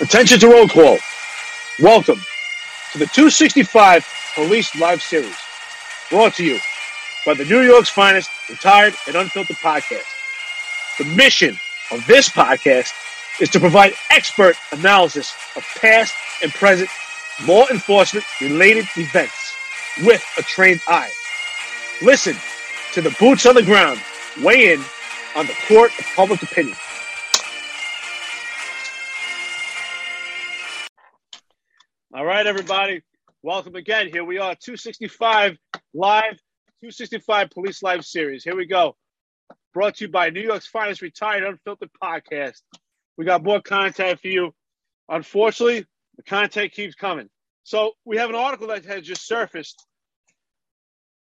Attention 0.00 0.40
to 0.40 0.48
roll 0.48 0.66
call. 0.66 0.96
Welcome 1.78 2.22
to 2.92 2.98
the 2.98 3.04
265 3.04 4.06
Police 4.34 4.74
Live 4.80 5.02
Series, 5.02 5.36
brought 6.08 6.32
to 6.36 6.44
you 6.44 6.58
by 7.26 7.34
the 7.34 7.44
New 7.44 7.60
York's 7.60 7.90
finest 7.90 8.30
retired 8.48 8.94
and 9.06 9.14
unfiltered 9.14 9.56
podcast. 9.56 10.06
The 10.96 11.04
mission 11.04 11.58
of 11.90 12.06
this 12.06 12.30
podcast 12.30 12.94
is 13.42 13.50
to 13.50 13.60
provide 13.60 13.92
expert 14.10 14.56
analysis 14.72 15.34
of 15.54 15.64
past 15.76 16.14
and 16.42 16.50
present 16.50 16.88
law 17.46 17.66
enforcement 17.70 18.24
related 18.40 18.86
events 18.96 19.54
with 20.02 20.24
a 20.38 20.42
trained 20.42 20.80
eye. 20.88 21.10
Listen 22.00 22.36
to 22.94 23.02
the 23.02 23.14
boots 23.20 23.44
on 23.44 23.54
the 23.54 23.62
ground 23.62 24.00
weigh 24.42 24.72
in 24.72 24.80
on 25.36 25.46
the 25.46 25.54
court 25.68 25.92
of 25.98 26.06
public 26.16 26.42
opinion. 26.42 26.76
Right, 32.40 32.46
everybody. 32.46 33.02
Welcome 33.42 33.74
again. 33.74 34.08
Here 34.10 34.24
we 34.24 34.38
are, 34.38 34.54
265 34.54 35.58
live, 35.92 36.38
265 36.80 37.50
Police 37.50 37.82
Live 37.82 38.02
series. 38.02 38.42
Here 38.42 38.56
we 38.56 38.64
go. 38.64 38.96
Brought 39.74 39.96
to 39.96 40.06
you 40.06 40.10
by 40.10 40.30
New 40.30 40.40
York's 40.40 40.66
finest 40.66 41.02
retired 41.02 41.44
unfiltered 41.44 41.90
podcast. 42.02 42.62
We 43.18 43.26
got 43.26 43.44
more 43.44 43.60
content 43.60 44.20
for 44.20 44.28
you. 44.28 44.54
Unfortunately, 45.06 45.84
the 46.16 46.22
content 46.22 46.72
keeps 46.72 46.94
coming. 46.94 47.28
So 47.64 47.92
we 48.06 48.16
have 48.16 48.30
an 48.30 48.36
article 48.36 48.68
that 48.68 48.86
has 48.86 49.02
just 49.02 49.26
surfaced. 49.26 49.84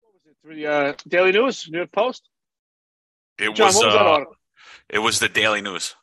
What 0.02 0.12
was 0.12 0.20
it? 0.26 0.36
Through 0.42 0.56
the 0.56 0.66
uh, 0.66 0.92
Daily 1.08 1.32
News, 1.32 1.66
New 1.70 1.78
York 1.78 1.92
Post. 1.92 2.28
It 3.38 3.54
John, 3.54 3.68
was, 3.68 3.76
what 3.76 3.86
was 3.86 3.94
that 3.94 4.06
uh, 4.06 4.10
article? 4.10 4.36
it 4.90 4.98
was 4.98 5.18
the 5.18 5.30
Daily 5.30 5.62
News. 5.62 5.94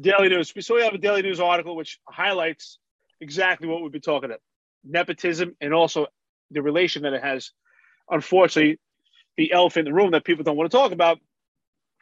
Daily 0.00 0.30
News. 0.30 0.54
So 0.60 0.76
we 0.76 0.84
have 0.84 0.94
a 0.94 0.98
Daily 0.98 1.20
News 1.20 1.38
article 1.38 1.76
which 1.76 2.00
highlights 2.08 2.78
exactly 3.20 3.68
what 3.68 3.82
we've 3.82 3.92
been 3.92 4.00
talking 4.00 4.30
about: 4.30 4.40
nepotism 4.84 5.56
and 5.60 5.72
also 5.74 6.06
the 6.50 6.62
relation 6.62 7.02
that 7.02 7.12
it 7.12 7.22
has. 7.22 7.50
Unfortunately, 8.10 8.78
the 9.36 9.52
elephant 9.52 9.88
in 9.88 9.92
the 9.92 9.96
room 9.96 10.12
that 10.12 10.24
people 10.24 10.44
don't 10.44 10.56
want 10.56 10.70
to 10.70 10.76
talk 10.76 10.92
about: 10.92 11.18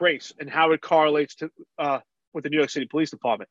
race 0.01 0.33
and 0.39 0.51
how 0.51 0.73
it 0.73 0.81
correlates 0.81 1.37
to 1.37 1.51
uh, 1.79 2.01
with 2.33 2.45
the 2.45 2.51
New 2.51 2.59
York 2.59 2.71
City 2.71 2.87
Police 2.87 3.11
Department. 3.11 3.51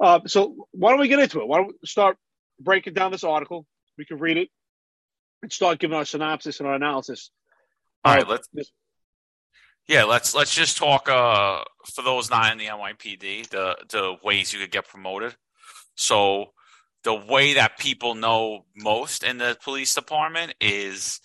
Uh, 0.00 0.20
so 0.26 0.68
why 0.72 0.90
don't 0.90 1.00
we 1.00 1.08
get 1.08 1.18
into 1.18 1.40
it? 1.40 1.48
Why 1.48 1.58
don't 1.58 1.68
we 1.68 1.86
start 1.86 2.16
breaking 2.60 2.94
down 2.94 3.12
this 3.12 3.24
article? 3.24 3.66
We 3.96 4.04
can 4.04 4.18
read 4.18 4.36
it 4.36 4.48
and 5.42 5.52
start 5.52 5.78
giving 5.78 5.96
our 5.96 6.04
synopsis 6.04 6.60
and 6.60 6.68
our 6.68 6.74
analysis. 6.74 7.30
All 8.04 8.14
right, 8.14 8.28
let's 8.28 8.48
yeah, 9.88 10.04
let's 10.04 10.34
let's 10.34 10.54
just 10.54 10.76
talk 10.76 11.08
uh 11.08 11.62
for 11.94 12.02
those 12.02 12.30
not 12.30 12.52
in 12.52 12.58
the 12.58 12.66
NYPD, 12.66 13.48
the 13.48 13.76
the 13.88 14.16
ways 14.22 14.52
you 14.52 14.58
could 14.58 14.70
get 14.70 14.86
promoted. 14.86 15.34
So 15.96 16.52
the 17.04 17.14
way 17.14 17.54
that 17.54 17.78
people 17.78 18.14
know 18.14 18.66
most 18.76 19.22
in 19.22 19.38
the 19.38 19.56
police 19.62 19.94
department 19.94 20.54
is 20.60 21.20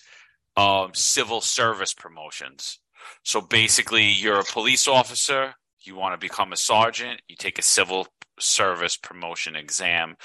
um 0.57 0.91
civil 0.93 1.41
service 1.41 1.93
promotions. 1.93 2.79
So 3.23 3.41
basically 3.41 4.07
you're 4.09 4.39
a 4.39 4.43
police 4.43 4.87
officer, 4.87 5.55
you 5.81 5.95
want 5.95 6.13
to 6.13 6.23
become 6.23 6.53
a 6.53 6.57
sergeant, 6.57 7.21
you 7.27 7.35
take 7.35 7.59
a 7.59 7.63
civil 7.63 8.07
service 8.39 8.97
promotion 8.97 9.55
exam. 9.55 10.15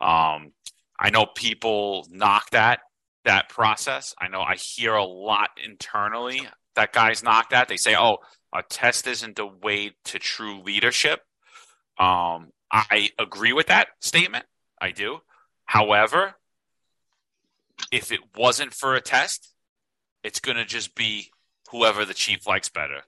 Um 0.00 0.52
I 0.98 1.10
know 1.10 1.26
people 1.26 2.06
knock 2.10 2.50
that 2.50 2.80
that 3.24 3.48
process. 3.48 4.14
I 4.20 4.28
know 4.28 4.40
I 4.40 4.54
hear 4.56 4.94
a 4.94 5.04
lot 5.04 5.50
internally 5.62 6.48
that 6.76 6.92
guys 6.92 7.22
knock 7.22 7.50
that. 7.50 7.68
They 7.68 7.76
say, 7.76 7.96
"Oh, 7.96 8.18
a 8.54 8.62
test 8.62 9.06
isn't 9.06 9.36
the 9.36 9.46
way 9.46 9.96
to 10.06 10.18
true 10.18 10.62
leadership." 10.62 11.20
Um, 11.98 12.52
I 12.70 13.10
agree 13.18 13.52
with 13.52 13.68
that 13.68 13.88
statement. 14.00 14.44
I 14.80 14.90
do. 14.90 15.20
However, 15.64 16.34
if 17.90 18.12
it 18.12 18.20
wasn't 18.36 18.74
for 18.74 18.94
a 18.94 19.00
test, 19.00 19.52
it's 20.22 20.40
going 20.40 20.56
to 20.56 20.64
just 20.64 20.94
be 20.94 21.30
whoever 21.70 22.04
the 22.04 22.14
chief 22.14 22.46
likes 22.46 22.68
better 22.68 23.02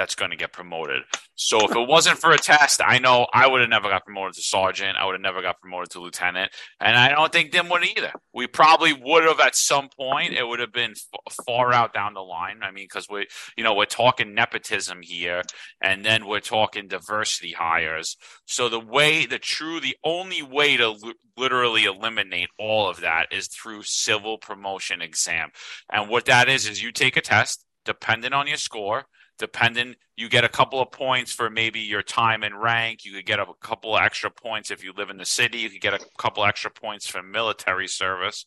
that's 0.00 0.14
going 0.14 0.30
to 0.30 0.36
get 0.36 0.50
promoted. 0.50 1.02
So 1.34 1.58
if 1.62 1.76
it 1.76 1.86
wasn't 1.86 2.18
for 2.18 2.32
a 2.32 2.38
test, 2.38 2.80
I 2.82 2.98
know 2.98 3.26
I 3.34 3.46
would 3.46 3.60
have 3.60 3.68
never 3.68 3.90
got 3.90 4.06
promoted 4.06 4.32
to 4.34 4.42
sergeant. 4.42 4.96
I 4.96 5.04
would 5.04 5.12
have 5.12 5.20
never 5.20 5.42
got 5.42 5.60
promoted 5.60 5.90
to 5.90 6.00
lieutenant, 6.00 6.50
and 6.80 6.96
I 6.96 7.10
don't 7.10 7.30
think 7.30 7.50
Dim 7.50 7.68
would 7.68 7.84
either. 7.84 8.12
We 8.32 8.46
probably 8.46 8.94
would 8.94 9.24
have 9.24 9.40
at 9.40 9.54
some 9.54 9.90
point. 9.94 10.32
It 10.32 10.48
would 10.48 10.58
have 10.58 10.72
been 10.72 10.92
f- 10.92 11.44
far 11.46 11.74
out 11.74 11.92
down 11.92 12.14
the 12.14 12.20
line. 12.20 12.60
I 12.62 12.70
mean, 12.70 12.84
because 12.84 13.08
we, 13.10 13.26
you 13.58 13.64
know, 13.64 13.74
we're 13.74 13.84
talking 13.84 14.34
nepotism 14.34 15.00
here, 15.02 15.42
and 15.82 16.02
then 16.02 16.26
we're 16.26 16.40
talking 16.40 16.88
diversity 16.88 17.52
hires. 17.52 18.16
So 18.46 18.70
the 18.70 18.80
way, 18.80 19.26
the 19.26 19.38
true, 19.38 19.80
the 19.80 19.96
only 20.02 20.42
way 20.42 20.78
to 20.78 20.92
li- 20.92 21.14
literally 21.36 21.84
eliminate 21.84 22.48
all 22.58 22.88
of 22.88 23.02
that 23.02 23.26
is 23.32 23.48
through 23.48 23.82
civil 23.82 24.38
promotion 24.38 25.02
exam, 25.02 25.50
and 25.92 26.08
what 26.08 26.24
that 26.24 26.48
is 26.48 26.66
is 26.66 26.82
you 26.82 26.90
take 26.90 27.18
a 27.18 27.20
test, 27.20 27.66
depending 27.84 28.32
on 28.32 28.46
your 28.46 28.56
score 28.56 29.04
depending 29.40 29.96
you 30.16 30.28
get 30.28 30.44
a 30.44 30.48
couple 30.48 30.80
of 30.80 30.92
points 30.92 31.32
for 31.32 31.48
maybe 31.48 31.80
your 31.80 32.02
time 32.02 32.42
and 32.42 32.60
rank. 32.60 33.04
You 33.04 33.12
could 33.12 33.24
get 33.24 33.40
a 33.40 33.46
couple 33.60 33.96
extra 33.96 34.30
points 34.30 34.70
if 34.70 34.84
you 34.84 34.92
live 34.92 35.08
in 35.08 35.16
the 35.16 35.24
city. 35.24 35.58
You 35.58 35.70
could 35.70 35.80
get 35.80 35.94
a 35.94 36.00
couple 36.18 36.44
extra 36.44 36.70
points 36.70 37.08
for 37.08 37.22
military 37.22 37.88
service. 37.88 38.44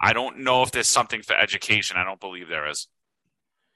I 0.00 0.12
don't 0.12 0.38
know 0.38 0.62
if 0.62 0.70
there's 0.70 0.88
something 0.88 1.22
for 1.22 1.34
education. 1.34 1.96
I 1.96 2.04
don't 2.04 2.20
believe 2.20 2.48
there 2.48 2.68
is. 2.68 2.86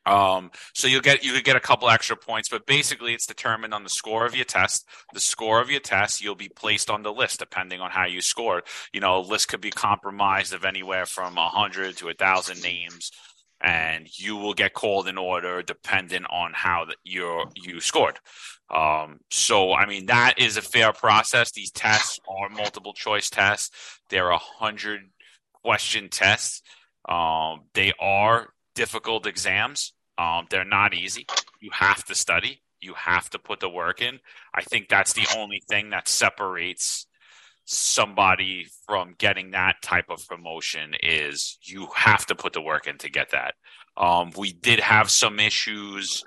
Um, 0.06 0.50
so 0.75 0.88
you'll 0.88 1.00
get 1.00 1.25
you 1.25 1.33
could 1.33 1.44
get 1.44 1.56
a 1.56 1.60
couple 1.60 1.88
extra 1.88 2.16
points, 2.16 2.49
but 2.49 2.66
basically 2.66 3.15
it's 3.15 3.27
determined 3.27 3.75
on 3.75 3.83
the 3.83 3.91
score 3.91 4.25
of 4.25 4.37
your 4.37 4.44
test. 4.44 4.87
The 5.12 5.21
score 5.21 5.60
of 5.60 5.71
your 5.71 5.81
test, 5.81 6.22
you'll 6.22 6.34
be 6.34 6.49
placed 6.49 6.89
on 6.89 7.03
the 7.03 7.12
list 7.12 7.41
depending 7.41 7.81
on 7.81 7.91
how 7.91 8.06
you 8.06 8.21
scored. 8.21 8.65
You 8.93 9.00
know, 9.00 9.19
a 9.19 9.21
list 9.21 9.49
could 9.49 9.60
be 9.60 9.71
compromised 9.71 10.54
of 10.54 10.65
anywhere 10.65 11.06
from 11.06 11.37
a 11.37 11.49
hundred 11.49 11.97
to 11.99 12.09
a 12.09 12.15
thousand 12.15 12.62
names 12.62 13.10
and 13.62 14.08
you 14.18 14.36
will 14.36 14.54
get 14.54 14.74
called 14.74 15.06
in 15.08 15.16
order 15.16 15.62
depending 15.62 16.24
on 16.26 16.52
how 16.54 16.86
you 17.04 17.44
you 17.54 17.80
scored. 17.80 18.18
Um, 18.70 19.20
so, 19.30 19.74
I 19.74 19.86
mean, 19.86 20.06
that 20.06 20.34
is 20.38 20.56
a 20.56 20.62
fair 20.62 20.92
process. 20.92 21.52
These 21.52 21.70
tests 21.70 22.18
are 22.28 22.48
multiple 22.48 22.94
choice 22.94 23.30
tests. 23.30 23.70
They're 24.08 24.30
a 24.30 24.38
hundred 24.38 25.02
question 25.62 26.08
tests. 26.08 26.62
Um, 27.08 27.62
they 27.74 27.92
are 28.00 28.48
difficult 28.74 29.26
exams. 29.26 29.92
Um, 30.18 30.46
they're 30.50 30.64
not 30.64 30.94
easy. 30.94 31.26
You 31.60 31.70
have 31.72 32.04
to 32.06 32.14
study. 32.14 32.62
You 32.80 32.94
have 32.94 33.30
to 33.30 33.38
put 33.38 33.60
the 33.60 33.68
work 33.68 34.00
in. 34.02 34.18
I 34.54 34.62
think 34.62 34.88
that's 34.88 35.12
the 35.12 35.26
only 35.36 35.62
thing 35.68 35.90
that 35.90 36.08
separates 36.08 37.06
somebody 37.72 38.66
from 38.87 39.15
getting 39.19 39.53
that 39.53 39.77
type 39.83 40.06
of 40.10 40.27
promotion 40.28 40.94
is 41.03 41.59
you 41.62 41.88
have 41.97 42.27
to 42.27 42.34
put 42.34 42.53
the 42.53 42.60
work 42.60 42.87
in 42.87 42.99
to 42.99 43.10
get 43.10 43.31
that. 43.31 43.55
Um, 43.97 44.33
we 44.37 44.53
did 44.53 44.81
have 44.81 45.10
some 45.10 45.41
issues 45.41 46.22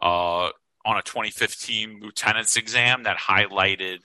uh, 0.00 0.50
on 0.84 0.96
a 0.96 1.02
2015 1.02 2.00
lieutenant's 2.00 2.56
exam 2.56 3.04
that 3.04 3.18
highlighted 3.18 3.98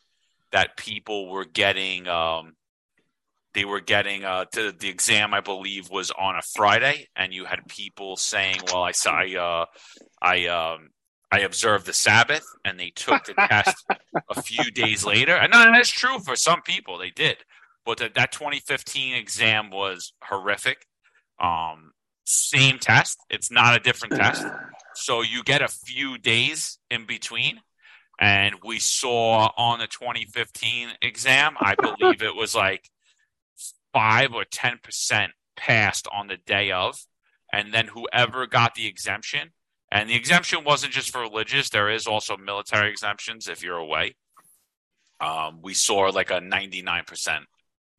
that 0.52 0.76
people 0.78 1.30
were 1.30 1.46
getting 1.46 2.08
um, 2.08 2.54
they 3.54 3.66
were 3.66 3.82
getting 3.82 4.24
uh, 4.24 4.46
to 4.46 4.72
the 4.72 4.90
exam 4.90 5.34
I 5.34 5.42
believe 5.42 5.90
was 5.90 6.12
on 6.12 6.36
a 6.36 6.42
Friday, 6.56 7.08
and 7.16 7.34
you 7.34 7.46
had 7.46 7.60
people 7.68 8.16
saying, 8.16 8.58
"Well, 8.68 8.84
I 8.84 8.92
saw 8.92 9.12
I 9.12 9.36
uh, 9.36 9.66
I 10.22 10.48
um, 10.48 10.90
I 11.32 11.40
observed 11.40 11.86
the 11.86 11.94
Sabbath," 11.94 12.46
and 12.66 12.80
they 12.80 12.90
took 12.90 13.26
the 13.26 13.34
test 13.34 13.86
a 14.30 14.42
few 14.42 14.70
days 14.72 15.06
later. 15.06 15.36
And 15.36 15.54
that's 15.54 15.90
true 15.90 16.20
for 16.20 16.36
some 16.36 16.62
people, 16.62 16.98
they 16.98 17.10
did. 17.10 17.38
But 17.86 17.98
that 18.00 18.14
that 18.16 18.32
2015 18.32 19.16
exam 19.16 19.70
was 19.70 20.14
horrific. 20.24 20.86
Um, 21.40 21.94
same 22.26 22.80
test; 22.80 23.18
it's 23.30 23.52
not 23.52 23.76
a 23.76 23.80
different 23.80 24.16
test. 24.16 24.46
So 24.96 25.22
you 25.22 25.44
get 25.44 25.62
a 25.62 25.68
few 25.68 26.18
days 26.18 26.78
in 26.90 27.06
between. 27.06 27.62
And 28.20 28.56
we 28.64 28.78
saw 28.78 29.50
on 29.58 29.80
the 29.80 29.88
2015 29.88 30.90
exam, 31.02 31.56
I 31.60 31.74
believe 31.74 32.22
it 32.22 32.36
was 32.36 32.54
like 32.54 32.92
five 33.94 34.34
or 34.34 34.46
ten 34.46 34.78
percent 34.82 35.32
passed 35.58 36.08
on 36.12 36.28
the 36.28 36.38
day 36.38 36.72
of, 36.72 37.06
and 37.52 37.74
then 37.74 37.88
whoever 37.88 38.46
got 38.48 38.76
the 38.76 38.88
exemption, 38.88 39.52
and 39.92 40.10
the 40.10 40.16
exemption 40.16 40.64
wasn't 40.64 40.94
just 40.94 41.12
for 41.12 41.22
religious. 41.22 41.70
There 41.70 41.90
is 41.90 42.08
also 42.08 42.38
military 42.38 42.90
exemptions 42.90 43.48
if 43.48 43.64
you're 43.64 43.78
away. 43.78 44.16
Um, 45.20 45.60
we 45.62 45.74
saw 45.74 46.10
like 46.10 46.32
a 46.32 46.42
99 46.42 47.04
percent 47.06 47.46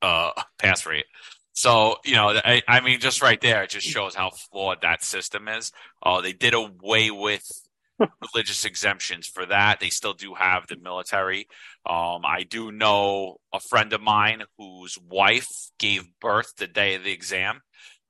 uh, 0.01 0.33
pass 0.59 0.87
rate. 0.87 1.07
So 1.53 1.97
you 2.05 2.15
know, 2.15 2.31
I, 2.45 2.63
I 2.67 2.81
mean, 2.81 2.99
just 3.01 3.23
right 3.23 3.41
there, 3.41 3.63
it 3.63 3.71
just 3.71 3.87
shows 3.87 4.15
how 4.15 4.31
flawed 4.31 4.79
that 4.83 5.05
system 5.05 5.49
is. 5.49 5.71
Uh, 6.03 6.21
they 6.21 6.33
did 6.33 6.55
away 6.55 7.11
with 7.11 7.45
religious 8.21 8.65
exemptions 8.65 9.27
for 9.27 9.47
that. 9.47 9.81
They 9.81 9.91
still 9.91 10.15
do 10.15 10.35
have 10.35 10.67
the 10.67 10.77
military. 10.77 11.47
Um, 11.89 12.23
I 12.25 12.45
do 12.49 12.73
know 12.73 13.37
a 13.53 13.61
friend 13.61 13.93
of 13.93 14.01
mine 14.01 14.43
whose 14.59 14.99
wife 15.09 15.49
gave 15.79 16.09
birth 16.21 16.55
the 16.57 16.67
day 16.67 16.95
of 16.95 17.05
the 17.05 17.13
exam, 17.13 17.61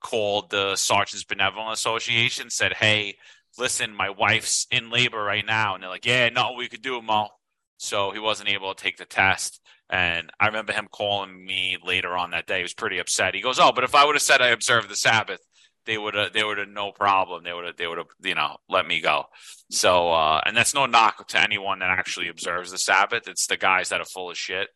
called 0.01 0.51
the 0.51 0.77
Sergeants 0.77 1.25
Benevolent 1.25 1.73
Association, 1.73 2.51
said, 2.51 2.75
Hey, 2.75 3.17
listen, 3.59 3.95
my 3.95 4.11
wife's 4.11 4.67
in 4.71 4.91
labor 4.91 5.23
right 5.23 5.45
now. 5.45 5.75
And 5.75 5.83
they're 5.83 5.91
like, 5.91 6.07
Yeah, 6.07 6.29
no, 6.29 6.55
we 6.57 6.69
could 6.69 6.83
do, 6.83 7.01
Mo. 7.03 7.29
so 7.77 8.11
he 8.13 8.19
wasn't 8.19 8.49
able 8.51 8.75
to 8.75 8.83
take 8.83 8.97
the 8.97 9.05
test. 9.05 9.61
And 9.91 10.31
I 10.41 10.47
remember 10.47 10.73
him 10.73 10.89
calling 10.91 11.45
me 11.45 11.77
later 11.85 12.17
on 12.17 12.31
that 12.31 12.47
day. 12.47 12.59
He 12.59 12.63
was 12.63 12.73
pretty 12.73 12.99
upset. 12.99 13.35
He 13.35 13.43
goes, 13.43 13.59
"Oh, 13.59 13.73
but 13.73 13.85
if 13.85 13.95
I 13.95 14.07
would 14.07 14.15
have 14.15 14.23
said 14.23 14.41
I 14.41 14.49
observed 14.49 14.89
the 14.89 14.97
Sabbath, 14.97 15.41
they 15.85 15.99
would 15.99 16.15
have 16.15 16.33
they 16.33 16.43
would 16.43 16.57
have 16.57 16.69
no 16.69 16.93
problem. 16.93 17.45
They 17.45 17.53
would 17.53 17.67
have 17.67 17.77
they 17.77 17.87
would 17.87 17.99
have 17.99 18.07
you 18.23 18.35
know 18.35 18.57
let 18.71 18.87
me 18.87 19.03
go." 19.03 19.27
So, 19.71 20.11
uh, 20.11 20.41
and 20.47 20.57
that's 20.57 20.73
no 20.75 20.87
knock 20.87 21.29
to 21.29 21.39
anyone 21.41 21.81
that 21.81 21.91
actually 21.91 22.29
observes 22.29 22.71
the 22.71 22.79
Sabbath. 22.79 23.29
It's 23.29 23.47
the 23.47 23.59
guys 23.59 23.91
that 23.91 24.01
are 24.01 24.07
full 24.07 24.31
of 24.31 24.39
shit. 24.39 24.69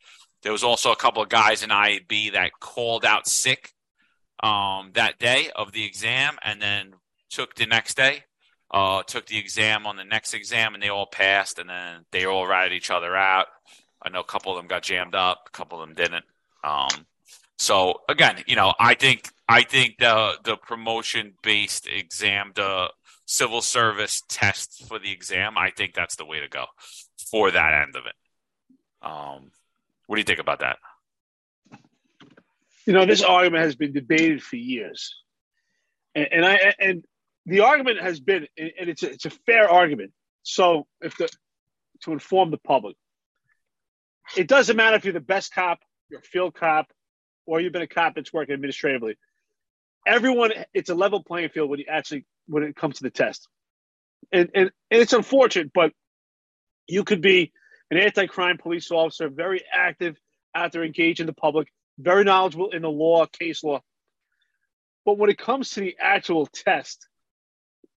There 0.43 0.52
was 0.52 0.62
also 0.64 0.93
a 0.93 0.96
couple 0.96 1.23
of 1.23 1.31
guys 1.31 1.62
in 1.62 1.70
IAB 1.70 2.32
that 2.32 2.50
called 2.61 3.06
out 3.06 3.26
sick 3.26 3.73
um, 4.43 4.90
that 4.94 5.19
day 5.19 5.49
of 5.56 5.73
the 5.73 5.84
exam, 5.87 6.37
and 6.44 6.61
then 6.61 6.93
took 7.31 7.55
the 7.55 7.64
next 7.64 7.96
day 7.96 8.25
uh, 8.70 9.02
took 9.04 9.26
the 9.26 9.38
exam 9.38 9.86
on 9.86 9.96
the 9.96 10.04
next 10.04 10.34
exam 10.34 10.74
and 10.74 10.82
they 10.82 10.88
all 10.88 11.06
passed 11.06 11.58
and 11.58 11.70
then 11.70 12.04
they 12.12 12.24
all 12.24 12.46
ratted 12.46 12.72
each 12.72 12.90
other 12.90 13.16
out. 13.16 13.46
I 14.02 14.10
know 14.10 14.20
a 14.20 14.24
couple 14.24 14.52
of 14.52 14.58
them 14.58 14.66
got 14.66 14.82
jammed 14.82 15.14
up, 15.14 15.44
a 15.46 15.50
couple 15.50 15.80
of 15.80 15.88
them 15.88 15.94
didn't. 15.94 16.24
Um, 16.62 17.06
so 17.58 18.00
again, 18.08 18.42
you 18.46 18.56
know, 18.56 18.74
I 18.78 18.94
think 18.94 19.30
I 19.48 19.62
think 19.62 19.96
the 19.98 20.34
the 20.44 20.56
promotion 20.56 21.34
based 21.42 21.86
exam, 21.86 22.52
the 22.54 22.90
civil 23.24 23.62
service 23.62 24.22
test 24.28 24.84
for 24.86 24.98
the 24.98 25.10
exam, 25.10 25.56
I 25.56 25.70
think 25.70 25.94
that's 25.94 26.16
the 26.16 26.26
way 26.26 26.40
to 26.40 26.48
go 26.48 26.66
for 27.30 27.50
that 27.50 27.82
end 27.82 27.96
of 27.96 28.04
it. 28.06 28.14
Um, 29.02 29.50
what 30.06 30.16
do 30.16 30.20
you 30.20 30.24
think 30.24 30.38
about 30.38 30.60
that? 30.60 30.78
You 32.84 32.92
know, 32.92 33.04
this 33.04 33.22
argument 33.22 33.64
has 33.64 33.74
been 33.74 33.92
debated 33.92 34.42
for 34.42 34.56
years, 34.56 35.14
and, 36.14 36.28
and 36.30 36.46
I 36.46 36.74
and 36.78 37.04
the 37.46 37.60
argument 37.60 38.00
has 38.00 38.20
been, 38.20 38.48
and 38.58 38.90
it's 38.90 39.02
a, 39.02 39.10
it's 39.10 39.25
a 39.25 39.31
fair 39.31 39.70
argument. 39.70 40.12
So, 40.43 40.87
if 41.00 41.16
the 41.16 41.28
to 42.02 42.12
inform 42.12 42.50
the 42.50 42.58
public, 42.58 42.96
it 44.37 44.48
doesn't 44.48 44.76
matter 44.76 44.96
if 44.96 45.04
you're 45.04 45.14
the 45.14 45.20
best 45.20 45.54
cop, 45.54 45.78
you're 46.10 46.20
a 46.20 46.22
field 46.22 46.54
cop, 46.54 46.87
or 47.46 47.60
you've 47.60 47.72
been 47.72 47.82
a 47.82 47.87
cop 47.87 48.14
that's 48.16 48.32
working 48.32 48.54
administratively. 48.54 49.16
Everyone, 50.06 50.52
it's 50.75 50.90
a 50.90 50.94
level 50.94 51.22
playing 51.22 51.48
field 51.50 51.70
when 51.70 51.81
you 51.81 51.87
actually 51.88 52.26
when 52.46 52.62
it 52.62 52.76
comes 52.76 52.96
to 52.96 53.04
the 53.04 53.10
test, 53.10 53.49
and 54.32 54.50
and, 54.54 54.70
and 54.90 55.02
it's 55.02 55.12
unfortunate, 55.12 55.72
but 55.72 55.92
you 56.88 57.04
could 57.04 57.20
be 57.20 57.52
an 57.90 57.99
anti-crime 57.99 58.58
police 58.58 58.90
officer, 58.90 59.28
very 59.28 59.62
active 59.72 60.16
out 60.54 60.72
there, 60.72 60.84
engaging 60.84 61.26
the 61.26 61.32
public, 61.32 61.69
very 61.99 62.25
knowledgeable 62.25 62.70
in 62.70 62.82
the 62.82 62.90
law, 62.90 63.26
case 63.26 63.62
law. 63.62 63.81
But 65.04 65.19
when 65.19 65.31
it 65.31 65.38
comes 65.38 65.70
to 65.70 65.81
the 65.81 65.96
actual 66.00 66.46
test, 66.46 67.06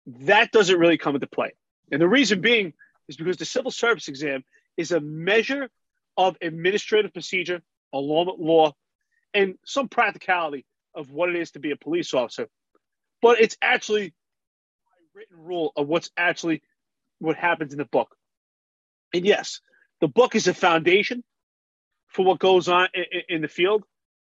that 0.07 0.53
doesn't 0.53 0.79
really 0.79 0.99
come 0.99 1.15
into 1.15 1.27
play. 1.27 1.53
And 1.91 2.01
the 2.01 2.09
reason 2.09 2.41
being 2.41 2.73
is 3.09 3.17
because 3.17 3.37
the 3.37 3.45
civil 3.45 3.71
service 3.71 4.09
exam 4.09 4.45
is 4.77 4.93
a 4.93 5.01
measure 5.01 5.69
of 6.17 6.37
administrative 6.41 7.13
procedure, 7.13 7.63
along 7.93 8.27
with 8.27 8.39
law, 8.39 8.73
and 9.35 9.57
some 9.65 9.89
practicality 9.89 10.65
of 10.95 11.11
what 11.11 11.29
it 11.29 11.37
is 11.37 11.53
to 11.53 11.59
be 11.59 11.73
a 11.73 11.77
police 11.77 12.15
officer. 12.15 12.49
But 13.21 13.41
it's 13.41 13.57
actually 13.61 14.07
a 14.07 14.11
written 15.15 15.37
rule 15.39 15.73
of 15.77 15.89
what's 15.89 16.11
actually 16.17 16.63
what 17.19 17.37
happens 17.37 17.73
in 17.73 17.79
the 17.79 17.85
book. 17.85 18.17
And 19.13 19.25
yes, 19.25 19.61
the 20.01 20.09
book 20.09 20.35
is 20.35 20.49
a 20.49 20.55
foundation 20.55 21.23
for 22.09 22.25
what 22.25 22.39
goes 22.39 22.69
on 22.69 22.89
in, 23.29 23.43
the 23.43 23.49
field, 23.49 23.85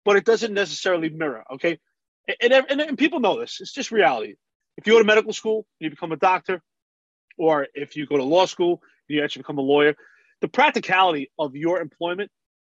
but 0.03 0.15
it 0.15 0.25
doesn't 0.25 0.53
necessarily 0.53 1.09
mirror. 1.09 1.43
Okay, 1.53 1.79
and, 2.41 2.53
and, 2.53 2.81
and 2.81 2.97
people 2.97 3.19
know 3.19 3.39
this. 3.39 3.59
It's 3.61 3.71
just 3.71 3.91
reality 3.91 4.35
if 4.77 4.87
you 4.87 4.93
go 4.93 4.99
to 4.99 5.05
medical 5.05 5.33
school, 5.33 5.65
and 5.79 5.85
you 5.85 5.89
become 5.89 6.11
a 6.11 6.17
doctor, 6.17 6.61
or 7.37 7.67
if 7.73 7.95
you 7.95 8.05
go 8.05 8.17
to 8.17 8.23
law 8.23 8.45
school, 8.45 8.81
and 9.07 9.15
you 9.15 9.23
actually 9.23 9.43
become 9.43 9.57
a 9.57 9.61
lawyer. 9.61 9.95
The 10.41 10.47
practicality 10.47 11.31
of 11.39 11.55
your 11.55 11.79
employment 11.79 12.29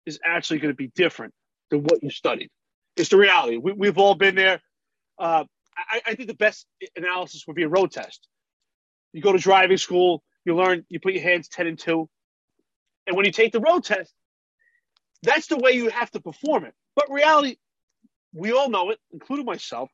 is 0.05 0.19
actually 0.25 0.59
going 0.59 0.73
to 0.73 0.77
be 0.77 0.91
different 0.95 1.33
than 1.69 1.83
what 1.83 2.03
you 2.03 2.09
studied. 2.09 2.49
It's 2.97 3.09
the 3.09 3.17
reality. 3.17 3.57
We, 3.57 3.87
have 3.87 3.97
all 3.97 4.15
been 4.15 4.35
there. 4.35 4.61
Uh, 5.17 5.45
I, 5.77 6.01
I 6.07 6.15
think 6.15 6.27
the 6.27 6.35
best 6.35 6.65
analysis 6.95 7.45
would 7.47 7.55
be 7.55 7.63
a 7.63 7.69
road 7.69 7.91
test. 7.91 8.27
You 9.13 9.21
go 9.21 9.31
to 9.31 9.37
driving 9.37 9.77
school, 9.77 10.23
you 10.45 10.55
learn, 10.55 10.85
you 10.89 10.99
put 10.99 11.13
your 11.13 11.23
hands 11.23 11.47
10 11.49 11.67
and 11.67 11.79
2. 11.79 12.09
And 13.07 13.15
when 13.15 13.25
you 13.25 13.31
take 13.31 13.51
the 13.51 13.59
road 13.59 13.83
test, 13.83 14.13
that's 15.23 15.47
the 15.47 15.57
way 15.57 15.71
you 15.71 15.89
have 15.89 16.09
to 16.11 16.19
perform 16.19 16.65
it. 16.65 16.73
But 16.95 17.11
reality, 17.11 17.57
we 18.33 18.51
all 18.51 18.69
know 18.69 18.89
it, 18.89 18.99
including 19.11 19.45
myself 19.45 19.89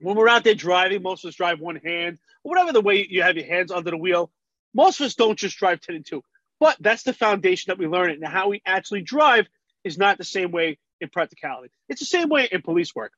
when 0.00 0.16
we're 0.16 0.28
out 0.28 0.44
there 0.44 0.54
driving, 0.54 1.02
most 1.02 1.24
of 1.24 1.28
us 1.28 1.36
drive 1.36 1.60
one 1.60 1.76
hand, 1.76 2.18
or 2.44 2.50
whatever 2.50 2.72
the 2.72 2.80
way 2.80 3.06
you 3.08 3.22
have 3.22 3.36
your 3.36 3.46
hands 3.46 3.70
under 3.70 3.90
the 3.90 3.96
wheel. 3.96 4.30
Most 4.74 5.00
of 5.00 5.06
us 5.06 5.14
don't 5.14 5.38
just 5.38 5.58
drive 5.58 5.80
10 5.80 5.96
and 5.96 6.06
2. 6.06 6.22
But 6.60 6.76
that's 6.80 7.02
the 7.02 7.12
foundation 7.12 7.70
that 7.70 7.78
we 7.78 7.86
learn 7.86 8.10
it. 8.10 8.18
And 8.18 8.26
how 8.26 8.48
we 8.48 8.62
actually 8.66 9.02
drive 9.02 9.46
is 9.84 9.98
not 9.98 10.18
the 10.18 10.24
same 10.24 10.50
way 10.52 10.78
in 11.00 11.08
practicality. 11.08 11.70
It's 11.88 12.00
the 12.00 12.06
same 12.06 12.28
way 12.28 12.48
in 12.50 12.62
police 12.62 12.94
work. 12.94 13.12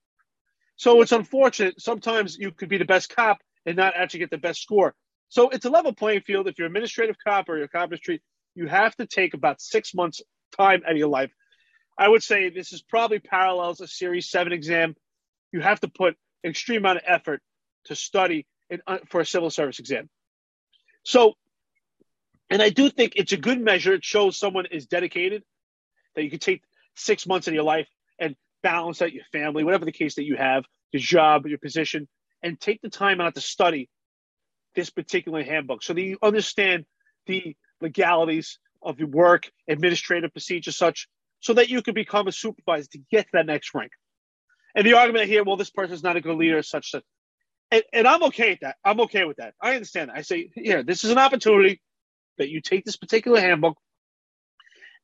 So 0.76 1.02
it's 1.02 1.12
unfortunate. 1.12 1.80
Sometimes 1.80 2.36
you 2.38 2.52
could 2.52 2.68
be 2.68 2.78
the 2.78 2.84
best 2.84 3.14
cop 3.14 3.38
and 3.66 3.76
not 3.76 3.94
actually 3.96 4.20
get 4.20 4.30
the 4.30 4.38
best 4.38 4.62
score. 4.62 4.94
So 5.28 5.50
it's 5.50 5.64
a 5.64 5.70
level 5.70 5.92
playing 5.92 6.22
field. 6.22 6.48
If 6.48 6.58
you're 6.58 6.66
an 6.66 6.72
administrative 6.72 7.16
cop 7.24 7.48
or 7.48 7.56
you're 7.56 7.66
a 7.66 7.68
cop 7.68 7.94
street, 7.96 8.22
you 8.54 8.66
have 8.66 8.94
to 8.96 9.06
take 9.06 9.34
about 9.34 9.60
six 9.60 9.94
months 9.94 10.22
time 10.56 10.82
out 10.84 10.92
of 10.92 10.98
your 10.98 11.08
life. 11.08 11.30
I 11.98 12.08
would 12.08 12.22
say 12.22 12.48
this 12.48 12.72
is 12.72 12.82
probably 12.82 13.18
parallels 13.18 13.80
a 13.80 13.88
Series 13.88 14.30
7 14.30 14.52
exam. 14.52 14.94
You 15.52 15.60
have 15.60 15.80
to 15.80 15.88
put 15.88 16.16
extreme 16.44 16.78
amount 16.78 16.98
of 16.98 17.04
effort 17.06 17.42
to 17.84 17.96
study 17.96 18.46
in, 18.70 18.80
uh, 18.86 18.98
for 19.08 19.20
a 19.20 19.26
civil 19.26 19.50
service 19.50 19.78
exam. 19.78 20.08
So, 21.02 21.34
and 22.50 22.62
I 22.62 22.70
do 22.70 22.90
think 22.90 23.14
it's 23.16 23.32
a 23.32 23.36
good 23.36 23.60
measure. 23.60 23.94
It 23.94 24.04
shows 24.04 24.38
someone 24.38 24.66
is 24.70 24.86
dedicated, 24.86 25.42
that 26.14 26.24
you 26.24 26.30
can 26.30 26.38
take 26.38 26.62
six 26.96 27.26
months 27.26 27.48
of 27.48 27.54
your 27.54 27.62
life 27.62 27.88
and 28.18 28.34
balance 28.62 29.00
out 29.02 29.12
your 29.12 29.24
family, 29.32 29.64
whatever 29.64 29.84
the 29.84 29.92
case 29.92 30.16
that 30.16 30.24
you 30.24 30.36
have, 30.36 30.64
your 30.92 31.00
job, 31.00 31.46
your 31.46 31.58
position, 31.58 32.08
and 32.42 32.60
take 32.60 32.80
the 32.82 32.90
time 32.90 33.20
out 33.20 33.34
to 33.34 33.40
study 33.40 33.88
this 34.74 34.90
particular 34.90 35.42
handbook 35.42 35.82
so 35.82 35.92
that 35.92 36.02
you 36.02 36.18
understand 36.22 36.84
the 37.26 37.56
legalities 37.80 38.58
of 38.82 38.98
your 38.98 39.08
work, 39.08 39.50
administrative 39.68 40.32
procedures, 40.32 40.76
such 40.76 41.08
so 41.40 41.54
that 41.54 41.68
you 41.68 41.82
can 41.82 41.94
become 41.94 42.26
a 42.26 42.32
supervisor 42.32 42.88
to 42.92 42.98
get 43.10 43.22
to 43.24 43.30
that 43.34 43.46
next 43.46 43.74
rank. 43.74 43.92
And 44.78 44.86
the 44.86 44.94
argument 44.94 45.28
here, 45.28 45.44
well, 45.44 45.58
this 45.58 45.72
person's 45.72 46.04
not 46.04 46.16
a 46.16 46.22
good 46.22 46.38
leader, 46.38 46.62
such 46.62 46.92
that, 46.92 47.04
and, 47.72 47.82
and 47.92 48.08
I'm 48.08 48.22
okay 48.24 48.52
with 48.52 48.60
that. 48.60 48.76
I'm 48.84 49.00
okay 49.02 49.26
with 49.26 49.38
that. 49.38 49.54
I 49.60 49.74
understand 49.74 50.10
that. 50.10 50.18
I 50.18 50.22
say, 50.22 50.50
here, 50.54 50.84
this 50.84 51.04
is 51.04 51.10
an 51.10 51.18
opportunity 51.18 51.82
that 52.38 52.50
you 52.50 52.62
take 52.62 52.86
this 52.86 52.96
particular 52.96 53.40
handbook, 53.40 53.78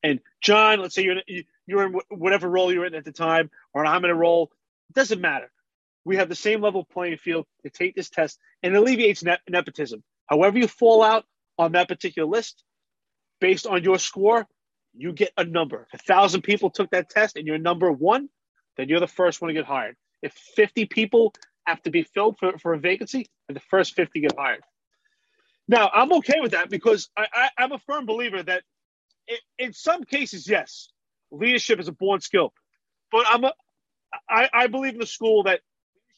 and 0.03 0.21
John, 0.41 0.79
let's 0.81 0.95
say 0.95 1.03
you're 1.03 1.19
in, 1.27 1.43
you're 1.67 1.85
in 1.87 1.99
whatever 2.09 2.49
role 2.49 2.73
you're 2.73 2.87
in 2.87 2.95
at 2.95 3.05
the 3.05 3.13
time, 3.13 3.51
or 3.73 3.85
I'm 3.85 4.05
in 4.05 4.11
a 4.11 4.15
role. 4.15 4.51
It 4.89 4.95
doesn't 4.95 5.21
matter. 5.21 5.51
We 6.05 6.17
have 6.17 6.29
the 6.29 6.35
same 6.35 6.61
level 6.61 6.85
playing 6.85 7.17
field 7.17 7.47
to 7.63 7.71
take 7.71 7.95
this 7.95 8.09
test, 8.09 8.39
and 8.63 8.75
alleviates 8.75 9.23
ne- 9.23 9.37
nepotism. 9.49 10.03
However, 10.27 10.59
you 10.59 10.67
fall 10.69 11.03
out 11.03 11.25
on 11.59 11.73
that 11.73 11.89
particular 11.89 12.29
list, 12.29 12.63
based 13.41 13.67
on 13.67 13.83
your 13.83 13.99
score, 13.99 14.47
you 14.95 15.13
get 15.13 15.31
a 15.37 15.45
number. 15.45 15.87
If 15.93 16.01
a 16.01 16.03
thousand 16.03 16.43
people 16.43 16.71
took 16.71 16.91
that 16.91 17.09
test 17.09 17.37
and 17.37 17.47
you're 17.47 17.59
number 17.59 17.91
one, 17.91 18.29
then 18.77 18.89
you're 18.89 18.99
the 18.99 19.07
first 19.07 19.41
one 19.41 19.49
to 19.49 19.53
get 19.53 19.65
hired. 19.65 19.95
If 20.21 20.33
50 20.33 20.85
people 20.85 21.33
have 21.65 21.81
to 21.83 21.91
be 21.91 22.03
filled 22.03 22.37
for, 22.39 22.57
for 22.57 22.73
a 22.73 22.79
vacancy, 22.79 23.27
and 23.47 23.55
the 23.55 23.61
first 23.61 23.95
50 23.95 24.21
get 24.21 24.35
hired. 24.37 24.61
Now, 25.67 25.89
I'm 25.93 26.11
okay 26.13 26.39
with 26.41 26.51
that 26.51 26.69
because 26.69 27.09
I, 27.17 27.49
am 27.57 27.71
a 27.71 27.79
firm 27.79 28.05
believer 28.05 28.41
that 28.43 28.63
it, 29.27 29.41
in 29.57 29.73
some 29.73 30.03
cases, 30.03 30.47
yes, 30.47 30.89
leadership 31.31 31.79
is 31.79 31.87
a 31.87 31.91
born 31.91 32.21
skill. 32.21 32.53
But 33.11 33.25
I'm 33.27 33.43
a, 33.43 33.53
I, 34.29 34.49
I 34.53 34.67
believe 34.67 34.93
in 34.93 34.99
the 34.99 35.07
school 35.07 35.43
that 35.43 35.61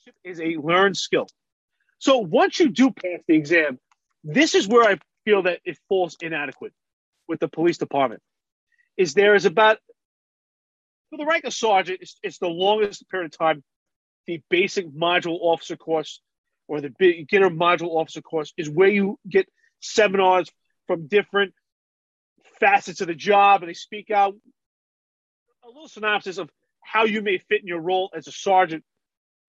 leadership 0.05 0.15
is 0.23 0.41
a 0.41 0.61
learned 0.61 0.97
skill. 0.97 1.27
So 1.99 2.17
once 2.17 2.59
you 2.59 2.69
do 2.69 2.91
pass 2.91 3.21
the 3.27 3.35
exam, 3.35 3.79
this 4.23 4.53
is 4.53 4.67
where 4.67 4.83
I 4.83 4.99
feel 5.25 5.43
that 5.43 5.61
it 5.63 5.77
falls 5.87 6.17
inadequate 6.21 6.73
with 7.27 7.39
the 7.39 7.47
police 7.47 7.77
department. 7.77 8.21
Is 8.97 9.13
there 9.13 9.35
is 9.35 9.45
about 9.45 9.77
for 11.09 11.17
the 11.17 11.25
rank 11.25 11.45
of 11.45 11.53
sergeant, 11.53 11.99
it's, 12.01 12.17
it's 12.23 12.39
the 12.39 12.47
longest 12.47 13.09
period 13.09 13.33
of 13.33 13.37
time. 13.37 13.63
The 14.25 14.41
basic 14.49 14.87
module 14.93 15.37
officer 15.41 15.77
course 15.77 16.21
or 16.67 16.81
the 16.81 16.93
beginner 16.97 17.49
module 17.49 17.95
officer 17.95 18.21
course 18.21 18.53
is 18.57 18.69
where 18.69 18.89
you 18.89 19.17
get 19.27 19.47
seminars 19.79 20.49
from 20.85 21.07
different 21.07 21.53
facets 22.59 23.01
of 23.01 23.07
the 23.07 23.15
job 23.15 23.61
and 23.61 23.69
they 23.69 23.73
speak 23.73 24.11
out 24.11 24.33
a 25.63 25.67
little 25.67 25.87
synopsis 25.87 26.37
of 26.37 26.49
how 26.81 27.05
you 27.05 27.21
may 27.21 27.37
fit 27.37 27.61
in 27.61 27.67
your 27.67 27.79
role 27.79 28.09
as 28.15 28.27
a 28.27 28.31
sergeant 28.31 28.83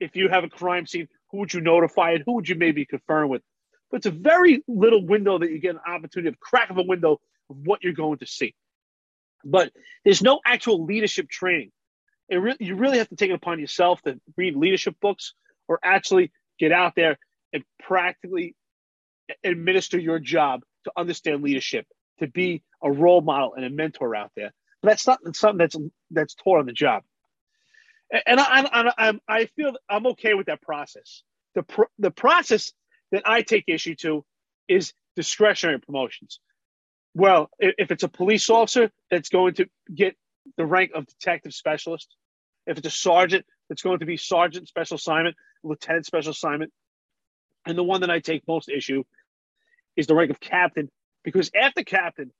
if 0.01 0.15
you 0.15 0.29
have 0.29 0.45
a 0.45 0.49
crime 0.49 0.87
scene 0.87 1.09
who 1.31 1.39
would 1.39 1.53
you 1.53 1.61
notify 1.61 2.13
and 2.13 2.23
who 2.27 2.35
would 2.35 2.49
you 2.49 2.55
maybe 2.55 2.85
confirm 2.85 3.29
with 3.29 3.43
but 3.91 3.99
it's 3.99 4.07
a 4.07 4.11
very 4.11 4.63
little 4.69 5.05
window 5.05 5.39
that 5.39 5.51
you 5.51 5.59
get 5.59 5.75
an 5.75 5.81
opportunity 5.87 6.29
of 6.29 6.39
crack 6.39 6.71
of 6.71 6.77
a 6.77 6.83
window 6.83 7.19
of 7.49 7.57
what 7.65 7.83
you're 7.83 7.93
going 7.95 8.19
to 8.19 8.27
see 8.27 8.55
but 9.45 9.73
there's 10.05 10.23
no 10.23 10.41
actual 10.45 10.85
leadership 10.85 11.29
training. 11.29 11.71
Re- 12.31 12.57
you 12.61 12.77
really 12.77 12.99
have 12.99 13.09
to 13.09 13.17
take 13.17 13.31
it 13.31 13.35
upon 13.35 13.61
yourself 13.61 14.03
to 14.03 14.21
read 14.37 14.57
leadership 14.57 14.97
books 15.01 15.35
or 15.67 15.79
actually 15.83 16.33
get 16.59 16.73
out 16.73 16.95
there 16.97 17.19
and 17.53 17.65
practically 17.79 18.55
administer 19.45 19.99
your 19.99 20.19
job 20.19 20.63
to 20.85 20.93
understand 20.97 21.43
leadership 21.43 21.87
to 22.19 22.27
be 22.27 22.63
a 22.83 22.91
role 22.91 23.21
model 23.21 23.55
and 23.55 23.65
a 23.65 23.71
mentor 23.71 24.15
out 24.15 24.31
there. 24.37 24.53
But 24.83 24.91
that's 24.91 25.07
not 25.07 25.21
something 25.35 25.59
that's 25.59 25.77
that's 26.11 26.35
taught 26.35 26.61
on 26.61 26.67
the 26.67 26.73
job. 26.73 27.03
And 28.27 28.41
I, 28.41 28.63
I, 28.63 28.93
I, 28.99 29.21
I 29.29 29.45
feel 29.47 29.75
I'm 29.89 30.07
okay 30.09 30.35
with 30.35 30.47
that 30.47 30.63
process. 30.63 31.23
The, 31.55 31.63
pr- 31.63 31.83
the 31.99 32.11
process 32.11 32.73
that 33.13 33.23
I 33.27 33.43
take 33.43 33.65
issue 33.67 33.95
to 33.97 34.25
is 34.67 34.95
discretionary 35.17 35.81
promotions. 35.81 36.41
Well, 37.15 37.51
if 37.59 37.91
it's 37.91 38.03
a 38.03 38.09
police 38.09 38.49
officer 38.49 38.91
that's 39.11 39.29
going 39.29 39.55
to 39.55 39.67
get 39.93 40.17
the 40.57 40.67
rank 40.67 40.93
of 40.95 41.07
detective 41.07 41.53
specialist, 41.53 42.15
if 42.67 42.79
it's 42.79 42.87
a 42.87 42.91
sergeant 42.91 43.45
that's 43.69 43.83
going 43.83 43.99
to 44.01 44.07
be 44.07 44.17
sergeant 44.17 44.69
special 44.69 44.97
assignment, 44.97 45.37
lieutenant 45.65 46.07
special 46.07 46.31
assignment, 46.31 46.73
and 47.67 47.77
the 47.77 47.83
one 47.83 48.03
that 48.03 48.11
I 48.11 48.21
take 48.21 48.47
most 48.47 48.69
issue 48.69 49.05
is 49.97 50.07
the 50.07 50.15
rank 50.15 50.31
of 50.31 50.41
captain, 50.41 50.91
because 51.25 51.51
after 51.61 51.83
captain, 51.83 52.31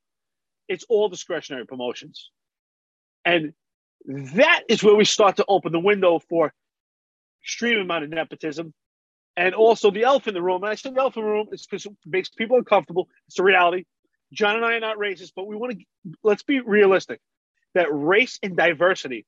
it's 0.67 0.85
all 0.87 1.09
discretionary 1.09 1.65
promotions. 1.65 2.29
And 3.25 3.53
that 4.05 4.63
is 4.69 4.83
where 4.83 4.95
we 4.95 5.05
start 5.05 5.37
to 5.37 5.45
open 5.47 5.71
the 5.71 5.79
window 5.79 6.19
for 6.29 6.53
extreme 7.43 7.79
amount 7.79 8.05
of 8.05 8.09
nepotism 8.11 8.73
and 9.35 9.53
also 9.53 9.91
the 9.91 10.03
elephant 10.03 10.29
in 10.29 10.41
the 10.41 10.41
room. 10.41 10.63
And 10.63 10.71
I 10.71 10.75
said 10.75 10.95
the 10.95 11.01
elephant 11.01 11.25
in 11.25 11.29
the 11.29 11.33
room 11.33 11.47
is 11.51 11.65
because 11.65 11.85
it 11.85 11.93
makes 12.05 12.29
people 12.29 12.57
uncomfortable. 12.57 13.07
It's 13.27 13.39
a 13.39 13.43
reality. 13.43 13.85
John 14.33 14.55
and 14.55 14.65
I 14.65 14.73
are 14.73 14.79
not 14.79 14.97
racist, 14.97 15.31
but 15.35 15.47
we 15.47 15.55
want 15.55 15.79
to 15.79 15.85
let's 16.23 16.43
be 16.43 16.59
realistic 16.59 17.19
that 17.73 17.87
race 17.91 18.39
and 18.43 18.55
diversity 18.55 19.25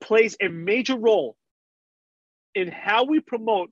plays 0.00 0.36
a 0.40 0.48
major 0.48 0.96
role 0.96 1.36
in 2.54 2.68
how 2.68 3.04
we 3.04 3.20
promote 3.20 3.70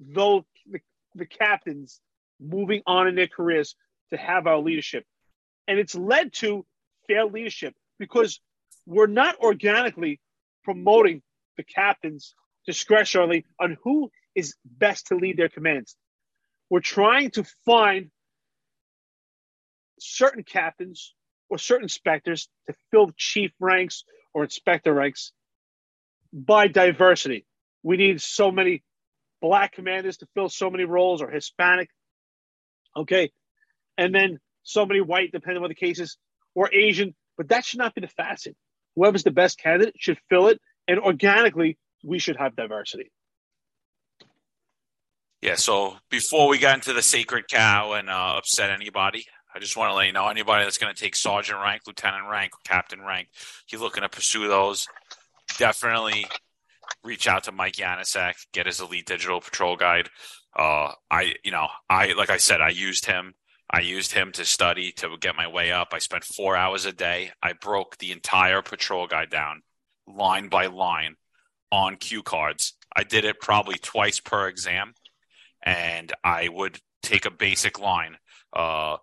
those 0.00 0.42
the, 0.70 0.80
the 1.14 1.26
captains 1.26 2.00
moving 2.40 2.82
on 2.86 3.08
in 3.08 3.14
their 3.14 3.28
careers 3.28 3.74
to 4.10 4.16
have 4.16 4.46
our 4.46 4.58
leadership. 4.58 5.04
And 5.68 5.78
it's 5.78 5.94
led 5.94 6.32
to 6.34 6.66
failed 7.08 7.32
leadership 7.32 7.74
because 7.98 8.40
we're 8.86 9.06
not 9.06 9.38
organically 9.38 10.20
promoting 10.64 11.22
the 11.56 11.62
captains 11.62 12.34
discretionally 12.68 13.44
on 13.60 13.76
who 13.82 14.10
is 14.34 14.54
best 14.64 15.08
to 15.08 15.16
lead 15.16 15.36
their 15.36 15.48
commands. 15.48 15.96
We're 16.70 16.80
trying 16.80 17.30
to 17.32 17.44
find 17.64 18.10
certain 20.02 20.42
captains 20.42 21.14
or 21.48 21.58
certain 21.58 21.84
inspectors 21.84 22.48
to 22.66 22.74
fill 22.90 23.10
chief 23.16 23.52
ranks 23.60 24.04
or 24.34 24.44
inspector 24.44 24.92
ranks 24.92 25.32
by 26.32 26.66
diversity. 26.68 27.46
We 27.82 27.96
need 27.96 28.20
so 28.20 28.50
many 28.50 28.82
black 29.40 29.72
commanders 29.72 30.18
to 30.18 30.28
fill 30.34 30.48
so 30.48 30.70
many 30.70 30.84
roles 30.84 31.20
or 31.20 31.28
Hispanic. 31.28 31.90
Okay. 32.96 33.30
And 33.98 34.14
then 34.14 34.38
so 34.62 34.86
many 34.86 35.00
white, 35.00 35.32
depending 35.32 35.62
on 35.62 35.68
the 35.68 35.74
cases, 35.74 36.16
or 36.54 36.72
Asian. 36.72 37.14
But 37.36 37.48
that 37.48 37.64
should 37.64 37.78
not 37.78 37.94
be 37.94 38.00
the 38.00 38.08
facet. 38.08 38.56
Whoever's 38.96 39.24
the 39.24 39.30
best 39.30 39.58
candidate 39.58 39.94
should 39.98 40.18
fill 40.28 40.48
it. 40.48 40.60
And 40.88 40.98
organically, 40.98 41.78
we 42.04 42.18
should 42.18 42.36
have 42.36 42.56
diversity. 42.56 43.10
Yeah. 45.42 45.56
So 45.56 45.96
before 46.08 46.48
we 46.48 46.58
get 46.58 46.74
into 46.74 46.92
the 46.92 47.02
sacred 47.02 47.48
cow 47.48 47.92
and 47.92 48.08
uh, 48.08 48.34
upset 48.38 48.70
anybody, 48.70 49.26
I 49.54 49.58
just 49.58 49.76
want 49.76 49.90
to 49.90 49.94
let 49.94 50.06
you 50.06 50.12
know 50.12 50.28
anybody 50.28 50.64
that's 50.64 50.78
going 50.78 50.94
to 50.94 51.00
take 51.00 51.14
sergeant 51.14 51.58
rank, 51.60 51.82
lieutenant 51.86 52.28
rank, 52.30 52.52
captain 52.64 53.02
rank, 53.02 53.28
you're 53.68 53.80
looking 53.80 54.02
to 54.02 54.08
pursue 54.08 54.48
those, 54.48 54.88
definitely 55.58 56.26
reach 57.04 57.28
out 57.28 57.44
to 57.44 57.52
Mike 57.52 57.74
Yanisek, 57.74 58.34
get 58.52 58.66
his 58.66 58.80
elite 58.80 59.06
digital 59.06 59.40
patrol 59.40 59.76
guide. 59.76 60.08
Uh, 60.56 60.92
I, 61.10 61.34
you 61.44 61.50
know, 61.50 61.68
I 61.88 62.12
like 62.12 62.30
I 62.30 62.36
said, 62.38 62.60
I 62.60 62.70
used 62.70 63.06
him. 63.06 63.34
I 63.70 63.80
used 63.80 64.12
him 64.12 64.32
to 64.32 64.44
study 64.44 64.92
to 64.96 65.16
get 65.18 65.34
my 65.34 65.48
way 65.48 65.72
up. 65.72 65.88
I 65.92 65.98
spent 65.98 66.24
four 66.24 66.56
hours 66.56 66.84
a 66.84 66.92
day. 66.92 67.30
I 67.42 67.54
broke 67.54 67.96
the 67.96 68.12
entire 68.12 68.60
patrol 68.60 69.06
guide 69.06 69.30
down, 69.30 69.62
line 70.06 70.48
by 70.48 70.66
line, 70.66 71.16
on 71.70 71.96
cue 71.96 72.22
cards. 72.22 72.74
I 72.94 73.04
did 73.04 73.24
it 73.24 73.40
probably 73.40 73.76
twice 73.76 74.20
per 74.20 74.46
exam, 74.46 74.92
and 75.62 76.12
I 76.22 76.48
would 76.48 76.78
take 77.02 77.24
a 77.24 77.30
basic 77.30 77.80
line. 77.80 78.18
Uh, 78.52 78.98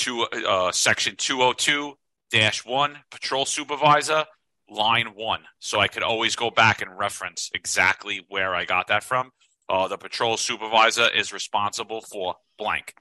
to 0.00 0.22
uh, 0.22 0.72
section 0.72 1.14
202 1.16 1.94
dash 2.30 2.64
1 2.64 2.96
patrol 3.10 3.44
supervisor 3.44 4.24
line 4.68 5.08
1 5.14 5.40
so 5.58 5.80
i 5.80 5.88
could 5.88 6.02
always 6.02 6.36
go 6.36 6.50
back 6.50 6.80
and 6.80 6.96
reference 6.98 7.50
exactly 7.54 8.24
where 8.28 8.54
i 8.54 8.64
got 8.64 8.88
that 8.88 9.04
from. 9.04 9.30
Uh, 9.68 9.86
the 9.86 9.96
patrol 9.96 10.36
supervisor 10.36 11.08
is 11.08 11.32
responsible 11.32 12.00
for 12.00 12.34
blank. 12.58 12.92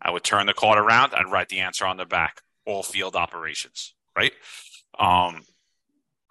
I 0.00 0.12
would 0.12 0.22
turn 0.22 0.46
the 0.46 0.54
card 0.54 0.78
around 0.78 1.14
i'd 1.14 1.30
write 1.30 1.48
the 1.48 1.60
answer 1.60 1.86
on 1.86 1.96
the 1.96 2.06
back 2.06 2.42
all 2.66 2.82
field 2.82 3.16
operations 3.16 3.94
right? 4.16 4.32
Um, 4.98 5.42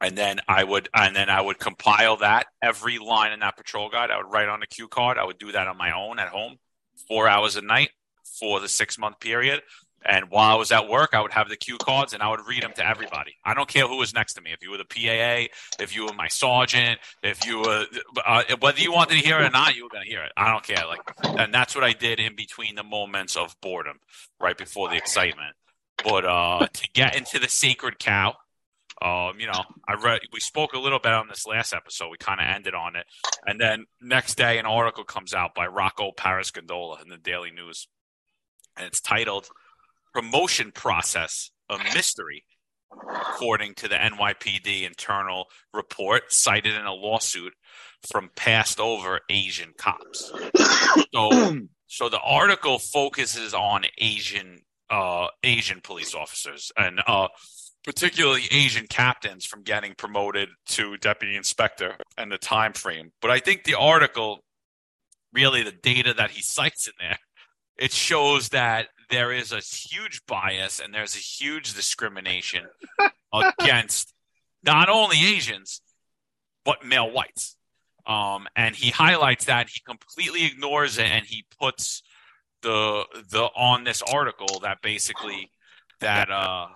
and 0.01 0.17
then 0.17 0.39
i 0.47 0.63
would 0.63 0.89
and 0.93 1.15
then 1.15 1.29
i 1.29 1.39
would 1.39 1.59
compile 1.59 2.17
that 2.17 2.47
every 2.61 2.97
line 2.97 3.31
in 3.31 3.39
that 3.39 3.55
patrol 3.55 3.89
guide 3.89 4.11
i 4.11 4.17
would 4.17 4.31
write 4.31 4.49
on 4.49 4.61
a 4.61 4.67
cue 4.67 4.87
card 4.87 5.17
i 5.17 5.23
would 5.23 5.37
do 5.37 5.51
that 5.51 5.67
on 5.67 5.77
my 5.77 5.91
own 5.95 6.19
at 6.19 6.27
home 6.27 6.57
four 7.07 7.27
hours 7.27 7.55
a 7.55 7.61
night 7.61 7.91
for 8.39 8.59
the 8.59 8.67
six 8.67 8.97
month 8.97 9.19
period 9.19 9.61
and 10.03 10.29
while 10.29 10.55
I 10.55 10.57
was 10.57 10.71
at 10.71 10.87
work, 10.87 11.11
I 11.13 11.21
would 11.21 11.31
have 11.31 11.47
the 11.47 11.55
cue 11.55 11.77
cards 11.77 12.13
and 12.13 12.23
I 12.23 12.29
would 12.29 12.39
read 12.47 12.63
them 12.63 12.73
to 12.75 12.87
everybody. 12.87 13.35
I 13.45 13.53
don't 13.53 13.67
care 13.67 13.87
who 13.87 13.97
was 13.97 14.13
next 14.13 14.33
to 14.33 14.41
me. 14.41 14.51
If 14.51 14.63
you 14.63 14.71
were 14.71 14.77
the 14.77 14.85
PAA, 14.85 15.53
if 15.81 15.95
you 15.95 16.05
were 16.05 16.13
my 16.13 16.27
sergeant, 16.27 16.99
if 17.21 17.45
you 17.45 17.59
were, 17.59 17.85
uh, 18.25 18.43
whether 18.59 18.79
you 18.79 18.91
wanted 18.91 19.19
to 19.19 19.25
hear 19.25 19.39
it 19.39 19.45
or 19.45 19.51
not, 19.51 19.75
you 19.75 19.83
were 19.83 19.89
going 19.89 20.03
to 20.03 20.09
hear 20.09 20.23
it. 20.23 20.31
I 20.35 20.51
don't 20.51 20.63
care. 20.63 20.85
Like, 20.87 21.01
and 21.23 21.53
that's 21.53 21.75
what 21.75 21.83
I 21.83 21.93
did 21.93 22.19
in 22.19 22.35
between 22.35 22.75
the 22.75 22.83
moments 22.83 23.35
of 23.35 23.55
boredom, 23.61 23.99
right 24.39 24.57
before 24.57 24.89
the 24.89 24.95
excitement. 24.95 25.55
But 26.03 26.25
uh, 26.25 26.67
to 26.67 26.89
get 26.93 27.15
into 27.15 27.37
the 27.37 27.47
sacred 27.47 27.99
cow, 27.99 28.35
um, 29.03 29.39
you 29.39 29.47
know, 29.47 29.63
I 29.87 29.95
read. 29.95 30.21
We 30.31 30.39
spoke 30.39 30.73
a 30.73 30.79
little 30.79 30.99
bit 30.99 31.11
on 31.11 31.27
this 31.27 31.47
last 31.47 31.73
episode. 31.73 32.09
We 32.09 32.17
kind 32.17 32.39
of 32.39 32.45
ended 32.47 32.75
on 32.75 32.95
it, 32.95 33.05
and 33.47 33.59
then 33.59 33.85
next 33.99 34.35
day, 34.35 34.59
an 34.59 34.67
article 34.67 35.03
comes 35.03 35.33
out 35.33 35.55
by 35.55 35.65
Rocco 35.65 36.11
Parascandola 36.11 37.01
in 37.01 37.09
the 37.09 37.17
Daily 37.17 37.49
News, 37.49 37.87
and 38.77 38.85
it's 38.85 39.01
titled 39.01 39.49
promotion 40.13 40.71
process 40.71 41.51
a 41.69 41.77
mystery, 41.95 42.43
according 42.91 43.73
to 43.75 43.87
the 43.87 43.95
NYPD 43.95 44.85
internal 44.85 45.45
report 45.73 46.31
cited 46.31 46.75
in 46.75 46.85
a 46.85 46.93
lawsuit 46.93 47.53
from 48.11 48.29
passed 48.35 48.79
over 48.79 49.21
Asian 49.29 49.73
cops. 49.77 50.31
so, 51.13 51.59
so 51.87 52.09
the 52.09 52.19
article 52.19 52.79
focuses 52.79 53.53
on 53.53 53.83
Asian 53.97 54.59
uh, 54.89 55.27
Asian 55.41 55.79
police 55.81 56.13
officers 56.13 56.69
and 56.77 56.99
uh, 57.07 57.29
particularly 57.83 58.43
Asian 58.51 58.87
captains 58.87 59.45
from 59.45 59.63
getting 59.63 59.93
promoted 59.95 60.49
to 60.67 60.97
deputy 60.97 61.35
inspector 61.35 61.95
and 62.17 62.31
the 62.31 62.37
time 62.37 62.73
frame. 62.73 63.11
But 63.21 63.31
I 63.31 63.39
think 63.39 63.63
the 63.63 63.75
article, 63.75 64.43
really, 65.33 65.63
the 65.63 65.71
data 65.71 66.13
that 66.13 66.31
he 66.31 66.41
cites 66.41 66.87
in 66.87 66.93
there, 66.99 67.17
it 67.77 67.91
shows 67.91 68.49
that 68.49 68.87
there 69.11 69.31
is 69.31 69.51
a 69.51 69.59
huge 69.59 70.25
bias 70.25 70.79
and 70.79 70.93
there's 70.93 71.15
a 71.15 71.19
huge 71.19 71.73
discrimination 71.73 72.65
against 73.33 74.13
not 74.63 74.89
only 74.89 75.17
Asians 75.17 75.81
but 76.63 76.85
male 76.85 77.11
whites. 77.11 77.57
Um, 78.07 78.47
and 78.55 78.75
he 78.75 78.89
highlights 78.89 79.45
that 79.45 79.69
he 79.69 79.79
completely 79.85 80.45
ignores 80.45 80.97
it 80.97 81.05
and 81.05 81.25
he 81.25 81.45
puts 81.59 82.01
the 82.61 83.05
the 83.29 83.43
on 83.55 83.83
this 83.83 84.01
article 84.01 84.59
that 84.61 84.81
basically 84.83 85.51
that 85.99 86.29
uh 86.29 86.67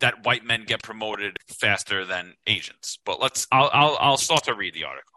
that 0.00 0.24
white 0.24 0.44
men 0.44 0.64
get 0.64 0.82
promoted 0.82 1.36
faster 1.48 2.04
than 2.04 2.34
Asians. 2.46 2.98
But 3.04 3.20
let's 3.20 3.46
I'll 3.50 3.70
I'll, 3.72 3.96
I'll 4.00 4.16
start 4.16 4.44
to 4.44 4.54
read 4.54 4.74
the 4.74 4.84
article. 4.84 5.12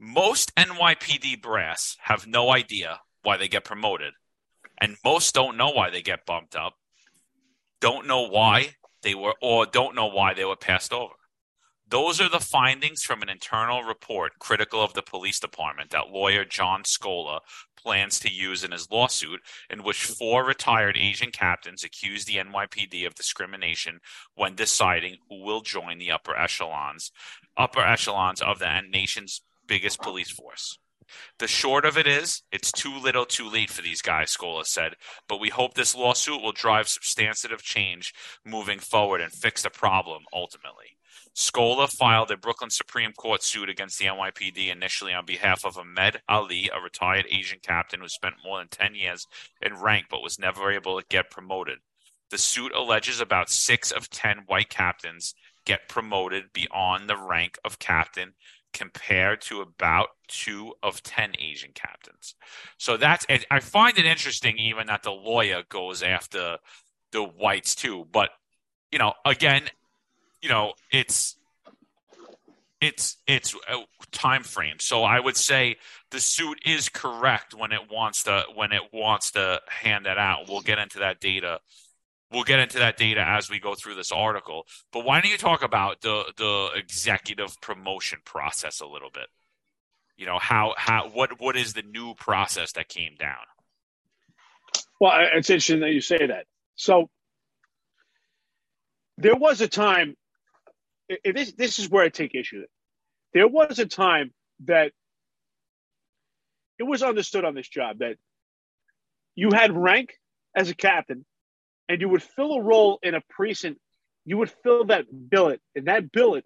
Most 0.00 0.54
NYPD 0.54 1.42
brass 1.42 1.96
have 2.00 2.26
no 2.26 2.52
idea 2.52 3.00
why 3.28 3.36
they 3.36 3.46
get 3.46 3.62
promoted. 3.62 4.14
And 4.80 4.96
most 5.04 5.34
don't 5.34 5.58
know 5.58 5.68
why 5.68 5.90
they 5.90 6.00
get 6.00 6.24
bumped 6.24 6.56
up, 6.56 6.72
don't 7.78 8.06
know 8.06 8.26
why 8.26 8.76
they 9.02 9.14
were, 9.14 9.34
or 9.42 9.66
don't 9.66 9.94
know 9.94 10.06
why 10.06 10.32
they 10.32 10.46
were 10.46 10.56
passed 10.56 10.94
over. 10.94 11.12
Those 11.86 12.22
are 12.22 12.30
the 12.30 12.40
findings 12.40 13.02
from 13.02 13.20
an 13.20 13.28
internal 13.28 13.82
report 13.82 14.38
critical 14.38 14.82
of 14.82 14.94
the 14.94 15.02
police 15.02 15.40
department 15.40 15.90
that 15.90 16.08
lawyer 16.08 16.46
John 16.46 16.84
Scola 16.84 17.40
plans 17.76 18.18
to 18.20 18.32
use 18.32 18.64
in 18.64 18.72
his 18.72 18.90
lawsuit, 18.90 19.40
in 19.68 19.82
which 19.82 20.04
four 20.04 20.42
retired 20.42 20.96
Asian 20.96 21.30
captains 21.30 21.84
accuse 21.84 22.24
the 22.24 22.36
NYPD 22.36 23.06
of 23.06 23.14
discrimination 23.14 24.00
when 24.36 24.54
deciding 24.54 25.16
who 25.28 25.42
will 25.44 25.60
join 25.60 25.98
the 25.98 26.10
upper 26.10 26.34
echelons, 26.34 27.12
upper 27.58 27.80
echelons 27.80 28.40
of 28.40 28.58
the 28.58 28.80
nation's 28.90 29.42
biggest 29.66 30.00
police 30.00 30.30
force. 30.30 30.78
The 31.38 31.48
short 31.48 31.84
of 31.84 31.96
it 31.96 32.06
is, 32.06 32.42
it's 32.52 32.72
too 32.72 32.94
little 32.96 33.24
too 33.24 33.48
late 33.48 33.70
for 33.70 33.82
these 33.82 34.02
guys, 34.02 34.36
Scola 34.36 34.64
said, 34.64 34.94
but 35.28 35.40
we 35.40 35.48
hope 35.48 35.74
this 35.74 35.94
lawsuit 35.94 36.42
will 36.42 36.52
drive 36.52 36.88
substantive 36.88 37.62
change 37.62 38.14
moving 38.44 38.78
forward 38.78 39.20
and 39.20 39.32
fix 39.32 39.62
the 39.62 39.70
problem 39.70 40.24
ultimately. 40.32 40.96
Scola 41.34 41.88
filed 41.88 42.32
a 42.32 42.36
Brooklyn 42.36 42.70
Supreme 42.70 43.12
Court 43.12 43.42
suit 43.42 43.68
against 43.68 43.98
the 43.98 44.06
NYPD 44.06 44.70
initially 44.70 45.14
on 45.14 45.24
behalf 45.24 45.64
of 45.64 45.78
Ahmed 45.78 46.20
Ali, 46.28 46.68
a 46.74 46.80
retired 46.80 47.26
Asian 47.30 47.60
captain 47.62 48.00
who 48.00 48.08
spent 48.08 48.34
more 48.44 48.58
than 48.58 48.68
10 48.68 48.96
years 48.96 49.26
in 49.62 49.74
rank 49.74 50.06
but 50.10 50.22
was 50.22 50.38
never 50.38 50.72
able 50.72 51.00
to 51.00 51.06
get 51.08 51.30
promoted. 51.30 51.78
The 52.30 52.38
suit 52.38 52.72
alleges 52.74 53.20
about 53.20 53.50
six 53.50 53.90
of 53.90 54.10
10 54.10 54.44
white 54.46 54.68
captains 54.68 55.34
get 55.64 55.88
promoted 55.88 56.52
beyond 56.52 57.08
the 57.08 57.16
rank 57.16 57.58
of 57.64 57.78
captain 57.78 58.34
compared 58.72 59.40
to 59.42 59.60
about 59.60 60.08
two 60.28 60.74
of 60.82 61.02
10 61.02 61.32
Asian 61.38 61.70
captains. 61.74 62.34
So 62.76 62.96
that's, 62.96 63.26
I 63.50 63.60
find 63.60 63.98
it 63.98 64.06
interesting 64.06 64.58
even 64.58 64.86
that 64.88 65.02
the 65.02 65.10
lawyer 65.10 65.62
goes 65.68 66.02
after 66.02 66.58
the 67.12 67.22
whites 67.22 67.74
too. 67.74 68.06
But, 68.12 68.30
you 68.92 68.98
know, 68.98 69.14
again, 69.24 69.62
you 70.40 70.48
know, 70.48 70.74
it's, 70.92 71.36
it's 72.80 73.16
it's 73.26 73.56
a 73.68 73.82
time 74.12 74.44
frame. 74.44 74.76
So 74.78 75.02
I 75.02 75.18
would 75.18 75.36
say 75.36 75.76
the 76.10 76.20
suit 76.20 76.60
is 76.64 76.88
correct 76.88 77.54
when 77.54 77.72
it 77.72 77.90
wants 77.90 78.22
to 78.24 78.44
when 78.54 78.72
it 78.72 78.82
wants 78.92 79.32
to 79.32 79.60
hand 79.68 80.06
that 80.06 80.18
out. 80.18 80.48
We'll 80.48 80.60
get 80.60 80.78
into 80.78 81.00
that 81.00 81.20
data 81.20 81.58
we'll 82.30 82.44
get 82.44 82.60
into 82.60 82.78
that 82.78 82.96
data 82.96 83.24
as 83.26 83.50
we 83.50 83.58
go 83.58 83.74
through 83.74 83.94
this 83.94 84.12
article. 84.12 84.66
But 84.92 85.04
why 85.04 85.20
don't 85.20 85.30
you 85.30 85.38
talk 85.38 85.62
about 85.62 86.00
the 86.00 86.24
the 86.36 86.70
executive 86.76 87.60
promotion 87.60 88.20
process 88.24 88.80
a 88.80 88.86
little 88.86 89.10
bit? 89.10 89.28
You 90.16 90.26
know 90.26 90.38
how 90.38 90.74
how 90.76 91.08
what 91.08 91.40
what 91.40 91.56
is 91.56 91.72
the 91.72 91.82
new 91.82 92.14
process 92.14 92.72
that 92.72 92.88
came 92.88 93.14
down? 93.18 93.36
Well, 95.00 95.12
it's 95.34 95.48
interesting 95.48 95.80
that 95.80 95.92
you 95.92 96.00
say 96.00 96.26
that. 96.26 96.46
So 96.76 97.08
there 99.16 99.36
was 99.36 99.60
a 99.60 99.68
time. 99.68 100.16
This 101.24 101.52
this 101.52 101.78
is 101.78 101.88
where 101.88 102.04
I 102.04 102.08
take 102.08 102.34
issue. 102.34 102.64
There 103.32 103.48
was 103.48 103.78
a 103.78 103.86
time 103.86 104.32
that 104.64 104.92
it 106.78 106.84
was 106.84 107.02
understood 107.02 107.44
on 107.44 107.54
this 107.54 107.68
job 107.68 107.98
that 107.98 108.16
you 109.34 109.50
had 109.52 109.76
rank 109.76 110.14
as 110.54 110.70
a 110.70 110.74
captain 110.74 111.24
and 111.88 112.00
you 112.00 112.08
would 112.08 112.22
fill 112.22 112.52
a 112.52 112.62
role 112.62 112.98
in 113.02 113.14
a 113.14 113.20
precinct, 113.30 113.80
you 114.24 114.36
would 114.38 114.50
fill 114.62 114.86
that 114.86 115.06
billet, 115.30 115.60
and 115.74 115.86
that 115.86 116.12
billet 116.12 116.44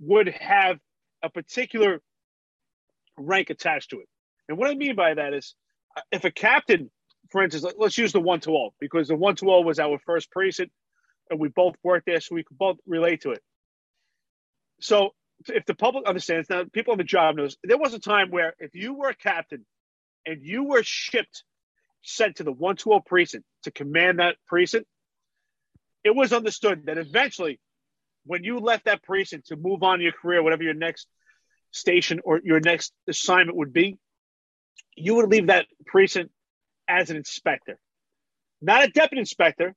would 0.00 0.28
have 0.28 0.78
a 1.22 1.28
particular 1.28 2.00
rank 3.18 3.50
attached 3.50 3.90
to 3.90 4.00
it. 4.00 4.08
And 4.48 4.56
what 4.56 4.70
I 4.70 4.74
mean 4.74 4.96
by 4.96 5.14
that 5.14 5.34
is, 5.34 5.54
uh, 5.96 6.00
if 6.12 6.24
a 6.24 6.30
captain, 6.30 6.90
for 7.30 7.42
instance, 7.42 7.66
let's 7.76 7.98
use 7.98 8.12
the 8.12 8.20
120 8.20 8.70
because 8.80 9.08
the 9.08 9.16
120 9.16 9.64
was 9.64 9.78
our 9.78 9.98
first 9.98 10.30
precinct 10.30 10.72
and 11.30 11.38
we 11.38 11.48
both 11.48 11.74
worked 11.82 12.06
there, 12.06 12.20
so 12.20 12.34
we 12.34 12.44
could 12.44 12.56
both 12.56 12.78
relate 12.86 13.22
to 13.22 13.32
it. 13.32 13.42
So, 14.80 15.10
if 15.46 15.66
the 15.66 15.74
public 15.74 16.06
understands 16.06 16.48
now, 16.48 16.64
people 16.72 16.92
on 16.92 16.98
the 16.98 17.04
job 17.04 17.36
knows 17.36 17.56
there 17.62 17.78
was 17.78 17.94
a 17.94 17.98
time 17.98 18.30
where 18.30 18.54
if 18.58 18.74
you 18.74 18.94
were 18.94 19.10
a 19.10 19.14
captain 19.14 19.64
and 20.26 20.42
you 20.42 20.64
were 20.64 20.82
shipped 20.82 21.44
sent 22.08 22.36
to 22.36 22.44
the 22.44 22.52
120 22.52 23.02
precinct 23.06 23.44
to 23.64 23.70
command 23.70 24.18
that 24.18 24.36
precinct, 24.46 24.86
it 26.04 26.14
was 26.14 26.32
understood 26.32 26.86
that 26.86 26.98
eventually, 26.98 27.60
when 28.24 28.44
you 28.44 28.58
left 28.58 28.86
that 28.86 29.02
precinct 29.02 29.48
to 29.48 29.56
move 29.56 29.82
on 29.82 30.00
your 30.00 30.12
career, 30.12 30.42
whatever 30.42 30.62
your 30.62 30.74
next 30.74 31.06
station 31.70 32.20
or 32.24 32.40
your 32.42 32.60
next 32.60 32.92
assignment 33.08 33.56
would 33.56 33.72
be, 33.72 33.96
you 34.96 35.14
would 35.16 35.30
leave 35.30 35.48
that 35.48 35.66
precinct 35.86 36.30
as 36.88 37.10
an 37.10 37.16
inspector. 37.16 37.78
Not 38.60 38.84
a 38.84 38.88
deputy 38.88 39.20
inspector, 39.20 39.74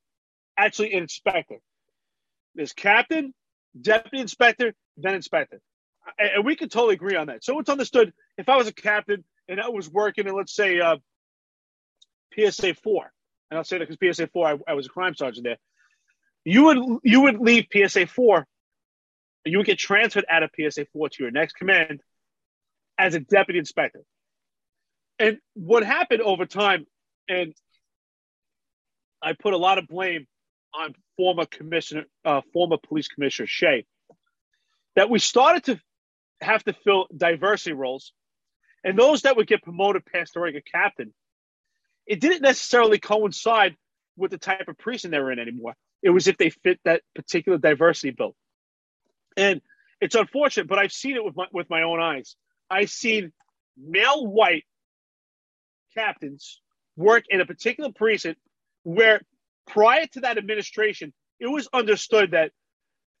actually 0.56 0.94
an 0.94 1.02
inspector. 1.02 1.58
There's 2.54 2.72
captain, 2.72 3.32
deputy 3.80 4.18
inspector, 4.20 4.74
then 4.96 5.14
inspector. 5.14 5.60
And 6.18 6.44
we 6.44 6.56
can 6.56 6.68
totally 6.68 6.94
agree 6.94 7.16
on 7.16 7.28
that. 7.28 7.44
So 7.44 7.58
it's 7.60 7.70
understood 7.70 8.12
if 8.36 8.48
I 8.48 8.56
was 8.56 8.66
a 8.66 8.72
captain 8.72 9.24
and 9.48 9.60
I 9.60 9.68
was 9.68 9.88
working 9.88 10.26
in, 10.26 10.34
let's 10.34 10.54
say, 10.54 10.80
uh, 10.80 10.96
PSA 12.34 12.74
four, 12.74 13.12
and 13.50 13.58
I'll 13.58 13.64
say 13.64 13.78
that 13.78 13.88
because 13.88 14.16
PSA 14.16 14.28
four, 14.28 14.46
I, 14.46 14.58
I, 14.66 14.74
was 14.74 14.86
a 14.86 14.90
crime 14.90 15.14
sergeant 15.14 15.44
there. 15.44 15.58
You 16.44 16.64
would 16.64 17.00
you 17.02 17.22
would 17.22 17.38
leave 17.38 17.66
PSA 17.72 18.06
four, 18.06 18.46
you 19.44 19.58
would 19.58 19.66
get 19.66 19.78
transferred 19.78 20.24
out 20.28 20.42
of 20.42 20.50
PSA 20.58 20.86
four 20.92 21.08
to 21.08 21.22
your 21.22 21.30
next 21.30 21.54
command 21.54 22.00
as 22.98 23.14
a 23.14 23.20
deputy 23.20 23.58
inspector. 23.58 24.00
And 25.18 25.38
what 25.54 25.84
happened 25.84 26.22
over 26.22 26.46
time, 26.46 26.86
and 27.28 27.54
I 29.22 29.34
put 29.34 29.54
a 29.54 29.58
lot 29.58 29.78
of 29.78 29.86
blame 29.86 30.26
on 30.74 30.94
former 31.16 31.46
commissioner, 31.46 32.04
uh, 32.24 32.40
former 32.52 32.76
police 32.76 33.08
commissioner 33.08 33.46
Shea, 33.46 33.84
that 34.96 35.10
we 35.10 35.18
started 35.18 35.64
to 35.64 35.80
have 36.40 36.64
to 36.64 36.72
fill 36.72 37.06
diversity 37.16 37.72
roles, 37.72 38.12
and 38.82 38.98
those 38.98 39.22
that 39.22 39.36
would 39.36 39.46
get 39.46 39.62
promoted 39.62 40.04
past 40.06 40.34
the 40.34 40.40
rank 40.40 40.56
of 40.56 40.64
captain 40.64 41.12
it 42.06 42.20
didn't 42.20 42.42
necessarily 42.42 42.98
coincide 42.98 43.76
with 44.16 44.30
the 44.30 44.38
type 44.38 44.68
of 44.68 44.78
prison 44.78 45.10
they 45.10 45.18
were 45.18 45.32
in 45.32 45.38
anymore. 45.38 45.74
It 46.02 46.10
was 46.10 46.26
if 46.26 46.36
they 46.36 46.50
fit 46.50 46.80
that 46.84 47.02
particular 47.14 47.58
diversity 47.58 48.10
bill. 48.10 48.34
And 49.36 49.60
it's 50.00 50.14
unfortunate, 50.14 50.68
but 50.68 50.78
I've 50.78 50.92
seen 50.92 51.16
it 51.16 51.24
with 51.24 51.36
my 51.36 51.46
with 51.52 51.70
my 51.70 51.82
own 51.82 52.00
eyes. 52.00 52.36
I've 52.68 52.90
seen 52.90 53.32
male 53.76 54.26
white 54.26 54.64
captains 55.94 56.60
work 56.96 57.24
in 57.28 57.40
a 57.40 57.46
particular 57.46 57.90
precinct 57.92 58.40
where 58.82 59.22
prior 59.66 60.06
to 60.06 60.20
that 60.20 60.38
administration, 60.38 61.12
it 61.38 61.46
was 61.46 61.68
understood 61.72 62.32
that, 62.32 62.50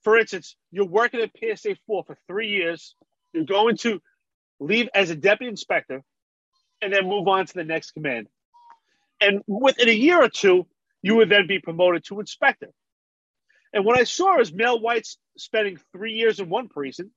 for 0.02 0.18
instance, 0.18 0.56
you're 0.70 0.86
working 0.86 1.20
at 1.20 1.30
PSA 1.38 1.76
4 1.86 2.04
for 2.04 2.18
three 2.26 2.48
years, 2.48 2.94
you're 3.32 3.44
going 3.44 3.76
to 3.78 4.00
leave 4.60 4.88
as 4.94 5.10
a 5.10 5.16
deputy 5.16 5.48
inspector, 5.48 6.02
and 6.80 6.92
then 6.92 7.08
move 7.08 7.28
on 7.28 7.46
to 7.46 7.54
the 7.54 7.64
next 7.64 7.92
command. 7.92 8.26
And 9.22 9.42
within 9.46 9.88
a 9.88 9.92
year 9.92 10.20
or 10.20 10.28
two, 10.28 10.66
you 11.00 11.16
would 11.16 11.28
then 11.28 11.46
be 11.46 11.60
promoted 11.60 12.04
to 12.06 12.18
inspector. 12.18 12.70
And 13.72 13.84
what 13.84 13.98
I 13.98 14.04
saw 14.04 14.40
is 14.40 14.52
male 14.52 14.80
whites 14.80 15.16
spending 15.38 15.78
three 15.92 16.14
years 16.14 16.40
in 16.40 16.48
one 16.48 16.68
precinct 16.68 17.12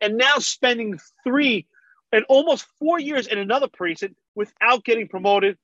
and 0.00 0.16
now 0.16 0.38
spending 0.38 0.98
three 1.22 1.66
and 2.12 2.24
almost 2.28 2.66
four 2.80 2.98
years 2.98 3.28
in 3.28 3.38
another 3.38 3.68
precinct 3.68 4.16
without 4.34 4.84
getting 4.84 5.08
promoted, 5.08 5.56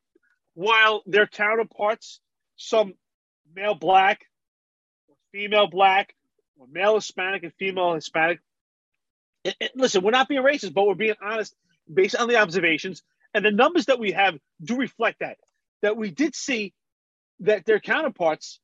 while 0.55 1.03
their 1.07 1.27
counterparts, 1.27 2.21
some 2.57 2.95
male 3.55 3.75
black, 3.75 4.21
or 5.09 5.17
female 5.33 5.69
black, 5.69 6.15
or 6.57 6.67
male 6.71 6.95
Hispanic 6.95 7.43
and 7.43 7.53
female 7.55 7.95
Hispanic. 7.95 8.41
Listen, 9.75 10.03
we're 10.03 10.11
not 10.13 10.29
being 10.29 10.43
racist, 10.43 10.73
but 10.73 10.87
we're 10.87 10.95
being 10.95 11.15
honest 11.21 11.55
based 11.93 12.17
on 12.17 12.29
the 12.29 12.37
observations. 12.37 13.03
And 13.35 13.45
the 13.45 13.51
numbers 13.51 13.87
that 13.87 13.99
we 13.99 14.13
have 14.13 14.39
do 14.63 14.77
reflect 14.77 15.21
that 15.21 15.39
that 15.83 15.97
we 15.97 16.11
did 16.11 16.35
see 16.35 16.73
that 17.41 17.65
their 17.65 17.81
counterparts 17.81 18.61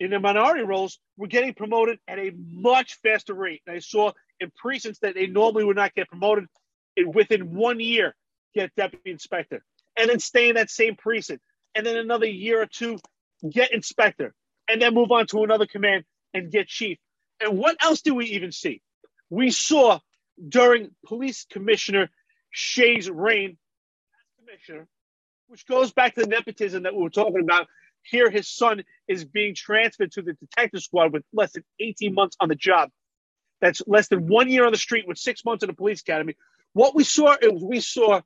in 0.00 0.10
the 0.10 0.18
minority 0.18 0.64
roles 0.64 0.98
were 1.16 1.26
getting 1.28 1.54
promoted 1.54 1.98
at 2.08 2.18
a 2.18 2.32
much 2.36 2.98
faster 3.02 3.34
rate. 3.34 3.62
I 3.68 3.78
saw 3.78 4.12
in 4.40 4.50
precincts 4.50 5.00
that 5.00 5.14
they 5.14 5.26
normally 5.26 5.64
would 5.64 5.76
not 5.76 5.94
get 5.94 6.08
promoted 6.08 6.46
within 7.06 7.54
one 7.54 7.80
year 7.80 8.14
get 8.54 8.74
deputy 8.74 9.10
inspector 9.10 9.62
and 9.96 10.10
then 10.10 10.18
stay 10.18 10.48
in 10.48 10.56
that 10.56 10.70
same 10.70 10.96
precinct 10.96 11.42
and 11.74 11.86
then 11.86 11.96
another 11.96 12.26
year 12.26 12.60
or 12.60 12.66
two 12.66 12.98
get 13.48 13.72
inspector 13.72 14.34
and 14.68 14.80
then 14.80 14.94
move 14.94 15.10
on 15.10 15.26
to 15.26 15.42
another 15.42 15.66
command 15.66 16.04
and 16.34 16.50
get 16.50 16.66
chief. 16.66 16.98
And 17.40 17.58
what 17.58 17.76
else 17.82 18.02
do 18.02 18.14
we 18.14 18.26
even 18.26 18.52
see? 18.52 18.82
We 19.30 19.50
saw 19.50 20.00
during 20.48 20.90
police 21.06 21.46
commissioner 21.50 22.10
Shea's 22.50 23.10
reign 23.10 23.50
as 23.50 24.44
commissioner 24.44 24.88
which 25.52 25.66
goes 25.66 25.92
back 25.92 26.14
to 26.14 26.22
the 26.22 26.26
nepotism 26.26 26.84
that 26.84 26.94
we 26.94 27.02
were 27.02 27.10
talking 27.10 27.42
about. 27.42 27.66
Here, 28.02 28.30
his 28.30 28.48
son 28.48 28.84
is 29.06 29.26
being 29.26 29.54
transferred 29.54 30.10
to 30.12 30.22
the 30.22 30.32
detective 30.32 30.82
squad 30.82 31.12
with 31.12 31.24
less 31.30 31.52
than 31.52 31.62
18 31.78 32.14
months 32.14 32.38
on 32.40 32.48
the 32.48 32.54
job. 32.54 32.88
That's 33.60 33.82
less 33.86 34.08
than 34.08 34.28
one 34.28 34.48
year 34.48 34.64
on 34.64 34.72
the 34.72 34.78
street 34.78 35.06
with 35.06 35.18
six 35.18 35.44
months 35.44 35.62
in 35.62 35.66
the 35.66 35.74
police 35.74 36.00
academy. 36.00 36.36
What 36.72 36.94
we 36.94 37.04
saw 37.04 37.36
is 37.40 37.62
we 37.62 37.80
saw 37.80 38.22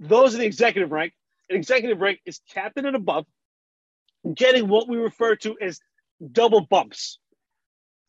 those 0.00 0.34
in 0.34 0.40
the 0.40 0.46
executive 0.46 0.90
rank. 0.90 1.12
An 1.48 1.56
executive 1.56 2.00
rank 2.00 2.18
is 2.26 2.40
captain 2.52 2.86
and 2.86 2.96
above, 2.96 3.24
getting 4.34 4.66
what 4.66 4.88
we 4.88 4.96
refer 4.96 5.36
to 5.36 5.56
as 5.60 5.78
double 6.32 6.60
bumps. 6.60 7.20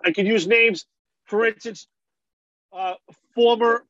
I 0.04 0.12
can 0.12 0.26
use 0.26 0.48
names, 0.48 0.88
for 1.26 1.46
instance, 1.46 1.88
uh, 2.74 2.96
former 3.36 3.86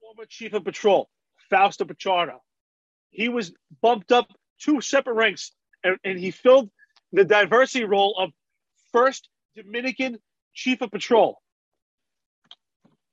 former 0.00 0.26
chief 0.26 0.54
of 0.54 0.64
patrol, 0.64 1.10
Fausto 1.50 1.84
Pichardo, 1.84 2.38
he 3.14 3.28
was 3.28 3.52
bumped 3.80 4.12
up 4.12 4.26
two 4.60 4.80
separate 4.80 5.14
ranks 5.14 5.52
and, 5.82 5.96
and 6.04 6.18
he 6.18 6.30
filled 6.30 6.70
the 7.12 7.24
diversity 7.24 7.84
role 7.84 8.16
of 8.18 8.30
first 8.92 9.28
Dominican 9.56 10.18
chief 10.52 10.82
of 10.82 10.90
patrol. 10.90 11.40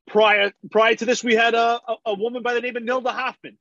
Prior 0.07 0.51
prior 0.71 0.95
to 0.95 1.05
this, 1.05 1.23
we 1.23 1.35
had 1.35 1.53
a, 1.53 1.79
a, 1.87 1.95
a 2.07 2.13
woman 2.15 2.41
by 2.43 2.53
the 2.53 2.61
name 2.61 2.75
of 2.75 2.83
Nilda 2.83 3.11
Hofmann. 3.11 3.57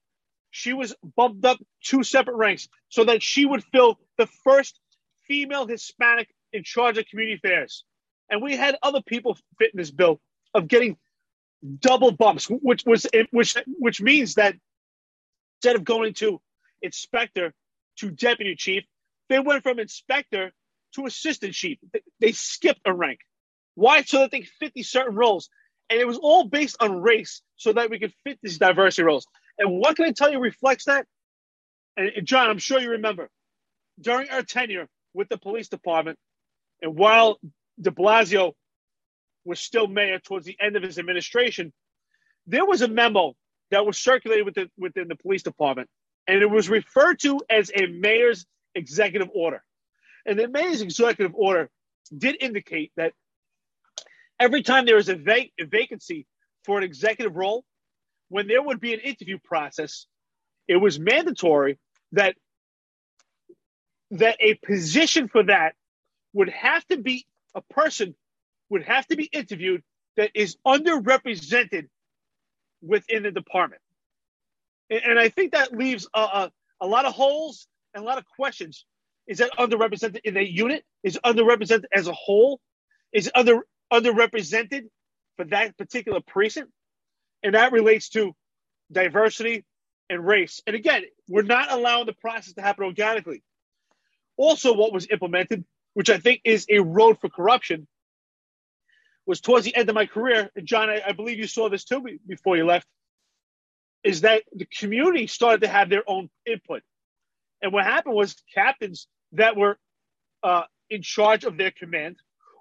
She 0.50 0.72
was 0.72 0.94
bumped 1.16 1.44
up 1.44 1.58
two 1.84 2.02
separate 2.02 2.36
ranks 2.36 2.68
so 2.88 3.04
that 3.04 3.22
she 3.22 3.46
would 3.46 3.62
fill 3.64 4.00
the 4.18 4.26
first 4.42 4.80
female 5.28 5.66
Hispanic 5.66 6.28
in 6.52 6.64
charge 6.64 6.98
of 6.98 7.06
community 7.06 7.36
affairs. 7.36 7.84
And 8.30 8.42
we 8.42 8.56
had 8.56 8.76
other 8.82 9.02
people 9.02 9.36
fit 9.58 9.72
in 9.74 9.78
this 9.78 9.92
bill 9.92 10.20
of 10.54 10.66
getting 10.66 10.96
double 11.78 12.10
bumps, 12.10 12.46
which 12.46 12.84
was 12.86 13.06
which 13.30 13.56
which 13.78 14.00
means 14.00 14.34
that 14.34 14.54
instead 15.60 15.76
of 15.76 15.84
going 15.84 16.14
to 16.14 16.40
inspector 16.80 17.52
to 17.98 18.10
deputy 18.10 18.54
chief, 18.56 18.84
they 19.28 19.38
went 19.38 19.62
from 19.62 19.78
inspector 19.78 20.52
to 20.94 21.04
assistant 21.04 21.52
chief. 21.52 21.78
They 22.18 22.32
skipped 22.32 22.80
a 22.86 22.94
rank. 22.94 23.20
Why? 23.74 24.02
So 24.02 24.20
that 24.20 24.30
they 24.30 24.42
fit 24.42 24.72
these 24.74 24.90
certain 24.90 25.14
roles. 25.14 25.50
And 25.90 26.00
it 26.00 26.06
was 26.06 26.16
all 26.16 26.44
based 26.44 26.76
on 26.80 27.02
race 27.02 27.42
so 27.56 27.74
that 27.74 27.90
we 27.90 27.98
could 27.98 28.14
fit 28.24 28.38
these 28.42 28.56
diversity 28.56 29.02
roles. 29.02 29.26
And 29.58 29.78
what 29.78 29.96
can 29.96 30.06
I 30.06 30.12
tell 30.12 30.32
you 30.32 30.38
reflects 30.38 30.86
that? 30.86 31.06
And 31.96 32.10
John, 32.24 32.48
I'm 32.48 32.58
sure 32.58 32.80
you 32.80 32.92
remember 32.92 33.28
during 34.00 34.30
our 34.30 34.42
tenure 34.42 34.88
with 35.12 35.28
the 35.28 35.36
police 35.36 35.68
department, 35.68 36.18
and 36.80 36.96
while 36.96 37.38
de 37.78 37.90
Blasio 37.90 38.52
was 39.44 39.60
still 39.60 39.86
mayor 39.86 40.20
towards 40.20 40.46
the 40.46 40.56
end 40.58 40.76
of 40.76 40.82
his 40.82 40.98
administration, 40.98 41.72
there 42.46 42.64
was 42.64 42.80
a 42.80 42.88
memo 42.88 43.34
that 43.70 43.86
was 43.86 43.98
circulated 43.98 44.44
within, 44.44 44.70
within 44.78 45.08
the 45.08 45.16
police 45.16 45.42
department, 45.42 45.88
and 46.26 46.42
it 46.42 46.50
was 46.50 46.68
referred 46.68 47.20
to 47.20 47.40
as 47.48 47.70
a 47.74 47.86
mayor's 47.86 48.46
executive 48.74 49.28
order. 49.34 49.62
And 50.26 50.38
the 50.38 50.48
mayor's 50.48 50.82
executive 50.82 51.34
order 51.34 51.70
did 52.16 52.36
indicate 52.40 52.92
that 52.96 53.12
every 54.38 54.62
time 54.62 54.86
there 54.86 54.96
was 54.96 55.08
a, 55.08 55.16
vac- 55.16 55.52
a 55.60 55.64
vacancy 55.64 56.26
for 56.64 56.78
an 56.78 56.84
executive 56.84 57.36
role, 57.36 57.64
when 58.28 58.46
there 58.48 58.62
would 58.62 58.80
be 58.80 58.94
an 58.94 59.00
interview 59.00 59.38
process, 59.42 60.06
it 60.68 60.76
was 60.76 60.98
mandatory 61.00 61.78
that 62.12 62.36
that 64.12 64.36
a 64.40 64.54
position 64.54 65.28
for 65.28 65.44
that 65.44 65.74
would 66.32 66.48
have 66.48 66.84
to 66.88 66.98
be 66.98 67.26
a 67.54 67.62
person 67.62 68.14
would 68.68 68.82
have 68.84 69.06
to 69.06 69.16
be 69.16 69.24
interviewed 69.24 69.82
that 70.16 70.30
is 70.34 70.56
underrepresented 70.66 71.88
within 72.82 73.22
the 73.22 73.30
department. 73.30 73.82
And, 74.88 75.02
and 75.04 75.18
I 75.18 75.28
think 75.28 75.52
that 75.52 75.72
leaves 75.72 76.08
a, 76.14 76.20
a, 76.20 76.52
a, 76.80 76.86
lot 76.86 77.04
of 77.04 77.12
holes 77.12 77.66
and 77.94 78.02
a 78.02 78.06
lot 78.06 78.18
of 78.18 78.24
questions. 78.36 78.84
Is 79.26 79.38
that 79.38 79.50
underrepresented 79.58 80.20
in 80.24 80.36
a 80.36 80.42
unit? 80.42 80.84
Is 81.02 81.18
underrepresented 81.24 81.84
as 81.92 82.08
a 82.08 82.12
whole? 82.12 82.60
Is 83.12 83.30
under 83.34 83.66
underrepresented 83.92 84.84
for 85.36 85.44
that 85.46 85.76
particular 85.76 86.20
precinct? 86.20 86.70
And 87.42 87.54
that 87.54 87.72
relates 87.72 88.10
to 88.10 88.34
diversity 88.90 89.64
and 90.08 90.26
race. 90.26 90.60
And 90.66 90.74
again, 90.76 91.04
we're 91.28 91.42
not 91.42 91.70
allowing 91.70 92.06
the 92.06 92.12
process 92.12 92.54
to 92.54 92.62
happen 92.62 92.84
organically. 92.84 93.42
Also, 94.36 94.74
what 94.74 94.92
was 94.92 95.06
implemented, 95.10 95.64
which 95.94 96.10
I 96.10 96.18
think 96.18 96.40
is 96.44 96.66
a 96.68 96.80
road 96.80 97.18
for 97.20 97.28
corruption, 97.28 97.86
was 99.26 99.40
towards 99.40 99.64
the 99.64 99.74
end 99.74 99.88
of 99.88 99.94
my 99.94 100.06
career, 100.06 100.50
and 100.56 100.66
John, 100.66 100.90
I, 100.90 101.02
I 101.08 101.12
believe 101.12 101.38
you 101.38 101.46
saw 101.46 101.68
this 101.68 101.84
too 101.84 102.04
before 102.26 102.56
you 102.56 102.64
left, 102.64 102.86
is 104.02 104.22
that 104.22 104.42
the 104.52 104.66
community 104.78 105.26
started 105.26 105.60
to 105.62 105.68
have 105.68 105.90
their 105.90 106.08
own 106.08 106.30
input. 106.46 106.82
And 107.62 107.72
what 107.72 107.84
happened 107.84 108.14
was 108.14 108.34
captains 108.54 109.06
that 109.32 109.56
were 109.56 109.78
uh, 110.42 110.62
in 110.88 111.02
charge 111.02 111.44
of 111.44 111.56
their 111.58 111.70
command, 111.70 112.16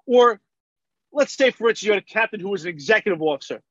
or 0.06 0.40
let's 1.12 1.36
say, 1.36 1.50
for 1.50 1.70
instance, 1.70 1.86
you 1.86 1.92
had 1.92 2.02
a 2.02 2.06
captain 2.06 2.40
who 2.40 2.50
was 2.50 2.64
an 2.64 2.70
executive 2.70 3.22
officer. 3.22 3.62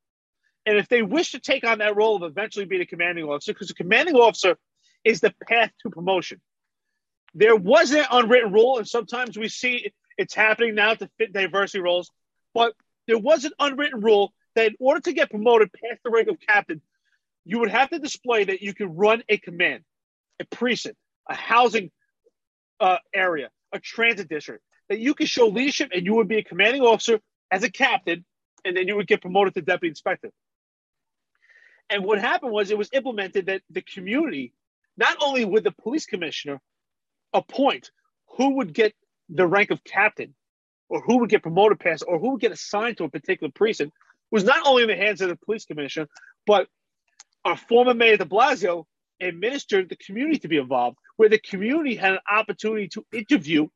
And 0.65 0.77
if 0.77 0.87
they 0.87 1.01
wish 1.01 1.31
to 1.31 1.39
take 1.39 1.63
on 1.63 1.79
that 1.79 1.95
role 1.95 2.17
of 2.17 2.23
eventually 2.29 2.65
being 2.65 2.81
a 2.81 2.85
commanding 2.85 3.25
officer, 3.25 3.53
because 3.53 3.69
a 3.69 3.75
commanding 3.75 4.15
officer 4.15 4.57
is 5.03 5.21
the 5.21 5.33
path 5.47 5.71
to 5.83 5.89
promotion. 5.89 6.41
There 7.33 7.55
was 7.55 7.91
an 7.91 8.05
unwritten 8.11 8.51
rule, 8.51 8.77
and 8.77 8.87
sometimes 8.87 9.37
we 9.37 9.47
see 9.47 9.91
it's 10.17 10.33
happening 10.33 10.75
now 10.75 10.95
to 10.95 11.09
fit 11.17 11.31
diversity 11.31 11.79
roles, 11.79 12.11
but 12.53 12.73
there 13.07 13.17
was 13.17 13.45
an 13.45 13.51
unwritten 13.59 14.01
rule 14.01 14.33
that 14.55 14.67
in 14.67 14.75
order 14.79 15.01
to 15.01 15.13
get 15.13 15.29
promoted 15.29 15.71
past 15.73 16.01
the 16.03 16.09
rank 16.09 16.27
of 16.27 16.39
captain, 16.39 16.81
you 17.45 17.59
would 17.59 17.71
have 17.71 17.89
to 17.89 17.99
display 17.99 18.43
that 18.43 18.61
you 18.61 18.73
could 18.73 18.95
run 18.97 19.23
a 19.29 19.37
command, 19.37 19.83
a 20.39 20.45
precinct, 20.45 20.97
a 21.29 21.35
housing 21.35 21.91
uh, 22.79 22.97
area, 23.13 23.49
a 23.71 23.79
transit 23.79 24.29
district, 24.29 24.63
that 24.89 24.99
you 24.99 25.13
could 25.13 25.27
show 25.27 25.47
leadership 25.47 25.91
and 25.93 26.05
you 26.05 26.15
would 26.15 26.27
be 26.27 26.37
a 26.37 26.43
commanding 26.43 26.81
officer 26.81 27.19
as 27.51 27.63
a 27.63 27.71
captain, 27.71 28.25
and 28.65 28.75
then 28.75 28.87
you 28.87 28.95
would 28.95 29.07
get 29.07 29.21
promoted 29.21 29.53
to 29.53 29.61
deputy 29.61 29.89
inspector. 29.89 30.31
And 31.89 32.03
what 32.03 32.19
happened 32.19 32.51
was 32.51 32.69
it 32.69 32.77
was 32.77 32.89
implemented 32.93 33.47
that 33.47 33.61
the 33.69 33.81
community, 33.81 34.53
not 34.97 35.17
only 35.21 35.45
would 35.45 35.63
the 35.63 35.71
police 35.71 36.05
commissioner 36.05 36.61
appoint 37.33 37.91
who 38.37 38.57
would 38.57 38.73
get 38.73 38.93
the 39.29 39.47
rank 39.47 39.71
of 39.71 39.83
captain, 39.83 40.35
or 40.89 41.01
who 41.01 41.19
would 41.19 41.29
get 41.29 41.43
promoted 41.43 41.79
past 41.79 42.03
or 42.07 42.19
who 42.19 42.31
would 42.31 42.41
get 42.41 42.51
assigned 42.51 42.97
to 42.97 43.03
a 43.03 43.09
particular 43.09 43.51
precinct 43.51 43.93
was 44.31 44.43
not 44.43 44.65
only 44.65 44.83
in 44.83 44.89
the 44.89 44.95
hands 44.95 45.21
of 45.21 45.29
the 45.29 45.35
police 45.35 45.65
commissioner, 45.65 46.07
but 46.45 46.67
our 47.45 47.57
former 47.57 47.93
mayor 47.93 48.17
de 48.17 48.25
Blasio 48.25 48.85
administered 49.21 49.89
the 49.89 49.95
community 49.95 50.39
to 50.39 50.47
be 50.47 50.57
involved, 50.57 50.97
where 51.17 51.29
the 51.29 51.39
community 51.39 51.95
had 51.95 52.13
an 52.13 52.19
opportunity 52.29 52.87
to 52.87 53.05
interview 53.11 53.67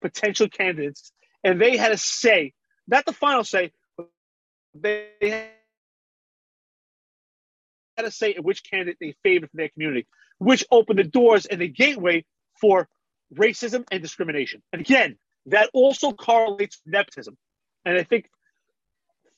potential 0.00 0.48
candidates, 0.48 1.12
and 1.44 1.60
they 1.60 1.76
had 1.76 1.92
a 1.92 1.98
say, 1.98 2.52
not 2.86 3.04
the 3.04 3.12
final 3.12 3.44
say, 3.44 3.72
but 3.96 4.08
they 4.74 5.08
had 7.96 8.06
a 8.06 8.10
say 8.10 8.34
in 8.34 8.42
which 8.42 8.68
candidate 8.68 8.96
they 9.00 9.14
favored 9.22 9.50
for 9.50 9.56
their 9.56 9.68
community, 9.68 10.06
which 10.38 10.64
opened 10.70 10.98
the 10.98 11.04
doors 11.04 11.46
and 11.46 11.60
the 11.60 11.68
gateway 11.68 12.24
for 12.60 12.88
racism 13.34 13.84
and 13.90 14.02
discrimination. 14.02 14.62
And 14.72 14.80
again, 14.80 15.18
that 15.46 15.70
also 15.72 16.12
correlates 16.12 16.80
with 16.84 16.92
nepotism. 16.92 17.36
And 17.84 17.98
I 17.98 18.04
think 18.04 18.28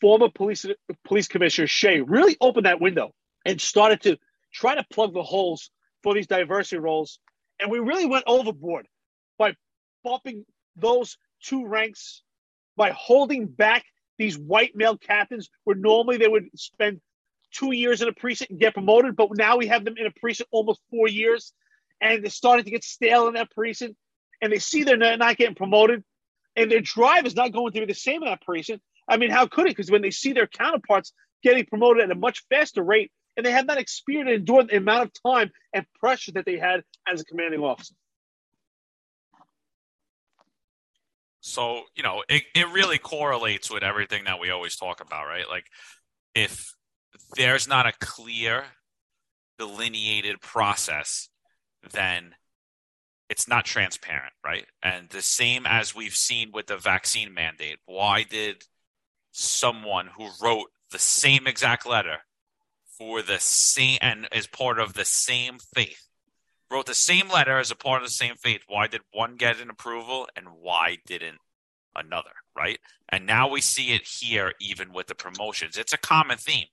former 0.00 0.28
police 0.28 0.66
police 1.04 1.28
commissioner 1.28 1.66
Shea 1.66 2.00
really 2.00 2.36
opened 2.40 2.66
that 2.66 2.80
window 2.80 3.14
and 3.46 3.60
started 3.60 4.02
to 4.02 4.18
try 4.52 4.74
to 4.74 4.84
plug 4.90 5.14
the 5.14 5.22
holes 5.22 5.70
for 6.02 6.14
these 6.14 6.26
diversity 6.26 6.78
roles. 6.78 7.18
And 7.60 7.70
we 7.70 7.78
really 7.78 8.06
went 8.06 8.24
overboard 8.26 8.86
by 9.38 9.54
bumping 10.02 10.44
those 10.76 11.16
two 11.42 11.66
ranks, 11.66 12.22
by 12.76 12.90
holding 12.90 13.46
back 13.46 13.84
these 14.18 14.38
white 14.38 14.76
male 14.76 14.96
captains 14.96 15.48
where 15.64 15.76
normally 15.76 16.18
they 16.18 16.28
would 16.28 16.48
spend 16.54 17.00
two 17.52 17.72
years 17.72 18.02
in 18.02 18.08
a 18.08 18.12
precinct 18.12 18.50
and 18.50 18.60
get 18.60 18.74
promoted, 18.74 19.16
but 19.16 19.28
now 19.36 19.56
we 19.56 19.68
have 19.68 19.84
them 19.84 19.94
in 19.96 20.06
a 20.06 20.10
precinct 20.10 20.48
almost 20.52 20.80
four 20.90 21.08
years, 21.08 21.52
and 22.00 22.22
they're 22.22 22.30
starting 22.30 22.64
to 22.64 22.70
get 22.70 22.84
stale 22.84 23.28
in 23.28 23.34
that 23.34 23.50
precinct 23.50 23.96
and 24.44 24.52
they 24.52 24.59
see 24.59 24.85
they're 24.85 24.98
not 24.98 25.38
getting 25.38 25.54
promoted, 25.54 26.04
and 26.54 26.70
their 26.70 26.83
drive 26.83 27.24
is 27.24 27.35
not 27.35 27.50
going 27.50 27.72
to 27.72 27.80
be 27.80 27.87
the 27.87 27.94
same 27.94 28.22
in 28.22 28.28
that 28.28 28.42
precinct. 28.42 28.83
I 29.09 29.16
mean, 29.16 29.30
how 29.30 29.46
could 29.46 29.66
it? 29.66 29.70
Because 29.70 29.90
when 29.90 30.02
they 30.02 30.11
see 30.11 30.35
their 30.35 30.46
counterparts 30.46 31.14
getting 31.42 31.64
promoted 31.64 32.04
at 32.04 32.11
a 32.11 32.14
much 32.14 32.44
faster 32.50 32.83
rate, 32.83 33.11
and 33.38 33.46
they 33.46 33.52
have 33.52 33.64
not 33.64 33.78
experienced 33.78 34.28
and 34.30 34.40
endured 34.40 34.68
the 34.68 34.76
amount 34.76 35.04
of 35.04 35.12
time 35.26 35.50
and 35.72 35.87
pressure 35.98 36.33
that 36.33 36.44
they 36.44 36.59
had 36.59 36.83
as 37.11 37.22
a 37.22 37.24
commanding 37.24 37.61
officer. 37.61 37.94
So, 41.40 41.85
you 41.96 42.02
know, 42.02 42.22
it, 42.28 42.42
it 42.54 42.68
really 42.68 42.98
correlates 42.98 43.70
with 43.70 43.83
everything 43.83 44.24
that 44.24 44.40
we 44.40 44.50
always 44.50 44.76
talk 44.76 45.00
about, 45.00 45.26
right? 45.26 45.48
Like, 45.48 45.68
if 46.35 46.74
there's 47.35 47.66
not 47.66 47.87
a 47.87 47.92
clear, 47.98 48.64
delineated 49.59 50.42
process, 50.42 51.30
then 51.92 52.35
it's 53.28 53.48
not 53.48 53.64
transparent, 53.64 54.32
right? 54.44 54.66
And 54.82 55.08
the 55.08 55.22
same 55.22 55.66
as 55.66 55.94
we've 55.94 56.14
seen 56.14 56.50
with 56.52 56.66
the 56.66 56.76
vaccine 56.76 57.32
mandate. 57.34 57.78
Why 57.87 58.22
did 58.22 58.64
someone 59.32 60.08
who 60.16 60.28
wrote 60.42 60.70
the 60.90 60.98
same 60.98 61.46
exact 61.46 61.87
letter 61.87 62.18
for 62.98 63.22
the 63.22 63.40
same 63.40 63.98
and 64.00 64.28
is 64.32 64.46
part 64.46 64.78
of 64.78 64.94
the 64.94 65.04
same 65.04 65.58
faith 65.74 66.04
wrote 66.74 66.87
the 66.87 66.94
same 66.94 67.28
letter 67.28 67.58
as 67.58 67.70
a 67.70 67.76
part 67.76 68.02
of 68.02 68.08
the 68.08 68.14
same 68.14 68.34
faith? 68.34 68.62
Why 68.66 68.88
did 68.88 69.02
one 69.12 69.37
get 69.37 69.60
an 69.60 69.70
approval 69.70 70.28
and 70.37 70.48
why 70.60 70.98
didn't 71.06 71.38
another, 71.94 72.32
right? 72.56 72.78
And 73.08 73.26
now 73.26 73.48
we 73.48 73.60
see 73.60 73.92
it 73.94 74.02
here 74.06 74.52
even 74.60 74.92
with 74.92 75.06
the 75.06 75.14
promotions. 75.14 75.78
It's 75.78 75.92
a 75.92 75.98
common 75.98 76.37
theme. 76.37 76.66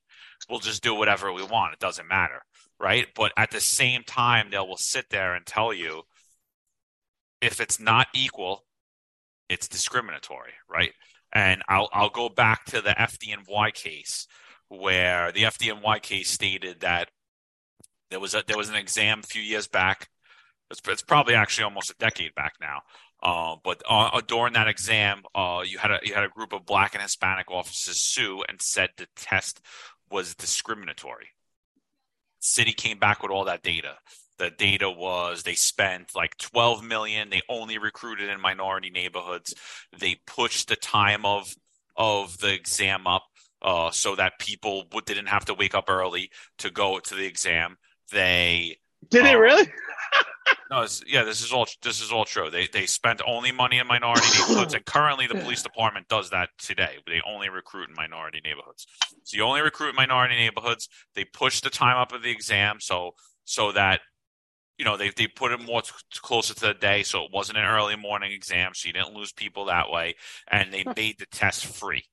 We'll 0.49 0.59
just 0.59 0.81
do 0.81 0.95
whatever 0.95 1.31
we 1.31 1.43
want. 1.43 1.73
It 1.73 1.79
doesn't 1.79 2.07
matter, 2.07 2.41
right? 2.79 3.05
But 3.15 3.31
at 3.37 3.51
the 3.51 3.59
same 3.59 4.03
time, 4.03 4.49
they 4.49 4.57
will 4.57 4.77
sit 4.77 5.09
there 5.11 5.35
and 5.35 5.45
tell 5.45 5.71
you 5.71 6.01
if 7.41 7.59
it's 7.59 7.79
not 7.79 8.07
equal, 8.13 8.65
it's 9.49 9.67
discriminatory, 9.67 10.53
right? 10.69 10.93
And 11.33 11.61
I'll 11.67 11.89
I'll 11.91 12.09
go 12.09 12.29
back 12.29 12.65
to 12.65 12.81
the 12.81 12.91
FDNY 12.91 13.73
case 13.73 14.27
where 14.69 15.31
the 15.31 15.43
FDNY 15.43 16.01
case 16.01 16.29
stated 16.29 16.81
that 16.81 17.09
there 18.09 18.19
was 18.19 18.33
a 18.33 18.43
there 18.47 18.57
was 18.57 18.69
an 18.69 18.75
exam 18.75 19.19
a 19.19 19.23
few 19.23 19.41
years 19.41 19.67
back. 19.67 20.09
It's, 20.69 20.81
it's 20.87 21.01
probably 21.01 21.35
actually 21.35 21.65
almost 21.65 21.91
a 21.91 21.95
decade 21.99 22.33
back 22.35 22.53
now. 22.61 22.81
Uh, 23.23 23.55
but 23.63 23.81
uh, 23.87 24.19
during 24.27 24.53
that 24.53 24.67
exam, 24.67 25.21
uh, 25.35 25.61
you 25.65 25.77
had 25.77 25.91
a 25.91 25.99
you 26.03 26.13
had 26.13 26.23
a 26.23 26.29
group 26.29 26.53
of 26.53 26.65
black 26.65 26.93
and 26.93 27.03
Hispanic 27.03 27.51
officers 27.51 27.97
sue 27.97 28.43
and 28.47 28.61
said 28.61 28.89
the 28.97 29.07
test 29.15 29.61
was 30.09 30.35
discriminatory. 30.35 31.29
City 32.39 32.73
came 32.73 32.97
back 32.97 33.21
with 33.21 33.31
all 33.31 33.45
that 33.45 33.61
data 33.61 33.97
the 34.41 34.49
data 34.49 34.89
was 34.89 35.43
they 35.43 35.53
spent 35.53 36.15
like 36.15 36.35
12 36.37 36.83
million. 36.83 37.29
They 37.29 37.43
only 37.47 37.77
recruited 37.77 38.27
in 38.27 38.41
minority 38.41 38.89
neighborhoods. 38.89 39.53
They 39.97 40.17
pushed 40.25 40.67
the 40.67 40.75
time 40.75 41.25
of 41.25 41.53
of 41.95 42.39
the 42.39 42.51
exam 42.51 43.05
up 43.05 43.23
uh, 43.61 43.91
so 43.91 44.15
that 44.15 44.39
people 44.39 44.85
didn't 45.05 45.27
have 45.27 45.45
to 45.45 45.53
wake 45.53 45.75
up 45.75 45.89
early 45.89 46.31
to 46.57 46.71
go 46.71 46.99
to 46.99 47.13
the 47.13 47.25
exam. 47.25 47.77
They 48.11 48.77
did 49.09 49.25
it 49.25 49.35
really? 49.35 49.71
no, 50.71 50.87
yeah, 51.05 51.23
this 51.23 51.43
is 51.43 51.53
all 51.53 51.67
this 51.83 52.01
is 52.01 52.11
all 52.11 52.25
true. 52.25 52.49
They 52.49 52.67
they 52.73 52.87
spent 52.87 53.21
only 53.27 53.51
money 53.51 53.77
in 53.77 53.85
minority 53.85 54.25
neighborhoods, 54.39 54.73
and 54.73 54.83
currently 54.85 55.27
the 55.27 55.35
police 55.35 55.61
department 55.61 56.07
does 56.07 56.31
that 56.31 56.49
today. 56.57 56.95
They 57.05 57.21
only 57.29 57.49
recruit 57.49 57.89
in 57.89 57.95
minority 57.95 58.41
neighborhoods. 58.43 58.87
So 59.23 59.37
you 59.37 59.43
only 59.43 59.61
recruit 59.61 59.89
in 59.89 59.95
minority 59.97 60.35
neighborhoods. 60.35 60.89
They 61.13 61.25
push 61.25 61.61
the 61.61 61.69
time 61.69 61.97
up 61.97 62.11
of 62.11 62.23
the 62.23 62.31
exam 62.31 62.77
so 62.79 63.11
so 63.45 63.71
that 63.73 64.01
you 64.81 64.85
know 64.85 64.97
they 64.97 65.11
they 65.11 65.27
put 65.27 65.51
it 65.51 65.63
more 65.63 65.83
t- 65.83 65.91
closer 66.21 66.55
to 66.55 66.59
the 66.59 66.73
day, 66.73 67.03
so 67.03 67.23
it 67.23 67.31
wasn't 67.31 67.59
an 67.59 67.65
early 67.65 67.95
morning 67.95 68.31
exam, 68.31 68.71
so 68.73 68.87
you 68.87 68.93
didn't 68.93 69.13
lose 69.13 69.31
people 69.31 69.65
that 69.65 69.91
way, 69.91 70.15
and 70.49 70.73
they 70.73 70.83
made 70.95 71.19
the 71.19 71.27
test 71.27 71.67
free. 71.67 72.03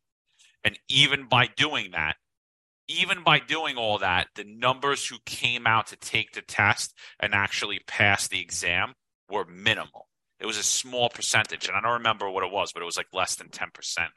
And 0.64 0.78
even 0.86 1.28
by 1.28 1.46
doing 1.46 1.92
that, 1.92 2.16
even 2.86 3.24
by 3.24 3.38
doing 3.38 3.78
all 3.78 3.96
that, 4.00 4.26
the 4.34 4.44
numbers 4.44 5.06
who 5.06 5.16
came 5.24 5.66
out 5.66 5.86
to 5.86 5.96
take 5.96 6.32
the 6.32 6.42
test 6.42 6.92
and 7.18 7.32
actually 7.32 7.80
pass 7.86 8.28
the 8.28 8.38
exam 8.38 8.92
were 9.30 9.46
minimal. 9.46 10.10
It 10.38 10.44
was 10.44 10.58
a 10.58 10.62
small 10.62 11.08
percentage, 11.08 11.68
and 11.68 11.74
I 11.74 11.80
don't 11.80 11.92
remember 11.94 12.28
what 12.28 12.44
it 12.44 12.52
was, 12.52 12.74
but 12.74 12.82
it 12.82 12.86
was 12.86 12.98
like 12.98 13.08
less 13.14 13.36
than 13.36 13.48
10%. 13.48 14.08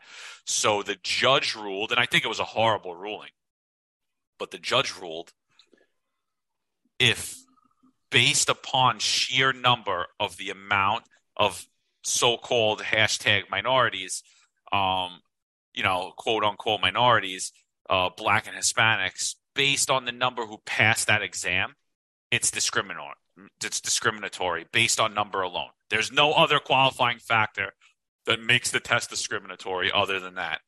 So 0.46 0.84
the 0.84 0.98
judge 1.04 1.56
ruled, 1.56 1.92
and 1.92 2.02
I 2.02 2.06
think 2.06 2.26
it 2.26 2.28
was 2.28 2.42
a 2.42 2.44
horrible 2.44 2.96
ruling, 2.96 3.32
but 4.38 4.52
the 4.52 4.60
judge 4.60 4.94
ruled 5.00 5.32
if 7.00 7.41
based 8.12 8.50
upon 8.50 9.00
sheer 9.00 9.54
number 9.54 10.08
of 10.20 10.38
the 10.38 10.50
amount 10.50 11.04
of 11.38 11.66
so-called 12.04 12.82
hashtag 12.82 13.50
minorities, 13.50 14.22
um, 14.72 15.22
you 15.74 15.84
know, 15.84 16.14
quote 16.18 16.44
unquote 16.44 16.82
minorities, 16.82 17.52
uh, 17.90 18.10
black 18.16 18.48
and 18.48 18.56
Hispanics 18.56 19.36
based 19.56 19.90
on 19.90 20.06
the 20.06 20.12
number 20.12 20.46
who 20.46 20.58
passed 20.66 21.08
that 21.08 21.22
exam, 21.22 21.76
it's 22.30 22.52
discriminatory. 22.52 23.16
It's 23.64 23.82
discriminatory 23.82 24.66
based 24.72 25.00
on 25.00 25.14
number 25.14 25.42
alone. 25.42 25.72
There's 25.90 26.12
no 26.12 26.32
other 26.34 26.60
qualifying 26.60 27.20
factor 27.20 27.74
that 28.26 28.42
makes 28.42 28.72
the 28.72 28.80
test 28.80 29.10
discriminatory 29.10 29.92
other 29.94 30.20
than 30.20 30.36
that. 30.36 30.60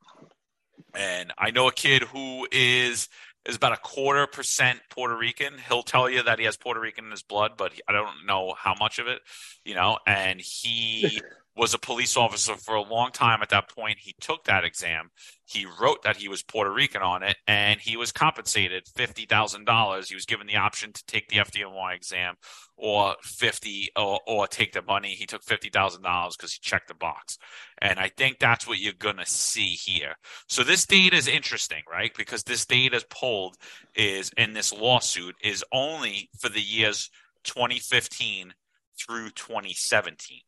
And 0.94 1.32
I 1.38 1.52
know 1.52 1.68
a 1.68 1.74
kid 1.74 2.04
who 2.04 2.48
is 2.52 3.10
is 3.46 3.56
about 3.56 3.74
a 3.74 3.78
quarter 3.78 4.28
percent 4.28 4.80
Puerto 4.90 5.16
Rican. 5.16 5.56
He'll 5.68 5.84
tell 5.84 6.10
you 6.10 6.24
that 6.24 6.40
he 6.40 6.46
has 6.46 6.58
Puerto 6.58 6.80
Rican 6.80 7.06
in 7.06 7.12
his 7.12 7.24
blood, 7.24 7.54
but 7.58 7.74
I 7.88 7.92
don't 7.92 8.26
know 8.26 8.54
how 8.58 8.76
much 8.80 9.00
of 9.00 9.08
it, 9.08 9.22
you 9.66 9.76
know. 9.76 10.00
And 10.08 10.40
he 10.40 11.22
was 11.56 11.74
a 11.74 11.80
police 11.80 12.18
officer 12.18 12.56
for 12.56 12.76
a 12.76 12.82
long 12.82 13.12
time 13.12 13.42
at 13.42 13.50
that 13.50 13.70
point. 13.70 14.00
He 14.00 14.16
took 14.20 14.46
that 14.46 14.64
exam. 14.64 15.12
He 15.54 15.68
wrote 15.80 16.04
that 16.04 16.18
he 16.18 16.28
was 16.28 16.42
Puerto 16.42 16.72
Rican 16.72 17.02
on 17.02 17.22
it, 17.22 17.38
and 17.48 17.80
he 17.80 17.96
was 17.96 18.12
compensated 18.12 18.88
fifty 18.88 19.26
thousand 19.26 19.66
dollars. 19.66 20.10
He 20.10 20.16
was 20.16 20.26
given 20.26 20.48
the 20.48 20.56
option 20.56 20.92
to 20.94 21.06
take 21.06 21.28
the 21.28 21.38
FDNY 21.38 21.96
exam 21.96 22.36
or 22.76 23.16
fifty 23.22 23.90
or, 23.96 24.20
or 24.28 24.48
take 24.48 24.74
the 24.74 24.82
money. 24.82 25.10
He 25.10 25.26
took 25.26 25.44
fifty 25.44 25.70
thousand 25.70 26.02
dollars 26.02 26.36
because 26.36 26.54
he 26.54 26.60
checked 26.62 26.88
the 26.88 26.96
box, 26.96 27.38
and 27.78 28.00
I 28.00 28.10
think 28.10 28.40
that's 28.40 28.68
what 28.68 28.80
you're 28.80 28.94
gonna 28.94 29.26
see 29.26 29.70
here. 29.74 30.16
So 30.48 30.64
this 30.64 30.86
data 30.86 31.16
is 31.16 31.28
interesting, 31.28 31.84
right? 31.92 32.12
Because 32.18 32.44
this 32.44 32.66
data 32.66 32.98
is 32.98 33.06
pulled 33.10 33.56
is 33.96 34.32
in 34.38 34.54
this 34.54 34.74
lawsuit 34.74 35.36
is 35.44 35.64
only 35.72 36.30
for 36.40 36.50
the 36.50 36.62
years 36.62 37.10
2015 37.44 38.54
through 38.98 39.30
2017. 39.32 40.40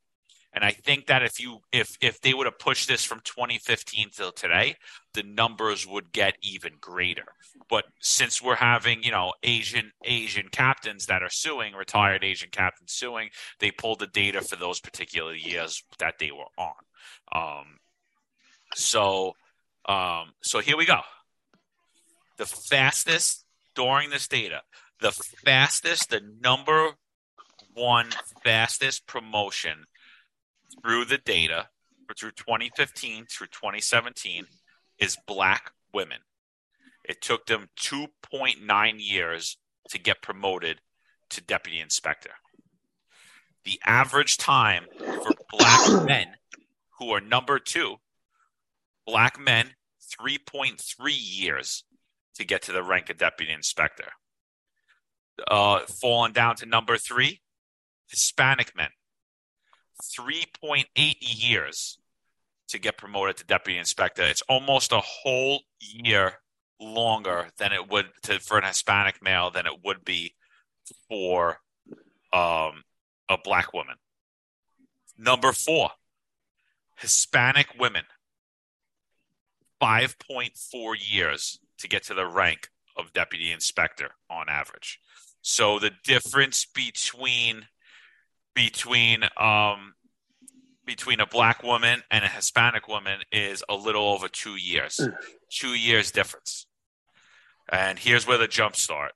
And 0.55 0.63
I 0.63 0.71
think 0.71 1.07
that 1.07 1.21
if 1.21 1.37
you 1.37 1.59
if 1.73 1.97
if 1.99 2.21
they 2.21 2.33
would 2.33 2.45
have 2.45 2.57
pushed 2.57 2.87
this 2.87 3.03
from 3.03 3.19
2015 3.25 4.11
till 4.15 4.31
today, 4.31 4.77
the 5.13 5.23
numbers 5.23 5.85
would 5.85 6.13
get 6.13 6.37
even 6.41 6.73
greater. 6.79 7.25
But 7.69 7.83
since 7.99 8.41
we're 8.41 8.55
having, 8.55 9.03
you 9.03 9.11
know, 9.11 9.33
Asian 9.43 9.91
Asian 10.05 10.47
captains 10.47 11.07
that 11.07 11.21
are 11.21 11.29
suing, 11.29 11.73
retired 11.73 12.23
Asian 12.23 12.49
captains 12.51 12.93
suing, 12.93 13.31
they 13.59 13.69
pulled 13.69 13.99
the 13.99 14.07
data 14.07 14.41
for 14.41 14.55
those 14.55 14.79
particular 14.79 15.33
years 15.33 15.83
that 15.99 16.19
they 16.19 16.31
were 16.31 16.45
on. 16.57 16.73
Um, 17.33 17.65
so 18.75 19.33
um, 19.89 20.31
so 20.41 20.59
here 20.59 20.77
we 20.77 20.85
go. 20.85 21.01
The 22.37 22.45
fastest 22.45 23.43
during 23.75 24.09
this 24.09 24.29
data, 24.29 24.61
the 25.01 25.11
fastest, 25.11 26.11
the 26.11 26.21
number 26.41 26.91
one 27.73 28.07
fastest 28.41 29.05
promotion 29.05 29.85
through 30.81 31.05
the 31.05 31.17
data 31.17 31.69
for 32.07 32.13
through 32.13 32.31
2015 32.31 33.25
through 33.25 33.47
2017 33.47 34.45
is 34.99 35.17
black 35.27 35.71
women. 35.93 36.19
It 37.03 37.21
took 37.21 37.45
them 37.45 37.69
2.9 37.79 38.93
years 38.97 39.57
to 39.89 39.99
get 39.99 40.21
promoted 40.21 40.81
to 41.29 41.41
deputy 41.41 41.79
inspector. 41.79 42.31
The 43.63 43.79
average 43.85 44.37
time 44.37 44.85
for 44.99 45.31
black 45.51 46.03
men 46.05 46.27
who 46.99 47.11
are 47.11 47.21
number 47.21 47.59
two, 47.59 47.95
black 49.05 49.39
men, 49.39 49.71
3.3 50.21 50.79
years 51.09 51.83
to 52.35 52.45
get 52.45 52.61
to 52.63 52.71
the 52.71 52.83
rank 52.83 53.09
of 53.09 53.17
deputy 53.17 53.51
inspector. 53.51 54.11
Uh, 55.49 55.79
falling 56.01 56.31
down 56.31 56.55
to 56.55 56.65
number 56.65 56.97
three, 56.97 57.41
Hispanic 58.07 58.75
men, 58.75 58.89
3.8 60.01 60.85
years 61.19 61.97
to 62.69 62.79
get 62.79 62.97
promoted 62.97 63.37
to 63.37 63.45
deputy 63.45 63.77
inspector. 63.77 64.23
It's 64.23 64.41
almost 64.49 64.91
a 64.91 65.01
whole 65.01 65.61
year 65.79 66.33
longer 66.79 67.47
than 67.57 67.71
it 67.71 67.89
would 67.89 68.07
to, 68.23 68.39
for 68.39 68.57
an 68.57 68.65
Hispanic 68.65 69.21
male 69.21 69.49
than 69.51 69.65
it 69.65 69.83
would 69.83 70.03
be 70.03 70.35
for 71.07 71.59
um, 72.33 72.83
a 73.29 73.37
black 73.43 73.73
woman. 73.73 73.95
Number 75.17 75.51
four, 75.51 75.91
Hispanic 76.97 77.67
women, 77.79 78.03
5.4 79.81 80.95
years 80.99 81.59
to 81.77 81.87
get 81.87 82.03
to 82.03 82.13
the 82.13 82.25
rank 82.25 82.69
of 82.97 83.13
deputy 83.13 83.51
inspector 83.51 84.11
on 84.29 84.49
average. 84.49 84.99
So 85.41 85.79
the 85.79 85.91
difference 86.03 86.65
between 86.65 87.67
between 88.55 89.23
um, 89.37 89.93
between 90.85 91.19
a 91.19 91.25
black 91.25 91.63
woman 91.63 92.01
and 92.09 92.23
a 92.23 92.27
Hispanic 92.27 92.87
woman 92.87 93.19
is 93.31 93.63
a 93.69 93.75
little 93.75 94.07
over 94.07 94.27
two 94.27 94.55
years. 94.55 94.99
Two 95.51 95.73
years 95.73 96.11
difference. 96.11 96.67
And 97.71 97.97
here's 97.97 98.27
where 98.27 98.37
the 98.37 98.47
jump 98.47 98.75
start. 98.75 99.13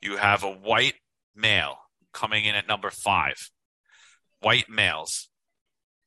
You 0.00 0.16
have 0.16 0.42
a 0.42 0.50
white 0.50 0.94
male 1.36 1.76
coming 2.12 2.44
in 2.44 2.54
at 2.54 2.66
number 2.66 2.90
five. 2.90 3.36
White 4.40 4.70
males. 4.70 5.28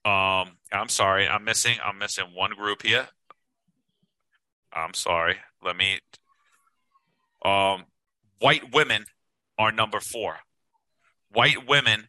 Um, 0.05 0.57
I'm 0.71 0.89
sorry, 0.89 1.27
I'm 1.27 1.45
missing. 1.45 1.77
I'm 1.83 1.97
missing 1.97 2.25
one 2.33 2.51
group 2.51 2.81
here. 2.81 3.07
I'm 4.73 4.93
sorry. 4.93 5.37
Let 5.63 5.77
me. 5.77 5.99
Um, 7.45 7.85
white 8.39 8.73
women 8.73 9.05
are 9.57 9.71
number 9.71 9.99
four. 9.99 10.37
White 11.31 11.67
women 11.67 12.07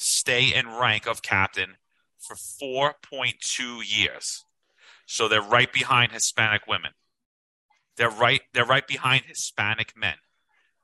stay 0.00 0.52
in 0.54 0.66
rank 0.66 1.06
of 1.06 1.22
captain 1.22 1.76
for 2.18 2.34
4.2 2.34 3.82
years. 3.84 4.44
So 5.06 5.28
they're 5.28 5.42
right 5.42 5.72
behind 5.72 6.12
Hispanic 6.12 6.66
women. 6.66 6.92
They're 7.96 8.10
right 8.10 8.40
they're 8.54 8.64
right 8.64 8.86
behind 8.86 9.24
Hispanic 9.26 9.94
men. 9.96 10.14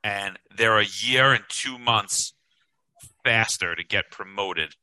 And 0.03 0.37
they're 0.55 0.79
a 0.79 0.85
year 0.85 1.33
and 1.33 1.43
2 1.49 1.79
months 1.79 2.33
faster 3.23 3.75
to 3.75 3.83
get 3.83 4.11
promoted 4.11 4.75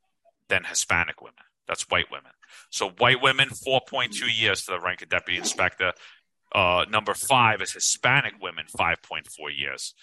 than 0.48 0.64
Hispanic 0.64 1.20
women. 1.20 1.44
That's 1.68 1.88
white 1.88 2.10
women. 2.10 2.32
So 2.70 2.90
white 2.90 3.22
women 3.22 3.48
4.2 3.48 4.12
years 4.36 4.64
to 4.64 4.72
the 4.72 4.80
rank 4.80 5.02
of 5.02 5.08
deputy 5.08 5.38
inspector. 5.38 5.92
Uh, 6.52 6.84
number 6.90 7.14
5 7.14 7.62
is 7.62 7.72
Hispanic 7.72 8.34
women 8.40 8.66
5.4 8.76 9.24
years. 9.56 9.94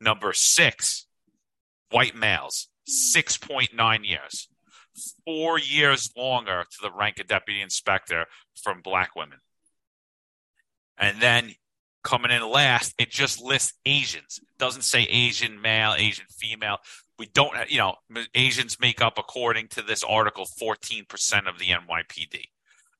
Number 0.00 0.32
6 0.32 1.06
white 1.90 2.14
males 2.14 2.69
6.9 2.88 4.06
years, 4.06 4.48
four 5.24 5.58
years 5.58 6.10
longer 6.16 6.64
to 6.70 6.78
the 6.82 6.92
rank 6.92 7.20
of 7.20 7.26
deputy 7.26 7.60
inspector 7.60 8.26
from 8.62 8.82
black 8.82 9.14
women. 9.16 9.38
And 10.98 11.20
then 11.20 11.54
coming 12.02 12.30
in 12.30 12.46
last, 12.48 12.94
it 12.98 13.10
just 13.10 13.42
lists 13.42 13.74
Asians. 13.86 14.38
It 14.42 14.58
doesn't 14.58 14.82
say 14.82 15.02
Asian 15.04 15.60
male, 15.60 15.94
Asian 15.96 16.26
female. 16.30 16.78
We 17.18 17.26
don't, 17.26 17.52
you 17.68 17.78
know, 17.78 17.96
Asians 18.34 18.78
make 18.80 19.02
up, 19.02 19.18
according 19.18 19.68
to 19.68 19.82
this 19.82 20.02
article, 20.02 20.46
14% 20.60 21.48
of 21.48 21.58
the 21.58 21.66
NYPD. 21.66 22.44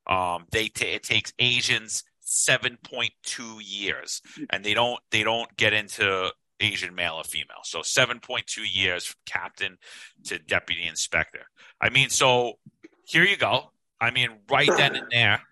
Um, 0.07 0.47
they 0.51 0.69
t- 0.69 0.87
it 0.87 1.03
takes 1.03 1.33
Asians 1.39 2.05
7.2 2.27 3.61
years, 3.63 4.21
and 4.51 4.65
they 4.65 4.75
don't 4.75 5.01
they 5.11 5.23
don't 5.23 5.55
get 5.57 5.73
into 5.73 6.31
Asian 6.61 6.95
male 6.95 7.15
or 7.15 7.25
female. 7.25 7.61
So 7.65 7.81
7.2 7.81 8.43
years 8.71 9.07
from 9.07 9.21
captain 9.27 9.79
to 10.25 10.39
deputy 10.39 10.87
inspector. 10.87 11.47
I 11.81 11.91
mean, 11.91 12.11
so 12.11 12.59
here 13.05 13.25
you 13.25 13.37
go. 13.37 13.73
I 14.01 14.11
mean, 14.11 14.31
right 14.51 14.71
then 14.77 14.97
and 14.97 15.07
there, 15.11 15.43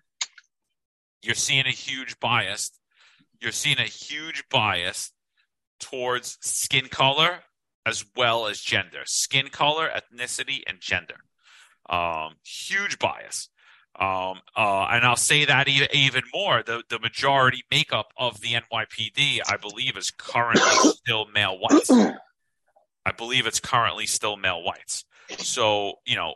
you're 1.21 1.35
seeing 1.35 1.65
a 1.65 1.71
huge 1.71 2.19
bias. 2.19 2.71
You're 3.41 3.51
seeing 3.51 3.79
a 3.79 3.83
huge 3.83 4.43
bias 4.49 5.11
towards 5.79 6.37
skin 6.41 6.87
color 6.87 7.39
as 7.85 8.05
well 8.15 8.47
as 8.47 8.59
gender, 8.59 9.01
skin 9.05 9.47
color, 9.47 9.89
ethnicity, 9.89 10.61
and 10.67 10.79
gender. 10.79 11.15
Um, 11.89 12.35
huge 12.43 12.99
bias. 12.99 13.49
Um, 13.99 14.39
uh, 14.55 14.87
and 14.91 15.05
I'll 15.05 15.17
say 15.17 15.43
that 15.43 15.67
even 15.67 16.23
more. 16.33 16.63
The 16.63 16.83
the 16.89 16.99
majority 16.99 17.63
makeup 17.69 18.13
of 18.17 18.39
the 18.39 18.53
NYPD, 18.53 19.41
I 19.45 19.57
believe, 19.57 19.97
is 19.97 20.09
currently 20.11 20.61
still 20.95 21.27
male 21.33 21.59
whites. 21.59 21.91
I 21.91 23.11
believe 23.17 23.45
it's 23.45 23.59
currently 23.59 24.05
still 24.05 24.37
male 24.37 24.63
whites. 24.63 25.03
So 25.37 25.95
you 26.05 26.15
know, 26.15 26.35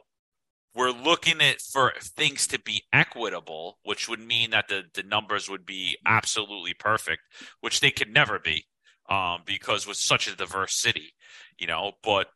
we're 0.75 0.91
looking 0.91 1.39
at 1.39 1.61
for 1.61 1.93
things 2.01 2.47
to 2.47 2.59
be 2.59 2.83
equitable, 2.91 3.79
which 3.83 4.09
would 4.09 4.19
mean 4.19 4.49
that 4.49 4.67
the 4.67 4.83
the 4.93 5.03
numbers 5.03 5.49
would 5.49 5.65
be 5.65 5.97
absolutely 6.05 6.73
perfect, 6.73 7.21
which 7.61 7.79
they 7.79 7.91
could 7.91 8.13
never 8.13 8.39
be, 8.39 8.65
um, 9.09 9.43
because 9.45 9.87
with 9.87 9.97
such 9.97 10.27
a 10.27 10.35
diverse 10.35 10.75
city, 10.75 11.13
you 11.57 11.67
know. 11.67 11.93
But 12.03 12.27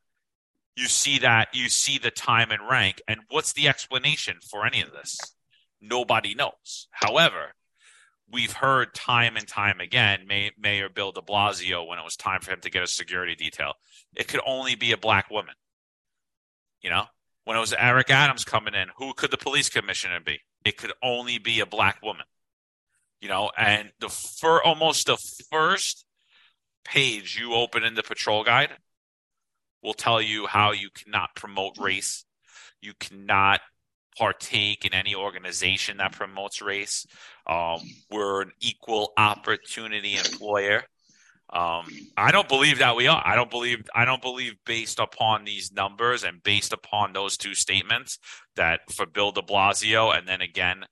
you 0.78 0.86
see 0.86 1.18
that 1.20 1.50
you 1.54 1.70
see 1.70 1.98
the 1.98 2.12
time 2.12 2.52
and 2.52 2.70
rank 2.70 3.02
and 3.08 3.22
what's 3.30 3.52
the 3.54 3.68
explanation 3.68 4.38
for 4.48 4.66
any 4.66 4.80
of 4.80 4.92
this? 4.92 5.18
Nobody 5.82 6.36
knows. 6.36 6.88
However 6.92 7.56
we've 8.32 8.54
heard 8.54 8.94
time 8.94 9.38
and 9.38 9.48
time 9.48 9.80
again 9.80 10.20
May, 10.28 10.52
mayor 10.60 10.90
bill 10.90 11.12
de 11.12 11.22
blasio 11.22 11.88
when 11.88 11.98
it 11.98 12.04
was 12.04 12.16
time 12.16 12.42
for 12.42 12.52
him 12.52 12.62
to 12.62 12.70
get 12.70 12.84
a 12.84 12.88
security 12.88 13.36
detail 13.36 13.74
it 14.16 14.28
could 14.28 14.42
only 14.46 14.76
be 14.76 14.92
a 14.92 14.98
black 14.98 15.32
woman. 15.32 15.56
You 16.82 16.92
know 16.92 17.06
when 17.46 17.58
it 17.58 17.62
was 17.62 17.74
eric 17.74 18.12
adams 18.12 18.46
coming 18.46 18.76
in 18.76 18.90
who 18.98 19.14
could 19.14 19.32
the 19.32 19.38
police 19.38 19.70
commissioner 19.70 20.20
be? 20.20 20.42
It 20.64 20.78
could 20.78 20.94
only 21.02 21.40
be 21.40 21.60
a 21.60 21.66
black 21.66 22.04
woman. 22.04 22.26
You 23.20 23.30
know 23.30 23.50
and 23.58 23.92
the 24.00 24.10
for 24.10 24.62
almost 24.62 25.08
the 25.08 25.18
first 25.52 26.06
page 26.86 27.38
you 27.40 27.54
open 27.54 27.84
in 27.84 27.96
the 27.96 28.04
patrol 28.04 28.44
guide 28.44 28.70
will 29.84 29.94
tell 29.94 30.22
you 30.22 30.48
how 30.48 30.72
you 30.72 30.90
cannot 30.90 31.36
promote 31.36 31.78
race. 31.78 32.26
You 32.82 32.94
cannot 33.00 33.62
partake 34.18 34.86
in 34.86 34.94
any 34.94 35.16
organization 35.16 35.98
that 35.98 36.12
promotes 36.12 36.62
race. 36.62 37.06
Um, 37.46 37.80
we're 38.12 38.42
an 38.42 38.52
equal 38.60 39.14
opportunity 39.18 40.16
employer. 40.16 40.84
Um, 41.50 41.86
I 42.18 42.32
don't 42.32 42.50
believe 42.50 42.80
that 42.80 42.98
we 42.98 43.08
are. 43.08 43.22
I 43.26 43.36
don't 43.36 43.50
believe. 43.50 43.86
I 43.96 44.04
don't 44.04 44.22
believe 44.22 44.56
based 44.66 45.00
upon 45.00 45.46
these 45.46 45.72
numbers 45.72 46.26
and 46.26 46.44
based 46.44 46.74
upon 46.74 47.14
those 47.14 47.38
two 47.38 47.56
statements 47.56 48.20
that 48.58 48.82
for 48.92 49.06
Bill 49.06 49.32
De 49.32 49.42
Blasio 49.42 50.18
and 50.18 50.28
then 50.28 50.42
again 50.42 50.84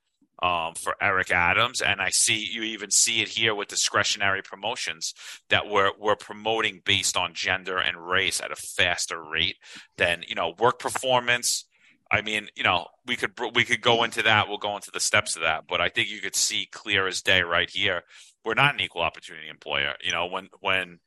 um, 0.41 0.73
for 0.75 0.95
Eric 1.01 1.31
Adams, 1.31 1.81
and 1.81 2.01
I 2.01 2.09
see 2.09 2.37
you 2.37 2.63
even 2.63 2.91
see 2.91 3.21
it 3.21 3.29
here 3.29 3.55
with 3.55 3.69
discretionary 3.69 4.41
promotions 4.41 5.13
that 5.49 5.67
we're 5.67 5.91
we're 5.99 6.15
promoting 6.15 6.81
based 6.85 7.15
on 7.15 7.33
gender 7.33 7.77
and 7.77 8.07
race 8.07 8.41
at 8.41 8.51
a 8.51 8.55
faster 8.55 9.23
rate 9.23 9.55
than 9.97 10.23
you 10.27 10.35
know 10.35 10.53
work 10.59 10.79
performance. 10.79 11.65
I 12.11 12.21
mean, 12.21 12.49
you 12.55 12.63
know, 12.63 12.87
we 13.05 13.15
could 13.15 13.31
we 13.55 13.63
could 13.63 13.81
go 13.81 14.03
into 14.03 14.23
that. 14.23 14.47
We'll 14.47 14.57
go 14.57 14.75
into 14.75 14.91
the 14.91 14.99
steps 14.99 15.35
of 15.35 15.41
that, 15.43 15.65
but 15.67 15.81
I 15.81 15.89
think 15.89 16.09
you 16.09 16.19
could 16.19 16.35
see 16.35 16.67
clear 16.71 17.07
as 17.07 17.21
day 17.21 17.41
right 17.41 17.69
here. 17.69 18.03
We're 18.43 18.53
not 18.53 18.75
an 18.75 18.81
equal 18.81 19.01
opportunity 19.01 19.47
employer. 19.47 19.95
You 20.03 20.11
know, 20.11 20.27
when 20.27 20.49
when 20.59 20.99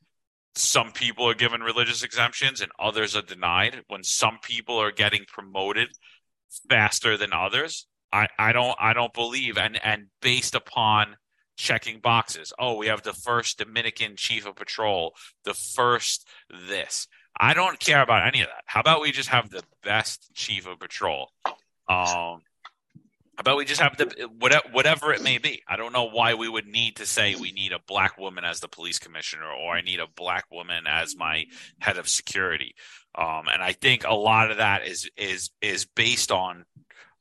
some 0.55 0.91
people 0.91 1.27
are 1.29 1.35
given 1.35 1.61
religious 1.61 2.03
exemptions 2.03 2.61
and 2.61 2.71
others 2.79 3.15
are 3.15 3.21
denied, 3.21 3.83
when 3.87 4.03
some 4.03 4.39
people 4.41 4.77
are 4.77 4.91
getting 4.91 5.23
promoted 5.27 5.89
faster 6.67 7.15
than 7.15 7.31
others, 7.31 7.87
I, 8.11 8.27
I 8.37 8.51
don't 8.51 8.75
I 8.79 8.93
don't 8.93 9.13
believe 9.13 9.57
and 9.57 9.79
and 9.83 10.07
based 10.21 10.55
upon 10.55 11.17
checking 11.57 11.99
boxes. 11.99 12.53
Oh, 12.57 12.75
we 12.75 12.87
have 12.87 13.03
the 13.03 13.13
first 13.13 13.57
Dominican 13.57 14.15
chief 14.15 14.45
of 14.45 14.55
patrol, 14.55 15.13
the 15.43 15.53
first 15.53 16.27
this. 16.69 17.07
I 17.39 17.53
don't 17.53 17.79
care 17.79 18.01
about 18.01 18.27
any 18.27 18.41
of 18.41 18.47
that. 18.47 18.63
How 18.65 18.79
about 18.79 19.01
we 19.01 19.11
just 19.11 19.29
have 19.29 19.49
the 19.49 19.63
best 19.83 20.33
chief 20.33 20.67
of 20.67 20.79
patrol? 20.79 21.31
Um, 21.87 22.41
how 23.39 23.41
about 23.41 23.57
we 23.57 23.65
just 23.65 23.79
have 23.79 23.95
the 23.95 24.29
whatever, 24.37 24.67
whatever 24.71 25.13
it 25.13 25.23
may 25.23 25.37
be? 25.37 25.63
I 25.67 25.77
don't 25.77 25.93
know 25.93 26.09
why 26.09 26.33
we 26.33 26.49
would 26.49 26.67
need 26.67 26.97
to 26.97 27.05
say 27.05 27.35
we 27.35 27.53
need 27.53 27.71
a 27.71 27.79
black 27.87 28.17
woman 28.17 28.43
as 28.43 28.59
the 28.59 28.67
police 28.67 28.99
commissioner 28.99 29.49
or 29.49 29.75
I 29.75 29.81
need 29.81 30.01
a 30.01 30.07
black 30.07 30.45
woman 30.51 30.85
as 30.87 31.15
my 31.15 31.45
head 31.79 31.97
of 31.97 32.09
security. 32.09 32.75
Um, 33.15 33.47
and 33.51 33.63
I 33.63 33.71
think 33.71 34.03
a 34.05 34.13
lot 34.13 34.51
of 34.51 34.57
that 34.57 34.85
is 34.85 35.09
is 35.15 35.51
is 35.61 35.85
based 35.85 36.31
on 36.33 36.65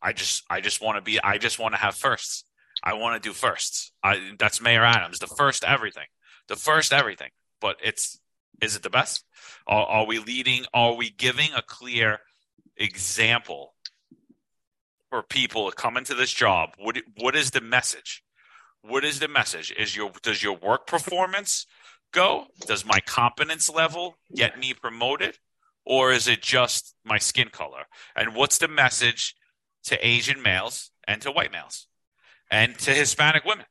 I 0.02 0.12
just 0.12 0.44
I 0.48 0.60
just 0.60 0.80
want 0.80 0.96
to 0.96 1.02
be 1.02 1.20
I 1.22 1.38
just 1.38 1.58
want 1.58 1.74
to 1.74 1.80
have 1.80 1.94
firsts. 1.94 2.44
I 2.82 2.94
want 2.94 3.20
to 3.20 3.28
do 3.28 3.32
firsts. 3.32 3.92
I, 4.02 4.32
that's 4.38 4.60
Mayor 4.60 4.84
Adams, 4.84 5.18
the 5.18 5.26
first 5.26 5.64
everything, 5.64 6.06
the 6.46 6.56
first 6.56 6.92
everything. 6.92 7.30
But 7.60 7.76
it's 7.82 8.20
is 8.62 8.76
it 8.76 8.82
the 8.82 8.90
best? 8.90 9.24
Are, 9.66 9.84
are 9.86 10.06
we 10.06 10.18
leading? 10.18 10.64
Are 10.72 10.94
we 10.94 11.10
giving 11.10 11.50
a 11.56 11.62
clear 11.62 12.20
example 12.76 13.74
for 15.10 15.22
people 15.22 15.70
to 15.70 15.76
come 15.76 15.96
into 15.96 16.14
this 16.14 16.32
job? 16.32 16.70
What 16.78 16.98
what 17.18 17.34
is 17.34 17.50
the 17.50 17.60
message? 17.60 18.22
What 18.82 19.04
is 19.04 19.18
the 19.18 19.28
message? 19.28 19.74
Is 19.76 19.96
your 19.96 20.12
does 20.22 20.42
your 20.42 20.56
work 20.56 20.86
performance 20.86 21.66
go? 22.12 22.46
Does 22.66 22.84
my 22.84 23.00
competence 23.00 23.68
level 23.68 24.16
get 24.34 24.58
me 24.58 24.74
promoted? 24.74 25.38
Or 25.84 26.12
is 26.12 26.28
it 26.28 26.42
just 26.42 26.94
my 27.02 27.16
skin 27.16 27.48
color? 27.48 27.86
And 28.14 28.34
what's 28.34 28.58
the 28.58 28.68
message 28.68 29.34
to 29.88 30.06
Asian 30.06 30.42
males 30.42 30.90
and 31.06 31.20
to 31.22 31.32
white 31.32 31.50
males 31.50 31.86
and 32.50 32.78
to 32.80 32.92
Hispanic 32.92 33.44
women. 33.44 33.66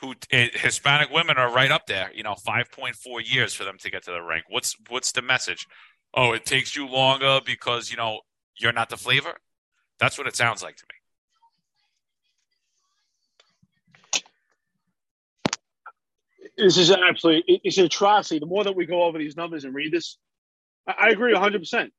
Who 0.00 0.14
eh, 0.30 0.48
Hispanic 0.54 1.10
women 1.10 1.36
are 1.36 1.52
right 1.52 1.70
up 1.70 1.86
there, 1.86 2.10
you 2.14 2.22
know, 2.22 2.32
5.4 2.34 2.94
years 3.22 3.52
for 3.52 3.64
them 3.64 3.76
to 3.80 3.90
get 3.90 4.04
to 4.04 4.10
the 4.10 4.22
rank. 4.22 4.44
What's 4.48 4.74
what's 4.88 5.12
the 5.12 5.20
message? 5.20 5.66
Oh, 6.14 6.32
it 6.32 6.46
takes 6.46 6.74
you 6.74 6.88
longer 6.88 7.40
because, 7.44 7.90
you 7.90 7.98
know, 7.98 8.20
you're 8.56 8.72
not 8.72 8.88
the 8.88 8.96
flavor. 8.96 9.34
That's 9.98 10.16
what 10.16 10.26
it 10.26 10.34
sounds 10.36 10.62
like 10.62 10.76
to 10.76 10.86
me. 10.88 10.94
This 16.56 16.78
is 16.78 16.90
absolutely 16.90 17.60
it's 17.62 17.76
an 17.76 17.84
atrocity. 17.84 18.38
The 18.38 18.46
more 18.46 18.64
that 18.64 18.74
we 18.74 18.86
go 18.86 19.02
over 19.02 19.18
these 19.18 19.36
numbers 19.36 19.64
and 19.64 19.74
read 19.74 19.92
this, 19.92 20.16
I 20.86 21.10
agree 21.10 21.34
100%. 21.34 21.90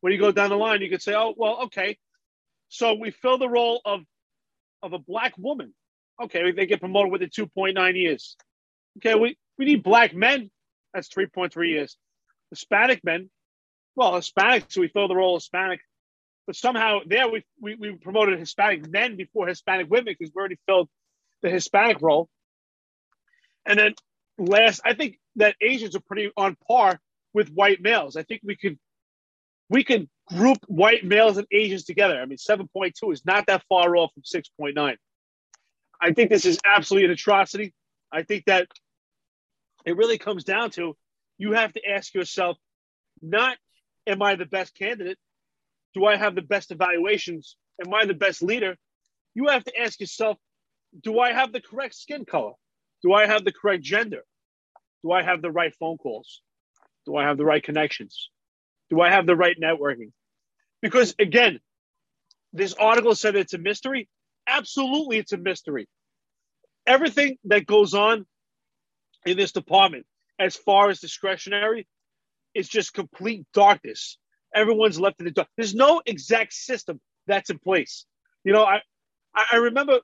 When 0.00 0.12
you 0.12 0.18
go 0.18 0.32
down 0.32 0.50
the 0.50 0.56
line, 0.56 0.82
you 0.82 0.90
could 0.90 1.02
say, 1.02 1.14
oh, 1.14 1.34
well, 1.36 1.62
okay, 1.64 1.98
so 2.68 2.94
we 2.94 3.10
fill 3.10 3.38
the 3.38 3.48
role 3.48 3.80
of 3.84 4.00
of 4.82 4.92
a 4.92 4.98
black 4.98 5.34
woman. 5.38 5.74
Okay, 6.22 6.52
they 6.52 6.66
get 6.66 6.80
promoted 6.80 7.10
within 7.10 7.30
2.9 7.30 7.96
years. 7.96 8.36
Okay, 8.98 9.14
we, 9.14 9.36
we 9.58 9.64
need 9.64 9.82
black 9.82 10.14
men. 10.14 10.50
That's 10.92 11.08
3.3 11.08 11.68
years. 11.68 11.96
Hispanic 12.50 13.02
men, 13.02 13.30
well, 13.96 14.14
Hispanic, 14.14 14.66
so 14.68 14.80
we 14.80 14.88
fill 14.88 15.08
the 15.08 15.16
role 15.16 15.36
of 15.36 15.42
Hispanic. 15.42 15.80
But 16.46 16.56
somehow 16.56 17.00
there 17.06 17.28
we, 17.28 17.42
we, 17.60 17.74
we 17.74 17.92
promoted 17.96 18.38
Hispanic 18.38 18.88
men 18.88 19.16
before 19.16 19.48
Hispanic 19.48 19.90
women 19.90 20.14
because 20.18 20.32
we 20.34 20.38
already 20.38 20.58
filled 20.66 20.88
the 21.42 21.50
Hispanic 21.50 22.02
role. 22.02 22.28
And 23.66 23.78
then 23.78 23.94
last, 24.38 24.82
I 24.84 24.94
think 24.94 25.18
that 25.36 25.56
Asians 25.60 25.96
are 25.96 26.02
pretty 26.06 26.30
on 26.36 26.56
par 26.68 27.00
with 27.32 27.48
white 27.50 27.80
males. 27.80 28.16
I 28.16 28.22
think 28.22 28.42
we 28.44 28.56
could 28.56 28.78
we 29.70 29.82
could 29.82 30.08
group 30.26 30.58
white 30.66 31.04
males 31.04 31.36
and 31.36 31.46
Asians 31.52 31.84
together. 31.84 32.20
I 32.20 32.24
mean, 32.26 32.38
7.2 32.38 33.12
is 33.12 33.24
not 33.24 33.46
that 33.46 33.62
far 33.68 33.96
off 33.96 34.10
from 34.14 34.22
6.9. 34.22 34.96
I 36.00 36.12
think 36.12 36.30
this 36.30 36.44
is 36.44 36.58
absolutely 36.64 37.06
an 37.06 37.12
atrocity. 37.12 37.72
I 38.12 38.22
think 38.22 38.44
that 38.46 38.68
it 39.84 39.96
really 39.96 40.18
comes 40.18 40.44
down 40.44 40.70
to 40.72 40.96
you 41.38 41.52
have 41.52 41.72
to 41.72 41.80
ask 41.88 42.14
yourself, 42.14 42.56
not 43.20 43.56
am 44.06 44.22
I 44.22 44.36
the 44.36 44.46
best 44.46 44.74
candidate? 44.74 45.18
Do 45.94 46.06
I 46.06 46.16
have 46.16 46.34
the 46.34 46.42
best 46.42 46.70
evaluations? 46.70 47.56
Am 47.84 47.92
I 47.92 48.04
the 48.04 48.14
best 48.14 48.42
leader? 48.42 48.76
You 49.34 49.48
have 49.48 49.64
to 49.64 49.80
ask 49.80 50.00
yourself, 50.00 50.38
do 51.02 51.18
I 51.18 51.32
have 51.32 51.52
the 51.52 51.60
correct 51.60 51.94
skin 51.94 52.24
color? 52.24 52.52
Do 53.02 53.12
I 53.12 53.26
have 53.26 53.44
the 53.44 53.52
correct 53.52 53.82
gender? 53.82 54.22
Do 55.02 55.12
I 55.12 55.22
have 55.22 55.42
the 55.42 55.50
right 55.50 55.74
phone 55.74 55.98
calls? 55.98 56.40
Do 57.06 57.16
I 57.16 57.24
have 57.24 57.36
the 57.36 57.44
right 57.44 57.62
connections? 57.62 58.30
Do 58.90 59.00
I 59.00 59.10
have 59.10 59.26
the 59.26 59.36
right 59.36 59.56
networking? 59.60 60.12
Because 60.82 61.14
again, 61.18 61.60
this 62.52 62.74
article 62.74 63.14
said 63.16 63.36
it's 63.36 63.54
a 63.54 63.58
mystery. 63.58 64.08
Absolutely, 64.48 65.18
it's 65.18 65.32
a 65.32 65.38
mystery. 65.38 65.88
Everything 66.86 67.38
that 67.46 67.66
goes 67.66 67.94
on 67.94 68.26
in 69.26 69.36
this 69.36 69.52
department, 69.52 70.06
as 70.38 70.56
far 70.56 70.90
as 70.90 71.00
discretionary, 71.00 71.86
is 72.54 72.68
just 72.68 72.94
complete 72.94 73.46
darkness. 73.54 74.18
Everyone's 74.54 75.00
left 75.00 75.20
in 75.20 75.26
the 75.26 75.32
dark. 75.32 75.48
There's 75.56 75.74
no 75.74 76.02
exact 76.06 76.52
system 76.54 77.00
that's 77.26 77.50
in 77.50 77.58
place. 77.60 78.06
You 78.44 78.52
know, 78.52 78.64
I 78.64 78.80
I 79.34 79.56
remember 79.58 80.00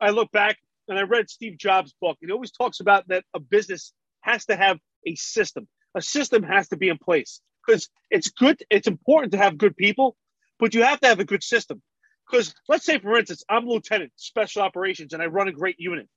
I 0.00 0.10
look 0.10 0.32
back 0.32 0.58
and 0.88 0.98
I 0.98 1.02
read 1.02 1.30
Steve 1.30 1.58
Jobs' 1.58 1.94
book. 2.00 2.18
and 2.22 2.30
He 2.30 2.32
always 2.34 2.52
talks 2.52 2.80
about 2.80 3.08
that 3.08 3.24
a 3.34 3.40
business 3.40 3.94
has 4.22 4.46
to 4.46 4.56
have 4.56 4.78
a 5.06 5.16
system. 5.16 5.68
A 5.96 6.02
system 6.02 6.44
has 6.44 6.68
to 6.70 6.78
be 6.78 6.90
in 6.90 6.98
place 6.98 7.40
because 7.66 7.88
it's 8.10 8.30
good. 8.30 8.62
It's 8.70 8.88
important 8.88 9.32
to 9.32 9.38
have 9.38 9.58
good 9.58 9.76
people, 9.76 10.16
but 10.58 10.74
you 10.74 10.82
have 10.82 11.00
to 11.00 11.08
have 11.08 11.20
a 11.20 11.24
good 11.24 11.42
system. 11.42 11.82
Because 12.28 12.54
let's 12.68 12.84
say, 12.84 12.98
for 12.98 13.18
instance, 13.18 13.42
I'm 13.48 13.66
lieutenant, 13.66 14.12
special 14.16 14.62
operations, 14.62 15.12
and 15.12 15.22
I 15.22 15.26
run 15.26 15.48
a 15.48 15.52
great 15.52 15.76
unit. 15.78 16.08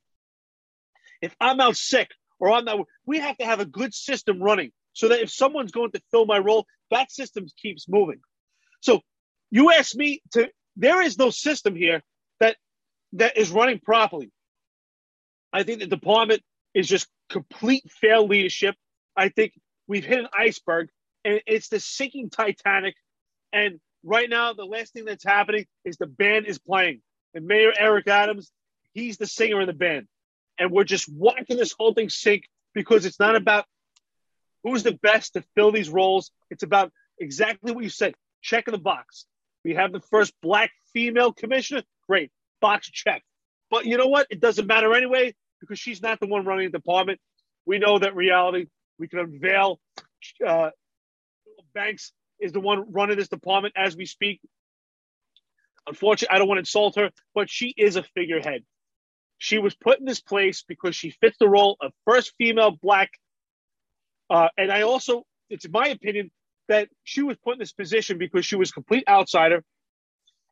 If 1.21 1.35
I'm 1.39 1.59
out 1.59 1.75
sick 1.75 2.09
or 2.39 2.51
I'm 2.51 2.65
not, 2.65 2.85
we 3.05 3.19
have 3.19 3.37
to 3.37 3.45
have 3.45 3.59
a 3.59 3.65
good 3.65 3.93
system 3.93 4.41
running 4.41 4.71
so 4.93 5.07
that 5.07 5.21
if 5.21 5.31
someone's 5.31 5.71
going 5.71 5.91
to 5.91 6.01
fill 6.11 6.25
my 6.25 6.37
role, 6.37 6.65
that 6.91 7.11
system 7.11 7.45
keeps 7.57 7.89
moving. 7.89 8.19
So 8.81 9.01
you 9.49 9.71
ask 9.71 9.95
me 9.95 10.21
to, 10.33 10.49
there 10.75 11.01
is 11.01 11.17
no 11.17 11.29
system 11.29 11.75
here 11.75 12.03
that 12.39 12.57
that 13.13 13.37
is 13.37 13.51
running 13.51 13.79
properly. 13.79 14.31
I 15.51 15.63
think 15.63 15.79
the 15.79 15.87
department 15.87 16.41
is 16.73 16.87
just 16.87 17.07
complete 17.29 17.83
failed 17.89 18.29
leadership. 18.29 18.75
I 19.15 19.29
think 19.29 19.53
we've 19.87 20.05
hit 20.05 20.19
an 20.19 20.27
iceberg 20.37 20.89
and 21.26 21.41
it's 21.47 21.69
the 21.69 21.80
sinking 21.80 22.30
Titanic. 22.30 22.95
And 23.51 23.80
right 24.03 24.30
now, 24.30 24.53
the 24.53 24.65
last 24.65 24.93
thing 24.93 25.05
that's 25.05 25.24
happening 25.24 25.65
is 25.86 25.97
the 25.97 26.07
band 26.07 26.45
is 26.45 26.59
playing. 26.59 27.01
And 27.34 27.45
Mayor 27.45 27.74
Eric 27.78 28.07
Adams, 28.07 28.51
he's 28.93 29.17
the 29.17 29.28
singer 29.28 29.61
in 29.61 29.67
the 29.67 29.74
band. 29.74 30.07
And 30.59 30.71
we're 30.71 30.84
just 30.84 31.11
watching 31.11 31.57
this 31.57 31.74
whole 31.78 31.93
thing 31.93 32.09
sink 32.09 32.43
because 32.74 33.05
it's 33.05 33.19
not 33.19 33.36
about 33.36 33.65
who's 34.63 34.84
the 34.84 34.99
best 35.01 35.34
to 35.34 35.43
fill 35.55 35.71
these 35.71 35.89
roles. 35.89 36.32
It's 36.49 36.63
about 36.63 36.91
exactly 37.19 37.71
what 37.71 37.84
you 37.84 37.89
said 37.89 38.13
check 38.43 38.65
the 38.65 38.78
box. 38.78 39.26
We 39.63 39.74
have 39.76 39.91
the 39.91 40.01
first 40.01 40.34
black 40.41 40.71
female 40.93 41.34
commissioner. 41.34 41.84
Great. 42.07 42.32
Box 42.61 42.91
check. 42.91 43.24
But 43.71 43.86
you 43.86 43.97
know 43.97 44.07
what? 44.07 44.28
It 44.30 44.39
doesn't 44.39 44.67
matter 44.67 44.93
anyway 44.93 45.34
because 45.59 45.80
she's 45.80 46.01
not 46.01 46.19
the 46.19 46.28
one 46.28 46.45
running 46.45 46.69
the 46.69 46.78
department. 46.78 47.19
We 47.65 47.80
know 47.80 47.97
that 47.97 48.15
reality. 48.15 48.67
We 48.99 49.07
can 49.07 49.19
unveil 49.19 49.80
uh, 50.45 50.69
Banks 51.74 52.11
is 52.39 52.51
the 52.51 52.59
one 52.59 52.91
running 52.91 53.17
this 53.17 53.30
department 53.30 53.74
as 53.78 53.95
we 53.95 54.05
speak. 54.05 54.41
Unfortunately, 55.88 56.34
I 56.34 56.39
don't 56.39 56.47
want 56.47 56.57
to 56.57 56.61
insult 56.61 56.95
her, 56.95 57.11
but 57.36 57.49
she 57.49 57.74
is 57.78 57.95
a 57.95 58.03
figurehead. 58.03 58.63
She 59.38 59.57
was 59.57 59.76
put 59.76 59.99
in 59.99 60.05
this 60.05 60.21
place 60.21 60.63
because 60.65 60.95
she 60.95 61.09
fits 61.09 61.38
the 61.39 61.49
role 61.49 61.78
of 61.82 61.91
first 62.05 62.34
female 62.38 62.71
black. 62.71 63.11
Uh, 64.30 64.47
and 64.57 64.71
I 64.71 64.84
also, 64.84 65.26
it's 65.49 65.67
my 65.69 65.88
opinion 65.88 66.32
that 66.69 66.88
she 67.03 67.21
was 67.21 67.38
put 67.43 67.53
in 67.53 67.59
this 67.59 67.74
position 67.74 68.17
because 68.17 68.45
she 68.45 68.55
was 68.55 68.69
a 68.69 68.74
complete 68.74 69.03
outsider 69.07 69.63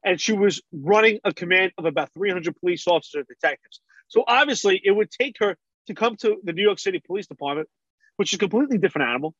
and 0.04 0.20
she 0.20 0.34
was 0.34 0.62
running 0.74 1.20
a 1.24 1.34
command 1.34 1.72
of 1.78 1.86
about 1.86 2.12
300 2.14 2.56
police 2.60 2.86
officers 2.88 3.20
and 3.20 3.28
detectives. 3.28 3.80
So 4.08 4.24
obviously, 4.28 4.82
it 4.84 4.92
would 4.92 5.10
take 5.10 5.38
her 5.40 5.56
to 5.88 5.94
come 5.94 6.18
to 6.18 6.38
the 6.44 6.54
New 6.54 6.64
York 6.64 6.80
City 6.80 7.02
Police 7.06 7.28
Department, 7.28 7.70
which 8.18 8.34
is 8.34 8.38
a 8.38 8.40
completely 8.40 8.78
different 8.78 9.10
animal, 9.10 9.34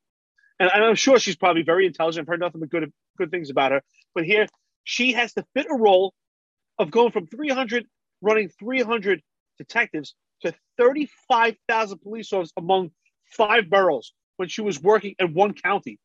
and, 0.70 0.84
I'm 0.84 0.96
sure 0.96 1.20
she's 1.20 1.36
probably 1.36 1.64
very 1.64 1.86
intelligent. 1.86 2.24
I've 2.24 2.28
heard 2.28 2.40
nothing 2.40 2.62
but 2.62 2.70
good 2.70 2.92
good 3.18 3.32
things 3.32 3.50
about 3.50 3.72
her. 3.72 3.82
But 4.14 4.26
here, 4.26 4.48
she 4.84 5.14
has 5.14 5.34
to 5.34 5.46
fit 5.54 5.68
a 5.70 5.76
role 5.76 6.14
of 6.80 6.92
going 6.92 7.12
from 7.12 7.28
300 7.28 7.86
running 8.22 8.50
300 8.50 9.22
detectives 9.58 10.16
to 10.44 10.54
35,000 10.78 12.00
police 12.00 12.32
officers 12.34 12.54
among 12.58 12.92
five 13.26 13.70
boroughs 13.70 14.14
when 14.38 14.50
she 14.50 14.62
was 14.62 14.82
working 14.82 15.16
in 15.20 15.34
one 15.34 15.54
county. 15.54 16.00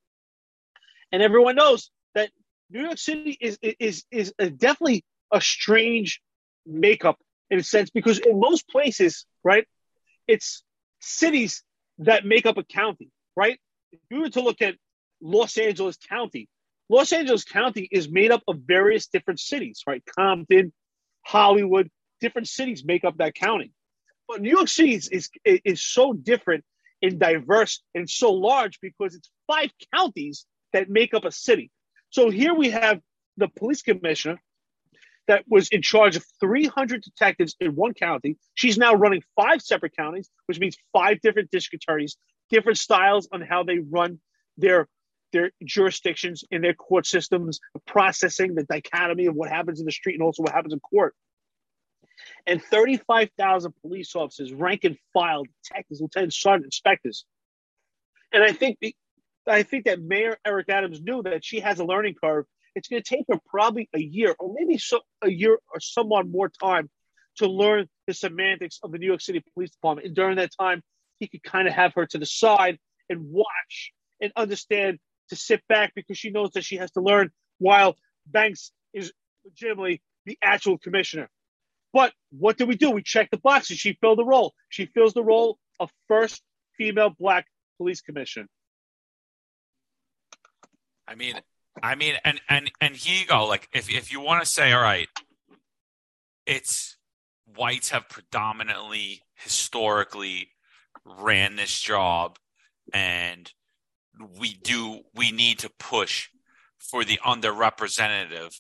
And 1.12 1.22
everyone 1.22 1.56
knows 1.56 1.90
that 2.14 2.30
New 2.70 2.82
York 2.82 2.98
City 2.98 3.36
is 3.40 3.58
is 3.62 4.04
is 4.10 4.34
a, 4.38 4.50
definitely 4.50 5.04
a 5.32 5.40
strange 5.40 6.20
makeup 6.66 7.18
in 7.50 7.58
a 7.58 7.62
sense 7.62 7.90
because 7.90 8.18
in 8.18 8.40
most 8.40 8.68
places, 8.68 9.26
right, 9.44 9.66
it's 10.26 10.64
cities 11.00 11.62
that 11.98 12.24
make 12.24 12.46
up 12.46 12.58
a 12.58 12.64
county, 12.64 13.10
right? 13.36 13.58
If 13.92 14.00
you 14.10 14.20
were 14.20 14.30
to 14.30 14.40
look 14.40 14.62
at 14.62 14.76
Los 15.20 15.56
Angeles 15.56 15.96
County, 15.96 16.48
Los 16.88 17.12
Angeles 17.12 17.44
County 17.44 17.88
is 17.90 18.08
made 18.10 18.30
up 18.30 18.42
of 18.46 18.58
various 18.66 19.06
different 19.08 19.40
cities, 19.40 19.82
right? 19.86 20.02
Compton, 20.16 20.72
Hollywood, 21.24 21.90
different 22.20 22.48
cities 22.48 22.84
make 22.84 23.04
up 23.04 23.18
that 23.18 23.34
county. 23.34 23.72
But 24.28 24.40
New 24.40 24.50
York 24.50 24.68
City 24.68 24.94
is, 24.94 25.08
is, 25.08 25.30
is 25.44 25.82
so 25.82 26.12
different 26.12 26.64
and 27.02 27.18
diverse 27.18 27.82
and 27.94 28.08
so 28.08 28.32
large 28.32 28.80
because 28.80 29.14
it's 29.14 29.30
five 29.46 29.70
counties 29.94 30.46
that 30.72 30.88
make 30.88 31.14
up 31.14 31.24
a 31.24 31.32
city. 31.32 31.70
So 32.10 32.30
here 32.30 32.54
we 32.54 32.70
have 32.70 33.00
the 33.36 33.48
police 33.48 33.82
commissioner 33.82 34.40
that 35.28 35.44
was 35.48 35.68
in 35.68 35.82
charge 35.82 36.16
of 36.16 36.24
300 36.40 37.02
detectives 37.02 37.56
in 37.60 37.74
one 37.74 37.94
county. 37.94 38.36
She's 38.54 38.78
now 38.78 38.94
running 38.94 39.22
five 39.34 39.60
separate 39.60 39.96
counties, 39.96 40.30
which 40.46 40.60
means 40.60 40.76
five 40.92 41.20
different 41.20 41.50
district 41.50 41.84
attorneys, 41.84 42.16
different 42.50 42.78
styles 42.78 43.28
on 43.32 43.40
how 43.40 43.62
they 43.62 43.78
run 43.78 44.20
their 44.56 44.88
their 45.32 45.50
jurisdictions 45.64 46.44
in 46.50 46.62
their 46.62 46.74
court 46.74 47.06
systems, 47.06 47.60
processing 47.86 48.54
the 48.54 48.62
dichotomy 48.62 49.26
of 49.26 49.34
what 49.34 49.50
happens 49.50 49.80
in 49.80 49.86
the 49.86 49.92
street 49.92 50.14
and 50.14 50.22
also 50.22 50.42
what 50.42 50.52
happens 50.52 50.72
in 50.72 50.80
court. 50.80 51.14
And 52.46 52.62
35,000 52.62 53.72
police 53.82 54.14
officers, 54.14 54.52
rank 54.52 54.84
and 54.84 54.96
file, 55.12 55.42
detectives, 55.64 56.00
lieutenants, 56.00 56.40
sergeant, 56.40 56.66
inspectors. 56.66 57.26
And 58.32 58.42
I 58.42 58.52
think 58.52 58.78
the, 58.80 58.94
I 59.46 59.62
think 59.62 59.84
that 59.84 60.00
Mayor 60.00 60.38
Eric 60.46 60.68
Adams 60.68 61.00
knew 61.00 61.22
that 61.22 61.44
she 61.44 61.60
has 61.60 61.78
a 61.78 61.84
learning 61.84 62.14
curve. 62.22 62.46
It's 62.74 62.88
going 62.88 63.02
to 63.02 63.08
take 63.08 63.26
her 63.28 63.38
probably 63.46 63.88
a 63.94 64.00
year 64.00 64.34
or 64.38 64.54
maybe 64.58 64.78
so, 64.78 65.00
a 65.22 65.30
year 65.30 65.58
or 65.72 65.80
somewhat 65.80 66.26
more 66.26 66.48
time 66.48 66.90
to 67.36 67.46
learn 67.46 67.88
the 68.06 68.14
semantics 68.14 68.80
of 68.82 68.92
the 68.92 68.98
New 68.98 69.06
York 69.06 69.20
City 69.20 69.42
Police 69.54 69.70
Department. 69.70 70.06
And 70.06 70.16
during 70.16 70.36
that 70.36 70.50
time, 70.58 70.82
he 71.18 71.28
could 71.28 71.42
kind 71.42 71.68
of 71.68 71.74
have 71.74 71.94
her 71.94 72.06
to 72.06 72.18
the 72.18 72.26
side 72.26 72.78
and 73.08 73.30
watch 73.30 73.92
and 74.20 74.32
understand 74.36 74.98
to 75.28 75.36
sit 75.36 75.62
back 75.68 75.92
because 75.94 76.18
she 76.18 76.30
knows 76.30 76.52
that 76.52 76.64
she 76.64 76.76
has 76.76 76.90
to 76.92 77.00
learn 77.00 77.30
while 77.58 77.96
Banks 78.26 78.72
is 78.92 79.12
legitimately 79.44 80.02
the 80.24 80.38
actual 80.42 80.78
commissioner. 80.78 81.28
But 81.92 82.12
what 82.30 82.58
do 82.58 82.66
we 82.66 82.76
do? 82.76 82.90
We 82.90 83.02
check 83.02 83.30
the 83.30 83.38
boxes. 83.38 83.78
She 83.78 83.96
filled 84.00 84.18
the 84.18 84.24
role. 84.24 84.54
She 84.68 84.86
fills 84.86 85.14
the 85.14 85.24
role 85.24 85.58
of 85.80 85.90
first 86.08 86.42
female 86.76 87.10
black 87.10 87.46
police 87.78 88.00
commissioner. 88.00 88.48
I 91.08 91.14
mean, 91.14 91.40
I 91.82 91.94
mean, 91.94 92.16
and 92.24 92.40
and 92.48 92.70
and 92.80 92.96
here 92.96 93.20
you 93.20 93.26
go. 93.26 93.46
Like, 93.46 93.68
if 93.72 93.88
if 93.88 94.10
you 94.10 94.20
want 94.20 94.42
to 94.42 94.50
say, 94.50 94.72
all 94.72 94.82
right, 94.82 95.08
it's 96.44 96.96
whites 97.54 97.90
have 97.90 98.08
predominantly 98.08 99.22
historically 99.34 100.50
ran 101.06 101.56
this 101.56 101.80
job 101.80 102.38
and 102.92 103.52
we 104.38 104.54
do 104.54 105.00
we 105.14 105.30
need 105.30 105.58
to 105.58 105.70
push 105.78 106.28
for 106.78 107.04
the 107.04 107.18
underrepresented 107.24 108.58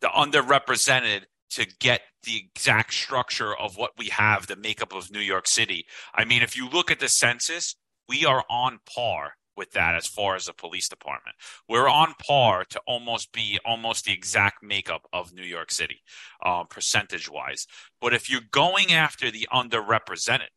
the 0.00 0.08
underrepresented 0.08 1.22
to 1.50 1.66
get 1.80 2.02
the 2.24 2.36
exact 2.36 2.92
structure 2.92 3.56
of 3.56 3.76
what 3.76 3.92
we 3.96 4.08
have 4.08 4.46
the 4.46 4.56
makeup 4.56 4.92
of 4.92 5.10
New 5.10 5.20
York 5.20 5.48
City. 5.48 5.86
I 6.14 6.24
mean 6.24 6.42
if 6.42 6.56
you 6.56 6.68
look 6.68 6.90
at 6.90 7.00
the 7.00 7.08
census, 7.08 7.74
we 8.08 8.24
are 8.24 8.44
on 8.50 8.80
par 8.84 9.34
with 9.56 9.72
that 9.72 9.96
as 9.96 10.06
far 10.06 10.36
as 10.36 10.44
the 10.44 10.52
police 10.52 10.88
department. 10.88 11.36
We're 11.68 11.88
on 11.88 12.14
par 12.24 12.64
to 12.70 12.80
almost 12.86 13.32
be 13.32 13.58
almost 13.64 14.04
the 14.04 14.12
exact 14.12 14.62
makeup 14.62 15.02
of 15.12 15.34
New 15.34 15.42
York 15.42 15.72
City, 15.72 16.00
uh, 16.44 16.64
percentage 16.64 17.28
wise. 17.28 17.66
But 18.00 18.14
if 18.14 18.30
you're 18.30 18.40
going 18.52 18.92
after 18.92 19.30
the 19.30 19.48
underrepresented, 19.52 20.48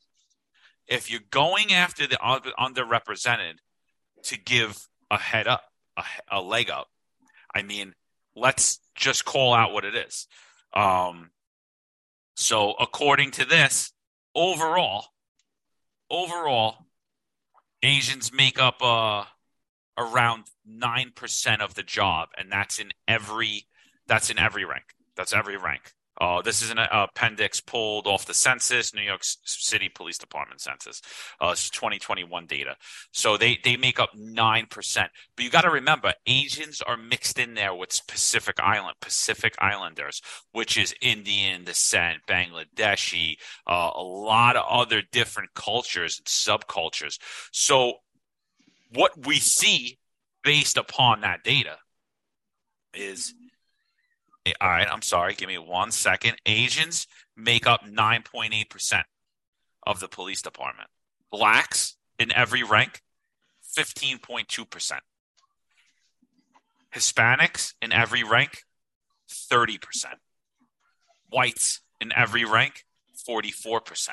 if 0.87 1.09
you're 1.09 1.21
going 1.29 1.73
after 1.73 2.07
the 2.07 2.17
underrepresented 2.17 3.55
to 4.23 4.39
give 4.39 4.87
a 5.09 5.17
head 5.17 5.47
up, 5.47 5.63
a, 5.97 6.03
a 6.29 6.41
leg 6.41 6.69
up, 6.69 6.89
I 7.53 7.63
mean, 7.63 7.93
let's 8.35 8.79
just 8.95 9.25
call 9.25 9.53
out 9.53 9.73
what 9.73 9.85
it 9.85 9.95
is. 9.95 10.27
Um, 10.73 11.31
so 12.35 12.73
according 12.79 13.31
to 13.31 13.45
this, 13.45 13.91
overall, 14.35 15.07
overall, 16.09 16.85
Asians 17.83 18.31
make 18.31 18.59
up 18.59 18.81
uh, 18.81 19.25
around 19.97 20.45
nine 20.65 21.11
percent 21.13 21.61
of 21.61 21.73
the 21.73 21.83
job, 21.83 22.29
and 22.37 22.51
that's 22.51 22.79
in 22.79 22.91
every 23.07 23.65
that's 24.07 24.29
in 24.29 24.37
every 24.39 24.65
rank. 24.65 24.83
That's 25.15 25.33
every 25.33 25.57
rank. 25.57 25.93
Uh, 26.21 26.39
this 26.39 26.61
is 26.61 26.69
an 26.69 26.77
appendix 26.77 27.59
pulled 27.59 28.05
off 28.05 28.27
the 28.27 28.33
census, 28.33 28.93
New 28.93 29.01
York 29.01 29.21
City 29.23 29.89
Police 29.89 30.19
Department 30.19 30.61
census. 30.61 31.01
Uh, 31.39 31.49
this 31.49 31.63
is 31.63 31.69
2021 31.71 32.45
data. 32.45 32.75
So 33.11 33.37
they, 33.37 33.57
they 33.63 33.75
make 33.75 33.99
up 33.99 34.11
9%. 34.15 34.69
But 35.35 35.43
you 35.43 35.49
got 35.49 35.61
to 35.61 35.71
remember, 35.71 36.13
Asians 36.27 36.79
are 36.83 36.95
mixed 36.95 37.39
in 37.39 37.55
there 37.55 37.73
with 37.73 37.99
Pacific 38.07 38.59
Island, 38.59 38.97
Pacific 39.01 39.55
Islanders, 39.57 40.21
which 40.51 40.77
is 40.77 40.93
Indian 41.01 41.63
descent, 41.63 42.19
Bangladeshi, 42.29 43.37
uh, 43.65 43.89
a 43.95 44.03
lot 44.03 44.55
of 44.55 44.65
other 44.69 45.01
different 45.11 45.55
cultures 45.55 46.19
and 46.19 46.27
subcultures. 46.27 47.17
So 47.51 47.93
what 48.93 49.25
we 49.25 49.37
see 49.37 49.97
based 50.43 50.77
upon 50.77 51.21
that 51.21 51.43
data 51.43 51.77
is 52.93 53.33
all 54.59 54.69
right, 54.69 54.87
I'm 54.91 55.01
sorry. 55.01 55.33
Give 55.35 55.47
me 55.47 55.57
one 55.57 55.91
second. 55.91 56.37
Asians 56.45 57.07
make 57.35 57.67
up 57.67 57.81
9.8% 57.85 59.03
of 59.85 59.99
the 59.99 60.07
police 60.07 60.41
department. 60.41 60.89
Blacks 61.31 61.95
in 62.19 62.31
every 62.31 62.63
rank, 62.63 63.01
15.2%. 63.77 64.99
Hispanics 66.93 67.73
in 67.81 67.91
every 67.91 68.23
rank, 68.23 68.63
30%. 69.29 69.79
Whites 71.29 71.81
in 72.01 72.11
every 72.15 72.43
rank, 72.43 72.85
44%. 73.27 74.09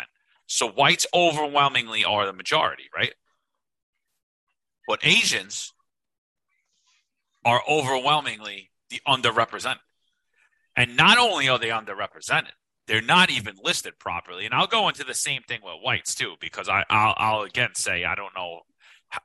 So 0.47 0.68
whites 0.68 1.07
overwhelmingly 1.12 2.05
are 2.05 2.24
the 2.24 2.33
majority, 2.33 2.85
right? 2.95 3.12
But 4.87 5.01
Asians 5.03 5.72
are 7.45 7.62
overwhelmingly 7.68 8.70
the 8.91 9.01
underrepresented. 9.07 9.79
And 10.79 10.97
not 10.97 11.18
only 11.18 11.49
are 11.49 11.59
they 11.59 11.70
underrepresented, 11.70 12.53
they're 12.87 13.03
not 13.03 13.31
even 13.31 13.57
listed 13.64 13.99
properly. 13.99 14.47
And 14.47 14.55
I'll 14.55 14.68
go 14.68 14.89
into 14.89 15.03
the 15.03 15.12
same 15.12 15.43
thing 15.43 15.59
with 15.61 15.83
whites 15.83 16.14
too, 16.14 16.37
because 16.41 16.68
I, 16.68 16.85
I'll, 16.89 17.14
I'll 17.16 17.43
again 17.43 17.70
say 17.74 18.05
I 18.05 18.14
don't 18.14 18.35
know 18.37 18.61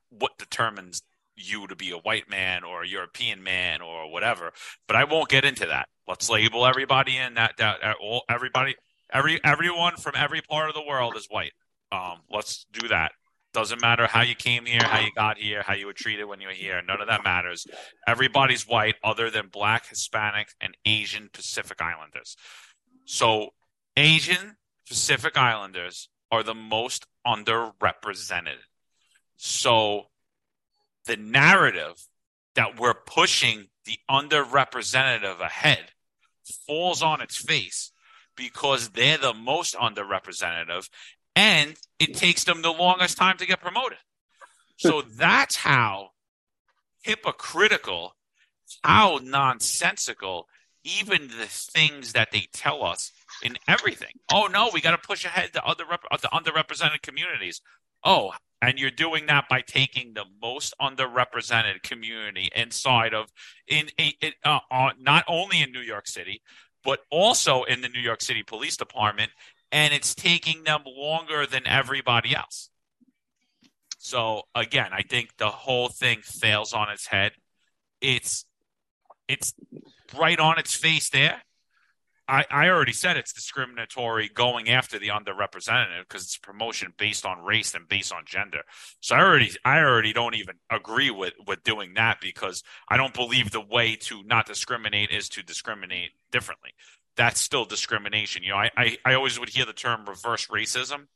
what 0.09 0.39
determines 0.39 1.03
you 1.35 1.67
to 1.67 1.75
be 1.75 1.91
a 1.91 1.97
white 1.97 2.27
man 2.27 2.63
or 2.63 2.81
a 2.81 2.87
European 2.87 3.43
man 3.43 3.81
or 3.81 4.11
whatever, 4.11 4.51
but 4.87 4.95
I 4.95 5.03
won't 5.03 5.29
get 5.29 5.45
into 5.45 5.67
that. 5.67 5.89
Let's 6.07 6.27
label 6.27 6.65
everybody 6.65 7.17
in 7.17 7.35
that 7.35 7.57
that, 7.57 7.77
everybody 8.27 8.75
every 9.11 9.39
everyone 9.43 9.97
from 9.97 10.13
every 10.17 10.41
part 10.41 10.69
of 10.69 10.75
the 10.75 10.83
world 10.83 11.15
is 11.15 11.27
white. 11.29 11.53
Um, 11.91 12.21
let's 12.31 12.65
do 12.73 12.87
that. 12.87 13.11
Doesn't 13.53 13.81
matter 13.81 14.07
how 14.07 14.21
you 14.21 14.33
came 14.33 14.65
here, 14.65 14.81
how 14.83 14.99
you 14.99 15.11
got 15.15 15.37
here, 15.37 15.61
how 15.61 15.73
you 15.73 15.85
were 15.85 15.93
treated 15.93 16.25
when 16.25 16.41
you 16.41 16.47
were 16.47 16.53
here. 16.53 16.81
None 16.81 17.01
of 17.01 17.07
that 17.07 17.23
matters. 17.23 17.67
Everybody's 18.07 18.67
white 18.67 18.95
other 19.03 19.29
than 19.29 19.47
black, 19.47 19.87
Hispanic, 19.87 20.49
and 20.59 20.75
Asian 20.85 21.29
Pacific 21.31 21.79
Islanders. 21.79 22.35
So 23.05 23.51
Asian 23.95 24.57
Pacific 24.87 25.37
Islanders 25.37 26.09
are 26.31 26.41
the 26.41 26.55
most 26.55 27.05
underrepresented. 27.27 28.57
So 29.37 30.07
the 31.05 31.17
narrative 31.17 32.07
that 32.55 32.79
we're 32.79 32.95
pushing 32.95 33.67
the 33.85 33.99
underrepresented 34.09 35.39
ahead 35.39 35.91
falls 36.65 37.03
on 37.03 37.21
its 37.21 37.37
face 37.37 37.91
because 38.35 38.89
they're 38.89 39.17
the 39.17 39.33
most 39.33 39.75
underrepresented 39.75 40.69
and 41.35 41.75
it 41.99 42.15
takes 42.15 42.43
them 42.43 42.61
the 42.61 42.71
longest 42.71 43.17
time 43.17 43.37
to 43.37 43.45
get 43.45 43.61
promoted. 43.61 43.97
So 44.77 45.01
that's 45.15 45.55
how 45.55 46.09
hypocritical, 47.01 48.15
how 48.83 49.19
nonsensical 49.21 50.47
even 50.83 51.29
the 51.29 51.45
things 51.45 52.13
that 52.13 52.31
they 52.31 52.47
tell 52.51 52.83
us 52.83 53.11
in 53.41 53.57
everything. 53.67 54.11
Oh 54.31 54.47
no, 54.47 54.69
we 54.73 54.81
got 54.81 54.91
to 54.91 54.97
push 54.97 55.25
ahead 55.25 55.51
the 55.53 55.63
other 55.63 55.85
the 56.21 56.29
underrepresented 56.29 57.01
communities. 57.01 57.61
Oh, 58.03 58.33
and 58.61 58.79
you're 58.79 58.91
doing 58.91 59.25
that 59.27 59.45
by 59.49 59.61
taking 59.61 60.13
the 60.13 60.25
most 60.41 60.73
underrepresented 60.81 61.83
community 61.83 62.49
inside 62.55 63.13
of 63.13 63.31
in, 63.67 63.87
in 63.97 64.33
uh, 64.43 64.59
uh, 64.71 64.91
not 64.99 65.23
only 65.27 65.61
in 65.61 65.71
New 65.71 65.81
York 65.81 66.07
City, 66.07 66.41
but 66.83 66.99
also 67.09 67.63
in 67.63 67.81
the 67.81 67.89
New 67.89 68.01
York 68.01 68.21
City 68.21 68.43
Police 68.43 68.77
Department, 68.77 69.31
and 69.73 69.91
it's 69.91 70.13
taking 70.13 70.63
them 70.63 70.83
longer 70.85 71.47
than 71.47 71.65
everybody 71.65 72.35
else. 72.35 72.69
So 73.97 74.43
again, 74.53 74.91
I 74.93 75.01
think 75.01 75.35
the 75.37 75.49
whole 75.49 75.89
thing 75.89 76.19
fails 76.21 76.73
on 76.73 76.89
its 76.91 77.07
head. 77.07 77.31
It's 77.99 78.45
it's 79.27 79.53
right 80.17 80.39
on 80.39 80.59
its 80.59 80.75
face 80.75 81.09
there. 81.09 81.41
I, 82.27 82.45
I 82.49 82.69
already 82.69 82.93
said 82.93 83.17
it's 83.17 83.33
discriminatory 83.33 84.29
going 84.29 84.69
after 84.69 84.97
the 84.97 85.09
underrepresented 85.09 86.01
because 86.01 86.23
it's 86.23 86.37
promotion 86.37 86.93
based 86.97 87.25
on 87.25 87.43
race 87.43 87.73
and 87.73 87.87
based 87.87 88.13
on 88.13 88.23
gender. 88.25 88.61
So 88.99 89.15
I 89.15 89.21
already 89.21 89.51
I 89.65 89.79
already 89.79 90.13
don't 90.13 90.35
even 90.35 90.55
agree 90.69 91.09
with 91.09 91.33
with 91.47 91.63
doing 91.63 91.95
that 91.95 92.21
because 92.21 92.63
I 92.89 92.97
don't 92.97 93.13
believe 93.13 93.51
the 93.51 93.59
way 93.59 93.95
to 94.01 94.21
not 94.23 94.45
discriminate 94.45 95.09
is 95.09 95.29
to 95.29 95.41
discriminate 95.41 96.11
differently. 96.31 96.73
That's 97.15 97.39
still 97.39 97.65
discrimination. 97.65 98.43
You 98.43 98.51
know, 98.51 98.57
I, 98.57 98.71
I, 98.75 98.97
I 99.05 99.13
always 99.13 99.39
would 99.39 99.49
hear 99.49 99.65
the 99.65 99.73
term 99.73 100.05
reverse 100.05 100.47
racism. 100.47 101.07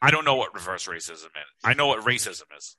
I 0.00 0.10
don't 0.10 0.24
know 0.24 0.36
what 0.36 0.54
reverse 0.54 0.86
racism 0.86 1.26
is. 1.26 1.50
I 1.64 1.74
know 1.74 1.88
what 1.88 2.04
racism 2.04 2.44
is. 2.56 2.76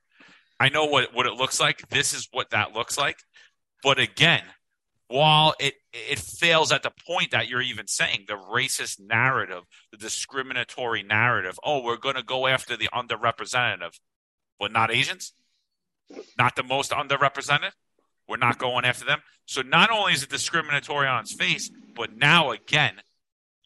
I 0.58 0.68
know 0.68 0.86
what, 0.86 1.14
what 1.14 1.26
it 1.26 1.34
looks 1.34 1.60
like. 1.60 1.88
This 1.88 2.12
is 2.12 2.28
what 2.32 2.50
that 2.50 2.72
looks 2.72 2.98
like. 2.98 3.18
But 3.82 3.98
again, 3.98 4.42
while 5.08 5.54
it 5.58 5.74
it 5.92 6.18
fails 6.18 6.70
at 6.70 6.82
the 6.82 6.92
point 7.06 7.32
that 7.32 7.48
you're 7.48 7.60
even 7.60 7.88
saying 7.88 8.26
the 8.28 8.34
racist 8.34 9.00
narrative, 9.00 9.64
the 9.90 9.96
discriminatory 9.96 11.02
narrative. 11.02 11.58
Oh, 11.64 11.82
we're 11.82 11.96
going 11.96 12.14
to 12.14 12.22
go 12.22 12.46
after 12.46 12.76
the 12.76 12.88
underrepresented, 12.94 13.98
but 14.60 14.70
not 14.70 14.92
Asians, 14.92 15.32
not 16.38 16.54
the 16.54 16.62
most 16.62 16.92
underrepresented. 16.92 17.72
We're 18.28 18.36
not 18.36 18.58
going 18.58 18.84
after 18.84 19.04
them. 19.04 19.22
So 19.46 19.62
not 19.62 19.90
only 19.90 20.12
is 20.12 20.22
it 20.22 20.30
discriminatory 20.30 21.08
on 21.08 21.22
its 21.22 21.34
face, 21.34 21.70
but 22.00 22.16
now 22.16 22.50
again, 22.50 22.94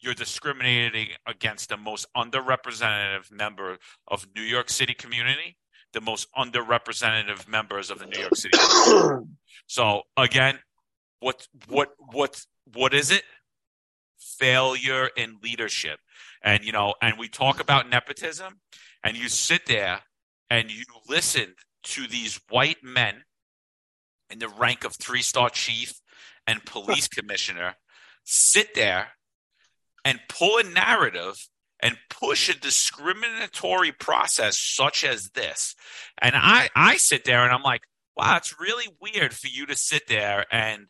you're 0.01 0.13
discriminating 0.13 1.07
against 1.25 1.69
the 1.69 1.77
most 1.77 2.05
underrepresented 2.17 3.31
member 3.31 3.77
of 4.09 4.27
New 4.35 4.41
York 4.41 4.69
City 4.69 4.93
community, 4.93 5.55
the 5.93 6.01
most 6.01 6.27
underrepresented 6.37 7.47
members 7.47 7.89
of 7.89 7.99
the 7.99 8.05
New 8.05 8.19
York 8.19 8.35
City. 8.35 8.57
so 9.67 10.01
again, 10.17 10.59
what 11.21 11.47
what 11.69 11.93
what 12.11 12.45
what 12.73 12.93
is 12.93 13.09
it? 13.09 13.23
Failure 14.19 15.09
in 15.15 15.37
leadership. 15.41 16.01
And 16.43 16.65
you 16.65 16.73
know, 16.73 16.93
and 17.01 17.17
we 17.17 17.29
talk 17.29 17.61
about 17.61 17.89
nepotism, 17.89 18.59
and 19.01 19.15
you 19.15 19.29
sit 19.29 19.65
there 19.65 20.01
and 20.49 20.69
you 20.69 20.83
listen 21.07 21.55
to 21.83 22.05
these 22.05 22.41
white 22.49 22.83
men 22.83 23.23
in 24.29 24.39
the 24.39 24.49
rank 24.49 24.83
of 24.83 24.93
three 24.95 25.21
star 25.21 25.49
chief 25.49 26.01
and 26.45 26.65
police 26.65 27.07
commissioner 27.17 27.75
sit 28.25 28.75
there 28.75 29.07
and 30.03 30.19
pull 30.27 30.57
a 30.57 30.63
narrative 30.63 31.47
and 31.81 31.97
push 32.09 32.49
a 32.49 32.59
discriminatory 32.59 33.91
process 33.91 34.57
such 34.59 35.03
as 35.03 35.29
this. 35.31 35.75
And 36.21 36.35
I, 36.35 36.69
I 36.75 36.97
sit 36.97 37.25
there 37.25 37.43
and 37.43 37.53
I'm 37.53 37.63
like, 37.63 37.83
wow, 38.17 38.37
it's 38.37 38.59
really 38.59 38.85
weird 39.01 39.33
for 39.33 39.47
you 39.47 39.65
to 39.67 39.75
sit 39.75 40.07
there 40.07 40.45
and 40.51 40.87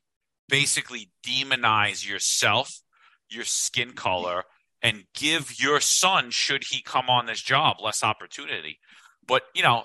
basically 0.47 1.11
demonize 1.25 2.07
yourself, 2.07 2.81
your 3.29 3.43
skin 3.43 3.93
color, 3.93 4.43
and 4.81 5.05
give 5.15 5.59
your 5.59 5.79
son, 5.79 6.29
should 6.29 6.63
he 6.69 6.81
come 6.81 7.09
on 7.09 7.25
this 7.25 7.41
job, 7.41 7.77
less 7.83 8.03
opportunity. 8.03 8.79
But, 9.27 9.41
you 9.55 9.63
know, 9.63 9.83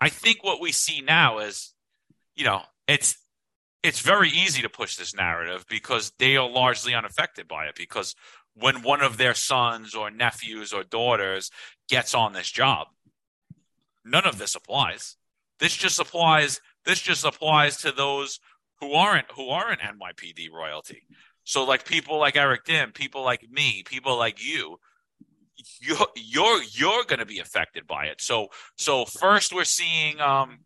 I 0.00 0.10
think 0.10 0.44
what 0.44 0.60
we 0.60 0.72
see 0.72 1.00
now 1.00 1.38
is, 1.38 1.72
you 2.36 2.44
know, 2.44 2.60
it's 2.86 3.16
it's 3.82 4.00
very 4.00 4.30
easy 4.30 4.62
to 4.62 4.68
push 4.68 4.96
this 4.96 5.14
narrative 5.14 5.64
because 5.68 6.12
they 6.18 6.36
are 6.36 6.48
largely 6.48 6.94
unaffected 6.94 7.48
by 7.48 7.66
it 7.66 7.74
because 7.76 8.14
when 8.54 8.82
one 8.82 9.00
of 9.00 9.16
their 9.16 9.34
sons 9.34 9.94
or 9.94 10.10
nephews 10.10 10.72
or 10.72 10.84
daughters 10.84 11.50
gets 11.88 12.14
on 12.14 12.32
this 12.32 12.50
job 12.50 12.88
none 14.04 14.26
of 14.26 14.38
this 14.38 14.54
applies 14.54 15.16
this 15.58 15.76
just 15.76 16.00
applies 16.00 16.60
this 16.84 17.00
just 17.00 17.24
applies 17.24 17.76
to 17.78 17.92
those 17.92 18.40
who 18.80 18.94
aren't 18.94 19.30
who 19.30 19.48
aren't 19.48 19.80
NYPD 19.80 20.50
royalty. 20.52 21.06
So 21.44 21.64
like 21.64 21.86
people 21.86 22.18
like 22.18 22.36
Eric 22.36 22.64
Dim, 22.64 22.90
people 22.90 23.22
like 23.22 23.48
me, 23.48 23.84
people 23.86 24.16
like 24.18 24.44
you, 24.44 24.78
you're 25.80 26.08
you're 26.16 26.62
you're 26.64 27.04
going 27.04 27.20
to 27.20 27.26
be 27.26 27.38
affected 27.38 27.86
by 27.86 28.06
it. 28.06 28.20
So 28.20 28.48
so 28.76 29.04
first 29.04 29.54
we're 29.54 29.64
seeing 29.64 30.20
um 30.20 30.58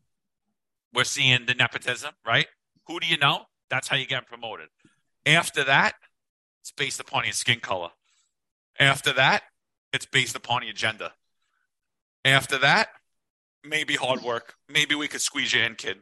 we're 0.94 1.04
seeing 1.04 1.44
the 1.44 1.54
nepotism, 1.54 2.14
right? 2.26 2.46
Who 2.86 3.00
do 3.00 3.06
you 3.06 3.16
know? 3.18 3.42
That's 3.70 3.88
how 3.88 3.96
you 3.96 4.06
get 4.06 4.26
promoted. 4.26 4.68
After 5.24 5.64
that, 5.64 5.94
it's 6.62 6.72
based 6.72 7.00
upon 7.00 7.24
your 7.24 7.32
skin 7.32 7.60
color. 7.60 7.90
After 8.78 9.12
that, 9.14 9.42
it's 9.92 10.06
based 10.06 10.36
upon 10.36 10.64
your 10.64 10.74
gender. 10.74 11.10
After 12.24 12.58
that, 12.58 12.88
maybe 13.64 13.94
hard 13.94 14.22
work. 14.22 14.54
Maybe 14.68 14.94
we 14.94 15.08
could 15.08 15.20
squeeze 15.20 15.52
you 15.52 15.62
in, 15.62 15.74
kid. 15.74 15.98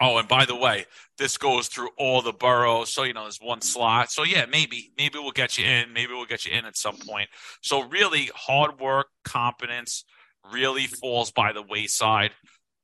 Oh, 0.00 0.16
and 0.18 0.28
by 0.28 0.44
the 0.44 0.54
way, 0.54 0.86
this 1.16 1.36
goes 1.36 1.66
through 1.66 1.88
all 1.98 2.22
the 2.22 2.32
boroughs, 2.32 2.92
so 2.92 3.02
you 3.02 3.12
know 3.12 3.22
there's 3.22 3.40
one 3.40 3.60
slot. 3.60 4.12
So 4.12 4.22
yeah, 4.22 4.46
maybe 4.46 4.92
maybe 4.96 5.18
we'll 5.18 5.32
get 5.32 5.58
you 5.58 5.64
in. 5.64 5.92
Maybe 5.92 6.12
we'll 6.12 6.24
get 6.24 6.46
you 6.46 6.56
in 6.56 6.64
at 6.64 6.76
some 6.76 6.96
point. 6.98 7.28
So 7.62 7.82
really, 7.82 8.30
hard 8.34 8.78
work, 8.78 9.08
competence 9.24 10.04
really 10.52 10.86
falls 10.86 11.32
by 11.32 11.52
the 11.52 11.62
wayside. 11.62 12.30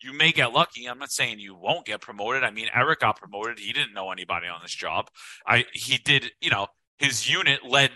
You 0.04 0.12
may 0.12 0.32
get 0.32 0.52
lucky. 0.52 0.86
I'm 0.86 0.98
not 0.98 1.10
saying 1.10 1.38
you 1.38 1.54
won't 1.54 1.86
get 1.86 2.02
promoted. 2.02 2.44
I 2.44 2.50
mean, 2.50 2.66
Eric 2.74 3.00
got 3.00 3.18
promoted. 3.18 3.58
He 3.58 3.72
didn't 3.72 3.94
know 3.94 4.10
anybody 4.10 4.48
on 4.48 4.60
this 4.62 4.74
job. 4.74 5.08
I 5.46 5.64
he 5.72 5.96
did. 5.96 6.30
You 6.42 6.50
know, 6.50 6.66
his 6.98 7.30
unit 7.30 7.60
led 7.66 7.90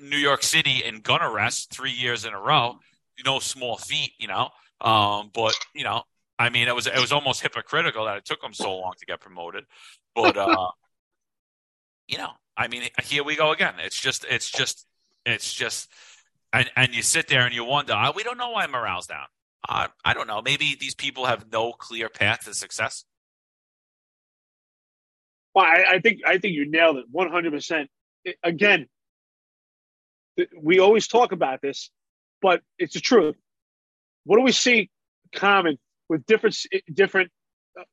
New 0.00 0.16
York 0.16 0.42
City 0.42 0.82
in 0.82 1.00
gun 1.00 1.20
arrests 1.22 1.66
three 1.66 1.90
years 1.90 2.24
in 2.24 2.32
a 2.32 2.40
row. 2.40 2.78
No 3.26 3.40
small 3.40 3.76
feat, 3.76 4.12
you 4.18 4.26
know. 4.26 4.48
Um, 4.80 5.30
but 5.34 5.54
you 5.74 5.84
know, 5.84 6.04
I 6.38 6.48
mean, 6.48 6.66
it 6.66 6.74
was 6.74 6.86
it 6.86 6.98
was 6.98 7.12
almost 7.12 7.42
hypocritical 7.42 8.06
that 8.06 8.16
it 8.16 8.24
took 8.24 8.42
him 8.42 8.54
so 8.54 8.74
long 8.76 8.94
to 8.98 9.04
get 9.04 9.20
promoted. 9.20 9.64
But 10.14 10.38
uh, 10.38 10.68
you 12.08 12.16
know, 12.16 12.30
I 12.56 12.68
mean, 12.68 12.84
here 13.02 13.22
we 13.22 13.36
go 13.36 13.52
again. 13.52 13.74
It's 13.80 14.00
just 14.00 14.24
it's 14.30 14.50
just 14.50 14.86
it's 15.26 15.52
just 15.52 15.90
and 16.54 16.70
and 16.74 16.94
you 16.94 17.02
sit 17.02 17.28
there 17.28 17.44
and 17.44 17.54
you 17.54 17.64
wonder, 17.64 17.92
oh, 17.94 18.12
we 18.16 18.22
don't 18.22 18.38
know 18.38 18.50
why 18.50 18.66
morale's 18.66 19.06
down. 19.06 19.26
Uh, 19.66 19.88
I 20.04 20.14
don't 20.14 20.26
know. 20.26 20.42
Maybe 20.42 20.76
these 20.78 20.94
people 20.94 21.24
have 21.24 21.50
no 21.50 21.72
clear 21.72 22.08
path 22.08 22.44
to 22.44 22.54
success. 22.54 23.04
Well, 25.54 25.64
I, 25.64 25.94
I 25.94 26.00
think 26.00 26.20
I 26.26 26.38
think 26.38 26.54
you 26.54 26.70
nailed 26.70 26.96
it 26.98 27.04
one 27.10 27.30
hundred 27.30 27.52
percent. 27.52 27.88
Again, 28.42 28.88
we 30.60 30.80
always 30.80 31.06
talk 31.06 31.32
about 31.32 31.62
this, 31.62 31.90
but 32.42 32.60
it's 32.78 32.94
the 32.94 33.00
truth. 33.00 33.36
What 34.24 34.36
do 34.36 34.42
we 34.42 34.52
see 34.52 34.90
common 35.34 35.78
with 36.08 36.26
different 36.26 36.56
different 36.92 37.30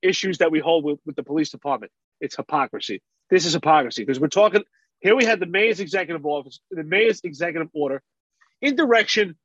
issues 0.02 0.40
that 0.40 0.52
we 0.52 0.60
hold 0.60 0.84
with, 0.84 1.00
with 1.06 1.16
the 1.16 1.24
police 1.24 1.52
department? 1.52 1.92
It's 2.20 2.36
hypocrisy. 2.36 3.02
This 3.30 3.46
is 3.46 3.54
hypocrisy 3.54 4.04
because 4.04 4.20
we're 4.20 4.28
talking 4.28 4.64
here. 5.00 5.16
We 5.16 5.26
had 5.26 5.40
the 5.40 5.46
mayor's 5.46 5.80
executive 5.80 6.26
office, 6.26 6.60
the 6.70 6.84
mayor's 6.84 7.22
executive 7.24 7.70
order, 7.74 8.02
in 8.62 8.76
direction, 8.76 9.36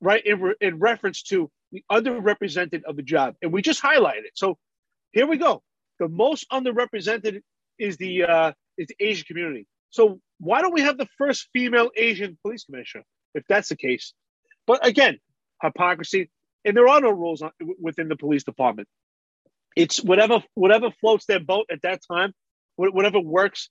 right 0.00 0.24
in, 0.24 0.40
re, 0.40 0.54
in 0.60 0.78
reference 0.78 1.22
to 1.24 1.50
the 1.72 1.82
underrepresented 1.90 2.82
of 2.84 2.96
the 2.96 3.02
job, 3.02 3.34
and 3.42 3.52
we 3.52 3.62
just 3.62 3.82
highlighted 3.82 4.24
it. 4.24 4.32
So 4.34 4.56
here 5.12 5.26
we 5.26 5.36
go. 5.36 5.62
The 5.98 6.08
most 6.08 6.46
underrepresented 6.52 7.40
is 7.78 7.96
the 7.96 8.24
uh, 8.24 8.52
is 8.78 8.88
the 8.88 8.96
Asian 9.00 9.24
community. 9.24 9.66
So 9.90 10.20
why 10.38 10.60
don't 10.60 10.74
we 10.74 10.82
have 10.82 10.98
the 10.98 11.08
first 11.18 11.48
female 11.52 11.90
Asian 11.96 12.38
police 12.42 12.64
commissioner 12.64 13.04
if 13.34 13.44
that's 13.48 13.68
the 13.68 13.76
case? 13.76 14.12
But 14.66 14.86
again, 14.86 15.18
hypocrisy, 15.62 16.30
and 16.64 16.76
there 16.76 16.88
are 16.88 17.00
no 17.00 17.10
rules 17.10 17.42
on, 17.42 17.52
within 17.80 18.08
the 18.08 18.16
police 18.16 18.44
department. 18.44 18.88
It's 19.74 20.02
whatever 20.02 20.42
whatever 20.54 20.90
floats 21.00 21.26
their 21.26 21.40
boat 21.40 21.66
at 21.70 21.82
that 21.82 22.00
time, 22.10 22.32
whatever 22.76 23.20
works 23.20 23.70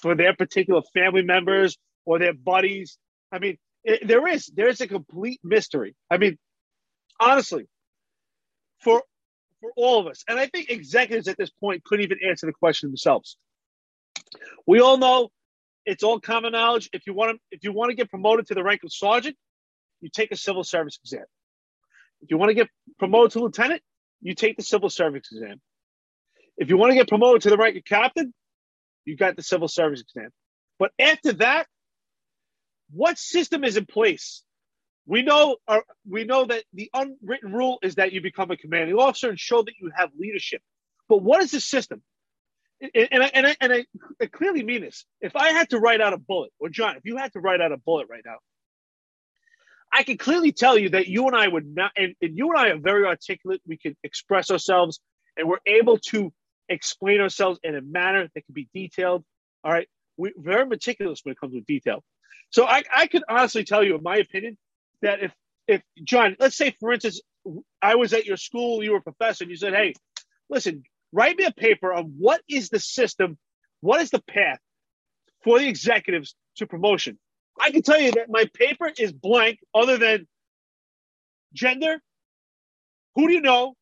for 0.00 0.14
their 0.14 0.34
particular 0.34 0.82
family 0.94 1.22
members 1.22 1.76
or 2.04 2.18
their 2.18 2.34
buddies. 2.34 2.98
I 3.32 3.38
mean, 3.38 3.58
it, 3.84 4.06
there 4.06 4.26
is 4.26 4.46
there 4.54 4.68
is 4.68 4.80
a 4.80 4.88
complete 4.88 5.40
mystery. 5.44 5.94
I 6.10 6.18
mean, 6.18 6.38
honestly, 7.20 7.66
for 8.80 9.02
for 9.60 9.72
all 9.76 10.00
of 10.00 10.06
us, 10.06 10.24
and 10.28 10.38
I 10.38 10.46
think 10.46 10.70
executives 10.70 11.28
at 11.28 11.36
this 11.36 11.50
point 11.50 11.84
couldn't 11.84 12.04
even 12.04 12.18
answer 12.26 12.46
the 12.46 12.52
question 12.52 12.90
themselves. 12.90 13.36
We 14.66 14.80
all 14.80 14.96
know 14.96 15.30
it's 15.86 16.02
all 16.02 16.20
common 16.20 16.52
knowledge. 16.52 16.88
If 16.92 17.06
you 17.06 17.14
want 17.14 17.36
to, 17.36 17.38
if 17.50 17.64
you 17.64 17.72
want 17.72 17.90
to 17.90 17.96
get 17.96 18.10
promoted 18.10 18.46
to 18.48 18.54
the 18.54 18.62
rank 18.62 18.80
of 18.84 18.92
sergeant, 18.92 19.36
you 20.00 20.08
take 20.10 20.32
a 20.32 20.36
civil 20.36 20.64
service 20.64 20.98
exam. 21.02 21.24
If 22.22 22.30
you 22.30 22.38
want 22.38 22.50
to 22.50 22.54
get 22.54 22.68
promoted 22.98 23.32
to 23.32 23.40
lieutenant, 23.40 23.82
you 24.22 24.34
take 24.34 24.56
the 24.56 24.62
civil 24.62 24.88
service 24.88 25.28
exam. 25.30 25.60
If 26.56 26.70
you 26.70 26.76
want 26.76 26.92
to 26.92 26.96
get 26.96 27.08
promoted 27.08 27.42
to 27.42 27.50
the 27.50 27.56
rank 27.56 27.76
of 27.76 27.84
captain, 27.84 28.32
you 29.04 29.16
got 29.16 29.36
the 29.36 29.42
civil 29.42 29.68
service 29.68 30.00
exam. 30.00 30.30
But 30.78 30.92
after 30.98 31.32
that, 31.34 31.66
what 32.92 33.18
system 33.18 33.64
is 33.64 33.76
in 33.76 33.86
place? 33.86 34.42
We 35.06 35.22
know 35.22 35.56
uh, 35.68 35.80
we 36.08 36.24
know 36.24 36.46
that 36.46 36.64
the 36.72 36.90
unwritten 36.94 37.52
rule 37.52 37.78
is 37.82 37.96
that 37.96 38.12
you 38.12 38.22
become 38.22 38.50
a 38.50 38.56
commanding 38.56 38.96
officer 38.96 39.28
and 39.28 39.38
show 39.38 39.62
that 39.62 39.74
you 39.78 39.90
have 39.94 40.10
leadership. 40.18 40.62
But 41.08 41.22
what 41.22 41.42
is 41.42 41.50
the 41.50 41.60
system? 41.60 42.02
And, 42.80 43.08
and, 43.12 43.22
I, 43.22 43.30
and, 43.34 43.46
I, 43.46 43.56
and 43.60 43.72
I, 43.72 43.84
I 44.20 44.26
clearly 44.26 44.62
mean 44.62 44.80
this. 44.80 45.04
If 45.20 45.36
I 45.36 45.50
had 45.50 45.70
to 45.70 45.78
write 45.78 46.00
out 46.00 46.12
a 46.12 46.18
bullet, 46.18 46.52
or 46.58 46.68
John, 46.68 46.96
if 46.96 47.04
you 47.04 47.16
had 47.16 47.32
to 47.34 47.40
write 47.40 47.60
out 47.60 47.72
a 47.72 47.76
bullet 47.76 48.08
right 48.10 48.22
now, 48.24 48.36
I 49.92 50.02
can 50.02 50.18
clearly 50.18 50.52
tell 50.52 50.76
you 50.76 50.90
that 50.90 51.06
you 51.06 51.26
and 51.26 51.36
I 51.36 51.46
would 51.46 51.66
not, 51.66 51.92
and, 51.96 52.14
and 52.20 52.36
you 52.36 52.50
and 52.50 52.58
I 52.58 52.68
are 52.70 52.78
very 52.78 53.06
articulate. 53.06 53.60
We 53.66 53.76
can 53.76 53.96
express 54.02 54.50
ourselves, 54.50 55.00
and 55.36 55.48
we're 55.48 55.58
able 55.66 55.98
to 56.10 56.32
explain 56.68 57.20
ourselves 57.20 57.60
in 57.62 57.76
a 57.76 57.80
manner 57.80 58.28
that 58.34 58.44
can 58.44 58.54
be 58.54 58.68
detailed. 58.74 59.24
All 59.62 59.72
right, 59.72 59.88
we're 60.16 60.32
very 60.36 60.66
meticulous 60.66 61.20
when 61.22 61.32
it 61.32 61.38
comes 61.38 61.54
to 61.54 61.60
detail. 61.60 62.02
So 62.54 62.64
I, 62.66 62.84
I 62.96 63.08
could 63.08 63.24
honestly 63.28 63.64
tell 63.64 63.82
you, 63.82 63.96
in 63.96 64.02
my 64.04 64.18
opinion, 64.18 64.56
that 65.02 65.20
if 65.20 65.32
if 65.66 65.82
John, 66.04 66.36
let's 66.38 66.56
say 66.56 66.72
for 66.78 66.92
instance, 66.92 67.20
I 67.82 67.96
was 67.96 68.12
at 68.12 68.26
your 68.26 68.36
school, 68.36 68.84
you 68.84 68.92
were 68.92 68.98
a 68.98 69.02
professor, 69.02 69.42
and 69.42 69.50
you 69.50 69.56
said, 69.56 69.74
"Hey, 69.74 69.94
listen, 70.48 70.84
write 71.10 71.36
me 71.36 71.46
a 71.46 71.50
paper 71.50 71.92
on 71.92 72.14
what 72.16 72.42
is 72.48 72.68
the 72.68 72.78
system, 72.78 73.38
what 73.80 74.00
is 74.02 74.10
the 74.10 74.22
path 74.22 74.60
for 75.42 75.58
the 75.58 75.66
executives 75.66 76.36
to 76.58 76.68
promotion." 76.68 77.18
I 77.60 77.72
can 77.72 77.82
tell 77.82 78.00
you 78.00 78.12
that 78.12 78.30
my 78.30 78.44
paper 78.54 78.88
is 78.96 79.12
blank, 79.12 79.58
other 79.74 79.98
than 79.98 80.28
gender, 81.54 82.00
who 83.16 83.26
do 83.26 83.34
you 83.34 83.40
know, 83.40 83.74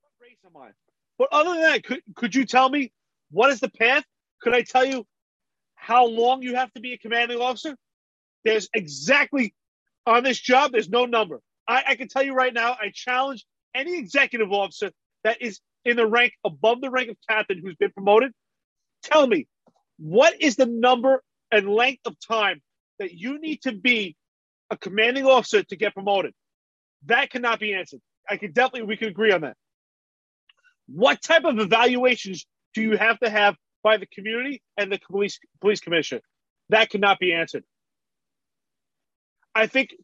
what 0.00 0.12
race 0.22 0.38
am 0.46 0.56
I? 0.56 0.70
But 1.18 1.28
other 1.32 1.50
than 1.50 1.60
that, 1.64 1.84
could 1.84 2.00
could 2.14 2.34
you 2.34 2.46
tell 2.46 2.70
me 2.70 2.92
what 3.30 3.50
is 3.50 3.60
the 3.60 3.68
path? 3.68 4.04
Could 4.40 4.54
I 4.54 4.62
tell 4.62 4.86
you 4.86 5.06
how 5.86 6.06
long 6.06 6.42
you 6.42 6.56
have 6.56 6.72
to 6.72 6.80
be 6.80 6.94
a 6.94 6.98
commanding 6.98 7.40
officer? 7.40 7.76
There's 8.44 8.68
exactly 8.74 9.54
on 10.04 10.24
this 10.24 10.38
job, 10.38 10.72
there's 10.72 10.88
no 10.88 11.06
number. 11.06 11.40
I, 11.68 11.82
I 11.90 11.94
can 11.94 12.08
tell 12.08 12.24
you 12.24 12.34
right 12.34 12.52
now, 12.52 12.72
I 12.72 12.90
challenge 12.92 13.44
any 13.72 13.96
executive 13.96 14.50
officer 14.50 14.90
that 15.22 15.40
is 15.40 15.60
in 15.84 15.96
the 15.96 16.06
rank 16.06 16.32
above 16.44 16.80
the 16.80 16.90
rank 16.90 17.10
of 17.10 17.16
captain 17.28 17.60
who's 17.62 17.76
been 17.76 17.92
promoted. 17.92 18.32
Tell 19.04 19.28
me, 19.28 19.46
what 19.96 20.40
is 20.42 20.56
the 20.56 20.66
number 20.66 21.22
and 21.52 21.68
length 21.68 22.04
of 22.04 22.16
time 22.18 22.62
that 22.98 23.12
you 23.12 23.40
need 23.40 23.62
to 23.62 23.72
be 23.72 24.16
a 24.70 24.76
commanding 24.76 25.24
officer 25.24 25.62
to 25.62 25.76
get 25.76 25.94
promoted? 25.94 26.34
That 27.04 27.30
cannot 27.30 27.60
be 27.60 27.74
answered. 27.74 28.00
I 28.28 28.38
can 28.38 28.50
definitely, 28.50 28.88
we 28.88 28.96
can 28.96 29.08
agree 29.08 29.30
on 29.30 29.42
that. 29.42 29.56
What 30.88 31.22
type 31.22 31.44
of 31.44 31.60
evaluations 31.60 32.44
do 32.74 32.82
you 32.82 32.96
have 32.96 33.20
to 33.20 33.30
have 33.30 33.54
by 33.86 33.98
the 33.98 34.06
community 34.06 34.60
and 34.76 34.90
the 34.90 34.98
police 35.08 35.38
police 35.60 35.78
commissioner? 35.78 36.20
That 36.70 36.90
cannot 36.90 37.20
be 37.20 37.32
answered. 37.32 37.62
I 39.54 39.68
think, 39.68 39.94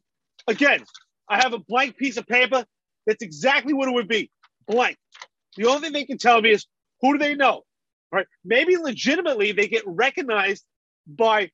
again, 0.47 0.79
I 1.27 1.41
have 1.43 1.53
a 1.53 1.59
blank 1.59 1.97
piece 1.97 2.15
of 2.15 2.25
paper. 2.25 2.65
That's 3.05 3.21
exactly 3.21 3.73
what 3.73 3.89
it 3.89 3.93
would 3.93 4.07
be. 4.07 4.31
Blank. 4.69 4.95
The 5.57 5.65
only 5.65 5.81
thing 5.81 5.91
they 5.91 6.05
can 6.05 6.17
tell 6.17 6.39
me 6.41 6.51
is 6.51 6.65
who 7.01 7.11
do 7.11 7.19
they 7.19 7.35
know? 7.35 7.63
Right? 8.09 8.25
Maybe 8.45 8.77
legitimately 8.77 9.51
they 9.51 9.67
get 9.67 9.83
recognized 9.85 10.63
by 11.05 11.51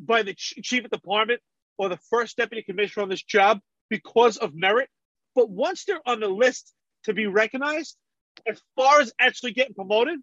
by 0.00 0.22
the 0.22 0.34
chief 0.34 0.86
of 0.86 0.90
department 0.90 1.40
or 1.76 1.90
the 1.90 1.98
first 2.08 2.38
deputy 2.38 2.62
commissioner 2.62 3.02
on 3.02 3.10
this 3.10 3.22
job 3.22 3.60
because 3.90 4.38
of 4.38 4.54
merit. 4.54 4.88
But 5.34 5.50
once 5.50 5.84
they're 5.84 6.06
on 6.06 6.20
the 6.20 6.28
list 6.28 6.72
to 7.04 7.12
be 7.12 7.26
recognized, 7.26 7.96
as 8.46 8.58
far 8.76 9.00
as 9.02 9.12
actually 9.20 9.52
getting 9.52 9.74
promoted, 9.74 10.18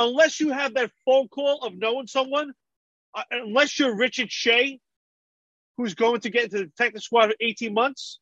unless 0.00 0.40
you 0.40 0.50
have 0.50 0.74
that 0.74 0.90
phone 1.04 1.28
call 1.28 1.60
of 1.62 1.76
knowing 1.76 2.06
someone, 2.08 2.52
uh, 3.14 3.22
unless 3.30 3.78
you're 3.78 3.96
Richard 3.96 4.32
Shea, 4.32 4.80
who's 5.76 5.94
going 5.94 6.20
to 6.22 6.30
get 6.30 6.44
into 6.44 6.58
the 6.58 6.64
detective 6.64 7.02
squad 7.02 7.28
for 7.28 7.34
18 7.40 7.72
months, 7.72 8.18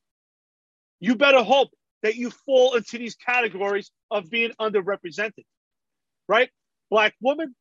you 1.00 1.14
better 1.14 1.42
hope 1.42 1.70
that 2.02 2.16
you 2.16 2.30
fall 2.30 2.74
into 2.74 2.98
these 2.98 3.14
categories 3.14 3.90
of 4.10 4.28
being 4.28 4.52
underrepresented, 4.60 5.44
right? 6.28 6.50
Black 6.90 7.14
woman, 7.20 7.54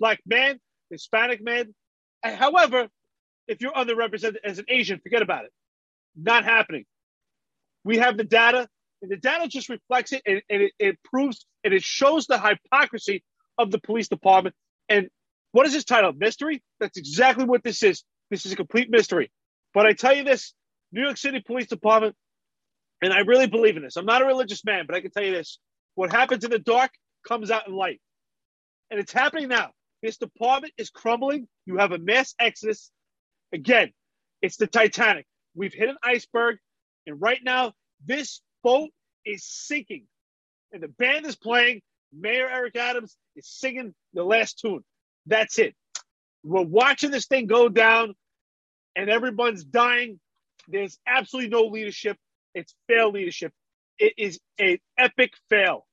black 0.00 0.20
man, 0.26 0.58
Hispanic 0.90 1.42
man. 1.42 1.74
However, 2.22 2.88
if 3.46 3.60
you're 3.60 3.72
underrepresented 3.72 4.36
as 4.44 4.58
an 4.58 4.66
Asian, 4.68 5.00
forget 5.00 5.22
about 5.22 5.44
it. 5.44 5.52
Not 6.16 6.44
happening. 6.44 6.84
We 7.84 7.98
have 7.98 8.16
the 8.16 8.24
data, 8.24 8.68
and 9.02 9.10
the 9.10 9.16
data 9.16 9.48
just 9.48 9.68
reflects 9.68 10.12
it, 10.12 10.22
and, 10.26 10.42
and 10.50 10.62
it, 10.62 10.72
it 10.78 10.98
proves 11.04 11.46
and 11.64 11.72
it 11.72 11.82
shows 11.82 12.26
the 12.26 12.38
hypocrisy 12.38 13.22
of 13.58 13.70
the 13.70 13.80
police 13.80 14.08
department. 14.08 14.54
And 14.88 15.08
what 15.52 15.66
is 15.66 15.72
this 15.72 15.84
title? 15.84 16.12
Mystery? 16.16 16.62
That's 16.80 16.98
exactly 16.98 17.44
what 17.44 17.62
this 17.62 17.82
is. 17.82 18.04
This 18.30 18.46
is 18.46 18.52
a 18.52 18.56
complete 18.56 18.88
mystery. 18.90 19.30
But 19.74 19.86
I 19.86 19.92
tell 19.92 20.14
you 20.14 20.24
this 20.24 20.54
New 20.92 21.02
York 21.02 21.16
City 21.16 21.42
Police 21.44 21.66
Department, 21.66 22.14
and 23.02 23.12
I 23.12 23.20
really 23.20 23.46
believe 23.46 23.76
in 23.76 23.82
this. 23.82 23.96
I'm 23.96 24.06
not 24.06 24.22
a 24.22 24.26
religious 24.26 24.64
man, 24.64 24.84
but 24.86 24.96
I 24.96 25.00
can 25.00 25.10
tell 25.10 25.24
you 25.24 25.32
this 25.32 25.58
what 25.94 26.12
happens 26.12 26.44
in 26.44 26.50
the 26.50 26.58
dark 26.58 26.90
comes 27.26 27.50
out 27.50 27.66
in 27.66 27.74
light. 27.74 28.00
And 28.90 29.00
it's 29.00 29.12
happening 29.12 29.48
now. 29.48 29.70
This 30.02 30.16
department 30.16 30.72
is 30.78 30.90
crumbling. 30.90 31.48
You 31.66 31.78
have 31.78 31.92
a 31.92 31.98
mass 31.98 32.34
exodus. 32.38 32.90
Again, 33.52 33.92
it's 34.40 34.56
the 34.56 34.66
Titanic. 34.66 35.26
We've 35.54 35.74
hit 35.74 35.88
an 35.88 35.96
iceberg, 36.02 36.58
and 37.06 37.20
right 37.20 37.40
now, 37.42 37.72
this 38.06 38.40
boat 38.62 38.90
is 39.26 39.44
sinking. 39.44 40.06
And 40.72 40.82
the 40.82 40.88
band 40.88 41.26
is 41.26 41.36
playing. 41.36 41.80
Mayor 42.12 42.48
Eric 42.48 42.76
Adams 42.76 43.16
is 43.36 43.48
singing 43.48 43.94
the 44.14 44.24
last 44.24 44.60
tune. 44.60 44.82
That's 45.26 45.58
it. 45.58 45.74
We're 46.44 46.62
watching 46.62 47.10
this 47.10 47.26
thing 47.26 47.46
go 47.48 47.68
down, 47.68 48.14
and 48.96 49.10
everyone's 49.10 49.64
dying. 49.64 50.20
There's 50.68 50.98
absolutely 51.06 51.50
no 51.50 51.64
leadership. 51.64 52.16
It's 52.54 52.74
failed 52.88 53.14
leadership. 53.14 53.52
It 53.98 54.14
is 54.18 54.40
an 54.58 54.78
epic 54.98 55.32
fail. 55.50 55.87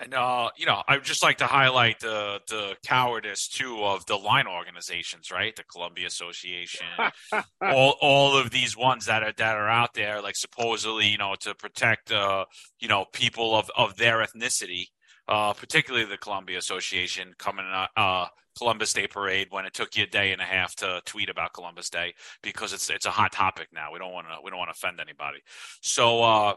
And 0.00 0.14
uh, 0.14 0.50
you 0.56 0.66
know, 0.66 0.82
I'd 0.86 1.02
just 1.04 1.22
like 1.24 1.38
to 1.38 1.46
highlight 1.46 2.00
the 2.00 2.40
the 2.48 2.76
cowardice 2.84 3.48
too 3.48 3.82
of 3.82 4.06
the 4.06 4.16
line 4.16 4.46
organizations, 4.46 5.30
right? 5.32 5.54
The 5.56 5.64
Columbia 5.64 6.06
Association, 6.06 6.86
all 7.66 7.96
all 8.00 8.36
of 8.36 8.50
these 8.50 8.76
ones 8.76 9.06
that 9.06 9.22
are 9.24 9.32
that 9.36 9.56
are 9.56 9.68
out 9.68 9.94
there, 9.94 10.22
like 10.22 10.36
supposedly, 10.36 11.08
you 11.08 11.18
know, 11.18 11.34
to 11.40 11.54
protect 11.54 12.12
uh, 12.12 12.44
you 12.80 12.88
know, 12.88 13.06
people 13.12 13.56
of 13.56 13.70
of 13.76 13.96
their 13.96 14.18
ethnicity. 14.24 14.86
uh, 15.28 15.52
particularly 15.52 16.06
the 16.06 16.16
Columbia 16.18 16.58
Association 16.58 17.34
coming 17.38 17.66
uh, 17.96 18.26
Columbus 18.56 18.92
Day 18.92 19.06
Parade 19.06 19.48
when 19.50 19.66
it 19.66 19.74
took 19.74 19.96
you 19.96 20.04
a 20.04 20.06
day 20.06 20.32
and 20.32 20.40
a 20.40 20.44
half 20.44 20.74
to 20.76 21.00
tweet 21.04 21.28
about 21.28 21.52
Columbus 21.52 21.90
Day 21.90 22.14
because 22.42 22.72
it's 22.72 22.90
it's 22.90 23.06
a 23.06 23.10
hot 23.10 23.32
topic 23.32 23.68
now. 23.72 23.92
We 23.92 23.98
don't 23.98 24.12
want 24.12 24.26
to 24.28 24.36
we 24.42 24.50
don't 24.50 24.58
want 24.58 24.68
to 24.70 24.72
offend 24.76 25.00
anybody. 25.00 25.38
So 25.82 26.22
uh, 26.22 26.54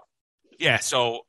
yeah, 0.60 0.80
so 0.80 1.22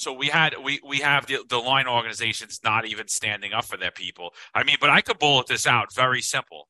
so 0.00 0.14
we 0.14 0.28
had 0.28 0.54
we 0.64 0.80
we 0.82 0.98
have 1.00 1.26
the, 1.26 1.44
the 1.48 1.58
line 1.58 1.86
organizations 1.86 2.60
not 2.64 2.86
even 2.86 3.06
standing 3.06 3.52
up 3.52 3.66
for 3.66 3.76
their 3.76 3.90
people. 3.90 4.32
I 4.54 4.64
mean, 4.64 4.76
but 4.80 4.88
I 4.88 5.02
could 5.02 5.18
bullet 5.18 5.46
this 5.46 5.66
out 5.66 5.94
very 5.94 6.22
simple. 6.22 6.68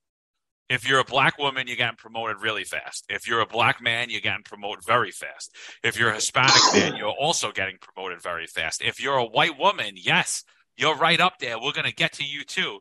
If 0.69 0.89
you're 0.89 1.01
a 1.01 1.05
black 1.05 1.39
woman, 1.39 1.67
you're 1.67 1.77
getting 1.77 1.97
promoted 1.97 2.43
really 2.43 2.65
fast. 2.65 3.05
If 3.09 3.29
you're 3.29 3.41
a 3.41 3.47
black 3.47 3.81
man, 3.81 4.11
you're 4.11 4.21
getting 4.21 4.43
promoted 4.45 4.85
very 4.85 5.11
fast. 5.13 5.55
If 5.83 5.99
you're 5.99 6.11
a 6.11 6.15
Hispanic 6.15 6.63
man, 6.75 6.97
you're 6.99 7.09
also 7.09 7.53
getting 7.53 7.77
promoted 7.81 8.21
very 8.21 8.47
fast. 8.47 8.83
If 8.83 9.01
you're 9.01 9.17
a 9.17 9.25
white 9.25 9.59
woman, 9.59 9.95
yes, 9.95 10.45
you're 10.77 10.97
right 10.97 11.21
up 11.21 11.39
there. 11.39 11.59
We're 11.59 11.73
going 11.73 11.87
to 11.87 11.95
get 11.95 12.13
to 12.15 12.25
you 12.25 12.45
too. 12.45 12.81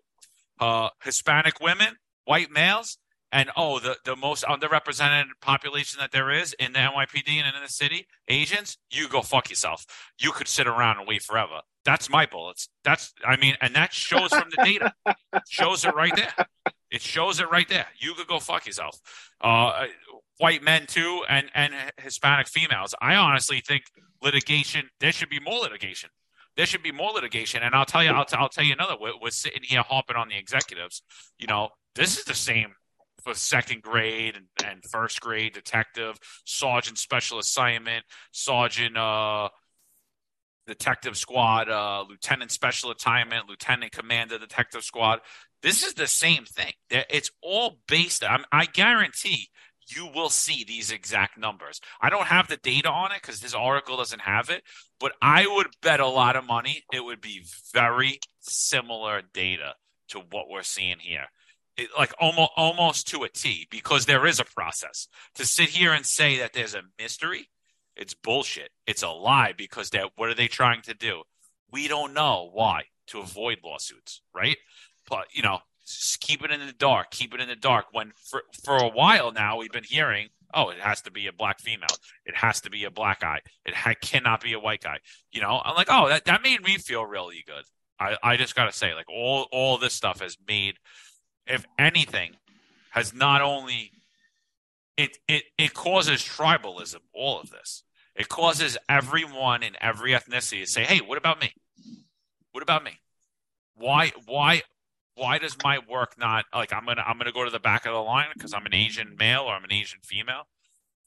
Uh, 0.59 0.89
Hispanic 1.03 1.59
women, 1.61 1.95
white 2.25 2.51
males, 2.51 2.97
and 3.32 3.51
oh, 3.55 3.80
the, 3.80 3.95
the 4.05 4.15
most 4.15 4.43
underrepresented 4.45 5.25
population 5.41 5.99
that 5.99 6.11
there 6.11 6.32
is 6.32 6.53
in 6.53 6.73
the 6.73 6.80
NYPD 6.80 7.30
and 7.30 7.55
in 7.55 7.61
the 7.61 7.69
city, 7.69 8.07
Asians, 8.27 8.77
you 8.91 9.07
go 9.07 9.21
fuck 9.21 9.49
yourself. 9.49 9.86
You 10.19 10.32
could 10.32 10.47
sit 10.47 10.67
around 10.67 10.97
and 10.97 11.07
wait 11.07 11.21
forever. 11.21 11.61
That's 11.86 12.09
my 12.09 12.25
bullets. 12.25 12.69
That's 12.84 13.13
I 13.25 13.38
mean, 13.38 13.55
and 13.61 13.75
that 13.75 13.93
shows 13.93 14.30
from 14.30 14.49
the 14.55 14.63
data. 14.63 14.93
shows 15.47 15.86
it 15.86 15.93
right 15.95 16.15
there. 16.15 16.34
It 16.91 17.01
shows 17.01 17.39
it 17.39 17.49
right 17.51 17.69
there. 17.69 17.86
You 17.99 18.15
could 18.15 18.27
go 18.27 18.39
fuck 18.39 18.65
yourself. 18.65 18.99
Uh, 19.41 19.86
white 20.38 20.63
men 20.63 20.88
too, 20.88 21.23
and 21.30 21.49
and 21.53 21.73
Hispanic 21.97 22.47
females. 22.47 22.95
I 22.99 23.15
honestly 23.15 23.61
think 23.61 23.84
litigation. 24.21 24.89
There 24.99 25.11
should 25.11 25.30
be 25.30 25.39
more 25.39 25.59
litigation. 25.59 26.09
There 26.57 26.65
should 26.65 26.84
be 26.84 26.91
more 26.91 27.11
litigation. 27.11 27.63
And 27.63 27.73
I'll 27.73 27.86
tell 27.86 28.03
you, 28.03 28.09
I'll, 28.09 28.25
t- 28.25 28.36
I'll 28.38 28.49
tell 28.49 28.65
you 28.65 28.73
another. 28.73 28.95
We're, 28.99 29.13
we're 29.21 29.30
sitting 29.30 29.61
here 29.63 29.82
hopping 29.82 30.17
on 30.17 30.27
the 30.27 30.38
executives. 30.38 31.03
You 31.38 31.47
know, 31.47 31.69
this 31.95 32.17
is 32.17 32.25
the 32.25 32.34
same 32.34 32.73
for 33.24 33.34
second 33.34 33.82
grade 33.82 34.36
and, 34.36 34.45
and 34.65 34.84
first 34.86 35.22
grade 35.22 35.53
detective, 35.53 36.17
sergeant 36.45 36.97
special 36.97 37.39
assignment, 37.39 38.05
sergeant 38.32 38.97
uh, 38.97 39.49
detective 40.67 41.17
squad, 41.17 41.70
uh, 41.70 42.05
lieutenant 42.07 42.51
special 42.51 42.91
assignment, 42.91 43.49
lieutenant 43.49 43.91
commander 43.91 44.38
detective 44.38 44.84
squad. 44.84 45.20
This 45.61 45.84
is 45.84 45.93
the 45.93 46.07
same 46.07 46.45
thing. 46.45 46.74
It's 46.89 47.32
all 47.41 47.80
based. 47.88 48.24
I 48.51 48.65
guarantee 48.65 49.49
you 49.93 50.07
will 50.13 50.30
see 50.30 50.63
these 50.63 50.91
exact 50.91 51.38
numbers. 51.38 51.82
I 52.01 52.09
don't 52.09 52.28
have 52.28 52.47
the 52.47 52.57
data 52.57 52.89
on 52.89 53.11
it 53.11 53.22
because 53.22 53.41
this 53.41 53.55
article 53.55 53.97
doesn't 53.97 54.22
have 54.22 54.49
it, 54.49 54.63
but 54.99 55.13
I 55.22 55.47
would 55.47 55.67
bet 55.82 55.99
a 55.99 56.07
lot 56.07 56.36
of 56.36 56.45
money 56.45 56.84
it 56.93 57.03
would 57.03 57.22
be 57.22 57.43
very 57.74 58.20
similar 58.39 59.22
data 59.34 59.74
to 60.09 60.20
what 60.20 60.49
we're 60.49 60.63
seeing 60.63 60.99
here 60.99 61.26
like 61.97 62.13
almost 62.19 62.51
almost 62.57 63.07
to 63.09 63.23
a 63.23 63.30
T 63.30 63.67
because 63.69 64.05
there 64.05 64.25
is 64.25 64.39
a 64.39 64.45
process. 64.45 65.07
To 65.36 65.45
sit 65.45 65.69
here 65.69 65.93
and 65.93 66.05
say 66.05 66.38
that 66.39 66.53
there's 66.53 66.75
a 66.75 66.84
mystery, 66.97 67.49
it's 67.95 68.13
bullshit. 68.13 68.71
It's 68.88 69.03
a 69.03 69.09
lie 69.09 69.53
because 69.57 69.89
that 69.91 70.11
what 70.15 70.30
are 70.30 70.36
they 70.36 70.47
trying 70.47 70.82
to 70.84 70.93
do? 70.93 71.23
We 71.71 71.88
don't 71.88 72.13
know 72.13 72.49
why 72.51 72.84
to 73.07 73.19
avoid 73.19 73.59
lawsuits, 73.63 74.21
right? 74.34 74.57
But 75.07 75.27
you 75.32 75.43
know, 75.43 75.59
keep 76.19 76.43
it 76.43 76.51
in 76.51 76.65
the 76.65 76.73
dark. 76.73 77.11
Keep 77.11 77.34
it 77.34 77.41
in 77.41 77.47
the 77.47 77.55
dark. 77.55 77.86
When 77.91 78.11
for 78.15 78.43
for 78.63 78.77
a 78.77 78.89
while 78.89 79.32
now 79.32 79.57
we've 79.57 79.71
been 79.71 79.84
hearing, 79.84 80.30
oh, 80.53 80.69
it 80.69 80.80
has 80.80 81.01
to 81.01 81.11
be 81.11 81.27
a 81.27 81.34
black 81.34 81.59
female. 81.59 81.88
It 82.25 82.36
has 82.36 82.61
to 82.61 82.69
be 82.69 82.84
a 82.86 82.91
black 82.91 83.21
guy. 83.21 83.41
It 83.65 83.73
ha- 83.73 83.93
cannot 84.01 84.41
be 84.41 84.53
a 84.53 84.59
white 84.59 84.82
guy. 84.82 84.99
You 85.32 85.41
know, 85.41 85.61
I'm 85.63 85.75
like, 85.75 85.88
oh, 85.89 86.09
that 86.09 86.25
that 86.25 86.43
made 86.43 86.63
me 86.63 86.77
feel 86.77 87.05
really 87.05 87.43
good. 87.45 87.63
I 87.99 88.17
I 88.23 88.38
just 88.38 88.55
gotta 88.55 88.71
say, 88.71 88.93
like 88.93 89.09
all 89.09 89.47
all 89.51 89.77
this 89.77 89.93
stuff 89.93 90.21
has 90.21 90.38
made 90.47 90.75
if 91.49 91.65
anything, 91.77 92.35
has 92.91 93.13
not 93.13 93.41
only 93.41 93.91
it 94.97 95.17
it 95.27 95.43
it 95.57 95.73
causes 95.73 96.21
tribalism. 96.21 96.99
All 97.13 97.39
of 97.39 97.49
this 97.49 97.83
it 98.15 98.29
causes 98.29 98.77
everyone 98.87 99.63
in 99.63 99.75
every 99.81 100.11
ethnicity 100.11 100.61
to 100.61 100.67
say, 100.67 100.83
"Hey, 100.83 100.99
what 100.99 101.17
about 101.17 101.41
me? 101.41 101.53
What 102.51 102.63
about 102.63 102.83
me? 102.83 102.99
Why 103.75 104.11
why 104.25 104.63
why 105.15 105.37
does 105.37 105.57
my 105.63 105.79
work 105.79 106.17
not 106.17 106.45
like 106.53 106.73
I'm 106.73 106.85
gonna 106.85 107.03
I'm 107.05 107.17
gonna 107.17 107.31
go 107.31 107.45
to 107.45 107.51
the 107.51 107.59
back 107.59 107.85
of 107.85 107.93
the 107.93 107.99
line 107.99 108.27
because 108.33 108.53
I'm 108.53 108.65
an 108.65 108.73
Asian 108.73 109.15
male 109.17 109.41
or 109.41 109.53
I'm 109.53 109.63
an 109.63 109.73
Asian 109.73 109.99
female?" 110.03 110.47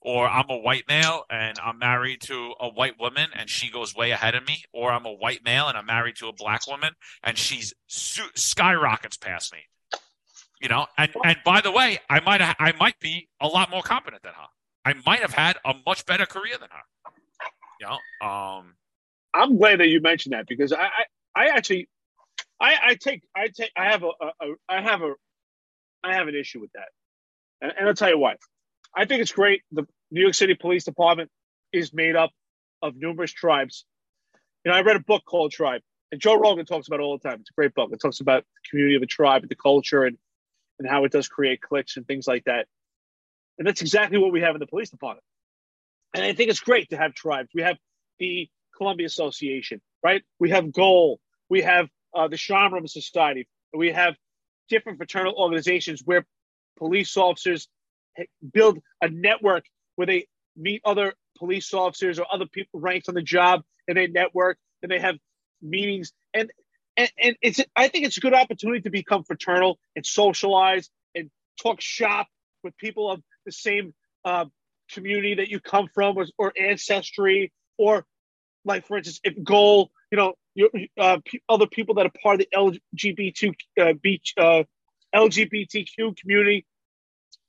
or 0.05 0.29
I'm 0.29 0.51
a 0.51 0.57
white 0.57 0.85
male 0.89 1.25
and 1.31 1.59
I'm 1.61 1.79
married 1.79 2.21
to 2.23 2.55
a 2.59 2.69
white 2.69 2.99
woman 2.99 3.31
and 3.35 3.49
she 3.49 3.71
goes 3.71 3.95
way 3.95 4.11
ahead 4.11 4.35
of 4.35 4.47
me, 4.47 4.65
or 4.73 4.91
I'm 4.91 5.07
a 5.07 5.13
white 5.13 5.45
male 5.45 5.69
and 5.69 5.79
I'm 5.79 5.87
married 5.87 6.17
to 6.17 6.29
a 6.29 6.33
black 6.33 6.67
woman 6.67 6.95
and 7.23 7.39
she's 7.39 7.73
su- 7.87 8.31
skyrockets 8.35 9.17
past 9.17 9.53
me. 9.53 9.61
You 10.63 10.69
know, 10.69 10.87
and 10.97 11.11
and 11.25 11.37
by 11.45 11.61
the 11.61 11.73
way, 11.73 11.99
I 12.09 12.21
might 12.21 12.41
I 12.41 12.73
might 12.79 12.99
be 13.01 13.29
a 13.41 13.49
lot 13.49 13.69
more 13.69 13.83
competent 13.83 14.23
than 14.23 14.33
her. 14.33 14.47
I 14.85 14.95
might 15.05 15.19
have 15.19 15.35
had 15.35 15.57
a 15.65 15.75
much 15.85 16.07
better 16.07 16.25
career 16.25 16.55
than 16.59 16.69
her. 16.71 16.83
You 17.81 17.87
know, 17.89 18.27
um, 18.29 18.77
I'm 19.35 19.59
glad 19.59 19.81
that 19.81 19.89
you 19.89 20.01
mentioned 20.01 20.35
that 20.35 20.47
because 20.47 20.73
I 20.73 20.85
I, 20.85 21.05
I 21.35 21.47
actually 21.49 21.89
I, 22.61 22.77
I 22.85 22.95
take 22.95 23.23
I 23.37 23.49
take 23.49 23.73
I 23.77 23.87
have 23.87 24.05
a, 24.05 24.07
a, 24.07 24.27
a 24.41 24.55
I 24.69 24.81
have 24.81 25.03
a 25.03 25.15
I 26.05 26.15
have 26.15 26.29
an 26.29 26.37
issue 26.37 26.61
with 26.61 26.71
that, 26.75 26.89
and, 27.61 27.73
and 27.77 27.89
I'll 27.89 27.95
tell 27.95 28.11
you 28.11 28.19
why. 28.19 28.37
I 28.97 29.05
think 29.05 29.21
it's 29.21 29.33
great. 29.33 29.63
The 29.73 29.85
New 30.13 30.21
York 30.21 30.35
City 30.35 30.55
Police 30.55 30.85
Department 30.85 31.29
is 31.73 31.93
made 31.93 32.15
up 32.15 32.31
of 32.83 32.95
numerous 32.95 33.33
tribes. 33.33 33.85
You 34.65 34.71
know, 34.71 34.79
I 34.79 34.83
read 34.83 34.95
a 34.95 35.01
book 35.01 35.25
called 35.27 35.51
Tribe, 35.51 35.81
and 36.13 36.21
Joe 36.21 36.37
Rogan 36.37 36.67
talks 36.67 36.87
about 36.87 37.01
it 37.01 37.03
all 37.03 37.19
the 37.19 37.29
time. 37.29 37.41
It's 37.41 37.51
a 37.51 37.55
great 37.55 37.75
book. 37.75 37.91
It 37.93 38.01
talks 38.01 38.21
about 38.21 38.45
the 38.45 38.71
community 38.71 38.95
of 38.95 39.03
a 39.03 39.07
tribe, 39.07 39.43
and 39.43 39.51
the 39.51 39.57
culture, 39.57 40.05
and 40.05 40.17
and 40.79 40.89
how 40.89 41.05
it 41.05 41.13
does 41.13 41.29
create 41.29 41.61
clicks 41.61 41.97
and 41.97 42.07
things 42.07 42.27
like 42.27 42.45
that. 42.45 42.67
And 43.59 43.67
that's 43.67 43.83
exactly 43.83 44.19
what 44.19 44.33
we 44.33 44.41
have 44.41 44.55
in 44.55 44.61
the 44.61 44.67
police 44.67 44.91
department. 44.91 45.25
And 46.15 46.25
I 46.25 46.33
think 46.33 46.51
it's 46.51 46.61
great 46.61 46.91
to 46.91 46.97
have 46.97 47.15
tribes. 47.15 47.49
We 47.55 47.63
have 47.63 47.77
the 48.19 48.49
Columbia 48.77 49.07
Association, 49.07 49.81
right? 50.03 50.23
We 50.39 50.51
have 50.51 50.73
Goal. 50.73 51.21
We 51.49 51.63
have 51.63 51.89
uh, 52.15 52.29
the 52.29 52.37
Shomrim 52.37 52.89
Society. 52.89 53.47
We 53.75 53.93
have 53.93 54.17
different 54.69 54.99
fraternal 54.99 55.35
organizations 55.35 56.03
where 56.05 56.27
police 56.79 57.17
officers 57.17 57.69
build 58.53 58.79
a 59.01 59.09
network 59.09 59.65
where 59.97 60.07
they 60.07 60.27
meet 60.57 60.83
other 60.85 61.15
police 61.39 61.73
officers 61.73 62.19
or 62.19 62.27
other 62.33 62.47
people 62.47 62.81
ranked 62.81 63.09
on 63.09 63.15
the 63.15 63.23
job 63.23 63.63
and 63.89 63.97
they 63.97 64.07
network 64.07 64.59
and 64.83 64.91
they 64.91 64.99
have 64.99 65.17
meetings. 65.61 66.13
And 66.35 66.51
and, 66.97 67.11
and 67.23 67.37
it's 67.43 67.61
I 67.75 67.89
think 67.89 68.07
it's 68.07 68.17
a 68.17 68.21
good 68.21 68.35
opportunity 68.35 68.83
to 68.83 68.91
become 68.91 69.25
fraternal 69.25 69.79
and 69.97 70.05
socialize 70.05 70.91
and 71.15 71.31
talk 71.61 71.81
shop 71.81 72.27
with 72.63 72.77
people 72.77 73.11
of 73.11 73.23
the 73.47 73.53
same 73.53 73.95
uh, 74.25 74.47
community 74.93 75.35
that 75.37 75.49
you 75.49 75.61
come 75.61 75.89
from 75.95 76.17
or, 76.17 76.27
or, 76.39 76.53
ancestry 76.59 77.53
or 77.79 78.05
like 78.65 78.87
for 78.87 78.99
instance 78.99 79.21
if 79.25 79.43
goal 79.43 79.91
you 80.11 80.19
know 80.19 80.35
you, 80.55 80.71
uh, 80.99 81.19
other 81.49 81.67
people 81.67 81.95
that 81.95 82.07
are 82.07 82.13
part 82.23 82.41
of 82.41 82.47
the 82.51 82.75
lgbt 82.95 83.55
uh, 83.81 84.43
uh, 84.43 84.65
lgbtq 85.15 86.17
community 86.17 86.67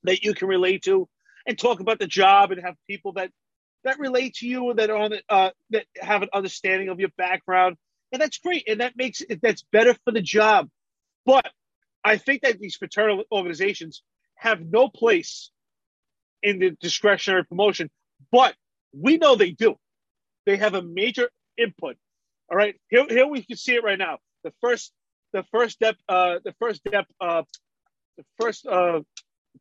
that 0.04 0.24
you 0.24 0.34
can 0.34 0.48
relate 0.48 0.84
to 0.84 1.08
and 1.46 1.60
talk 1.60 1.80
about 1.80 2.00
the 2.00 2.08
job 2.08 2.52
and 2.52 2.62
have 2.62 2.76
people 2.88 3.14
that 3.14 3.30
that 3.84 4.00
relate 4.00 4.36
to 4.36 4.48
you 4.48 4.74
that 4.76 4.90
are 4.90 4.98
on 4.98 5.12
the, 5.12 5.22
uh, 5.30 5.50
that 5.72 5.86
have 6.00 6.22
an 6.22 6.30
understanding 6.34 6.88
of 6.88 7.00
your 7.00 7.10
background 7.18 7.76
and 8.14 8.22
that's 8.22 8.38
great, 8.38 8.70
and 8.70 8.80
that 8.80 8.96
makes 8.96 9.22
it 9.22 9.42
that's 9.42 9.66
better 9.72 9.96
for 10.06 10.12
the 10.12 10.22
job. 10.22 10.70
But 11.26 11.48
I 12.04 12.18
think 12.18 12.44
that 12.44 12.60
these 12.60 12.76
fraternal 12.76 13.24
organizations 13.32 14.04
have 14.36 14.62
no 14.62 14.88
place 14.88 15.50
in 16.44 16.60
the 16.60 16.72
discretionary 16.80 17.44
promotion, 17.44 17.90
but 18.32 18.56
we 18.94 19.18
know 19.18 19.36
they 19.36 19.52
do. 19.52 19.76
They 20.46 20.58
have 20.58 20.76
a 20.76 20.82
major 20.82 21.30
input. 21.58 21.98
All 22.52 22.58
right, 22.58 22.76
here, 22.90 23.06
here 23.10 23.26
we 23.26 23.42
can 23.44 23.58
see 23.58 23.74
it 23.74 23.84
right 23.84 23.98
now. 23.98 24.20
The 24.44 24.54
first, 24.62 24.92
the 25.32 25.44
first 25.52 25.80
dep, 25.80 25.96
uh, 26.08 26.36
the 26.44 26.54
first 26.60 26.84
dep, 26.84 27.08
uh, 27.20 27.44
the 28.18 28.26
first 28.40 28.68
uh, 28.68 29.02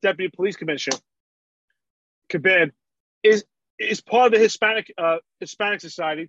deputy 0.03 0.31
police 0.35 0.57
commissioner, 0.57 0.99
Caban, 2.31 2.73
is 3.23 3.45
is 3.79 4.03
part 4.03 4.27
of 4.27 4.33
the 4.33 4.39
Hispanic 4.39 4.93
uh, 4.99 5.19
Hispanic 5.41 5.81
Society, 5.81 6.29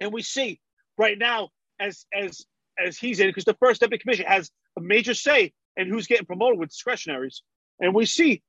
and 0.00 0.12
we 0.12 0.20
see 0.20 0.60
right 0.98 1.18
now 1.18 1.50
as 1.80 2.06
as 2.12 2.44
as 2.78 2.98
he's 2.98 3.20
in 3.20 3.28
because 3.28 3.44
the 3.44 3.54
first 3.54 3.80
deputy 3.80 4.02
commissioner 4.02 4.28
has 4.28 4.50
a 4.76 4.80
major 4.80 5.14
say 5.14 5.52
in 5.76 5.88
who's 5.88 6.06
getting 6.06 6.26
promoted 6.26 6.58
with 6.58 6.70
discretionaries, 6.70 7.42
and 7.80 7.94
we 7.94 8.06
see 8.06 8.42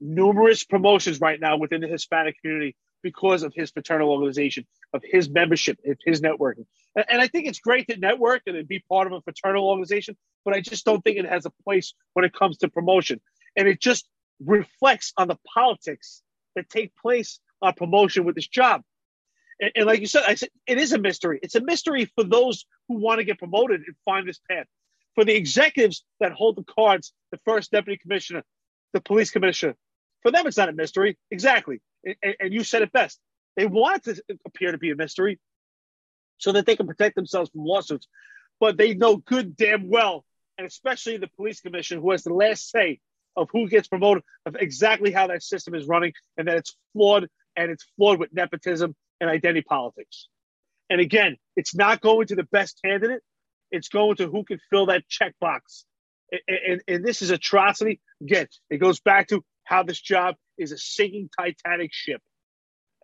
numerous 0.00 0.64
promotions 0.64 1.20
right 1.20 1.40
now 1.40 1.56
within 1.56 1.80
the 1.80 1.86
Hispanic 1.86 2.36
community 2.40 2.76
because 3.02 3.42
of 3.42 3.52
his 3.54 3.70
fraternal 3.70 4.10
organization, 4.10 4.66
of 4.92 5.02
his 5.04 5.28
membership, 5.28 5.78
of 5.86 5.96
his 6.04 6.20
networking. 6.20 6.66
And, 6.94 7.04
and 7.08 7.20
I 7.20 7.26
think 7.26 7.46
it's 7.46 7.60
great 7.60 7.88
to 7.88 7.96
network 7.96 8.42
and 8.46 8.66
be 8.66 8.82
part 8.88 9.06
of 9.06 9.12
a 9.12 9.20
fraternal 9.22 9.68
organization, 9.68 10.16
but 10.44 10.54
I 10.54 10.60
just 10.60 10.84
don't 10.84 11.02
think 11.02 11.18
it 11.18 11.28
has 11.28 11.46
a 11.46 11.52
place 11.64 11.94
when 12.14 12.24
it 12.24 12.32
comes 12.32 12.58
to 12.58 12.68
promotion. 12.68 13.20
And 13.56 13.68
it 13.68 13.80
just 13.80 14.08
reflects 14.40 15.12
on 15.16 15.28
the 15.28 15.36
politics 15.52 16.22
that 16.56 16.68
take 16.68 16.92
place 16.96 17.40
on 17.60 17.74
promotion 17.74 18.24
with 18.24 18.34
this 18.34 18.48
job. 18.48 18.82
And, 19.60 19.72
and 19.74 19.86
like 19.86 20.00
you 20.00 20.06
said, 20.06 20.24
I 20.26 20.34
said 20.34 20.50
it 20.66 20.78
is 20.78 20.92
a 20.92 20.98
mystery. 20.98 21.40
It's 21.42 21.54
a 21.54 21.60
mystery 21.60 22.10
for 22.14 22.24
those 22.24 22.66
who 22.88 22.96
want 22.96 23.18
to 23.18 23.24
get 23.24 23.38
promoted 23.38 23.82
and 23.86 23.96
find 24.04 24.28
this 24.28 24.40
path. 24.50 24.66
For 25.14 25.24
the 25.24 25.34
executives 25.34 26.04
that 26.20 26.32
hold 26.32 26.56
the 26.56 26.64
cards, 26.64 27.12
the 27.32 27.38
first 27.44 27.70
deputy 27.70 27.98
commissioner, 27.98 28.42
the 28.92 29.00
police 29.00 29.30
commissioner, 29.30 29.74
for 30.22 30.30
them 30.30 30.46
it's 30.46 30.56
not 30.56 30.68
a 30.68 30.72
mystery. 30.72 31.18
Exactly. 31.30 31.80
And, 32.04 32.36
and 32.40 32.52
you 32.52 32.64
said 32.64 32.82
it 32.82 32.92
best. 32.92 33.20
They 33.56 33.66
want 33.66 34.06
it 34.06 34.16
to 34.16 34.38
appear 34.46 34.72
to 34.72 34.78
be 34.78 34.90
a 34.90 34.96
mystery 34.96 35.38
so 36.38 36.52
that 36.52 36.66
they 36.66 36.76
can 36.76 36.86
protect 36.86 37.14
themselves 37.14 37.50
from 37.50 37.64
lawsuits. 37.64 38.08
But 38.58 38.76
they 38.76 38.94
know 38.94 39.16
good 39.16 39.56
damn 39.56 39.88
well, 39.88 40.24
and 40.56 40.66
especially 40.66 41.16
the 41.16 41.28
police 41.28 41.60
commission, 41.60 42.00
who 42.00 42.12
has 42.12 42.22
the 42.22 42.32
last 42.32 42.70
say 42.70 43.00
of 43.36 43.48
who 43.52 43.68
gets 43.68 43.88
promoted, 43.88 44.22
of 44.46 44.56
exactly 44.56 45.10
how 45.10 45.26
that 45.26 45.42
system 45.42 45.74
is 45.74 45.86
running, 45.86 46.12
and 46.36 46.48
that 46.48 46.56
it's 46.56 46.76
flawed 46.92 47.28
and 47.56 47.70
it's 47.70 47.84
flawed 47.96 48.18
with 48.18 48.32
nepotism 48.32 48.94
and 49.22 49.30
identity 49.30 49.62
politics. 49.62 50.28
And 50.90 51.00
again, 51.00 51.36
it's 51.56 51.74
not 51.74 52.00
going 52.00 52.26
to 52.26 52.34
the 52.34 52.42
best 52.42 52.80
candidate, 52.84 53.22
it's 53.70 53.88
going 53.88 54.16
to 54.16 54.26
who 54.26 54.44
can 54.44 54.58
fill 54.68 54.86
that 54.86 55.04
checkbox. 55.08 55.84
And, 56.30 56.58
and, 56.68 56.82
and 56.88 57.04
this 57.04 57.22
is 57.22 57.30
atrocity. 57.30 58.00
Again, 58.20 58.48
it 58.68 58.78
goes 58.78 59.00
back 59.00 59.28
to 59.28 59.42
how 59.64 59.84
this 59.84 60.00
job 60.00 60.34
is 60.58 60.72
a 60.72 60.76
sinking 60.76 61.30
Titanic 61.38 61.90
ship. 61.92 62.20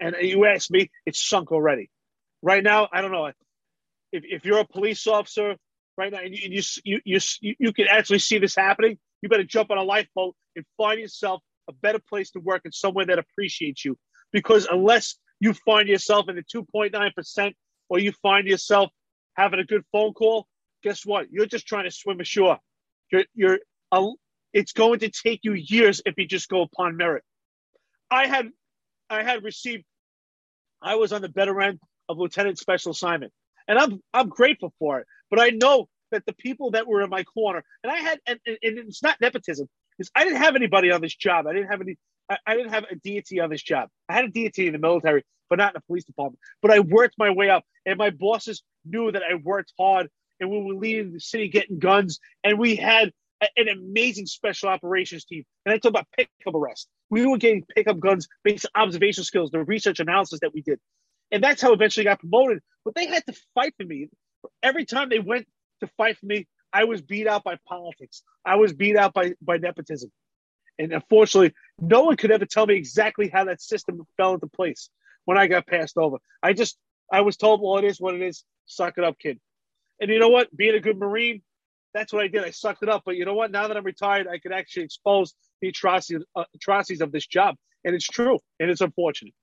And 0.01 0.17
you 0.21 0.45
ask 0.45 0.71
me, 0.71 0.91
it's 1.07 1.27
sunk 1.27 1.53
already. 1.53 1.89
Right 2.43 2.63
now, 2.63 2.89
I 2.93 3.01
don't 3.01 3.13
know. 3.13 3.27
If, 3.27 4.25
if 4.25 4.45
you're 4.45 4.59
a 4.59 4.67
police 4.67 5.07
officer 5.07 5.55
right 5.97 6.13
now 6.13 6.19
and 6.19 6.35
you, 6.35 6.63
you, 6.85 7.01
you, 7.05 7.21
you, 7.41 7.55
you 7.59 7.73
can 7.73 7.87
actually 7.89 8.19
see 8.19 8.39
this 8.39 8.57
happening, 8.57 8.99
you 9.23 9.29
better 9.29 9.45
jump 9.45 9.71
on 9.71 9.79
a 9.79 9.83
lifeboat 9.83 10.35
and 10.57 10.65
find 10.77 11.01
yourself 11.01 11.43
a 11.69 11.73
better 11.73 12.01
place 12.09 12.31
to 12.33 12.41
work 12.41 12.63
and 12.65 12.75
somewhere 12.75 13.07
that 13.07 13.19
appreciates 13.19 13.85
you. 13.85 13.97
Because 14.33 14.67
unless 14.71 15.17
you 15.41 15.55
find 15.55 15.89
yourself 15.89 16.29
in 16.29 16.37
the 16.37 16.45
2.9% 16.45 17.55
or 17.89 17.99
you 17.99 18.13
find 18.23 18.47
yourself 18.47 18.91
having 19.37 19.61
a 19.61 19.65
good 19.65 19.85
phone 19.93 20.13
call, 20.15 20.47
guess 20.83 21.07
what? 21.07 21.29
You're 21.31 21.47
just 21.47 21.67
trying 21.67 21.85
to 21.85 21.91
swim 21.91 22.21
ashore. 22.21 22.59
You're, 23.13 23.25
you're, 23.35 23.59
it's 24.53 24.73
going 24.73 25.01
to 25.01 25.11
take 25.11 25.41
you 25.43 25.53
years 25.55 26.03
if 26.05 26.15
you 26.17 26.27
just 26.27 26.49
go 26.49 26.63
upon 26.63 26.97
merit. 26.97 27.23
I 28.11 28.27
had, 28.27 28.49
I 29.11 29.23
had 29.23 29.45
received, 29.45 29.85
I 30.83 30.97
was 30.97 31.13
on 31.13 31.23
the 31.23 31.29
better 31.29 31.61
end 31.61 31.81
of 32.09 32.19
lieutenant 32.19 32.59
special 32.59 32.93
assignment, 32.93 33.33
and 33.69 33.79
I'm, 33.79 34.03
I'm 34.15 34.29
grateful 34.29 34.73
for 34.79 35.01
it. 35.01 35.07
But 35.31 35.41
I 35.41 35.51
know 35.51 35.89
that 36.13 36.27
the 36.27 36.35
people 36.35 36.73
that 36.73 36.87
were 36.87 37.03
in 37.03 37.11
my 37.11 37.25
corner, 37.25 37.65
and 37.85 37.93
I 37.93 37.97
had, 37.99 38.21
and, 38.27 38.41
and 38.47 38.59
it's 38.63 39.03
not 39.03 39.21
nepotism, 39.21 39.69
because 39.97 40.11
I 40.17 40.25
didn't 40.25 40.41
have 40.43 40.57
anybody 40.57 40.93
on 40.93 41.01
this 41.03 41.15
job. 41.17 41.47
I 41.47 41.55
didn't 41.55 41.71
have 41.71 41.81
any, 41.83 41.97
I, 42.29 42.39
I, 42.47 42.57
didn't 42.57 42.73
have 42.73 42.85
a 42.91 42.97
deity 42.97 43.41
on 43.41 43.51
this 43.51 43.63
job. 43.63 43.89
I 44.09 44.15
had 44.15 44.25
a 44.25 44.29
deity 44.29 44.67
in 44.67 44.73
the 44.73 44.79
military, 44.79 45.25
but 45.49 45.59
not 45.59 45.75
in 45.75 45.79
the 45.79 45.87
police 45.87 46.05
department. 46.05 46.41
But 46.63 46.71
I 46.71 46.81
worked 46.81 47.15
my 47.19 47.31
way 47.31 47.51
up, 47.51 47.65
and 47.87 47.99
my 47.99 48.11
bosses 48.11 48.63
knew 48.85 49.11
that 49.11 49.23
I 49.23 49.35
worked 49.35 49.73
hard, 49.79 50.09
and 50.41 50.51
we 50.51 50.61
were 50.61 50.75
leading 50.75 51.13
the 51.13 51.21
city 51.21 51.49
getting 51.49 51.79
guns, 51.79 52.21
and 52.45 52.59
we 52.59 52.77
had 52.77 53.13
an 53.57 53.69
amazing 53.69 54.27
special 54.27 54.69
operations 54.69 55.25
team. 55.25 55.45
And 55.65 55.73
I 55.73 55.79
talk 55.79 55.91
about 55.91 56.07
pickup 56.17 56.55
arrests. 56.55 56.89
We 57.11 57.27
were 57.27 57.39
getting 57.39 57.65
pickup 57.75 58.01
guns 58.01 58.29
based 58.43 58.67
on 58.75 58.83
observation 58.83 59.25
skills, 59.25 59.51
the 59.51 59.63
research 59.63 60.01
analysis 60.01 60.41
that 60.41 60.53
we 60.53 60.63
did. 60.63 60.81
And 61.31 61.43
that's 61.43 61.63
how 61.63 61.73
eventually 61.73 62.05
got 62.05 62.21
promoted. 62.21 62.61
But 62.85 62.95
they 62.95 63.07
had 63.07 63.25
to 63.27 63.35
fight 63.55 63.75
for 63.79 63.87
me. 63.87 64.09
Every 64.63 64.85
time 64.85 65.09
they 65.09 65.19
went 65.19 65.47
to 65.81 65.87
fight 65.97 66.19
for 66.19 66.27
me, 66.27 66.47
I 66.73 66.85
was 66.85 67.01
beat 67.01 67.27
out 67.27 67.45
by 67.45 67.59
politics. 67.67 68.23
I 68.45 68.57
was 68.57 68.73
beat 68.73 68.97
out 68.97 69.15
by, 69.15 69.35
by 69.41 69.59
nepotism. 69.59 70.11
And 70.79 70.93
unfortunately, 70.93 71.55
no 71.81 72.05
one 72.05 72.17
could 72.17 72.31
ever 72.31 72.47
tell 72.47 72.67
me 72.67 72.75
exactly 72.75 73.29
how 73.29 73.45
that 73.45 73.61
system 73.61 74.07
fell 74.17 74.35
into 74.35 74.47
place 74.47 74.91
when 75.25 75.37
I 75.37 75.47
got 75.47 75.67
passed 75.67 75.97
over. 75.97 76.19
I 76.43 76.53
just, 76.53 76.79
I 77.13 77.23
was 77.23 77.37
told, 77.37 77.61
well, 77.61 77.79
it 77.79 77.85
is 77.85 78.01
what 78.01 78.15
it 78.15 78.23
is. 78.23 78.45
Suck 78.67 78.95
it 78.97 79.05
up, 79.05 79.19
kid. 79.19 79.39
And 80.01 80.11
you 80.11 80.19
know 80.19 80.29
what? 80.29 80.55
Being 80.57 80.75
a 80.75 80.81
good 80.81 80.99
Marine, 80.99 81.43
that's 81.95 82.13
what 82.13 82.23
I 82.23 82.29
did. 82.29 82.45
I 82.45 82.51
sucked 82.51 82.83
it 82.83 82.89
up. 82.89 83.03
But 83.05 83.17
you 83.17 83.25
know 83.25 83.35
what? 83.35 83.51
Now 83.51 83.67
that 83.67 83.77
I'm 83.77 83.85
retired, 83.85 84.29
I 84.29 84.39
could 84.39 84.53
actually 84.53 84.85
expose 84.85 85.35
the 85.61 85.69
atrocities, 85.69 86.25
uh, 86.37 86.45
atrocities 86.55 87.01
of 87.01 87.11
this 87.11 87.27
job. 87.27 87.57
And 87.85 87.95
it's 87.95 88.07
true. 88.07 88.39
And 88.61 88.71
it's 88.71 88.81
unfortunate. 88.81 89.35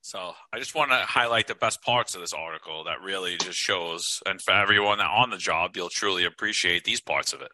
So 0.00 0.32
I 0.52 0.58
just 0.58 0.74
want 0.74 0.90
to 0.90 0.96
highlight 0.98 1.48
the 1.48 1.54
best 1.54 1.82
parts 1.82 2.14
of 2.14 2.20
this 2.20 2.32
article 2.32 2.84
that 2.84 3.02
really 3.02 3.36
just 3.36 3.58
shows, 3.58 4.22
and 4.24 4.40
for 4.40 4.52
everyone 4.52 5.00
on 5.00 5.30
the 5.30 5.36
job, 5.36 5.76
you'll 5.76 5.90
truly 5.90 6.24
appreciate 6.24 6.84
these 6.84 7.00
parts 7.00 7.32
of 7.32 7.42
it. 7.42 7.50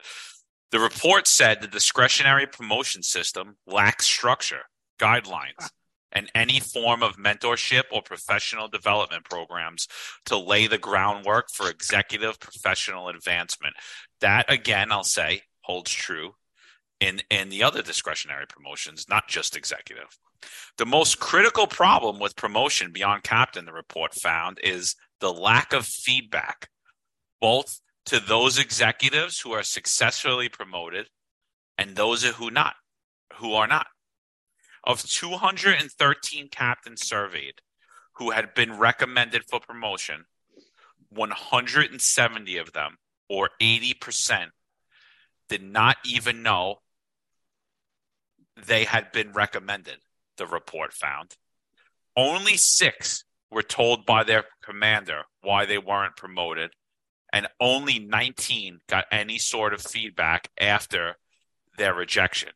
The 0.70 0.80
report 0.80 1.28
said 1.28 1.60
the 1.60 1.68
discretionary 1.68 2.46
promotion 2.46 3.02
system 3.02 3.56
lacks 3.66 4.06
structure, 4.06 4.62
guidelines, 4.98 5.70
and 6.10 6.30
any 6.34 6.60
form 6.60 7.02
of 7.02 7.16
mentorship 7.16 7.84
or 7.90 8.02
professional 8.02 8.68
development 8.68 9.24
programs 9.24 9.88
to 10.26 10.38
lay 10.38 10.66
the 10.66 10.78
groundwork 10.78 11.46
for 11.52 11.68
executive 11.68 12.38
professional 12.40 13.08
advancement. 13.08 13.74
That, 14.20 14.50
again, 14.50 14.92
I'll 14.92 15.04
say 15.04 15.42
holds 15.62 15.92
true 15.92 16.34
in, 17.00 17.20
in 17.30 17.48
the 17.48 17.62
other 17.62 17.82
discretionary 17.82 18.46
promotions, 18.48 19.06
not 19.08 19.28
just 19.28 19.56
executive. 19.56 20.18
The 20.76 20.86
most 20.86 21.18
critical 21.18 21.66
problem 21.66 22.18
with 22.18 22.36
promotion 22.36 22.92
beyond 22.92 23.22
captain, 23.22 23.64
the 23.64 23.72
report 23.72 24.14
found, 24.14 24.58
is 24.62 24.94
the 25.20 25.32
lack 25.32 25.72
of 25.72 25.86
feedback, 25.86 26.68
both 27.40 27.80
to 28.06 28.20
those 28.20 28.58
executives 28.58 29.40
who 29.40 29.52
are 29.52 29.62
successfully 29.62 30.48
promoted 30.48 31.08
and 31.78 31.96
those 31.96 32.24
who 32.24 32.50
not 32.50 32.74
who 33.36 33.54
are 33.54 33.66
not. 33.66 33.86
Of 34.84 35.02
213 35.02 36.48
captains 36.48 37.06
surveyed 37.06 37.60
who 38.14 38.30
had 38.30 38.54
been 38.54 38.78
recommended 38.78 39.44
for 39.44 39.60
promotion, 39.60 40.26
170 41.08 42.56
of 42.58 42.72
them, 42.72 42.98
or 43.28 43.50
80%, 43.60 44.50
did 45.48 45.62
not 45.62 45.96
even 46.04 46.42
know 46.42 46.76
they 48.56 48.84
had 48.84 49.10
been 49.12 49.32
recommended 49.32 49.98
the 50.36 50.46
report 50.46 50.92
found. 50.92 51.36
Only 52.16 52.56
six 52.56 53.24
were 53.50 53.62
told 53.62 54.06
by 54.06 54.24
their 54.24 54.44
commander 54.62 55.22
why 55.42 55.66
they 55.66 55.78
weren't 55.78 56.16
promoted, 56.16 56.70
and 57.34 57.48
only 57.60 57.98
19 57.98 58.78
got 58.88 59.06
any 59.10 59.38
sort 59.38 59.74
of 59.74 59.82
feedback 59.82 60.48
after 60.58 61.16
their 61.76 61.92
rejection. 61.92 62.50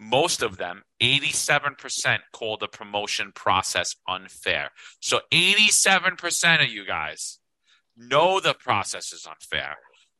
Most 0.00 0.42
of 0.42 0.56
them, 0.56 0.82
87%, 1.00 2.18
called 2.32 2.58
the 2.58 2.66
promotion 2.66 3.30
process 3.32 3.94
unfair. 4.08 4.70
So 4.98 5.20
87% 5.32 6.64
of 6.64 6.70
you 6.70 6.84
guys 6.84 7.38
know 7.96 8.40
the 8.40 8.54
process 8.54 9.12
is 9.12 9.26
unfair. 9.26 9.76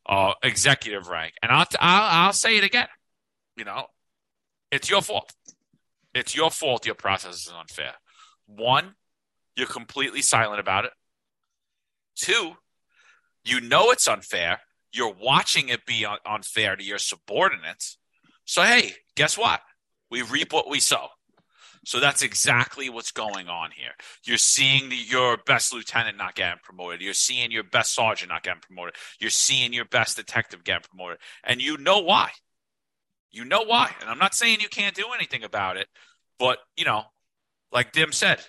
Uh, 0.07 0.35
executive 0.43 1.09
rank, 1.09 1.35
and 1.43 1.53
I'll, 1.53 1.67
I'll 1.79 2.27
I'll 2.27 2.33
say 2.33 2.57
it 2.57 2.65
again. 2.65 2.89
You 3.55 3.65
know, 3.65 3.87
it's 4.73 4.89
your 4.89 5.03
fault. 5.03 5.33
It's 6.15 6.35
your 6.35 6.51
fault 6.51 6.87
your 6.87 6.95
process 6.95 7.47
is 7.47 7.53
unfair. 7.57 7.93
One, 8.47 8.95
you're 9.57 9.67
completely 9.67 10.23
silent 10.23 10.59
about 10.59 10.87
it. 10.87 10.93
Two, 12.17 12.57
you 13.45 13.61
know 13.61 13.91
it's 13.91 14.09
unfair. 14.09 14.61
You're 14.93 15.15
watching 15.15 15.69
it 15.69 15.87
be 15.87 16.05
un- 16.05 16.19
unfair 16.27 16.77
to 16.77 16.83
your 16.83 16.99
subordinates. 16.99 17.99
So, 18.45 18.63
hey, 18.63 18.95
guess 19.17 19.39
what? 19.39 19.61
We 20.11 20.23
reap 20.23 20.53
what 20.53 20.69
we 20.69 20.81
sow. 20.81 21.09
So 21.85 21.99
that's 21.99 22.23
exactly 22.23 22.91
what's 22.91 23.11
going 23.13 23.49
on 23.49 23.71
here. 23.71 23.93
You're 24.25 24.37
seeing 24.37 24.91
the, 24.91 24.97
your 24.97 25.39
best 25.47 25.73
lieutenant 25.73 26.19
not 26.19 26.35
getting 26.35 26.59
promoted. 26.63 27.01
You're 27.01 27.15
seeing 27.15 27.51
your 27.51 27.63
best 27.63 27.95
sergeant 27.95 28.31
not 28.31 28.43
getting 28.43 28.61
promoted. 28.61 28.97
You're 29.19 29.31
seeing 29.31 29.73
your 29.73 29.87
best 29.87 30.17
detective 30.17 30.63
getting 30.63 30.83
promoted. 30.83 31.19
And 31.43 31.63
you 31.63 31.79
know 31.79 32.01
why. 32.01 32.33
You 33.31 33.45
know 33.45 33.63
why. 33.63 33.95
And 34.01 34.11
I'm 34.11 34.19
not 34.19 34.35
saying 34.35 34.61
you 34.61 34.69
can't 34.69 34.95
do 34.95 35.07
anything 35.15 35.43
about 35.45 35.77
it, 35.77 35.89
but, 36.39 36.59
you 36.77 36.85
know, 36.85 37.05
like 37.73 37.93
Dim 37.93 38.13
said, 38.13 38.41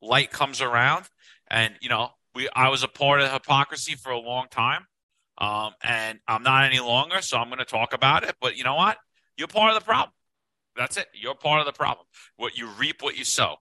light 0.00 0.30
comes 0.30 0.62
around 0.62 1.04
and, 1.48 1.74
you 1.80 1.88
know, 1.88 2.10
we 2.36 2.48
I 2.54 2.68
was 2.68 2.84
a 2.84 2.88
part 2.88 3.20
of 3.20 3.32
hypocrisy 3.32 3.94
for 3.94 4.12
a 4.12 4.18
long 4.18 4.46
time. 4.50 4.86
Um, 5.38 5.72
and 5.82 6.18
I'm 6.28 6.42
not 6.42 6.64
any 6.64 6.80
longer, 6.80 7.20
so 7.20 7.36
I'm 7.36 7.48
going 7.48 7.58
to 7.58 7.64
talk 7.64 7.92
about 7.92 8.24
it. 8.24 8.36
But 8.40 8.56
you 8.56 8.64
know 8.64 8.74
what? 8.74 8.96
You're 9.36 9.48
part 9.48 9.74
of 9.74 9.78
the 9.78 9.84
problem. 9.84 10.12
That's 10.76 10.96
it. 10.96 11.08
You're 11.14 11.34
part 11.34 11.60
of 11.60 11.66
the 11.66 11.72
problem. 11.72 12.06
What 12.36 12.56
you 12.56 12.68
reap, 12.68 13.02
what 13.02 13.16
you 13.16 13.24
sow. 13.24 13.56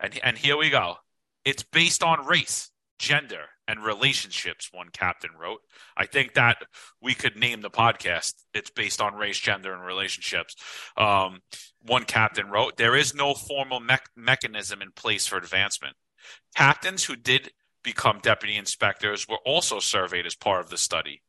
And 0.00 0.18
and 0.22 0.38
here 0.38 0.56
we 0.56 0.70
go. 0.70 0.96
It's 1.44 1.64
based 1.64 2.02
on 2.02 2.26
race, 2.26 2.70
gender, 2.98 3.46
and 3.66 3.82
relationships, 3.82 4.68
one 4.72 4.88
captain 4.92 5.30
wrote. 5.38 5.60
I 5.96 6.06
think 6.06 6.34
that 6.34 6.58
we 7.00 7.14
could 7.14 7.36
name 7.36 7.60
the 7.60 7.70
podcast. 7.70 8.34
It's 8.54 8.70
based 8.70 9.00
on 9.00 9.14
race, 9.14 9.38
gender, 9.38 9.72
and 9.74 9.84
relationships. 9.84 10.54
Um, 10.96 11.40
one 11.80 12.04
captain 12.04 12.48
wrote, 12.48 12.76
There 12.76 12.96
is 12.96 13.14
no 13.14 13.34
formal 13.34 13.80
me- 13.80 13.96
mechanism 14.16 14.82
in 14.82 14.92
place 14.92 15.26
for 15.26 15.36
advancement. 15.36 15.96
Captains 16.54 17.04
who 17.04 17.16
did 17.16 17.50
become 17.82 18.20
deputy 18.22 18.56
inspectors 18.56 19.28
were 19.28 19.40
also 19.44 19.80
surveyed 19.80 20.26
as 20.26 20.34
part 20.34 20.60
of 20.60 20.70
the 20.70 20.78
study. 20.78 21.22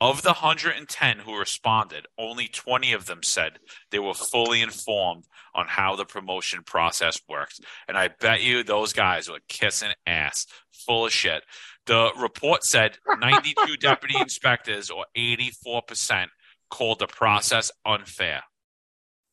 Of 0.00 0.22
the 0.22 0.28
110 0.28 1.18
who 1.18 1.36
responded, 1.36 2.06
only 2.16 2.46
20 2.46 2.92
of 2.92 3.06
them 3.06 3.24
said 3.24 3.58
they 3.90 3.98
were 3.98 4.14
fully 4.14 4.62
informed 4.62 5.24
on 5.56 5.66
how 5.66 5.96
the 5.96 6.04
promotion 6.04 6.62
process 6.62 7.20
worked. 7.28 7.60
And 7.88 7.98
I 7.98 8.08
bet 8.08 8.40
you 8.40 8.62
those 8.62 8.92
guys 8.92 9.28
were 9.28 9.40
kissing 9.48 9.90
ass, 10.06 10.46
full 10.70 11.06
of 11.06 11.12
shit. 11.12 11.42
The 11.86 12.12
report 12.16 12.62
said 12.62 12.98
92 13.20 13.76
deputy 13.78 14.14
inspectors, 14.20 14.88
or 14.88 15.04
84%, 15.16 16.28
called 16.70 17.00
the 17.00 17.08
process 17.08 17.72
unfair. 17.84 18.42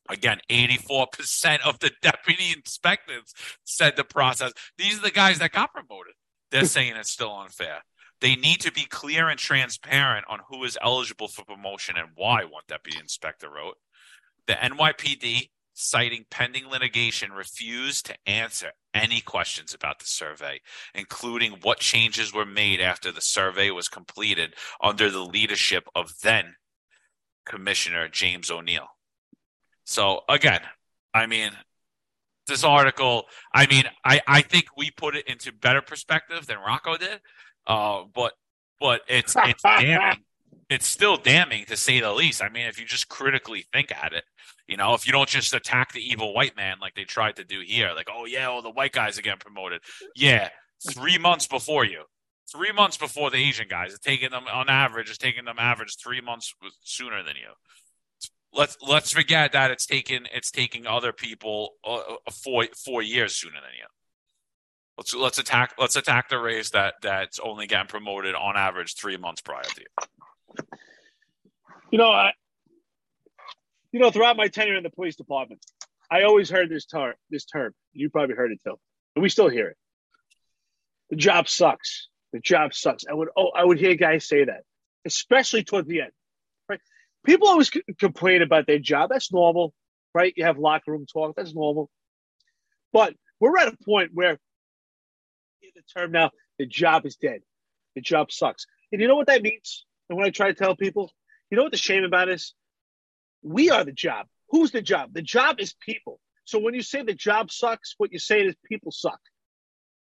Again, 0.10 0.40
84% 0.50 1.62
of 1.62 1.78
the 1.78 1.92
deputy 2.02 2.54
inspectors 2.56 3.34
said 3.66 3.96
the 3.98 4.04
process. 4.04 4.52
These 4.80 4.98
are 4.98 5.04
the 5.04 5.12
guys 5.12 5.38
that 5.40 5.52
got 5.52 5.74
promoted. 5.74 6.14
They're 6.52 6.66
saying 6.66 6.96
it's 6.96 7.12
still 7.12 7.36
unfair. 7.36 7.84
They 8.22 8.36
need 8.36 8.62
to 8.62 8.72
be 8.72 8.86
clear 8.86 9.28
and 9.30 9.40
transparent 9.40 10.26
on 10.30 10.40
who 10.50 10.64
is 10.64 10.78
eligible 10.82 11.28
for 11.28 11.44
promotion 11.44 11.98
and 11.98 12.10
why, 12.16 12.44
won't 12.46 12.68
that 12.70 12.84
be 12.84 12.98
inspector 12.98 13.50
wrote. 13.50 13.78
The 14.48 14.54
NYPD, 14.54 15.50
citing 15.74 16.26
pending 16.30 16.68
litigation, 16.68 17.34
refused 17.34 18.06
to 18.06 18.16
answer 18.26 18.72
any 18.94 19.20
questions 19.20 19.74
about 19.74 20.00
the 20.00 20.06
survey, 20.06 20.62
including 20.94 21.58
what 21.62 21.80
changes 21.80 22.34
were 22.34 22.46
made 22.46 22.80
after 22.80 23.12
the 23.12 23.22
survey 23.22 23.70
was 23.72 23.90
completed 23.90 24.54
under 24.82 25.12
the 25.12 25.24
leadership 25.24 25.88
of 25.94 26.12
then 26.24 26.56
Commissioner 27.46 28.08
James 28.08 28.50
O'Neill. 28.50 28.88
So, 29.84 30.22
again, 30.30 30.62
I 31.14 31.28
mean, 31.28 31.52
this 32.48 32.64
article, 32.64 33.26
I 33.54 33.68
mean, 33.68 33.84
I, 34.04 34.22
I 34.28 34.42
think 34.42 34.66
we 34.78 34.92
put 34.92 35.16
it 35.16 35.28
into 35.28 35.52
better 35.52 35.82
perspective 35.82 36.48
than 36.48 36.58
Rocco 36.58 36.98
did. 36.98 37.20
Uh, 37.68 38.04
but 38.14 38.34
but 38.80 39.02
it's 39.08 39.36
it's 39.38 39.64
damning. 39.80 40.24
It's 40.70 40.88
still 40.88 41.18
damning 41.18 41.66
to 41.66 41.78
say 41.78 42.00
the 42.00 42.12
least. 42.12 42.42
I 42.42 42.50
mean, 42.50 42.66
if 42.66 42.80
you 42.80 42.86
just 42.86 43.08
critically 43.08 43.66
think 43.72 43.92
at 43.92 44.14
it, 44.14 44.24
you 44.68 44.78
know, 44.78 44.96
if 44.96 45.06
you 45.06 45.14
don't 45.14 45.30
just 45.30 45.54
attack 45.54 45.94
the 45.94 46.02
evil 46.02 46.34
white 46.34 46.56
man 46.56 46.78
like 46.82 46.96
they 46.96 47.04
tried 47.04 47.36
to 47.36 47.44
do 47.44 47.62
here, 47.64 47.92
like, 47.96 48.08
oh 48.12 48.26
yeah, 48.26 48.48
all 48.48 48.62
the 48.62 48.72
white 48.72 48.92
guys 48.92 49.20
are 49.20 49.22
getting 49.22 49.40
promoted. 49.40 49.82
Yeah, 50.16 50.50
three 50.92 51.20
months 51.20 51.46
before 51.46 51.86
you, 51.86 52.04
three 52.52 52.72
months 52.72 52.98
before 52.98 53.30
the 53.30 53.38
Asian 53.38 53.68
guys, 53.68 53.94
it's 53.94 54.00
taking 54.00 54.32
them 54.32 54.46
on 54.52 54.70
average, 54.70 55.10
it's 55.10 55.20
taking 55.20 55.46
them 55.46 55.58
average 55.60 55.98
three 56.02 56.22
months 56.22 56.54
sooner 56.82 57.22
than 57.24 57.36
you. 57.36 57.52
Let's 58.56 58.78
let's 58.82 59.12
forget 59.12 59.52
that 59.52 59.72
it's 59.72 59.86
taken 59.86 60.28
it's 60.34 60.50
taking 60.50 60.88
other 60.88 61.12
people 61.12 61.72
uh, 61.86 61.96
uh 61.96 62.32
four 62.32 62.66
four 62.86 63.02
years 63.02 63.36
sooner 63.36 63.56
than 63.56 63.72
you. 63.78 63.86
Let's 64.98 65.14
let's 65.14 65.38
attack 65.40 65.74
let's 65.78 65.98
attack 65.98 66.30
the 66.30 66.40
race 66.40 66.70
that 66.70 66.96
that's 67.02 67.40
only 67.40 67.68
getting 67.68 67.88
promoted 67.88 68.34
on 68.34 68.56
average 68.56 68.96
three 68.96 69.18
months 69.18 69.42
prior 69.42 69.64
to 69.64 69.82
you. 69.82 70.66
You 71.92 71.98
know, 71.98 72.10
I, 72.10 72.32
you 73.92 74.00
know, 74.00 74.10
throughout 74.10 74.38
my 74.38 74.48
tenure 74.48 74.78
in 74.78 74.84
the 74.84 74.90
police 74.90 75.16
department, 75.16 75.66
I 76.10 76.24
always 76.24 76.50
heard 76.50 76.70
this 76.70 76.86
term. 76.86 77.14
This 77.30 77.46
term, 77.46 77.74
you 77.94 78.10
probably 78.10 78.36
heard 78.36 78.52
it 78.52 78.60
too, 78.64 78.76
and 79.16 79.24
we 79.24 79.30
still 79.30 79.50
hear 79.50 79.68
it. 79.68 79.78
The 81.10 81.18
job 81.18 81.50
sucks. 81.50 82.08
The 82.32 82.40
job 82.40 82.74
sucks. 82.74 83.04
I 83.10 83.14
would 83.14 83.30
oh, 83.38 83.50
I 83.56 83.66
would 83.66 83.80
hear 83.80 83.96
guys 83.96 84.28
say 84.28 84.46
that, 84.46 84.64
especially 85.06 85.64
toward 85.64 85.88
the 85.88 86.02
end. 86.02 86.12
People 87.26 87.48
always 87.48 87.72
c- 87.72 87.84
complain 88.00 88.42
about 88.42 88.68
their 88.68 88.80
job. 88.80 89.10
That's 89.12 89.32
normal, 89.34 89.74
right? 90.14 90.34
You 90.36 90.46
have 90.46 90.58
locker 90.58 90.92
room 90.92 91.06
talk. 91.12 91.36
That's 91.36 91.54
normal. 91.54 91.90
But 92.94 93.14
we're 93.40 93.58
at 93.58 93.68
a 93.68 93.78
point 93.84 94.12
where 94.14 94.40
the 95.76 95.82
term 96.00 96.12
now, 96.12 96.32
the 96.58 96.66
job 96.66 97.06
is 97.06 97.16
dead. 97.18 97.42
The 97.96 98.02
job 98.02 98.32
sucks. 98.32 98.66
And 98.92 99.02
you 99.02 99.08
know 99.08 99.16
what 99.16 99.28
that 99.28 99.42
means? 99.42 99.86
And 100.10 100.18
when 100.18 100.26
I 100.26 100.30
try 100.30 100.48
to 100.48 100.54
tell 100.54 100.76
people, 100.76 101.12
you 101.50 101.58
know 101.58 101.64
what 101.64 101.72
the 101.72 101.78
shame 101.78 102.04
about 102.04 102.30
is? 102.30 102.54
We 103.42 103.70
are 103.70 103.84
the 103.84 103.92
job. 103.92 104.28
Who's 104.50 104.72
the 104.72 104.82
job? 104.82 105.14
The 105.14 105.22
job 105.22 105.60
is 105.60 105.74
people. 105.74 106.20
So 106.46 106.60
when 106.60 106.74
you 106.74 106.82
say 106.82 107.04
the 107.04 107.14
job 107.14 107.52
sucks, 107.52 107.96
what 107.98 108.12
you're 108.12 108.20
saying 108.20 108.50
is 108.50 108.56
people 108.66 108.92
suck. 108.92 109.20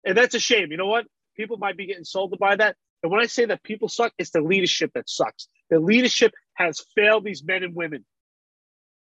And 0.05 0.16
that's 0.16 0.35
a 0.35 0.41
shame. 0.41 0.70
You 0.70 0.77
know 0.77 0.87
what? 0.87 1.07
People 1.37 1.57
might 1.57 1.77
be 1.77 1.87
getting 1.87 2.01
insulted 2.01 2.39
by 2.39 2.57
that. 2.57 2.77
And 3.03 3.11
when 3.11 3.20
I 3.20 3.27
say 3.27 3.47
that 3.47 3.62
people 3.62 3.89
suck, 3.89 4.12
it's 4.18 4.31
the 4.31 4.41
leadership 4.41 4.93
that 4.95 5.09
sucks. 5.09 5.49
The 5.70 5.79
leadership 5.79 6.33
has 6.55 6.80
failed 6.94 7.24
these 7.24 7.44
men 7.44 7.62
and 7.62 7.74
women. 7.74 8.05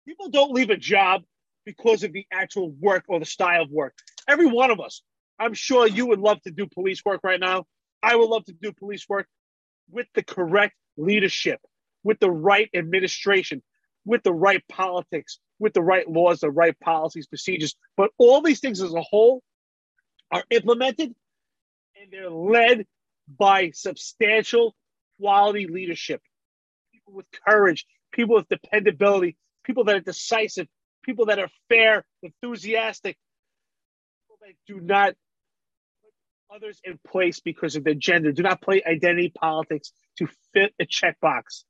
People 0.08 0.30
don't 0.30 0.52
leave 0.52 0.70
a 0.70 0.78
job 0.78 1.24
because 1.66 2.04
of 2.04 2.12
the 2.12 2.26
actual 2.32 2.72
work 2.72 3.06
or 3.08 3.20
the 3.20 3.26
style 3.26 3.64
of 3.64 3.70
work. 3.70 3.94
Every 4.28 4.46
one 4.46 4.72
of 4.72 4.80
us, 4.80 5.02
I'm 5.40 5.54
sure 5.54 5.88
you 5.88 6.06
would 6.08 6.20
love 6.20 6.42
to 6.42 6.52
do 6.52 6.68
police 6.68 7.04
work 7.06 7.22
right 7.24 7.40
now. 7.40 7.66
I 8.02 8.16
would 8.16 8.30
love 8.30 8.46
to 8.46 8.54
do 8.54 8.74
police 8.74 9.08
work 9.08 9.28
with 9.90 10.08
the 10.14 10.24
correct 10.24 10.76
leadership, 10.98 11.60
with 12.04 12.20
the 12.20 12.32
right 12.32 12.70
administration, 12.74 13.62
with 14.06 14.24
the 14.24 14.34
right 14.34 14.62
politics, 14.68 15.40
with 15.60 15.74
the 15.74 15.82
right 15.82 16.08
laws, 16.10 16.42
the 16.42 16.52
right 16.52 16.78
policies, 16.80 17.28
procedures. 17.28 17.76
But 17.96 18.12
all 18.18 18.42
these 18.42 18.60
things 18.60 18.82
as 18.82 18.94
a 18.94 19.02
whole 19.02 19.42
are 20.32 20.44
implemented 20.50 21.14
and 22.02 22.12
they're 22.12 22.30
led 22.30 22.86
by 23.28 23.72
substantial 23.74 24.76
quality 25.20 25.68
leadership. 25.68 26.22
With 27.14 27.28
courage, 27.48 27.86
people 28.12 28.36
with 28.36 28.50
dependability, 28.50 29.38
people 29.64 29.84
that 29.86 29.96
are 29.96 30.02
decisive, 30.02 30.68
people 31.04 31.28
that 31.28 31.40
are 31.40 31.50
fair, 31.70 32.04
enthusiastic, 32.22 33.18
people 34.24 34.38
that 34.42 34.54
do 34.68 34.82
not 34.82 35.14
others 36.54 36.80
in 36.84 37.00
place 37.08 37.40
because 37.40 37.76
of 37.76 37.84
their 37.84 37.94
gender. 37.94 38.32
Do 38.32 38.44
not 38.44 38.62
play 38.62 38.84
identity 38.86 39.32
politics 39.36 39.92
to 40.18 40.28
fit 40.54 40.74
a 40.80 40.86
checkbox. 40.86 41.64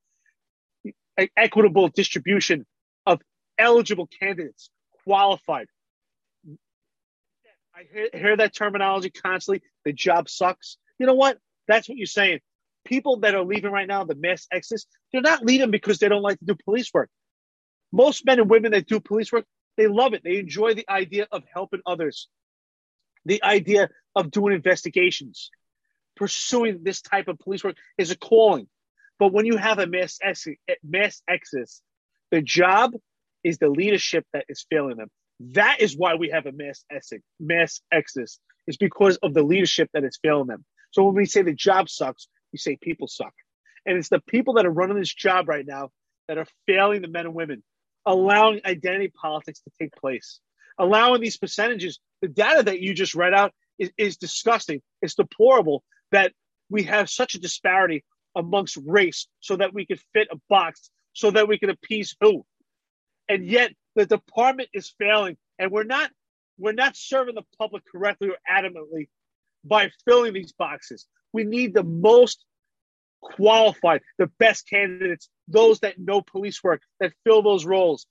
Equitable 1.37 1.89
distribution 1.89 2.65
of 3.05 3.21
eligible 3.57 4.07
candidates, 4.07 4.69
qualified. 5.03 5.67
I 7.75 7.83
hear, 7.91 8.09
hear 8.13 8.37
that 8.37 8.53
terminology 8.53 9.09
constantly. 9.09 9.61
The 9.85 9.93
job 9.93 10.29
sucks. 10.29 10.77
You 10.99 11.05
know 11.05 11.15
what? 11.15 11.37
That's 11.67 11.89
what 11.89 11.97
you're 11.97 12.05
saying. 12.05 12.39
People 12.85 13.17
that 13.21 13.35
are 13.35 13.43
leaving 13.43 13.71
right 13.71 13.87
now, 13.87 14.03
the 14.03 14.15
mass 14.15 14.47
exodus, 14.51 14.85
they're 15.11 15.21
not 15.21 15.45
leaving 15.45 15.71
because 15.71 15.99
they 15.99 16.09
don't 16.09 16.21
like 16.21 16.39
to 16.39 16.45
do 16.45 16.55
police 16.65 16.89
work. 16.93 17.09
Most 17.91 18.25
men 18.25 18.39
and 18.39 18.49
women 18.49 18.71
that 18.71 18.87
do 18.87 18.99
police 18.99 19.31
work, 19.31 19.45
they 19.77 19.87
love 19.87 20.13
it. 20.13 20.21
They 20.23 20.37
enjoy 20.37 20.73
the 20.73 20.89
idea 20.89 21.27
of 21.31 21.43
helping 21.53 21.81
others 21.85 22.27
the 23.25 23.43
idea 23.43 23.89
of 24.15 24.31
doing 24.31 24.53
investigations, 24.53 25.49
pursuing 26.15 26.83
this 26.83 27.01
type 27.01 27.27
of 27.27 27.39
police 27.39 27.63
work 27.63 27.75
is 27.97 28.11
a 28.11 28.17
calling. 28.17 28.67
But 29.19 29.31
when 29.31 29.45
you 29.45 29.57
have 29.57 29.79
a 29.79 29.87
mass, 29.87 30.19
ex- 30.21 30.47
mass 30.83 31.21
exodus, 31.27 31.81
the 32.31 32.41
job 32.41 32.93
is 33.43 33.57
the 33.57 33.69
leadership 33.69 34.25
that 34.33 34.45
is 34.49 34.65
failing 34.69 34.97
them. 34.97 35.09
That 35.39 35.77
is 35.79 35.97
why 35.97 36.15
we 36.15 36.29
have 36.29 36.45
a 36.45 36.51
mass, 36.51 36.83
ex- 36.91 37.11
mass 37.39 37.81
exodus. 37.91 38.39
It's 38.67 38.77
because 38.77 39.17
of 39.17 39.33
the 39.33 39.43
leadership 39.43 39.89
that 39.93 40.03
is 40.03 40.19
failing 40.21 40.47
them. 40.47 40.65
So 40.91 41.03
when 41.03 41.15
we 41.15 41.25
say 41.25 41.41
the 41.41 41.53
job 41.53 41.89
sucks, 41.89 42.27
we 42.53 42.59
say 42.59 42.77
people 42.81 43.07
suck. 43.07 43.33
And 43.85 43.97
it's 43.97 44.09
the 44.09 44.21
people 44.21 44.53
that 44.55 44.65
are 44.65 44.71
running 44.71 44.97
this 44.97 45.13
job 45.13 45.49
right 45.49 45.65
now 45.67 45.89
that 46.29 46.37
are 46.37 46.47
failing 46.65 47.01
the 47.01 47.09
men 47.09 47.25
and 47.25 47.35
women, 47.35 47.63
allowing 48.05 48.61
identity 48.65 49.11
politics 49.21 49.59
to 49.61 49.71
take 49.77 49.93
place 49.95 50.39
allowing 50.77 51.21
these 51.21 51.37
percentages, 51.37 51.99
the 52.21 52.27
data 52.27 52.63
that 52.63 52.79
you 52.79 52.93
just 52.93 53.15
read 53.15 53.33
out 53.33 53.53
is, 53.77 53.91
is 53.97 54.17
disgusting. 54.17 54.81
It's 55.01 55.15
deplorable 55.15 55.83
that 56.11 56.33
we 56.69 56.83
have 56.83 57.09
such 57.09 57.35
a 57.35 57.39
disparity 57.39 58.03
amongst 58.35 58.77
race 58.85 59.27
so 59.39 59.55
that 59.57 59.73
we 59.73 59.85
could 59.85 59.99
fit 60.13 60.27
a 60.31 60.37
box, 60.49 60.89
so 61.13 61.31
that 61.31 61.47
we 61.47 61.57
can 61.59 61.69
appease 61.69 62.15
who. 62.19 62.45
And 63.29 63.45
yet 63.45 63.71
the 63.95 64.05
department 64.05 64.69
is 64.73 64.93
failing, 64.97 65.37
and 65.59 65.71
we're 65.71 65.83
not 65.83 66.11
we're 66.57 66.73
not 66.73 66.95
serving 66.95 67.35
the 67.35 67.43
public 67.57 67.83
correctly 67.91 68.29
or 68.29 68.37
adamantly 68.49 69.09
by 69.63 69.91
filling 70.05 70.33
these 70.33 70.51
boxes. 70.51 71.05
We 71.31 71.43
need 71.43 71.73
the 71.73 71.83
most 71.83 72.45
qualified, 73.21 74.01
the 74.17 74.27
best 74.39 74.67
candidates, 74.69 75.29
those 75.47 75.79
that 75.79 75.99
know 75.99 76.21
police 76.21 76.63
work, 76.63 76.81
that 76.99 77.13
fill 77.23 77.41
those 77.41 77.65
roles. 77.65 78.05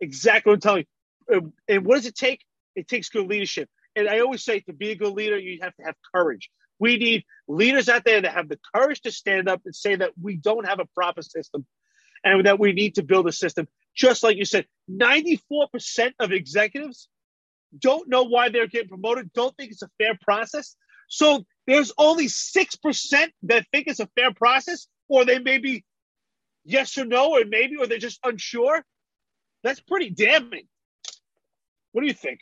Exactly 0.00 0.50
what 0.50 0.56
I'm 0.56 0.60
telling 0.60 0.84
you. 1.30 1.52
And 1.68 1.84
what 1.86 1.96
does 1.96 2.06
it 2.06 2.14
take? 2.14 2.44
It 2.74 2.88
takes 2.88 3.08
good 3.08 3.26
leadership. 3.26 3.68
And 3.96 4.08
I 4.08 4.20
always 4.20 4.44
say 4.44 4.60
to 4.60 4.72
be 4.72 4.90
a 4.90 4.96
good 4.96 5.12
leader, 5.12 5.38
you 5.38 5.58
have 5.62 5.74
to 5.76 5.84
have 5.84 5.94
courage. 6.14 6.50
We 6.78 6.96
need 6.96 7.24
leaders 7.46 7.88
out 7.88 8.04
there 8.04 8.20
that 8.20 8.34
have 8.34 8.48
the 8.48 8.58
courage 8.74 9.00
to 9.02 9.10
stand 9.10 9.48
up 9.48 9.62
and 9.64 9.74
say 9.74 9.94
that 9.94 10.12
we 10.20 10.36
don't 10.36 10.66
have 10.66 10.80
a 10.80 10.86
proper 10.94 11.22
system 11.22 11.66
and 12.24 12.46
that 12.46 12.58
we 12.58 12.72
need 12.72 12.96
to 12.96 13.02
build 13.02 13.28
a 13.28 13.32
system. 13.32 13.68
Just 13.94 14.22
like 14.22 14.36
you 14.36 14.44
said, 14.44 14.66
94% 14.90 16.12
of 16.18 16.32
executives 16.32 17.08
don't 17.78 18.08
know 18.08 18.24
why 18.24 18.48
they're 18.48 18.66
getting 18.66 18.88
promoted, 18.88 19.32
don't 19.32 19.56
think 19.56 19.72
it's 19.72 19.82
a 19.82 19.90
fair 19.98 20.18
process. 20.22 20.76
So 21.08 21.44
there's 21.66 21.92
only 21.98 22.26
6% 22.26 23.28
that 23.44 23.66
think 23.72 23.86
it's 23.86 24.00
a 24.00 24.08
fair 24.16 24.32
process, 24.32 24.86
or 25.08 25.24
they 25.24 25.38
may 25.38 25.58
be 25.58 25.84
yes 26.64 26.96
or 26.96 27.04
no, 27.04 27.32
or 27.32 27.44
maybe, 27.44 27.76
or 27.76 27.86
they're 27.86 27.98
just 27.98 28.20
unsure. 28.24 28.84
That's 29.62 29.80
pretty 29.80 30.10
damning. 30.10 30.68
What 31.92 32.00
do 32.02 32.06
you 32.06 32.14
think? 32.14 32.40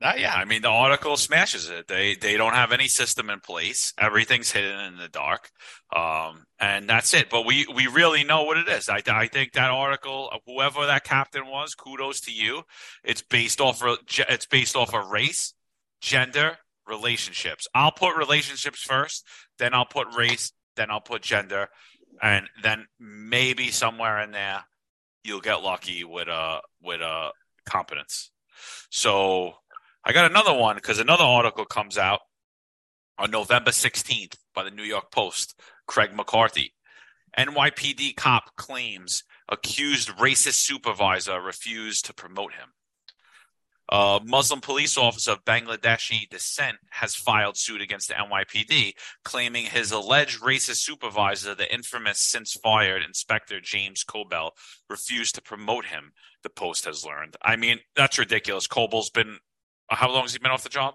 Uh, 0.00 0.12
yeah, 0.16 0.32
I 0.32 0.44
mean 0.44 0.62
the 0.62 0.68
article 0.68 1.16
smashes 1.16 1.68
it. 1.68 1.88
They 1.88 2.14
they 2.14 2.36
don't 2.36 2.54
have 2.54 2.70
any 2.70 2.86
system 2.86 3.30
in 3.30 3.40
place. 3.40 3.92
Everything's 3.98 4.52
hidden 4.52 4.78
in 4.78 4.96
the 4.96 5.08
dark, 5.08 5.50
um, 5.94 6.46
and 6.60 6.88
that's 6.88 7.12
it. 7.14 7.28
But 7.30 7.44
we 7.44 7.66
we 7.74 7.88
really 7.88 8.22
know 8.22 8.44
what 8.44 8.58
it 8.58 8.68
is. 8.68 8.88
I 8.88 9.02
I 9.08 9.26
think 9.26 9.54
that 9.54 9.70
article, 9.70 10.30
whoever 10.46 10.86
that 10.86 11.02
captain 11.02 11.48
was, 11.48 11.74
kudos 11.74 12.20
to 12.22 12.32
you. 12.32 12.62
It's 13.02 13.22
based 13.22 13.60
off 13.60 13.82
it's 13.84 14.46
based 14.46 14.76
off 14.76 14.94
of 14.94 15.08
race, 15.10 15.54
gender, 16.00 16.58
relationships. 16.86 17.66
I'll 17.74 17.90
put 17.90 18.16
relationships 18.16 18.80
first, 18.80 19.26
then 19.58 19.74
I'll 19.74 19.84
put 19.84 20.14
race, 20.14 20.52
then 20.76 20.92
I'll 20.92 21.00
put 21.00 21.22
gender, 21.22 21.70
and 22.22 22.46
then 22.62 22.86
maybe 23.00 23.72
somewhere 23.72 24.20
in 24.20 24.30
there 24.30 24.62
you'll 25.24 25.40
get 25.40 25.62
lucky 25.62 26.04
with 26.04 26.28
a 26.28 26.32
uh, 26.32 26.60
with 26.80 27.00
a 27.00 27.04
uh, 27.04 27.30
competence. 27.66 28.30
So 28.90 29.54
I 30.08 30.12
got 30.14 30.30
another 30.30 30.54
one 30.54 30.76
because 30.76 30.98
another 30.98 31.24
article 31.24 31.66
comes 31.66 31.98
out 31.98 32.20
on 33.18 33.30
November 33.30 33.72
16th 33.72 34.36
by 34.54 34.64
the 34.64 34.70
New 34.70 34.82
York 34.82 35.12
Post. 35.12 35.60
Craig 35.86 36.14
McCarthy. 36.14 36.72
NYPD 37.38 38.16
cop 38.16 38.56
claims 38.56 39.22
accused 39.50 40.08
racist 40.16 40.54
supervisor 40.64 41.38
refused 41.42 42.06
to 42.06 42.14
promote 42.14 42.54
him. 42.54 42.70
A 43.90 44.18
Muslim 44.24 44.62
police 44.62 44.96
officer 44.96 45.32
of 45.32 45.44
Bangladeshi 45.44 46.26
descent 46.30 46.78
has 46.90 47.14
filed 47.14 47.58
suit 47.58 47.82
against 47.82 48.08
the 48.08 48.14
NYPD, 48.14 48.94
claiming 49.24 49.66
his 49.66 49.92
alleged 49.92 50.40
racist 50.40 50.76
supervisor, 50.76 51.54
the 51.54 51.72
infamous 51.72 52.18
since 52.18 52.54
fired 52.54 53.02
Inspector 53.02 53.60
James 53.60 54.04
Kobel, 54.04 54.52
refused 54.88 55.34
to 55.34 55.42
promote 55.42 55.84
him, 55.84 56.12
the 56.42 56.50
Post 56.50 56.86
has 56.86 57.04
learned. 57.04 57.36
I 57.42 57.56
mean, 57.56 57.80
that's 57.94 58.18
ridiculous. 58.18 58.66
Kobel's 58.66 59.10
been 59.10 59.38
how 59.90 60.10
long 60.10 60.22
has 60.22 60.32
he 60.32 60.38
been 60.38 60.50
off 60.50 60.62
the 60.62 60.68
job? 60.68 60.94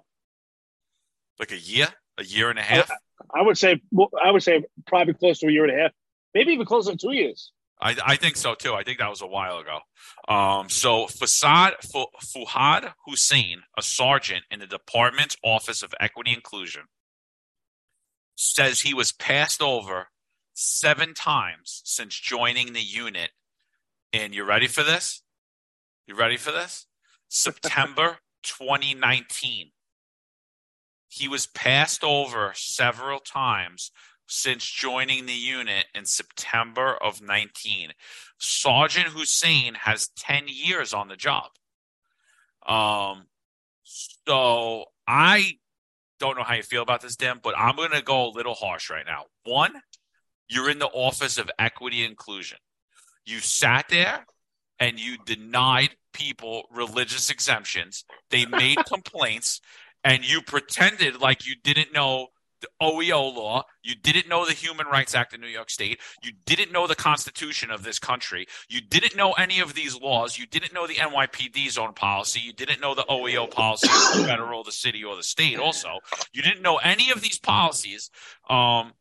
Like 1.39 1.51
a 1.51 1.57
year, 1.57 1.87
a 2.17 2.23
year 2.23 2.49
and 2.49 2.59
a 2.59 2.61
half. 2.61 2.91
I, 2.91 3.39
I 3.39 3.41
would 3.41 3.57
say, 3.57 3.81
I 4.23 4.31
would 4.31 4.43
say 4.43 4.63
probably 4.85 5.13
close 5.13 5.39
to 5.39 5.47
a 5.47 5.51
year 5.51 5.65
and 5.65 5.77
a 5.77 5.81
half, 5.81 5.91
maybe 6.33 6.53
even 6.53 6.65
closer 6.65 6.91
to 6.91 6.97
two 6.97 7.11
years. 7.11 7.51
I, 7.81 7.97
I 8.05 8.15
think 8.15 8.37
so 8.37 8.55
too. 8.55 8.73
I 8.73 8.83
think 8.83 8.99
that 8.99 9.09
was 9.09 9.21
a 9.21 9.27
while 9.27 9.57
ago. 9.57 9.79
Um, 10.33 10.69
so 10.69 11.05
Fasad 11.07 11.73
Fuhad 12.23 12.93
Hussein, 13.05 13.63
a 13.77 13.81
sergeant 13.81 14.45
in 14.49 14.59
the 14.59 14.67
department's 14.67 15.35
Office 15.43 15.83
of 15.83 15.93
Equity 15.99 16.33
Inclusion, 16.33 16.83
says 18.35 18.81
he 18.81 18.93
was 18.93 19.11
passed 19.11 19.61
over 19.61 20.07
seven 20.53 21.13
times 21.13 21.81
since 21.83 22.17
joining 22.17 22.73
the 22.73 22.81
unit. 22.81 23.31
And 24.13 24.33
you 24.33 24.43
ready 24.43 24.67
for 24.67 24.83
this? 24.83 25.23
You 26.07 26.15
ready 26.15 26.37
for 26.37 26.51
this? 26.51 26.85
September 27.27 28.19
2019. 28.43 29.71
He 31.07 31.27
was 31.27 31.47
passed 31.47 32.03
over 32.03 32.53
several 32.55 33.19
times 33.19 33.91
since 34.27 34.65
joining 34.65 35.25
the 35.25 35.33
unit 35.33 35.85
in 35.93 36.05
September 36.05 36.95
of 36.95 37.21
19. 37.21 37.91
Sergeant 38.39 39.07
Hussein 39.07 39.75
has 39.75 40.09
10 40.17 40.45
years 40.47 40.93
on 40.93 41.07
the 41.07 41.15
job. 41.15 41.51
Um, 42.67 43.27
so 43.83 44.85
I 45.07 45.59
don't 46.19 46.37
know 46.37 46.43
how 46.43 46.55
you 46.55 46.63
feel 46.63 46.81
about 46.81 47.01
this, 47.01 47.15
Dan, 47.15 47.39
but 47.43 47.53
I'm 47.57 47.75
going 47.75 47.91
to 47.91 48.01
go 48.01 48.25
a 48.25 48.31
little 48.31 48.53
harsh 48.53 48.89
right 48.89 49.05
now. 49.05 49.25
One, 49.43 49.73
you're 50.47 50.69
in 50.69 50.79
the 50.79 50.87
Office 50.87 51.37
of 51.37 51.51
Equity 51.59 52.05
Inclusion. 52.05 52.57
You 53.25 53.39
sat 53.39 53.85
there 53.89 54.25
and 54.83 54.99
you 54.99 55.15
denied 55.25 55.95
people 56.11 56.63
religious 56.69 57.29
exemptions. 57.29 58.03
They 58.31 58.45
made 58.63 58.77
complaints, 58.85 59.61
and 60.03 60.29
you 60.29 60.41
pretended 60.41 61.21
like 61.21 61.47
you 61.47 61.55
didn't 61.63 61.93
know 61.93 62.27
the 62.59 62.67
OEO 62.81 63.33
law. 63.33 63.63
You 63.81 63.95
didn't 63.95 64.27
know 64.27 64.45
the 64.45 64.51
Human 64.51 64.87
Rights 64.87 65.15
Act 65.15 65.33
of 65.33 65.39
New 65.39 65.47
York 65.47 65.69
State. 65.69 66.01
You 66.21 66.31
didn't 66.45 66.73
know 66.73 66.85
the 66.85 66.95
Constitution 66.95 67.71
of 67.71 67.83
this 67.83 67.97
country. 67.97 68.45
You 68.69 68.81
didn't 68.81 69.15
know 69.15 69.31
any 69.33 69.61
of 69.61 69.73
these 69.73 69.99
laws. 69.99 70.37
You 70.37 70.45
didn't 70.45 70.73
know 70.73 70.85
the 70.85 70.95
NYPD's 70.95 71.77
own 71.77 71.93
policy. 71.93 72.41
You 72.41 72.51
didn't 72.51 72.81
know 72.81 72.93
the 72.93 73.03
OEO 73.03 73.49
policy 73.49 73.87
of 73.87 74.17
the 74.17 74.27
federal, 74.27 74.65
the 74.65 74.73
city, 74.73 75.03
or 75.03 75.15
the 75.15 75.23
state. 75.23 75.59
Also, 75.59 75.99
you 76.33 76.41
didn't 76.41 76.61
know 76.61 76.77
any 76.77 77.09
of 77.11 77.21
these 77.21 77.39
policies, 77.39 78.11
um, 78.49 78.91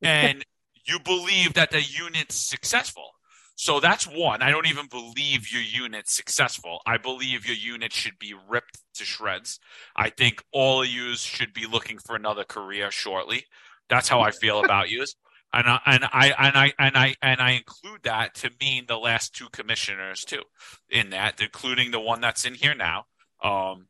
and 0.00 0.44
you 0.86 0.98
believe 0.98 1.54
that 1.54 1.70
the 1.70 1.82
unit's 1.82 2.36
successful. 2.36 3.15
So 3.56 3.80
that's 3.80 4.06
one. 4.06 4.42
I 4.42 4.50
don't 4.50 4.66
even 4.66 4.86
believe 4.86 5.50
your 5.50 5.62
unit's 5.62 6.14
successful. 6.14 6.82
I 6.86 6.98
believe 6.98 7.46
your 7.46 7.56
unit 7.56 7.90
should 7.90 8.18
be 8.18 8.34
ripped 8.48 8.78
to 8.96 9.04
shreds. 9.04 9.58
I 9.96 10.10
think 10.10 10.44
all 10.52 10.82
of 10.82 10.88
you 10.88 11.16
should 11.16 11.54
be 11.54 11.66
looking 11.66 11.98
for 11.98 12.14
another 12.14 12.44
career 12.44 12.90
shortly. 12.90 13.46
That's 13.88 14.08
how 14.08 14.20
I 14.20 14.30
feel 14.30 14.62
about 14.62 14.90
you. 14.90 15.06
And 15.54 15.68
I, 15.68 15.80
and 15.86 16.04
I 16.04 16.34
and 16.38 16.56
I 16.56 16.72
and 16.78 16.96
I 16.96 17.14
and 17.22 17.40
I 17.40 17.50
include 17.52 18.02
that 18.02 18.34
to 18.36 18.50
mean 18.60 18.84
the 18.86 18.98
last 18.98 19.34
two 19.34 19.48
commissioners 19.52 20.22
too, 20.22 20.42
in 20.90 21.10
that, 21.10 21.40
including 21.40 21.92
the 21.92 22.00
one 22.00 22.20
that's 22.20 22.44
in 22.44 22.52
here 22.54 22.74
now. 22.74 23.06
Um, 23.42 23.86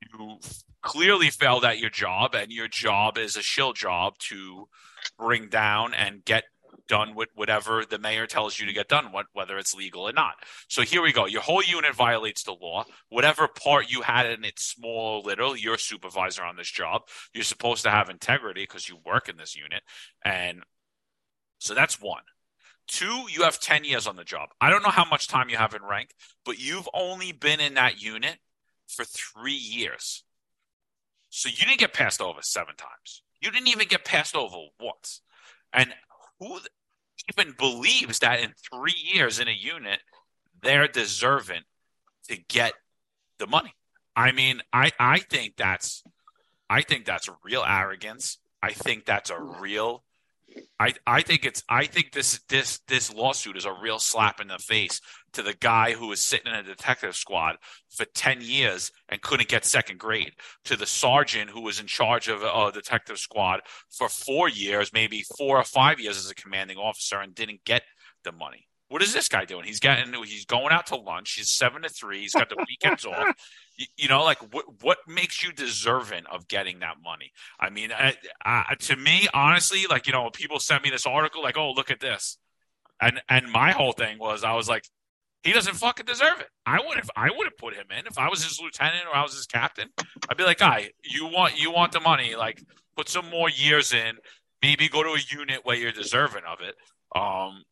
you 0.00 0.38
clearly 0.80 1.28
failed 1.28 1.64
at 1.66 1.78
your 1.78 1.90
job, 1.90 2.34
and 2.34 2.50
your 2.50 2.68
job 2.68 3.18
is 3.18 3.36
a 3.36 3.42
shill 3.42 3.74
job 3.74 4.16
to 4.30 4.68
bring 5.18 5.48
down 5.48 5.92
and 5.92 6.24
get 6.24 6.44
done 6.88 7.14
with 7.14 7.28
whatever 7.34 7.84
the 7.88 7.98
mayor 7.98 8.26
tells 8.26 8.58
you 8.58 8.66
to 8.66 8.72
get 8.72 8.88
done, 8.88 9.12
whether 9.32 9.58
it's 9.58 9.74
legal 9.74 10.02
or 10.02 10.12
not. 10.12 10.34
So 10.68 10.82
here 10.82 11.02
we 11.02 11.12
go. 11.12 11.26
Your 11.26 11.42
whole 11.42 11.62
unit 11.62 11.94
violates 11.94 12.42
the 12.42 12.52
law. 12.52 12.84
Whatever 13.08 13.48
part 13.48 13.90
you 13.90 14.02
had 14.02 14.26
in 14.26 14.44
it, 14.44 14.58
small 14.58 15.20
or 15.20 15.22
little, 15.22 15.56
you're 15.56 15.78
supervisor 15.78 16.42
on 16.42 16.56
this 16.56 16.70
job. 16.70 17.02
You're 17.32 17.44
supposed 17.44 17.84
to 17.84 17.90
have 17.90 18.10
integrity 18.10 18.62
because 18.62 18.88
you 18.88 18.98
work 19.04 19.28
in 19.28 19.36
this 19.36 19.56
unit. 19.56 19.82
And 20.24 20.62
so 21.58 21.74
that's 21.74 22.00
one. 22.00 22.22
Two, 22.86 23.24
you 23.30 23.42
have 23.42 23.58
10 23.58 23.84
years 23.84 24.06
on 24.06 24.16
the 24.16 24.24
job. 24.24 24.50
I 24.60 24.68
don't 24.68 24.82
know 24.82 24.90
how 24.90 25.06
much 25.06 25.28
time 25.28 25.48
you 25.48 25.56
have 25.56 25.74
in 25.74 25.82
rank, 25.82 26.10
but 26.44 26.58
you've 26.58 26.88
only 26.92 27.32
been 27.32 27.60
in 27.60 27.74
that 27.74 28.02
unit 28.02 28.36
for 28.86 29.04
three 29.04 29.54
years. 29.54 30.24
So 31.30 31.48
you 31.48 31.64
didn't 31.64 31.78
get 31.80 31.94
passed 31.94 32.20
over 32.20 32.40
seven 32.42 32.76
times. 32.76 33.22
You 33.40 33.50
didn't 33.50 33.68
even 33.68 33.88
get 33.88 34.04
passed 34.04 34.36
over 34.36 34.56
once. 34.78 35.22
And 35.72 35.92
who 36.46 36.60
even 37.36 37.54
believes 37.58 38.18
that 38.20 38.40
in 38.40 38.52
three 38.72 38.94
years 39.12 39.40
in 39.40 39.48
a 39.48 39.52
unit 39.52 40.00
they're 40.62 40.88
deserving 40.88 41.62
to 42.28 42.36
get 42.48 42.72
the 43.38 43.46
money? 43.46 43.74
I 44.16 44.32
mean, 44.32 44.60
I 44.72 44.92
I 44.98 45.18
think 45.18 45.54
that's 45.56 46.02
I 46.68 46.82
think 46.82 47.04
that's 47.04 47.28
real 47.44 47.64
arrogance. 47.66 48.38
I 48.62 48.72
think 48.72 49.04
that's 49.04 49.30
a 49.30 49.40
real 49.40 50.04
I, 50.78 50.92
I 51.06 51.22
think 51.22 51.44
it's 51.44 51.62
I 51.68 51.86
think 51.86 52.12
this 52.12 52.40
this 52.48 52.80
this 52.88 53.12
lawsuit 53.12 53.56
is 53.56 53.64
a 53.64 53.72
real 53.72 53.98
slap 53.98 54.40
in 54.40 54.48
the 54.48 54.58
face 54.58 55.00
to 55.32 55.42
the 55.42 55.54
guy 55.54 55.92
who 55.92 56.08
was 56.08 56.20
sitting 56.20 56.52
in 56.52 56.58
a 56.58 56.62
detective 56.62 57.16
squad 57.16 57.56
for 57.90 58.04
10 58.04 58.40
years 58.40 58.90
and 59.08 59.22
couldn't 59.22 59.48
get 59.48 59.64
second 59.64 59.98
grade 59.98 60.32
to 60.64 60.76
the 60.76 60.86
sergeant 60.86 61.50
who 61.50 61.60
was 61.60 61.80
in 61.80 61.86
charge 61.86 62.28
of 62.28 62.42
a, 62.42 62.72
detective 62.72 63.18
squad 63.18 63.60
for 63.90 64.08
4 64.08 64.48
years 64.48 64.92
maybe 64.92 65.24
4 65.38 65.58
or 65.58 65.64
5 65.64 66.00
years 66.00 66.16
as 66.18 66.30
a 66.30 66.34
commanding 66.34 66.78
officer 66.78 67.20
and 67.20 67.34
didn't 67.34 67.64
get 67.64 67.82
the 68.24 68.32
money 68.32 68.66
what 68.94 69.02
is 69.02 69.12
this 69.12 69.26
guy 69.26 69.44
doing? 69.44 69.64
He's 69.64 69.80
getting 69.80 70.14
he's 70.22 70.44
going 70.44 70.70
out 70.70 70.86
to 70.86 70.94
lunch. 70.94 71.32
He's 71.32 71.50
seven 71.50 71.82
to 71.82 71.88
three. 71.88 72.20
He's 72.20 72.32
got 72.32 72.48
the 72.48 72.64
weekends 72.68 73.04
off. 73.04 73.34
You, 73.76 73.86
you, 73.96 74.08
know, 74.08 74.22
like 74.22 74.38
what 74.54 74.66
what 74.82 74.98
makes 75.08 75.42
you 75.42 75.52
deserving 75.52 76.26
of 76.30 76.46
getting 76.46 76.78
that 76.78 76.98
money? 77.02 77.32
I 77.58 77.70
mean, 77.70 77.90
I, 77.90 78.14
I, 78.44 78.76
to 78.82 78.94
me, 78.94 79.26
honestly, 79.34 79.86
like 79.90 80.06
you 80.06 80.12
know, 80.12 80.30
people 80.32 80.60
sent 80.60 80.84
me 80.84 80.90
this 80.90 81.06
article, 81.06 81.42
like, 81.42 81.58
oh, 81.58 81.72
look 81.72 81.90
at 81.90 81.98
this, 81.98 82.38
and 83.00 83.20
and 83.28 83.50
my 83.50 83.72
whole 83.72 83.90
thing 83.90 84.20
was, 84.20 84.44
I 84.44 84.54
was 84.54 84.68
like, 84.68 84.84
he 85.42 85.50
doesn't 85.50 85.74
fucking 85.74 86.06
deserve 86.06 86.38
it. 86.38 86.46
I 86.64 86.78
would 86.86 86.98
have 86.98 87.10
I 87.16 87.30
would 87.36 87.46
have 87.46 87.56
put 87.56 87.74
him 87.74 87.86
in 87.90 88.06
if 88.06 88.16
I 88.16 88.28
was 88.28 88.44
his 88.44 88.60
lieutenant 88.60 89.06
or 89.12 89.16
I 89.16 89.22
was 89.22 89.34
his 89.34 89.46
captain. 89.46 89.88
I'd 90.30 90.36
be 90.36 90.44
like, 90.44 90.58
guy, 90.58 90.90
you 91.02 91.26
want 91.26 91.60
you 91.60 91.72
want 91.72 91.90
the 91.90 91.98
money, 91.98 92.36
like 92.36 92.62
put 92.96 93.08
some 93.08 93.28
more 93.28 93.50
years 93.50 93.92
in. 93.92 94.18
Maybe 94.62 94.88
go 94.88 95.02
to 95.02 95.14
a 95.14 95.36
unit 95.36 95.62
where 95.64 95.74
you're 95.74 95.90
deserving 95.90 96.44
of 96.48 96.60
it. 96.60 96.76
Um, 97.20 97.64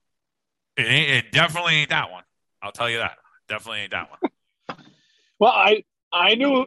it, 0.76 0.86
it 0.86 1.32
definitely 1.32 1.74
ain't 1.74 1.90
that 1.90 2.10
one. 2.10 2.24
I'll 2.62 2.72
tell 2.72 2.88
you 2.88 2.98
that. 2.98 3.18
Definitely 3.48 3.80
ain't 3.80 3.90
that 3.90 4.08
one. 4.10 4.78
well, 5.38 5.52
I 5.52 5.84
I 6.12 6.34
knew 6.34 6.66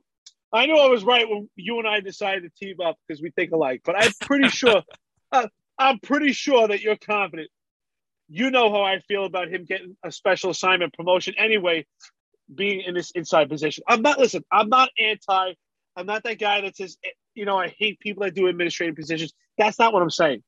I 0.51 0.65
knew 0.67 0.77
I 0.77 0.87
was 0.87 1.03
right 1.03 1.27
when 1.27 1.49
you 1.55 1.79
and 1.79 1.87
I 1.87 1.99
decided 1.99 2.43
to 2.43 2.65
team 2.65 2.77
up 2.81 2.97
because 3.07 3.21
we 3.21 3.31
think 3.31 3.51
alike. 3.51 3.81
But 3.83 3.95
I'm 3.97 4.11
pretty 4.21 4.49
sure 4.49 4.83
uh, 5.31 5.47
I'm 5.77 5.99
pretty 5.99 6.31
sure 6.31 6.67
that 6.67 6.81
you're 6.81 6.97
confident. 6.97 7.49
You 8.27 8.49
know 8.49 8.71
how 8.71 8.81
I 8.81 8.99
feel 8.99 9.25
about 9.25 9.49
him 9.49 9.65
getting 9.65 9.95
a 10.03 10.11
special 10.11 10.49
assignment 10.49 10.93
promotion 10.93 11.35
anyway, 11.37 11.85
being 12.53 12.81
in 12.81 12.93
this 12.93 13.11
inside 13.11 13.49
position. 13.49 13.83
I'm 13.87 14.01
not 14.01 14.19
listen. 14.19 14.43
I'm 14.51 14.69
not 14.69 14.89
anti. 14.99 15.53
I'm 15.95 16.05
not 16.05 16.23
that 16.23 16.39
guy 16.39 16.61
that 16.61 16.75
says 16.75 16.97
you 17.33 17.45
know 17.45 17.57
I 17.57 17.73
hate 17.77 17.99
people 17.99 18.23
that 18.23 18.35
do 18.35 18.47
administrative 18.47 18.95
positions. 18.95 19.33
That's 19.57 19.79
not 19.79 19.93
what 19.93 20.01
I'm 20.01 20.09
saying. 20.09 20.43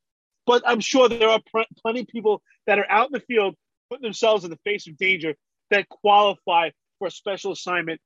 But 0.46 0.64
I'm 0.66 0.80
sure 0.80 1.10
there 1.10 1.30
are 1.30 1.42
pr- 1.52 1.70
plenty 1.82 2.02
of 2.02 2.08
people 2.08 2.42
that 2.68 2.80
are 2.80 2.90
out 2.90 3.08
in 3.08 3.14
the 3.14 3.20
field 3.22 3.56
putting 3.90 4.04
themselves 4.04 4.44
in 4.44 4.52
the 4.52 4.60
face 4.64 4.88
of 4.88 4.98
danger 4.98 5.36
that 5.72 5.90
qualify 5.90 6.70
for 7.00 7.08
a 7.08 7.12
special 7.12 7.52
assignment 7.52 8.00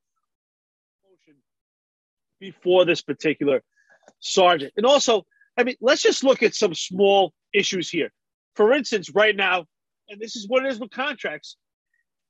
before 2.40 2.86
this 2.86 3.02
particular 3.02 3.62
sergeant. 4.20 4.74
And 4.78 4.86
also, 4.86 5.24
I 5.58 5.64
mean, 5.64 5.76
let's 5.82 6.02
just 6.02 6.24
look 6.24 6.44
at 6.44 6.56
some 6.56 6.74
small 6.74 7.34
issues 7.54 7.90
here. 7.90 8.12
For 8.56 8.74
instance, 8.74 9.12
right 9.14 9.36
now, 9.36 9.66
and 10.10 10.20
this 10.20 10.36
is 10.36 10.48
what 10.48 10.66
it 10.66 10.72
is 10.72 10.80
with 10.80 10.92
contracts, 10.92 11.58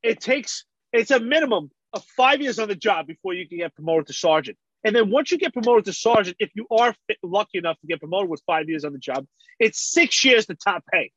it 0.03 0.19
takes 0.19 0.65
it's 0.93 1.11
a 1.11 1.19
minimum 1.19 1.71
of 1.93 2.03
five 2.17 2.41
years 2.41 2.59
on 2.59 2.67
the 2.67 2.75
job 2.75 3.07
before 3.07 3.33
you 3.33 3.47
can 3.47 3.59
get 3.59 3.73
promoted 3.73 4.07
to 4.07 4.13
sergeant. 4.13 4.57
And 4.83 4.95
then 4.95 5.09
once 5.09 5.31
you 5.31 5.37
get 5.37 5.53
promoted 5.53 5.85
to 5.85 5.93
sergeant, 5.93 6.37
if 6.39 6.49
you 6.55 6.65
are 6.71 6.93
fit, 7.07 7.17
lucky 7.23 7.59
enough 7.59 7.79
to 7.81 7.87
get 7.87 7.99
promoted 7.99 8.29
with 8.29 8.41
five 8.45 8.67
years 8.67 8.83
on 8.83 8.93
the 8.93 8.99
job, 8.99 9.25
it's 9.59 9.79
six 9.79 10.23
years 10.25 10.47
to 10.47 10.55
top 10.55 10.83
pay. 10.91 11.11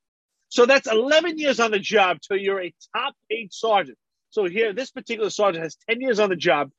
So 0.55 0.67
that's 0.67 0.87
11 0.87 1.37
years 1.39 1.59
on 1.59 1.73
the 1.73 1.81
job 1.81 2.19
till 2.21 2.37
you're 2.37 2.63
a 2.63 2.73
top 2.95 3.15
paid 3.29 3.53
sergeant. 3.53 3.99
So 4.31 4.45
here, 4.45 4.73
this 4.73 4.93
particular 4.93 5.29
sergeant 5.29 5.65
has 5.65 5.77
10 5.91 6.01
years 6.01 6.21
on 6.21 6.29
the 6.31 6.37
job 6.37 6.71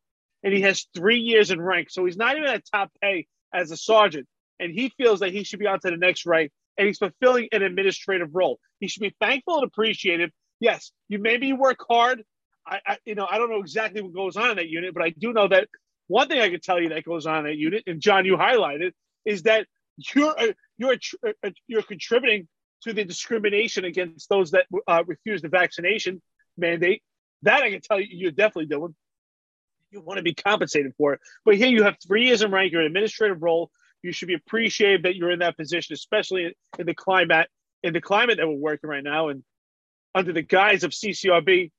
and 0.45 0.53
he 0.53 0.61
has 0.61 0.87
three 0.95 1.19
years 1.19 1.51
in 1.51 1.59
rank. 1.59 1.89
So 1.89 2.05
he's 2.05 2.15
not 2.15 2.37
even 2.37 2.47
at 2.47 2.63
top 2.73 2.89
pay 3.01 3.27
as 3.53 3.71
a 3.71 3.75
sergeant. 3.75 4.27
And 4.61 4.71
he 4.71 4.93
feels 4.97 5.19
that 5.19 5.33
he 5.33 5.43
should 5.43 5.59
be 5.59 5.67
on 5.67 5.81
to 5.81 5.89
the 5.91 5.97
next 5.97 6.25
rank 6.25 6.53
and 6.77 6.87
he's 6.87 6.99
fulfilling 6.99 7.49
an 7.51 7.63
administrative 7.63 8.33
role. 8.33 8.59
He 8.79 8.87
should 8.87 9.01
be 9.01 9.13
thankful 9.19 9.55
and 9.55 9.65
appreciative. 9.65 10.29
Yes, 10.61 10.93
you 11.09 11.19
maybe 11.19 11.51
work 11.51 11.79
hard. 11.85 12.23
I, 12.65 12.79
I, 12.87 12.97
you 13.03 13.15
know, 13.15 13.27
I 13.29 13.37
don't 13.37 13.49
know 13.49 13.59
exactly 13.59 14.01
what 14.01 14.13
goes 14.13 14.37
on 14.37 14.51
in 14.51 14.55
that 14.55 14.69
unit, 14.69 14.93
but 14.93 15.03
I 15.03 15.09
do 15.09 15.33
know 15.33 15.49
that 15.49 15.67
one 16.07 16.29
thing 16.29 16.39
I 16.39 16.47
can 16.47 16.61
tell 16.61 16.81
you 16.81 16.89
that 16.89 17.03
goes 17.03 17.25
on 17.25 17.39
in 17.39 17.45
that 17.47 17.57
unit, 17.57 17.83
and 17.87 17.99
John, 17.99 18.23
you 18.23 18.37
highlighted, 18.37 18.93
is 19.25 19.43
that 19.43 19.67
you're 19.97 20.33
you're 20.77 20.95
you're 21.67 21.83
contributing 21.83 22.47
to 22.83 22.93
the 22.93 23.03
discrimination 23.03 23.85
against 23.85 24.29
those 24.29 24.51
that 24.51 24.65
uh, 24.87 25.03
refuse 25.05 25.41
the 25.41 25.49
vaccination 25.49 26.21
mandate. 26.57 27.01
That 27.41 27.63
I 27.63 27.71
can 27.71 27.81
tell 27.81 27.99
you, 27.99 28.07
you're 28.09 28.31
definitely 28.31 28.67
doing. 28.67 28.95
You 29.91 30.01
want 30.01 30.17
to 30.17 30.23
be 30.23 30.33
compensated 30.33 30.93
for 30.97 31.13
it, 31.13 31.19
but 31.45 31.55
here 31.55 31.67
you 31.67 31.83
have 31.83 31.95
three 32.05 32.25
years 32.25 32.41
in 32.41 32.51
rank, 32.51 32.71
you're 32.71 32.81
an 32.81 32.87
administrative 32.87 33.41
role. 33.41 33.71
You 34.03 34.11
should 34.11 34.27
be 34.27 34.33
appreciated 34.33 35.03
that 35.03 35.15
you're 35.15 35.31
in 35.31 35.39
that 35.39 35.57
position, 35.57 35.93
especially 35.93 36.55
in 36.77 36.85
the 36.85 36.93
climate 36.93 37.47
in 37.83 37.93
the 37.93 38.01
climate 38.01 38.37
that 38.37 38.47
we're 38.47 38.55
working 38.55 38.89
right 38.89 39.03
now, 39.03 39.29
and 39.29 39.43
under 40.15 40.33
the 40.33 40.41
guise 40.41 40.83
of 40.83 40.91
CCRB. 40.91 41.71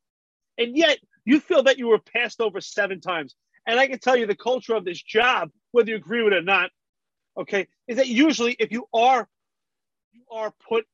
And 0.57 0.77
yet, 0.77 0.99
you 1.25 1.41
feel 1.41 1.65
that 1.65 1.79
you 1.79 1.89
were 1.89 1.99
passed 1.99 2.41
over 2.41 2.61
seven 2.61 3.01
times. 3.01 3.35
And 3.67 3.81
I 3.81 3.89
can 3.89 3.99
tell 3.99 4.17
you 4.17 4.27
the 4.27 4.37
culture 4.37 4.75
of 4.75 4.85
this 4.85 5.03
job, 5.03 5.51
whether 5.73 5.91
you 5.91 5.97
agree 5.97 6.23
with 6.23 6.33
it 6.33 6.37
or 6.37 6.43
not, 6.43 6.71
okay, 7.37 7.67
is 7.89 7.97
that 7.97 8.07
usually 8.07 8.53
if 8.59 8.71
you 8.71 8.87
are 8.95 9.29
you 10.17 10.23
are 10.31 10.53
put 10.69 10.87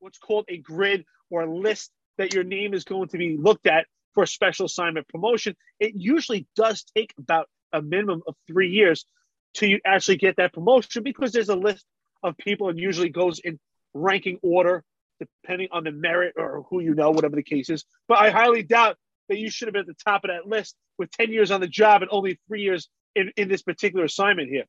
what's 0.00 0.18
called 0.18 0.44
a 0.48 0.58
grid 0.58 1.04
or 1.30 1.42
a 1.42 1.54
list 1.58 1.90
that 2.18 2.34
your 2.34 2.44
name 2.44 2.74
is 2.74 2.84
going 2.84 3.08
to 3.08 3.18
be 3.18 3.36
looked 3.36 3.66
at 3.66 3.86
for 4.12 4.24
a 4.24 4.26
special 4.26 4.66
assignment 4.66 5.08
promotion, 5.08 5.54
it 5.80 5.92
usually 5.94 6.46
does 6.56 6.84
take 6.96 7.12
about 7.18 7.48
a 7.72 7.80
minimum 7.82 8.22
of 8.26 8.34
three 8.46 8.70
years 8.70 9.06
to 9.54 9.66
you 9.66 9.80
actually 9.84 10.16
get 10.16 10.36
that 10.36 10.52
promotion 10.52 11.02
because 11.02 11.32
there's 11.32 11.48
a 11.48 11.56
list 11.56 11.84
of 12.22 12.36
people 12.38 12.68
and 12.68 12.78
usually 12.78 13.08
goes 13.08 13.38
in 13.40 13.58
ranking 13.92 14.38
order 14.42 14.82
depending 15.20 15.68
on 15.70 15.84
the 15.84 15.92
merit 15.92 16.34
or 16.36 16.64
who 16.68 16.80
you 16.80 16.94
know, 16.94 17.10
whatever 17.10 17.36
the 17.36 17.42
case 17.42 17.70
is. 17.70 17.84
But 18.08 18.18
I 18.18 18.30
highly 18.30 18.64
doubt 18.64 18.96
that 19.28 19.38
you 19.38 19.50
should 19.50 19.68
have 19.68 19.72
been 19.72 19.82
at 19.82 19.86
the 19.86 20.04
top 20.04 20.24
of 20.24 20.30
that 20.30 20.46
list 20.46 20.74
with 20.98 21.10
10 21.12 21.32
years 21.32 21.50
on 21.50 21.60
the 21.60 21.68
job 21.68 22.02
and 22.02 22.10
only 22.10 22.38
three 22.48 22.62
years 22.62 22.88
in, 23.14 23.30
in 23.36 23.48
this 23.48 23.62
particular 23.62 24.04
assignment 24.04 24.48
here. 24.48 24.64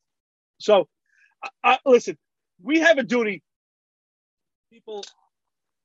So, 0.58 0.88
listen, 1.84 2.16
we 2.62 2.80
have 2.80 2.98
a 2.98 3.02
duty, 3.02 3.42
people 4.76 5.02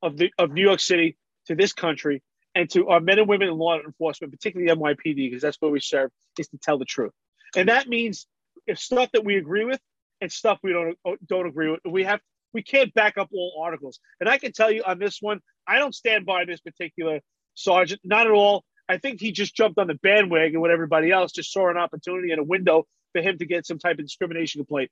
of 0.01 0.17
the 0.17 0.31
of 0.37 0.51
New 0.51 0.63
York 0.63 0.81
City, 0.81 1.15
to 1.45 1.55
this 1.55 1.71
country, 1.71 2.21
and 2.55 2.69
to 2.71 2.89
our 2.89 2.99
men 2.99 3.19
and 3.19 3.27
women 3.29 3.47
in 3.47 3.57
law 3.57 3.79
enforcement, 3.79 4.33
particularly 4.33 4.69
NYPD, 4.73 5.15
because 5.15 5.41
that's 5.41 5.57
where 5.61 5.71
we 5.71 5.79
serve, 5.79 6.11
is 6.37 6.49
to 6.49 6.57
tell 6.57 6.77
the 6.77 6.85
truth. 6.85 7.13
And 7.55 7.69
that 7.69 7.87
means 7.87 8.27
if 8.67 8.79
stuff 8.79 9.09
that 9.13 9.23
we 9.23 9.37
agree 9.37 9.63
with 9.63 9.79
and 10.19 10.29
stuff 10.29 10.59
we 10.61 10.73
don't 10.73 10.97
uh, 11.05 11.15
don't 11.25 11.47
agree 11.47 11.69
with, 11.69 11.79
we 11.89 12.03
have 12.03 12.19
we 12.53 12.63
can't 12.63 12.93
back 12.93 13.17
up 13.17 13.29
all 13.33 13.61
articles. 13.63 13.99
And 14.19 14.27
I 14.27 14.37
can 14.37 14.51
tell 14.51 14.69
you 14.69 14.83
on 14.85 14.99
this 14.99 15.19
one, 15.21 15.39
I 15.65 15.79
don't 15.79 15.95
stand 15.95 16.25
by 16.25 16.43
this 16.43 16.59
particular 16.59 17.21
sergeant, 17.53 18.01
not 18.03 18.27
at 18.27 18.33
all. 18.33 18.65
I 18.89 18.97
think 18.97 19.21
he 19.21 19.31
just 19.31 19.55
jumped 19.55 19.79
on 19.79 19.87
the 19.87 19.99
bandwagon 20.03 20.59
with 20.59 20.71
everybody 20.71 21.11
else, 21.11 21.31
just 21.31 21.53
saw 21.53 21.69
an 21.69 21.77
opportunity 21.77 22.31
and 22.31 22.41
a 22.41 22.43
window 22.43 22.87
for 23.13 23.21
him 23.21 23.37
to 23.37 23.45
get 23.45 23.65
some 23.65 23.79
type 23.79 23.99
of 23.99 24.05
discrimination 24.05 24.59
complaint. 24.59 24.91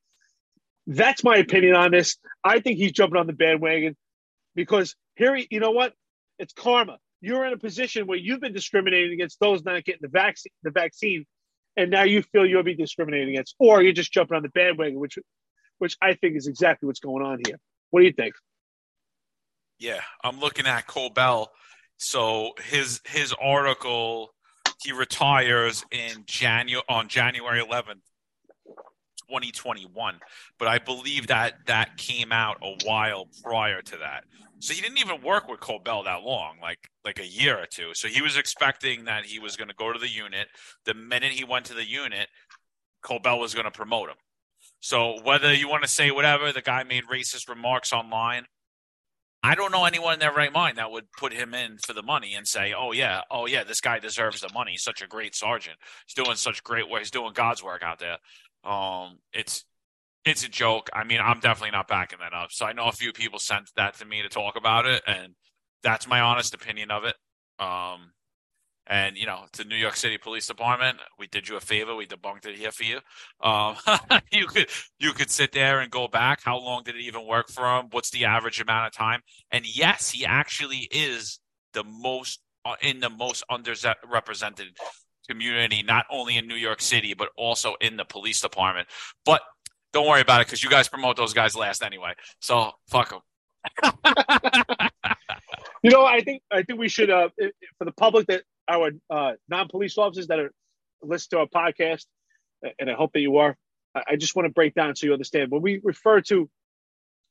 That's 0.90 1.24
my 1.24 1.38
opinion 1.38 1.76
on 1.76 1.92
this. 1.92 2.18
I 2.44 2.62
think 2.62 2.80
he's 2.80 2.92
jumping 2.92 3.20
on 3.20 3.28
the 3.28 3.34
bandwagon 3.34 3.96
because 4.56 4.96
here, 5.16 5.36
he, 5.36 5.48
you 5.52 5.60
know 5.60 5.70
what? 5.70 5.94
It's 6.40 6.52
karma. 6.52 6.98
You're 7.22 7.46
in 7.46 7.54
a 7.54 7.58
position 7.58 8.08
where 8.08 8.18
you've 8.18 8.42
been 8.42 8.54
discriminating 8.54 9.14
against 9.14 9.40
those 9.40 9.64
not 9.64 9.84
getting 9.84 10.02
the 10.02 10.08
vaccine, 10.08 10.52
the 10.64 10.72
vaccine, 10.72 11.26
and 11.78 11.92
now 11.92 12.04
you 12.04 12.24
feel 12.24 12.44
you'll 12.44 12.64
be 12.64 12.74
discriminated 12.74 13.30
against, 13.30 13.56
or 13.60 13.84
you're 13.84 13.94
just 13.94 14.12
jumping 14.12 14.36
on 14.36 14.42
the 14.42 14.50
bandwagon, 14.50 15.00
which 15.00 15.20
which 15.78 15.96
I 16.02 16.16
think 16.16 16.36
is 16.36 16.48
exactly 16.48 16.88
what's 16.88 17.00
going 17.00 17.24
on 17.24 17.40
here. 17.46 17.60
What 17.92 18.00
do 18.00 18.08
you 18.08 18.14
think? 18.14 18.34
Yeah, 19.78 20.02
I'm 20.24 20.40
looking 20.40 20.66
at 20.66 20.88
Kobel. 20.88 21.50
So 21.98 22.54
his 22.64 23.00
his 23.06 23.32
article, 23.40 24.34
he 24.82 24.92
retires 24.92 25.86
in 25.92 26.24
January 26.26 26.84
on 26.90 27.10
January 27.10 27.62
11th, 27.62 28.02
2021. 29.30 30.20
But 30.58 30.68
I 30.68 30.80
believe 30.80 31.28
that 31.28 31.54
that 31.68 31.98
came 31.98 32.32
out 32.32 32.58
a 32.62 32.76
while 32.86 33.28
prior 33.44 33.82
to 33.82 33.98
that. 33.98 34.24
So 34.60 34.74
he 34.74 34.82
didn't 34.82 34.98
even 34.98 35.22
work 35.22 35.48
with 35.48 35.62
Kobel 35.62 36.04
that 36.04 36.24
long, 36.24 36.58
like 36.62 36.90
like 37.06 37.20
a 37.20 37.26
year 37.26 37.58
or 37.58 37.66
two. 37.66 37.94
So 37.94 38.08
he 38.08 38.22
was 38.22 38.36
expecting 38.36 39.06
that 39.06 39.26
he 39.26 39.40
was 39.40 39.56
going 39.56 39.70
to 39.70 39.76
go 39.76 39.94
to 39.94 40.00
the 40.00 40.10
unit. 40.10 40.48
The 40.86 40.94
minute 40.94 41.32
he 41.32 41.46
went 41.46 41.66
to 41.68 41.74
the 41.74 41.88
unit, 41.88 42.28
Kobel 43.02 43.40
was 43.40 43.54
going 43.54 43.66
to 43.66 43.72
promote 43.72 44.10
him. 44.10 44.18
So 44.82 45.22
whether 45.24 45.54
you 45.54 45.70
want 45.70 45.84
to 45.84 45.90
say 45.90 46.12
whatever, 46.12 46.52
the 46.52 46.62
guy 46.62 46.84
made 46.84 47.06
racist 47.06 47.48
remarks 47.48 47.94
online. 47.94 48.46
I 49.42 49.56
don't 49.56 49.72
know 49.72 49.86
anyone 49.86 50.16
in 50.16 50.20
their 50.20 50.34
right 50.34 50.52
mind 50.52 50.78
that 50.78 50.92
would 50.92 51.10
put 51.18 51.32
him 51.32 51.54
in 51.54 51.78
for 51.78 51.94
the 51.94 52.04
money 52.04 52.34
and 52.36 52.46
say, 52.46 52.74
"Oh 52.74 52.92
yeah, 52.92 53.22
oh 53.32 53.46
yeah, 53.46 53.64
this 53.64 53.80
guy 53.80 54.00
deserves 54.00 54.42
the 54.42 54.50
money. 54.54 54.72
He's 54.72 54.84
such 54.84 55.02
a 55.02 55.08
great 55.08 55.34
sergeant. 55.34 55.78
He's 56.06 56.22
doing 56.22 56.36
such 56.36 56.62
great 56.62 56.90
work. 56.90 57.00
He's 57.00 57.12
doing 57.12 57.32
God's 57.32 57.64
work 57.64 57.82
out 57.82 58.00
there." 58.00 58.18
Um, 58.64 59.20
it's 59.34 59.66
it's 60.26 60.44
a 60.44 60.50
joke. 60.50 60.90
I 60.94 61.04
mean, 61.04 61.20
I'm 61.22 61.40
definitely 61.40 61.72
not 61.72 61.88
backing 61.88 62.20
that 62.20 62.34
up. 62.34 62.52
So 62.52 62.66
I 62.66 62.74
know 62.74 62.88
a 62.88 62.92
few 62.92 63.14
people 63.14 63.40
sent 63.40 63.72
that 63.76 63.96
to 63.96 64.06
me 64.06 64.22
to 64.22 64.30
talk 64.30 64.56
about 64.56 64.86
it, 64.86 65.02
and 65.08 65.34
that's 65.84 66.08
my 66.08 66.20
honest 66.20 66.54
opinion 66.54 66.92
of 66.92 67.06
it. 67.06 67.16
Um, 67.58 68.12
and 68.88 69.18
you 69.18 69.26
know, 69.28 69.46
to 69.54 69.64
New 69.64 69.76
York 69.76 69.96
City 69.96 70.18
Police 70.18 70.48
Department, 70.48 70.98
we 71.18 71.28
did 71.28 71.48
you 71.48 71.56
a 71.56 71.60
favor. 71.60 71.96
We 71.96 72.08
debunked 72.08 72.48
it 72.48 72.58
here 72.58 72.72
for 72.72 72.84
you. 72.84 73.00
Um, 73.42 73.76
you 74.32 74.48
could 74.48 74.68
you 75.00 75.14
could 75.14 75.30
sit 75.30 75.52
there 75.52 75.80
and 75.80 75.92
go 75.92 76.08
back. 76.08 76.42
How 76.44 76.58
long 76.58 76.84
did 76.84 76.96
it 76.96 77.02
even 77.02 77.26
work 77.26 77.50
for 77.50 77.66
him? 77.78 77.88
What's 77.92 78.10
the 78.10 78.26
average 78.26 78.60
amount 78.60 78.88
of 78.88 78.94
time? 78.94 79.22
And 79.52 79.66
yes, 79.66 80.10
he 80.10 80.26
actually 80.26 80.88
is 80.92 81.40
the 81.74 81.84
most 81.84 82.40
uh, 82.66 82.76
in 82.82 83.00
the 83.00 83.10
most 83.10 83.44
underrepresented 83.50 84.76
community, 85.30 85.84
not 85.84 86.06
only 86.10 86.38
in 86.38 86.48
New 86.48 86.56
York 86.56 86.82
City 86.82 87.14
but 87.14 87.30
also 87.38 87.76
in 87.82 87.98
the 87.98 88.06
police 88.06 88.42
department. 88.42 88.88
But 89.26 89.42
don't 89.94 90.08
worry 90.08 90.22
about 90.22 90.42
it 90.42 90.48
because 90.48 90.64
you 90.64 90.70
guys 90.70 90.88
promote 90.88 91.18
those 91.18 91.34
guys 91.34 91.56
last 91.56 91.84
anyway. 91.84 92.14
So 92.40 92.72
fuck 92.88 93.10
them. 93.10 93.22
you 95.84 95.92
know, 95.92 96.06
I 96.06 96.22
think 96.22 96.42
I 96.52 96.64
think 96.64 96.80
we 96.80 96.90
should 96.90 97.10
uh, 97.10 97.30
for 97.78 97.86
the 97.86 97.92
public 97.92 98.28
that 98.28 98.44
our 98.68 98.92
uh, 99.10 99.34
non-police 99.50 99.98
officers 99.98 100.28
that 100.28 100.40
are 100.40 100.52
listening 101.02 101.46
to 101.46 101.58
our 101.58 101.72
podcast, 101.72 102.06
and 102.80 102.90
I 102.90 102.94
hope 102.94 103.14
that 103.14 103.22
you 103.22 103.38
are. 103.38 103.56
I 103.96 104.16
just 104.16 104.36
want 104.36 104.46
to 104.46 104.54
break 104.54 104.76
down 104.76 104.96
so 104.96 105.08
you 105.08 105.14
understand. 105.14 105.52
When 105.52 105.62
we 105.62 105.82
refer 105.84 106.22
to, 106.22 106.50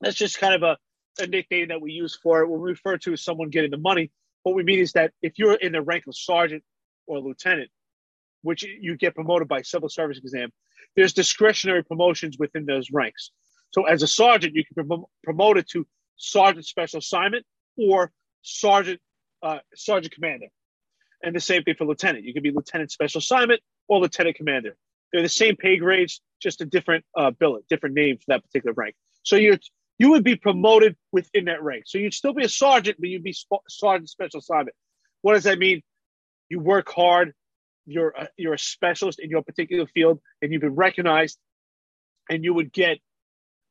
that's 0.00 0.16
just 0.16 0.38
kind 0.38 0.54
of 0.54 0.62
a, 0.62 0.76
a 1.22 1.26
nickname 1.26 1.68
that 1.68 1.80
we 1.80 1.92
use 1.92 2.18
for 2.20 2.42
it. 2.42 2.48
When 2.48 2.60
we 2.60 2.70
refer 2.70 2.98
to 2.98 3.16
someone 3.16 3.50
getting 3.50 3.70
the 3.70 3.78
money, 3.78 4.10
what 4.42 4.54
we 4.54 4.64
mean 4.64 4.80
is 4.80 4.92
that 4.92 5.12
if 5.22 5.38
you're 5.38 5.54
in 5.54 5.72
the 5.72 5.82
rank 5.82 6.04
of 6.08 6.16
sergeant 6.16 6.64
or 7.06 7.20
lieutenant, 7.20 7.70
which 8.48 8.62
you 8.62 8.96
get 8.96 9.14
promoted 9.14 9.46
by 9.46 9.60
civil 9.60 9.90
service 9.90 10.18
exam, 10.18 10.48
there's 10.96 11.12
discretionary 11.12 11.84
promotions 11.84 12.38
within 12.38 12.64
those 12.64 12.90
ranks. 12.90 13.30
So 13.74 13.84
as 13.84 14.02
a 14.02 14.06
sergeant, 14.06 14.54
you 14.54 14.64
can 14.64 14.88
be 14.88 14.96
promoted 15.22 15.66
to 15.72 15.86
sergeant 16.16 16.64
special 16.64 16.98
assignment 17.00 17.44
or 17.76 18.10
sergeant 18.40 19.00
uh, 19.42 19.58
sergeant 19.74 20.14
commander. 20.14 20.46
And 21.22 21.36
the 21.36 21.40
same 21.40 21.62
thing 21.62 21.74
for 21.76 21.84
lieutenant. 21.84 22.24
You 22.24 22.32
can 22.32 22.42
be 22.42 22.50
lieutenant 22.50 22.90
special 22.90 23.18
assignment 23.18 23.60
or 23.86 24.00
lieutenant 24.00 24.36
commander. 24.36 24.76
They're 25.12 25.20
the 25.20 25.28
same 25.28 25.56
pay 25.56 25.76
grades, 25.76 26.22
just 26.40 26.62
a 26.62 26.64
different 26.64 27.04
uh, 27.14 27.30
billet, 27.30 27.68
different 27.68 27.94
name 27.96 28.16
for 28.16 28.24
that 28.28 28.42
particular 28.44 28.72
rank. 28.74 28.94
So 29.24 29.36
you 29.36 29.58
you 29.98 30.10
would 30.12 30.24
be 30.24 30.36
promoted 30.36 30.96
within 31.12 31.44
that 31.46 31.62
rank. 31.62 31.84
So 31.86 31.98
you'd 31.98 32.14
still 32.14 32.32
be 32.32 32.44
a 32.44 32.48
sergeant, 32.48 32.96
but 32.98 33.10
you'd 33.10 33.24
be 33.24 33.34
sp- 33.36 33.66
sergeant 33.68 34.08
special 34.08 34.38
assignment. 34.38 34.76
What 35.20 35.34
does 35.34 35.44
that 35.44 35.58
mean? 35.58 35.82
You 36.48 36.60
work 36.60 36.88
hard. 36.88 37.34
You're 37.88 38.10
a, 38.10 38.28
you're 38.36 38.54
a 38.54 38.58
specialist 38.58 39.18
in 39.18 39.30
your 39.30 39.42
particular 39.42 39.86
field, 39.86 40.20
and 40.42 40.52
you've 40.52 40.60
been 40.60 40.74
recognized, 40.74 41.38
and 42.30 42.44
you 42.44 42.52
would 42.54 42.72
get 42.72 42.98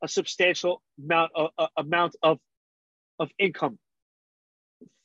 a 0.04 0.08
substantial 0.08 0.82
amount 1.04 1.32
of, 1.36 1.50
uh, 1.58 1.68
amount 1.78 2.16
of 2.24 2.40
of 3.20 3.30
income 3.40 3.80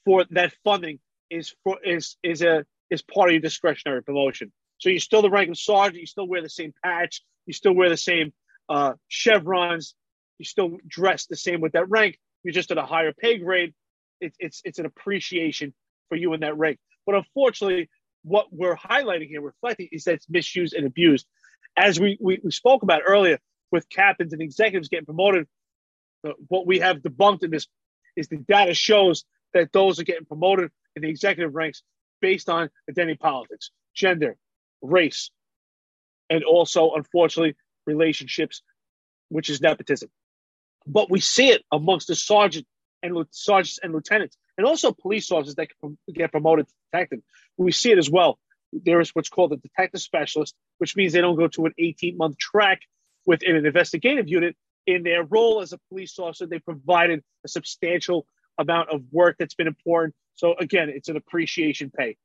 for 0.04 0.24
that 0.30 0.52
funding 0.64 0.98
is 1.30 1.54
for 1.62 1.78
is 1.84 2.16
is 2.22 2.42
a 2.42 2.64
is 2.90 3.02
part 3.02 3.28
of 3.28 3.32
your 3.32 3.40
discretionary 3.40 4.02
promotion. 4.02 4.52
So 4.78 4.90
you're 4.90 4.98
still 4.98 5.22
the 5.22 5.30
rank 5.30 5.48
of 5.50 5.58
sergeant, 5.58 6.00
you 6.00 6.06
still 6.06 6.26
wear 6.26 6.42
the 6.42 6.50
same 6.50 6.72
patch, 6.84 7.22
You 7.46 7.52
still 7.52 7.72
wear 7.72 7.88
the 7.88 7.96
same 7.96 8.32
uh, 8.68 8.94
chevrons. 9.08 9.94
You 10.38 10.44
still 10.44 10.78
dress 10.86 11.26
the 11.26 11.36
same 11.36 11.60
with 11.60 11.72
that 11.72 11.88
rank. 11.88 12.18
You're 12.42 12.52
just 12.52 12.70
at 12.70 12.78
a 12.78 12.86
higher 12.86 13.12
pay 13.12 13.38
grade. 13.38 13.74
It, 14.20 14.34
it's 14.38 14.60
it's 14.64 14.78
an 14.78 14.86
appreciation 14.86 15.74
for 16.08 16.16
you 16.16 16.32
in 16.34 16.40
that 16.40 16.56
rank. 16.56 16.78
But 17.06 17.14
unfortunately, 17.16 17.88
what 18.22 18.46
we're 18.52 18.76
highlighting 18.76 19.28
here, 19.28 19.40
reflecting, 19.40 19.88
is 19.92 20.04
that 20.04 20.14
it's 20.14 20.28
misused 20.28 20.74
and 20.74 20.86
abused. 20.86 21.26
As 21.76 21.98
we, 21.98 22.18
we, 22.20 22.40
we 22.42 22.50
spoke 22.50 22.82
about 22.82 23.02
earlier 23.06 23.38
with 23.70 23.88
captains 23.88 24.32
and 24.32 24.42
executives 24.42 24.88
getting 24.88 25.06
promoted, 25.06 25.46
what 26.48 26.66
we 26.66 26.78
have 26.80 26.98
debunked 26.98 27.42
in 27.42 27.50
this 27.50 27.66
is 28.16 28.28
the 28.28 28.36
data 28.36 28.74
shows 28.74 29.24
that 29.54 29.72
those 29.72 29.98
are 29.98 30.04
getting 30.04 30.26
promoted 30.26 30.70
in 30.94 31.02
the 31.02 31.08
executive 31.08 31.54
ranks 31.54 31.82
based 32.20 32.48
on 32.48 32.70
identity 32.88 33.16
politics, 33.16 33.70
gender, 33.94 34.36
race, 34.82 35.30
and 36.30 36.44
also, 36.44 36.92
unfortunately, 36.94 37.56
relationships, 37.86 38.62
which 39.28 39.50
is 39.50 39.60
nepotism. 39.60 40.10
But 40.86 41.10
we 41.10 41.20
see 41.20 41.50
it 41.50 41.62
amongst 41.72 42.08
the 42.08 42.14
sergeant 42.14 42.66
and 43.02 43.26
sergeants 43.30 43.80
and 43.82 43.92
lieutenants, 43.92 44.36
and 44.56 44.66
also 44.66 44.92
police 44.92 45.30
officers 45.30 45.54
that 45.56 45.68
get 46.12 46.32
promoted 46.32 46.68
to 46.68 46.74
detective. 46.92 47.20
We 47.56 47.72
see 47.72 47.92
it 47.92 47.98
as 47.98 48.10
well. 48.10 48.38
There 48.72 49.00
is 49.00 49.10
what's 49.10 49.28
called 49.28 49.52
a 49.52 49.56
detective 49.56 50.00
specialist, 50.00 50.54
which 50.78 50.96
means 50.96 51.12
they 51.12 51.20
don't 51.20 51.36
go 51.36 51.48
to 51.48 51.66
an 51.66 51.72
18 51.78 52.16
month 52.16 52.38
track 52.38 52.80
within 53.26 53.56
an 53.56 53.66
investigative 53.66 54.28
unit. 54.28 54.56
In 54.86 55.04
their 55.04 55.22
role 55.22 55.60
as 55.60 55.72
a 55.72 55.78
police 55.88 56.18
officer, 56.18 56.46
they 56.46 56.58
provided 56.58 57.22
a 57.44 57.48
substantial 57.48 58.26
amount 58.58 58.90
of 58.90 59.02
work 59.12 59.36
that's 59.38 59.54
been 59.54 59.66
important. 59.68 60.14
So 60.34 60.54
again, 60.58 60.88
it's 60.88 61.08
an 61.08 61.16
appreciation 61.16 61.90
pay. 61.96 62.16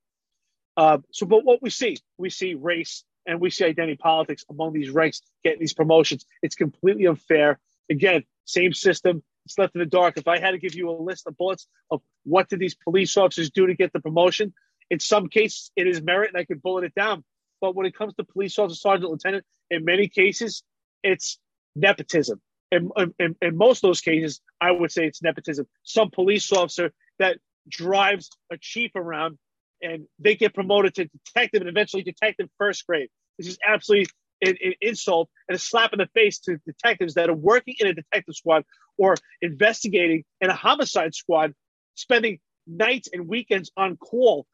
Uh, 0.76 1.00
so, 1.12 1.26
but 1.26 1.44
what 1.44 1.62
we 1.62 1.70
see, 1.70 1.98
we 2.18 2.30
see 2.30 2.54
race 2.56 3.04
and 3.26 3.42
we 3.42 3.50
see 3.50 3.66
identity 3.66 3.98
politics 3.98 4.46
among 4.50 4.74
these 4.74 4.90
ranks 4.90 5.22
getting 5.44 5.60
these 5.60 5.74
promotions. 5.74 6.26
It's 6.42 6.56
completely 6.56 7.06
unfair. 7.08 7.60
Again, 7.90 8.24
same 8.46 8.74
system. 8.74 9.24
It's 9.48 9.58
left 9.58 9.76
in 9.76 9.80
the 9.80 9.86
dark. 9.86 10.18
If 10.18 10.28
I 10.28 10.40
had 10.40 10.52
to 10.52 10.58
give 10.58 10.76
you 10.76 10.90
a 10.90 10.92
list 10.92 11.26
of 11.26 11.38
bullets 11.38 11.68
of 11.90 12.02
what 12.26 12.50
did 12.50 12.60
these 12.60 12.76
police 12.76 13.16
officers 13.16 13.50
do 13.50 13.66
to 13.66 13.74
get 13.74 13.94
the 13.94 14.02
promotion, 14.02 14.54
in 14.92 15.00
some 15.00 15.30
cases 15.30 15.72
it 15.78 15.88
is 15.88 16.02
merit, 16.02 16.32
and 16.34 16.38
I 16.38 16.44
could 16.44 16.62
bullet 16.62 16.84
it 16.84 16.94
down. 16.96 17.24
But 17.62 17.74
when 17.74 17.86
it 17.86 17.96
comes 17.96 18.14
to 18.16 18.26
police 18.26 18.60
officer, 18.60 18.78
sergeant, 18.78 19.10
lieutenant, 19.10 19.46
in 19.72 19.86
many 19.86 20.10
cases, 20.10 20.64
it's 21.02 21.40
nepotism. 21.78 22.42
In, 22.74 22.90
in, 23.20 23.36
in 23.42 23.56
most 23.56 23.78
of 23.78 23.88
those 23.88 24.02
cases, 24.02 24.42
I 24.60 24.72
would 24.72 24.92
say 24.92 25.08
it's 25.08 25.24
nepotism. 25.24 25.66
Some 25.84 26.12
police 26.12 26.52
officer 26.52 26.92
that 27.20 27.38
drives 27.70 28.30
a 28.52 28.58
chief 28.58 28.92
around 28.96 29.38
and 29.82 30.08
they 30.20 30.36
get 30.36 30.54
promoted 30.54 30.96
to 30.96 31.06
detective 31.06 31.62
and 31.62 31.70
eventually 31.70 32.04
detective 32.04 32.50
first 32.58 32.86
grade. 32.86 33.08
This 33.38 33.48
is 33.48 33.58
absolutely 33.66 34.08
an, 34.42 34.56
an, 34.64 34.74
insult 34.82 35.30
and 35.48 35.56
a 35.56 35.60
slap 35.60 35.94
in 35.94 36.00
the 36.00 36.08
face 36.14 36.40
to 36.40 36.58
detectives 36.66 37.16
that 37.16 37.30
are 37.30 37.36
working 37.36 37.76
in 37.80 37.88
a 37.88 37.94
detective 37.94 38.36
squad 38.36 38.64
or 38.98 39.16
investigating 39.42 40.24
in 40.42 40.50
a 40.50 40.56
homicide 40.56 41.16
squad, 41.16 41.54
spending 41.96 42.40
nights 42.66 43.10
and 43.12 43.28
weekends 43.28 43.72
on 43.78 43.98
call, 43.98 44.46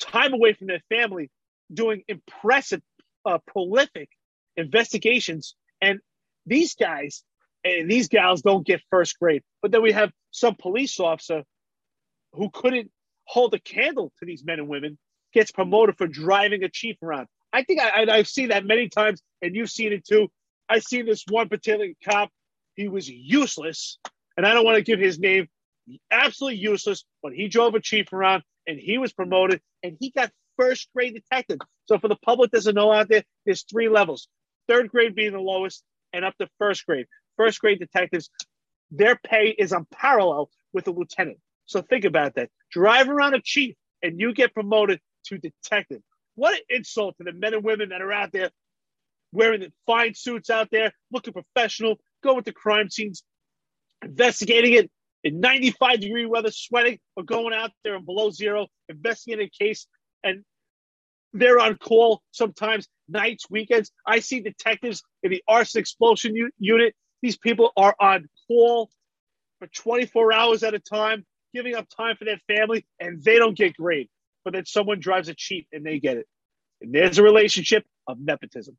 time 0.00 0.32
away 0.32 0.52
from 0.52 0.66
their 0.66 0.82
family, 0.88 1.30
doing 1.72 2.02
impressive, 2.08 2.82
uh, 3.24 3.38
prolific 3.46 4.08
investigations. 4.56 5.54
And 5.80 6.00
these 6.46 6.74
guys 6.74 7.22
and 7.64 7.90
these 7.90 8.08
gals 8.08 8.42
don't 8.42 8.66
get 8.66 8.82
first 8.90 9.18
grade. 9.18 9.42
But 9.62 9.72
then 9.72 9.82
we 9.82 9.92
have 9.92 10.12
some 10.30 10.54
police 10.54 11.00
officer 11.00 11.42
who 12.32 12.50
couldn't 12.50 12.90
hold 13.24 13.54
a 13.54 13.58
candle 13.58 14.12
to 14.18 14.26
these 14.26 14.44
men 14.44 14.58
and 14.58 14.68
women 14.68 14.98
gets 15.32 15.50
promoted 15.50 15.96
for 15.96 16.06
driving 16.06 16.62
a 16.62 16.68
chief 16.68 16.96
around. 17.02 17.26
I 17.54 17.62
think 17.62 17.80
I, 17.80 18.04
I, 18.10 18.16
have 18.16 18.28
seen 18.28 18.48
that 18.48 18.66
many 18.66 18.88
times, 18.88 19.22
and 19.40 19.54
you've 19.54 19.70
seen 19.70 19.92
it 19.92 20.04
too. 20.04 20.28
I 20.68 20.80
see 20.80 21.02
this 21.02 21.24
one 21.28 21.48
particular 21.48 21.88
cop. 22.04 22.30
He 22.74 22.88
was 22.88 23.08
useless, 23.08 23.98
and 24.36 24.44
I 24.44 24.52
don't 24.54 24.64
want 24.64 24.76
to 24.76 24.82
give 24.82 24.98
his 24.98 25.18
name. 25.18 25.48
Absolutely 26.10 26.58
useless, 26.58 27.04
but 27.22 27.32
he 27.32 27.48
drove 27.48 27.74
a 27.74 27.80
chief 27.80 28.12
around, 28.12 28.42
and 28.66 28.78
he 28.78 28.98
was 28.98 29.12
promoted, 29.12 29.60
and 29.82 29.96
he 30.00 30.10
got 30.10 30.30
first 30.58 30.88
grade 30.94 31.14
detective. 31.14 31.58
So 31.86 31.98
for 31.98 32.08
the 32.08 32.16
public 32.16 32.50
doesn't 32.50 32.74
know 32.74 32.92
out 32.92 33.08
there, 33.08 33.22
there's 33.46 33.62
three 33.62 33.88
levels: 33.88 34.28
third 34.68 34.88
grade 34.88 35.14
being 35.14 35.32
the 35.32 35.38
lowest, 35.38 35.84
and 36.12 36.24
up 36.24 36.36
to 36.38 36.48
first 36.58 36.84
grade 36.86 37.06
first 37.36 37.60
grade 37.60 37.78
detectives, 37.78 38.30
their 38.90 39.16
pay 39.16 39.54
is 39.56 39.72
on 39.72 39.86
parallel 39.90 40.50
with 40.72 40.86
a 40.88 40.90
lieutenant. 40.90 41.38
So 41.66 41.82
think 41.82 42.04
about 42.04 42.34
that. 42.34 42.50
Drive 42.70 43.08
around 43.08 43.34
a 43.34 43.40
chief 43.40 43.74
and 44.02 44.20
you 44.20 44.34
get 44.34 44.54
promoted 44.54 45.00
to 45.26 45.38
detective. 45.38 46.02
What 46.36 46.54
an 46.54 46.60
insult 46.68 47.16
to 47.18 47.24
the 47.24 47.32
men 47.32 47.54
and 47.54 47.64
women 47.64 47.90
that 47.90 48.02
are 48.02 48.12
out 48.12 48.32
there 48.32 48.50
wearing 49.32 49.60
the 49.60 49.72
fine 49.86 50.14
suits 50.14 50.50
out 50.50 50.68
there, 50.70 50.92
looking 51.12 51.32
professional, 51.32 51.96
going 52.22 52.44
to 52.44 52.52
crime 52.52 52.90
scenes, 52.90 53.22
investigating 54.02 54.74
it 54.74 54.90
in 55.24 55.40
95 55.40 56.00
degree 56.00 56.26
weather, 56.26 56.50
sweating, 56.50 56.98
or 57.16 57.24
going 57.24 57.54
out 57.54 57.70
there 57.82 57.96
in 57.96 58.04
below 58.04 58.30
zero, 58.30 58.68
investigating 58.88 59.48
a 59.52 59.64
case, 59.64 59.86
and 60.22 60.44
they're 61.32 61.58
on 61.60 61.76
call 61.76 62.22
sometimes 62.30 62.88
nights, 63.08 63.46
weekends. 63.50 63.90
I 64.06 64.20
see 64.20 64.40
detectives 64.40 65.02
in 65.22 65.30
the 65.30 65.42
arson 65.48 65.80
explosion 65.80 66.36
u- 66.36 66.50
unit 66.58 66.94
these 67.22 67.36
people 67.36 67.72
are 67.76 67.96
on 68.00 68.28
call 68.48 68.90
for 69.58 69.66
24 69.68 70.32
hours 70.32 70.62
at 70.62 70.74
a 70.74 70.78
time, 70.78 71.24
giving 71.54 71.74
up 71.74 71.86
time 71.96 72.16
for 72.16 72.24
their 72.24 72.40
family, 72.46 72.86
and 73.00 73.22
they 73.24 73.36
don't 73.38 73.56
get 73.56 73.74
grade. 73.76 74.08
But 74.44 74.54
then 74.54 74.66
someone 74.66 75.00
drives 75.00 75.28
a 75.28 75.34
cheap 75.34 75.68
and 75.72 75.84
they 75.84 75.98
get 75.98 76.16
it. 76.16 76.26
And 76.80 76.94
there's 76.94 77.18
a 77.18 77.22
relationship 77.22 77.84
of 78.06 78.18
nepotism. 78.20 78.76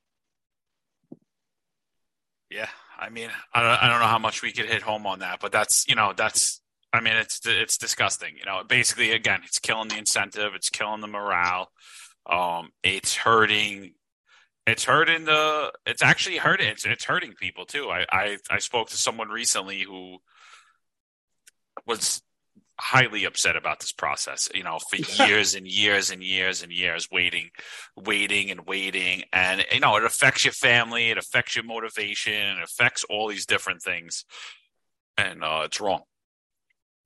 Yeah, 2.50 2.70
I 2.98 3.10
mean, 3.10 3.30
I 3.54 3.62
don't, 3.62 3.84
I 3.84 3.90
don't 3.90 4.00
know 4.00 4.08
how 4.08 4.20
much 4.20 4.42
we 4.42 4.52
could 4.52 4.66
hit 4.66 4.84
home 4.84 5.08
on 5.08 5.20
that, 5.20 5.40
but 5.42 5.52
that's 5.52 5.88
you 5.88 5.96
know 5.96 6.14
that's 6.16 6.62
I 6.94 7.02
mean 7.02 7.16
it's 7.16 7.42
it's 7.46 7.78
disgusting. 7.78 8.36
You 8.38 8.46
know, 8.46 8.64
basically 8.64 9.12
again, 9.12 9.42
it's 9.46 9.60
killing 9.60 9.90
the 9.90 9.98
incentive, 9.98 10.54
it's 10.54 10.70
killing 10.70 11.02
the 11.02 11.08
morale, 11.08 11.72
um, 12.30 12.70
it's 12.84 13.16
hurting 13.16 13.94
it's 14.68 14.86
hurting 14.86 15.26
the. 15.26 15.72
It's 15.86 16.02
actually 16.02 16.38
hurting. 16.38 16.68
It's 16.68 16.86
it's 16.86 17.06
hurting 17.06 17.34
people 17.34 17.66
too. 17.66 17.90
I 17.90 18.06
I 18.12 18.38
I 18.50 18.58
spoke 18.60 18.90
to 18.90 18.98
someone 18.98 19.30
recently 19.30 19.82
who 19.82 20.18
was 21.86 22.22
highly 22.80 23.26
upset 23.26 23.56
about 23.56 23.80
this 23.80 23.92
process. 23.92 24.50
You 24.54 24.64
know, 24.64 24.80
for 24.80 24.98
years 25.24 25.56
and 25.56 25.68
years 25.68 26.12
and 26.12 26.24
years 26.24 26.64
and 26.64 26.72
years, 26.72 27.10
waiting, 27.12 27.50
waiting 27.96 28.52
and 28.52 28.66
waiting, 28.66 29.24
and 29.32 29.66
you 29.72 29.80
know, 29.80 29.96
it 29.98 30.04
affects 30.04 30.46
your 30.46 30.54
family. 30.54 31.10
It 31.10 31.18
affects 31.18 31.56
your 31.56 31.66
motivation. 31.66 32.34
It 32.34 32.64
affects 32.64 33.04
all 33.06 33.28
these 33.28 33.46
different 33.46 33.82
things, 33.82 34.26
and 35.18 35.44
uh, 35.44 35.64
it's 35.66 35.80
wrong. 35.80 36.02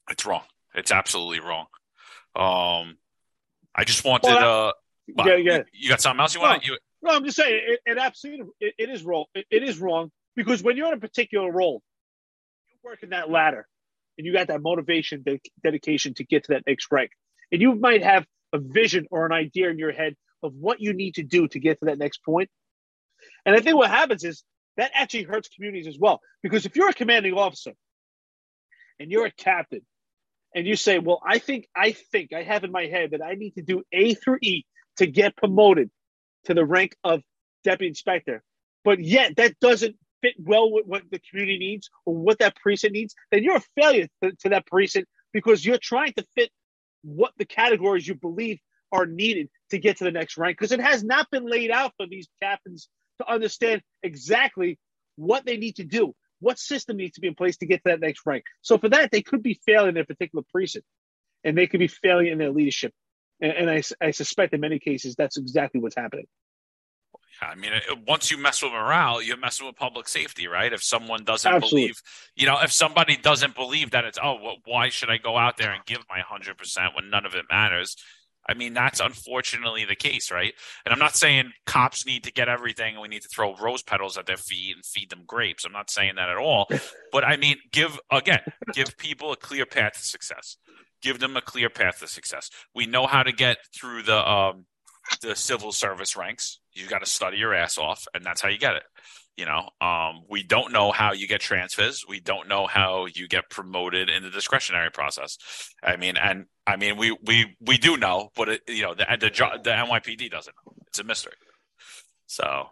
It's 0.09 0.25
wrong. 0.25 0.43
It's 0.73 0.91
absolutely 0.91 1.39
wrong. 1.39 1.65
Um, 2.35 2.97
I 3.75 3.83
just 3.85 4.03
wanted. 4.03 4.27
Well, 4.27 4.69
uh, 4.69 4.73
yeah, 5.25 5.35
yeah. 5.35 5.57
You, 5.57 5.63
you, 5.73 5.89
got 5.89 6.01
something 6.01 6.21
else 6.21 6.35
you 6.35 6.41
want? 6.41 6.63
No. 6.65 6.73
You, 6.73 6.79
no, 7.01 7.15
I'm 7.15 7.23
just 7.23 7.37
saying 7.37 7.61
it, 7.67 7.79
it 7.85 7.97
absolutely 7.97 8.47
it, 8.59 8.73
it 8.77 8.89
is 8.89 9.03
wrong. 9.03 9.25
It, 9.33 9.45
it 9.49 9.63
is 9.63 9.79
wrong 9.79 10.11
because 10.35 10.61
when 10.61 10.77
you're 10.77 10.87
in 10.87 10.93
a 10.93 10.99
particular 10.99 11.51
role, 11.51 11.81
you're 12.67 12.91
working 12.91 13.09
that 13.09 13.29
ladder, 13.29 13.67
and 14.19 14.25
you 14.25 14.33
got 14.33 14.47
that 14.47 14.61
motivation, 14.61 15.23
de- 15.23 15.39
dedication 15.63 16.13
to 16.13 16.25
get 16.25 16.43
to 16.43 16.51
that 16.53 16.63
next 16.67 16.87
rank, 16.91 17.09
and 17.53 17.61
you 17.61 17.73
might 17.73 18.03
have 18.03 18.25
a 18.51 18.59
vision 18.59 19.07
or 19.11 19.25
an 19.25 19.31
idea 19.31 19.69
in 19.69 19.79
your 19.79 19.93
head 19.93 20.13
of 20.43 20.53
what 20.53 20.81
you 20.81 20.91
need 20.91 21.15
to 21.15 21.23
do 21.23 21.47
to 21.47 21.57
get 21.57 21.79
to 21.79 21.85
that 21.85 21.97
next 21.97 22.23
point. 22.23 22.49
And 23.45 23.55
I 23.55 23.61
think 23.61 23.77
what 23.77 23.89
happens 23.89 24.25
is 24.25 24.43
that 24.75 24.91
actually 24.93 25.23
hurts 25.23 25.47
communities 25.47 25.87
as 25.87 25.97
well 25.97 26.19
because 26.43 26.65
if 26.65 26.75
you're 26.75 26.89
a 26.89 26.93
commanding 26.93 27.33
officer 27.33 27.71
and 28.99 29.09
you're 29.09 29.25
a 29.25 29.31
captain 29.31 29.81
and 30.53 30.67
you 30.67 30.75
say, 30.75 30.99
"Well, 30.99 31.21
I 31.25 31.39
think 31.39 31.69
I 31.73 31.93
think 31.93 32.33
I 32.33 32.43
have 32.43 32.65
in 32.65 32.71
my 32.71 32.87
head 32.87 33.11
that 33.11 33.23
I 33.23 33.35
need 33.35 33.51
to 33.51 33.61
do 33.61 33.83
A 33.93 34.15
through 34.15 34.39
E 34.41 34.65
to 34.97 35.07
get 35.07 35.37
promoted 35.37 35.89
to 36.45 36.53
the 36.53 36.65
rank 36.65 36.93
of 37.05 37.21
deputy 37.63 37.87
inspector, 37.87 38.43
but 38.83 38.99
yet 38.99 39.37
that 39.37 39.59
doesn't 39.61 39.95
fit 40.21 40.33
well 40.37 40.71
with 40.71 40.85
what 40.85 41.03
the 41.11 41.19
community 41.19 41.57
needs 41.57 41.89
or 42.05 42.15
what 42.15 42.39
that 42.39 42.55
precinct 42.55 42.93
needs, 42.93 43.15
then 43.31 43.43
you're 43.43 43.57
a 43.57 43.81
failure 43.81 44.07
to, 44.23 44.31
to 44.39 44.49
that 44.49 44.65
precinct 44.65 45.07
because 45.33 45.65
you're 45.65 45.79
trying 45.81 46.13
to 46.13 46.25
fit 46.35 46.49
what 47.03 47.31
the 47.37 47.45
categories 47.45 48.07
you 48.07 48.15
believe 48.15 48.59
are 48.91 49.05
needed 49.05 49.49
to 49.69 49.77
get 49.77 49.97
to 49.97 50.03
the 50.03 50.11
next 50.11 50.37
rank 50.37 50.57
because 50.57 50.71
it 50.71 50.81
has 50.81 51.03
not 51.03 51.29
been 51.29 51.45
laid 51.45 51.71
out 51.71 51.93
for 51.97 52.07
these 52.07 52.27
captains 52.41 52.89
to 53.19 53.31
understand 53.31 53.81
exactly 54.03 54.79
what 55.15 55.45
they 55.45 55.57
need 55.57 55.75
to 55.75 55.83
do, 55.83 56.13
what 56.39 56.57
system 56.57 56.97
needs 56.97 57.15
to 57.15 57.21
be 57.21 57.27
in 57.27 57.35
place 57.35 57.57
to 57.57 57.65
get 57.65 57.77
to 57.77 57.91
that 57.91 57.99
next 57.99 58.21
rank. 58.25 58.43
So 58.61 58.77
for 58.77 58.89
that, 58.89 59.11
they 59.11 59.21
could 59.21 59.43
be 59.43 59.59
failing 59.65 59.89
in 59.89 59.97
a 59.97 60.05
particular 60.05 60.43
precinct 60.51 60.87
and 61.43 61.57
they 61.57 61.67
could 61.67 61.79
be 61.79 61.87
failing 61.87 62.27
in 62.27 62.37
their 62.37 62.51
leadership. 62.51 62.93
And, 63.41 63.51
and 63.51 63.69
I, 63.69 63.83
I 64.01 64.11
suspect 64.11 64.53
in 64.53 64.61
many 64.61 64.79
cases 64.79 65.15
that's 65.15 65.37
exactly 65.37 65.79
what's 65.81 65.95
happening. 65.95 66.25
I 67.41 67.55
mean, 67.55 67.71
once 68.07 68.31
you 68.31 68.37
mess 68.37 68.61
with 68.61 68.71
morale, 68.71 69.21
you're 69.21 69.37
messing 69.37 69.65
with 69.65 69.75
public 69.75 70.07
safety, 70.07 70.47
right? 70.47 70.71
If 70.71 70.83
someone 70.83 71.23
doesn't 71.23 71.51
Absolutely. 71.51 71.81
believe, 71.81 72.01
you 72.35 72.45
know, 72.47 72.59
if 72.61 72.71
somebody 72.71 73.15
doesn't 73.15 73.55
believe 73.55 73.91
that 73.91 74.05
it's, 74.05 74.19
oh, 74.21 74.37
well, 74.41 74.57
why 74.65 74.89
should 74.89 75.09
I 75.09 75.17
go 75.17 75.37
out 75.37 75.57
there 75.57 75.71
and 75.71 75.85
give 75.85 76.03
my 76.09 76.19
100% 76.19 76.95
when 76.95 77.09
none 77.09 77.25
of 77.25 77.35
it 77.35 77.45
matters? 77.49 77.95
I 78.47 78.55
mean, 78.55 78.73
that's 78.73 78.99
unfortunately 78.99 79.85
the 79.85 79.95
case, 79.95 80.31
right? 80.31 80.53
And 80.83 80.91
I'm 80.91 80.99
not 80.99 81.15
saying 81.15 81.51
cops 81.67 82.05
need 82.07 82.23
to 82.23 82.31
get 82.31 82.49
everything 82.49 82.93
and 82.95 83.01
we 83.01 83.07
need 83.07 83.21
to 83.21 83.27
throw 83.27 83.55
rose 83.55 83.83
petals 83.83 84.17
at 84.17 84.25
their 84.25 84.37
feet 84.37 84.75
and 84.75 84.83
feed 84.83 85.11
them 85.11 85.23
grapes. 85.27 85.65
I'm 85.65 85.71
not 85.71 85.91
saying 85.91 86.15
that 86.15 86.29
at 86.29 86.37
all. 86.37 86.67
But 87.11 87.23
I 87.23 87.37
mean, 87.37 87.57
give, 87.71 87.99
again, 88.11 88.41
give 88.73 88.95
people 88.95 89.31
a 89.31 89.35
clear 89.35 89.65
path 89.65 89.93
to 89.93 90.03
success. 90.03 90.57
Give 91.01 91.19
them 91.19 91.35
a 91.35 91.41
clear 91.41 91.67
path 91.67 91.99
to 92.01 92.07
success. 92.07 92.51
We 92.75 92.85
know 92.85 93.07
how 93.07 93.23
to 93.23 93.31
get 93.31 93.57
through 93.75 94.03
the, 94.03 94.29
um, 94.29 94.65
the 95.21 95.35
civil 95.35 95.71
service 95.71 96.15
ranks. 96.15 96.59
You 96.73 96.87
got 96.87 96.99
to 96.99 97.09
study 97.09 97.37
your 97.37 97.53
ass 97.53 97.77
off, 97.77 98.05
and 98.13 98.23
that's 98.23 98.41
how 98.41 98.49
you 98.49 98.57
get 98.57 98.75
it. 98.75 98.83
You 99.37 99.45
know, 99.45 99.69
um, 99.79 100.23
we 100.29 100.43
don't 100.43 100.73
know 100.73 100.91
how 100.91 101.13
you 101.13 101.27
get 101.27 101.39
transfers. 101.39 102.03
We 102.07 102.19
don't 102.19 102.49
know 102.49 102.67
how 102.67 103.05
you 103.05 103.27
get 103.27 103.49
promoted 103.49 104.09
in 104.09 104.23
the 104.23 104.29
discretionary 104.29 104.91
process. 104.91 105.37
I 105.81 105.95
mean, 105.95 106.17
and 106.17 106.45
I 106.67 106.75
mean, 106.75 106.97
we 106.97 107.17
we 107.23 107.55
we 107.61 107.77
do 107.77 107.95
know, 107.95 108.31
but 108.35 108.49
it, 108.49 108.61
you 108.67 108.81
know, 108.81 108.93
the 108.93 109.05
the, 109.19 109.29
the 109.63 109.69
NYPD 109.69 110.29
doesn't 110.29 110.55
know. 110.65 110.73
It's 110.87 110.99
a 110.99 111.03
mystery. 111.03 111.33
So 112.25 112.67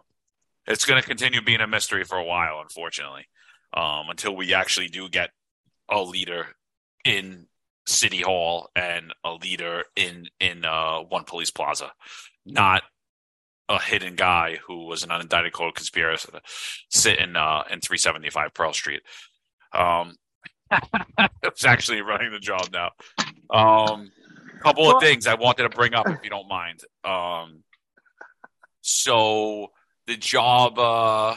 it's 0.66 0.84
going 0.84 1.00
to 1.00 1.06
continue 1.06 1.40
being 1.40 1.62
a 1.62 1.66
mystery 1.66 2.04
for 2.04 2.18
a 2.18 2.24
while, 2.24 2.60
unfortunately, 2.60 3.26
um, 3.72 4.10
until 4.10 4.36
we 4.36 4.52
actually 4.52 4.88
do 4.88 5.08
get 5.08 5.30
a 5.88 6.02
leader 6.02 6.48
in 7.04 7.46
City 7.88 8.20
Hall 8.20 8.68
and 8.76 9.12
a 9.24 9.34
leader 9.34 9.84
in 9.96 10.28
in 10.40 10.64
uh, 10.64 11.00
One 11.00 11.24
Police 11.24 11.50
Plaza, 11.50 11.92
not 12.44 12.82
a 13.68 13.80
hidden 13.80 14.14
guy 14.14 14.58
who 14.66 14.86
was 14.86 15.02
an 15.02 15.10
unindicted 15.10 15.52
co-conspirator 15.52 16.40
sitting 16.90 17.36
uh, 17.36 17.64
in 17.70 17.80
375 17.80 18.54
Pearl 18.54 18.72
Street. 18.72 19.02
Um, 19.74 20.16
it's 21.42 21.64
actually 21.64 22.00
running 22.00 22.32
the 22.32 22.38
job 22.38 22.68
now. 22.72 22.90
Um, 23.50 24.10
couple 24.62 24.90
of 24.90 25.02
things 25.02 25.26
I 25.26 25.34
wanted 25.34 25.64
to 25.64 25.68
bring 25.68 25.94
up, 25.94 26.08
if 26.08 26.18
you 26.24 26.30
don't 26.30 26.48
mind. 26.48 26.80
Um, 27.04 27.62
so 28.80 29.68
the 30.06 30.16
job, 30.16 30.78
uh, 30.78 31.36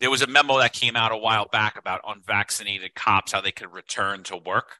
there 0.00 0.10
was 0.10 0.22
a 0.22 0.26
memo 0.26 0.58
that 0.58 0.72
came 0.72 0.96
out 0.96 1.12
a 1.12 1.16
while 1.16 1.46
back 1.50 1.78
about 1.78 2.02
unvaccinated 2.06 2.94
cops 2.94 3.32
how 3.32 3.40
they 3.40 3.52
could 3.52 3.72
return 3.72 4.22
to 4.24 4.36
work. 4.36 4.78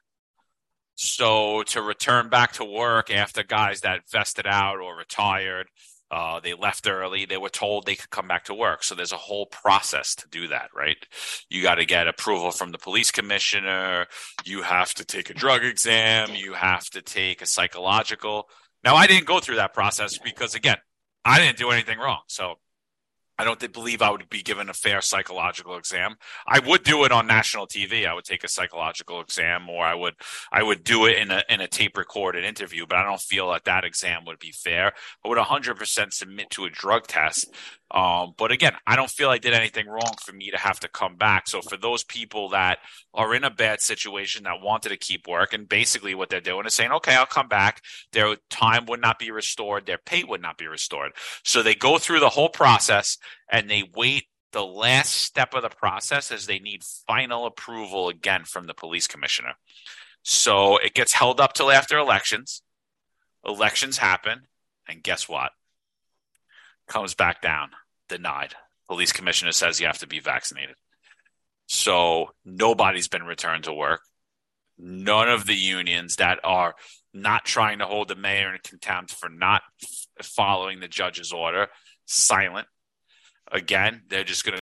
So 0.97 1.63
to 1.63 1.81
return 1.81 2.29
back 2.29 2.53
to 2.53 2.65
work 2.65 3.09
after 3.09 3.43
guys 3.43 3.81
that 3.81 4.09
vested 4.09 4.47
out 4.47 4.79
or 4.79 4.95
retired 4.95 5.67
uh, 6.09 6.39
they 6.39 6.53
left 6.53 6.87
early. 6.87 7.25
They 7.25 7.37
were 7.37 7.49
told 7.49 7.85
they 7.85 7.95
could 7.95 8.09
come 8.09 8.27
back 8.27 8.45
to 8.45 8.53
work. 8.53 8.83
So 8.83 8.95
there's 8.95 9.11
a 9.11 9.17
whole 9.17 9.45
process 9.47 10.15
to 10.15 10.27
do 10.29 10.47
that, 10.47 10.69
right? 10.73 10.97
You 11.49 11.61
got 11.61 11.75
to 11.75 11.85
get 11.85 12.07
approval 12.07 12.51
from 12.51 12.71
the 12.71 12.77
police 12.77 13.11
commissioner. 13.11 14.07
You 14.45 14.61
have 14.61 14.93
to 14.95 15.05
take 15.05 15.29
a 15.29 15.33
drug 15.33 15.63
exam. 15.65 16.29
You 16.33 16.53
have 16.53 16.89
to 16.91 17.01
take 17.01 17.41
a 17.41 17.45
psychological. 17.45 18.47
Now, 18.83 18.95
I 18.95 19.07
didn't 19.07 19.27
go 19.27 19.39
through 19.39 19.57
that 19.57 19.73
process 19.73 20.17
because, 20.17 20.55
again, 20.55 20.77
I 21.25 21.39
didn't 21.39 21.57
do 21.57 21.71
anything 21.71 21.99
wrong. 21.99 22.21
So 22.27 22.55
I 23.39 23.43
don't 23.43 23.71
believe 23.71 24.01
I 24.01 24.09
would 24.09 24.29
be 24.29 24.41
given 24.41 24.69
a 24.69 24.73
fair 24.73 25.01
psychological 25.01 25.77
exam. 25.77 26.15
I 26.47 26.59
would 26.59 26.83
do 26.83 27.03
it 27.03 27.11
on 27.11 27.27
national 27.27 27.67
TV. 27.67 28.07
I 28.07 28.13
would 28.13 28.25
take 28.25 28.43
a 28.43 28.47
psychological 28.47 29.21
exam, 29.21 29.69
or 29.69 29.85
I 29.85 29.93
would 29.93 30.15
I 30.51 30.63
would 30.63 30.83
do 30.83 31.05
it 31.05 31.17
in 31.17 31.29
a 31.29 31.43
in 31.49 31.61
a 31.61 31.67
tape 31.67 31.97
recorded 31.97 32.43
interview. 32.43 32.85
But 32.87 32.97
I 32.97 33.03
don't 33.03 33.21
feel 33.21 33.51
that 33.51 33.65
that 33.65 33.83
exam 33.83 34.25
would 34.25 34.39
be 34.39 34.51
fair. 34.51 34.93
I 35.23 35.27
would 35.27 35.37
100% 35.37 36.13
submit 36.13 36.49
to 36.51 36.65
a 36.65 36.69
drug 36.69 37.07
test. 37.07 37.53
Um, 37.89 38.33
but 38.37 38.51
again, 38.51 38.73
I 38.85 38.97
don't 38.97 39.09
feel 39.09 39.29
I 39.29 39.37
did 39.37 39.53
anything 39.53 39.87
wrong 39.87 40.13
for 40.21 40.33
me 40.33 40.51
to 40.51 40.57
have 40.57 40.79
to 40.81 40.89
come 40.89 41.15
back. 41.15 41.47
So 41.47 41.61
for 41.61 41.77
those 41.77 42.03
people 42.03 42.49
that 42.49 42.79
are 43.13 43.33
in 43.33 43.45
a 43.45 43.49
bad 43.49 43.79
situation 43.79 44.43
that 44.43 44.61
wanted 44.61 44.89
to 44.89 44.97
keep 44.97 45.27
work, 45.27 45.53
and 45.53 45.69
basically 45.69 46.13
what 46.13 46.29
they're 46.29 46.41
doing 46.41 46.65
is 46.65 46.75
saying, 46.75 46.91
okay, 46.91 47.15
I'll 47.15 47.25
come 47.25 47.47
back. 47.47 47.81
Their 48.11 48.35
time 48.49 48.85
would 48.87 49.01
not 49.01 49.19
be 49.19 49.31
restored. 49.31 49.85
Their 49.85 49.97
pay 49.97 50.23
would 50.25 50.41
not 50.41 50.57
be 50.57 50.67
restored. 50.67 51.13
So 51.43 51.63
they 51.63 51.75
go 51.75 51.97
through 51.97 52.19
the 52.19 52.29
whole 52.29 52.49
process 52.49 53.17
and 53.49 53.69
they 53.69 53.89
wait 53.95 54.25
the 54.51 54.65
last 54.65 55.13
step 55.13 55.53
of 55.53 55.61
the 55.61 55.69
process 55.69 56.31
as 56.31 56.45
they 56.45 56.59
need 56.59 56.83
final 56.83 57.45
approval 57.45 58.09
again 58.09 58.43
from 58.43 58.67
the 58.67 58.73
police 58.73 59.07
commissioner. 59.07 59.53
So 60.23 60.77
it 60.77 60.93
gets 60.93 61.13
held 61.13 61.39
up 61.39 61.53
till 61.53 61.71
after 61.71 61.97
elections. 61.97 62.61
Elections 63.45 63.97
happen, 63.99 64.47
and 64.87 65.01
guess 65.01 65.29
what? 65.29 65.51
Comes 66.87 67.13
back 67.13 67.41
down, 67.41 67.69
denied. 68.07 68.55
Police 68.87 69.11
commissioner 69.11 69.51
says 69.51 69.79
you 69.79 69.87
have 69.87 69.99
to 69.99 70.07
be 70.07 70.19
vaccinated. 70.19 70.75
So 71.67 72.31
nobody's 72.45 73.09
been 73.09 73.23
returned 73.23 73.65
to 73.65 73.73
work. 73.73 74.01
None 74.77 75.29
of 75.29 75.45
the 75.45 75.55
unions 75.55 76.17
that 76.17 76.39
are 76.43 76.75
not 77.13 77.45
trying 77.45 77.79
to 77.79 77.85
hold 77.85 78.07
the 78.07 78.15
mayor 78.15 78.53
in 78.53 78.59
contempt 78.63 79.11
for 79.11 79.27
not 79.27 79.63
following 80.21 80.79
the 80.79 80.87
judge's 80.87 81.33
order 81.33 81.67
silent 82.05 82.67
again, 83.51 84.03
they're 84.09 84.23
just 84.23 84.45
going 84.45 84.59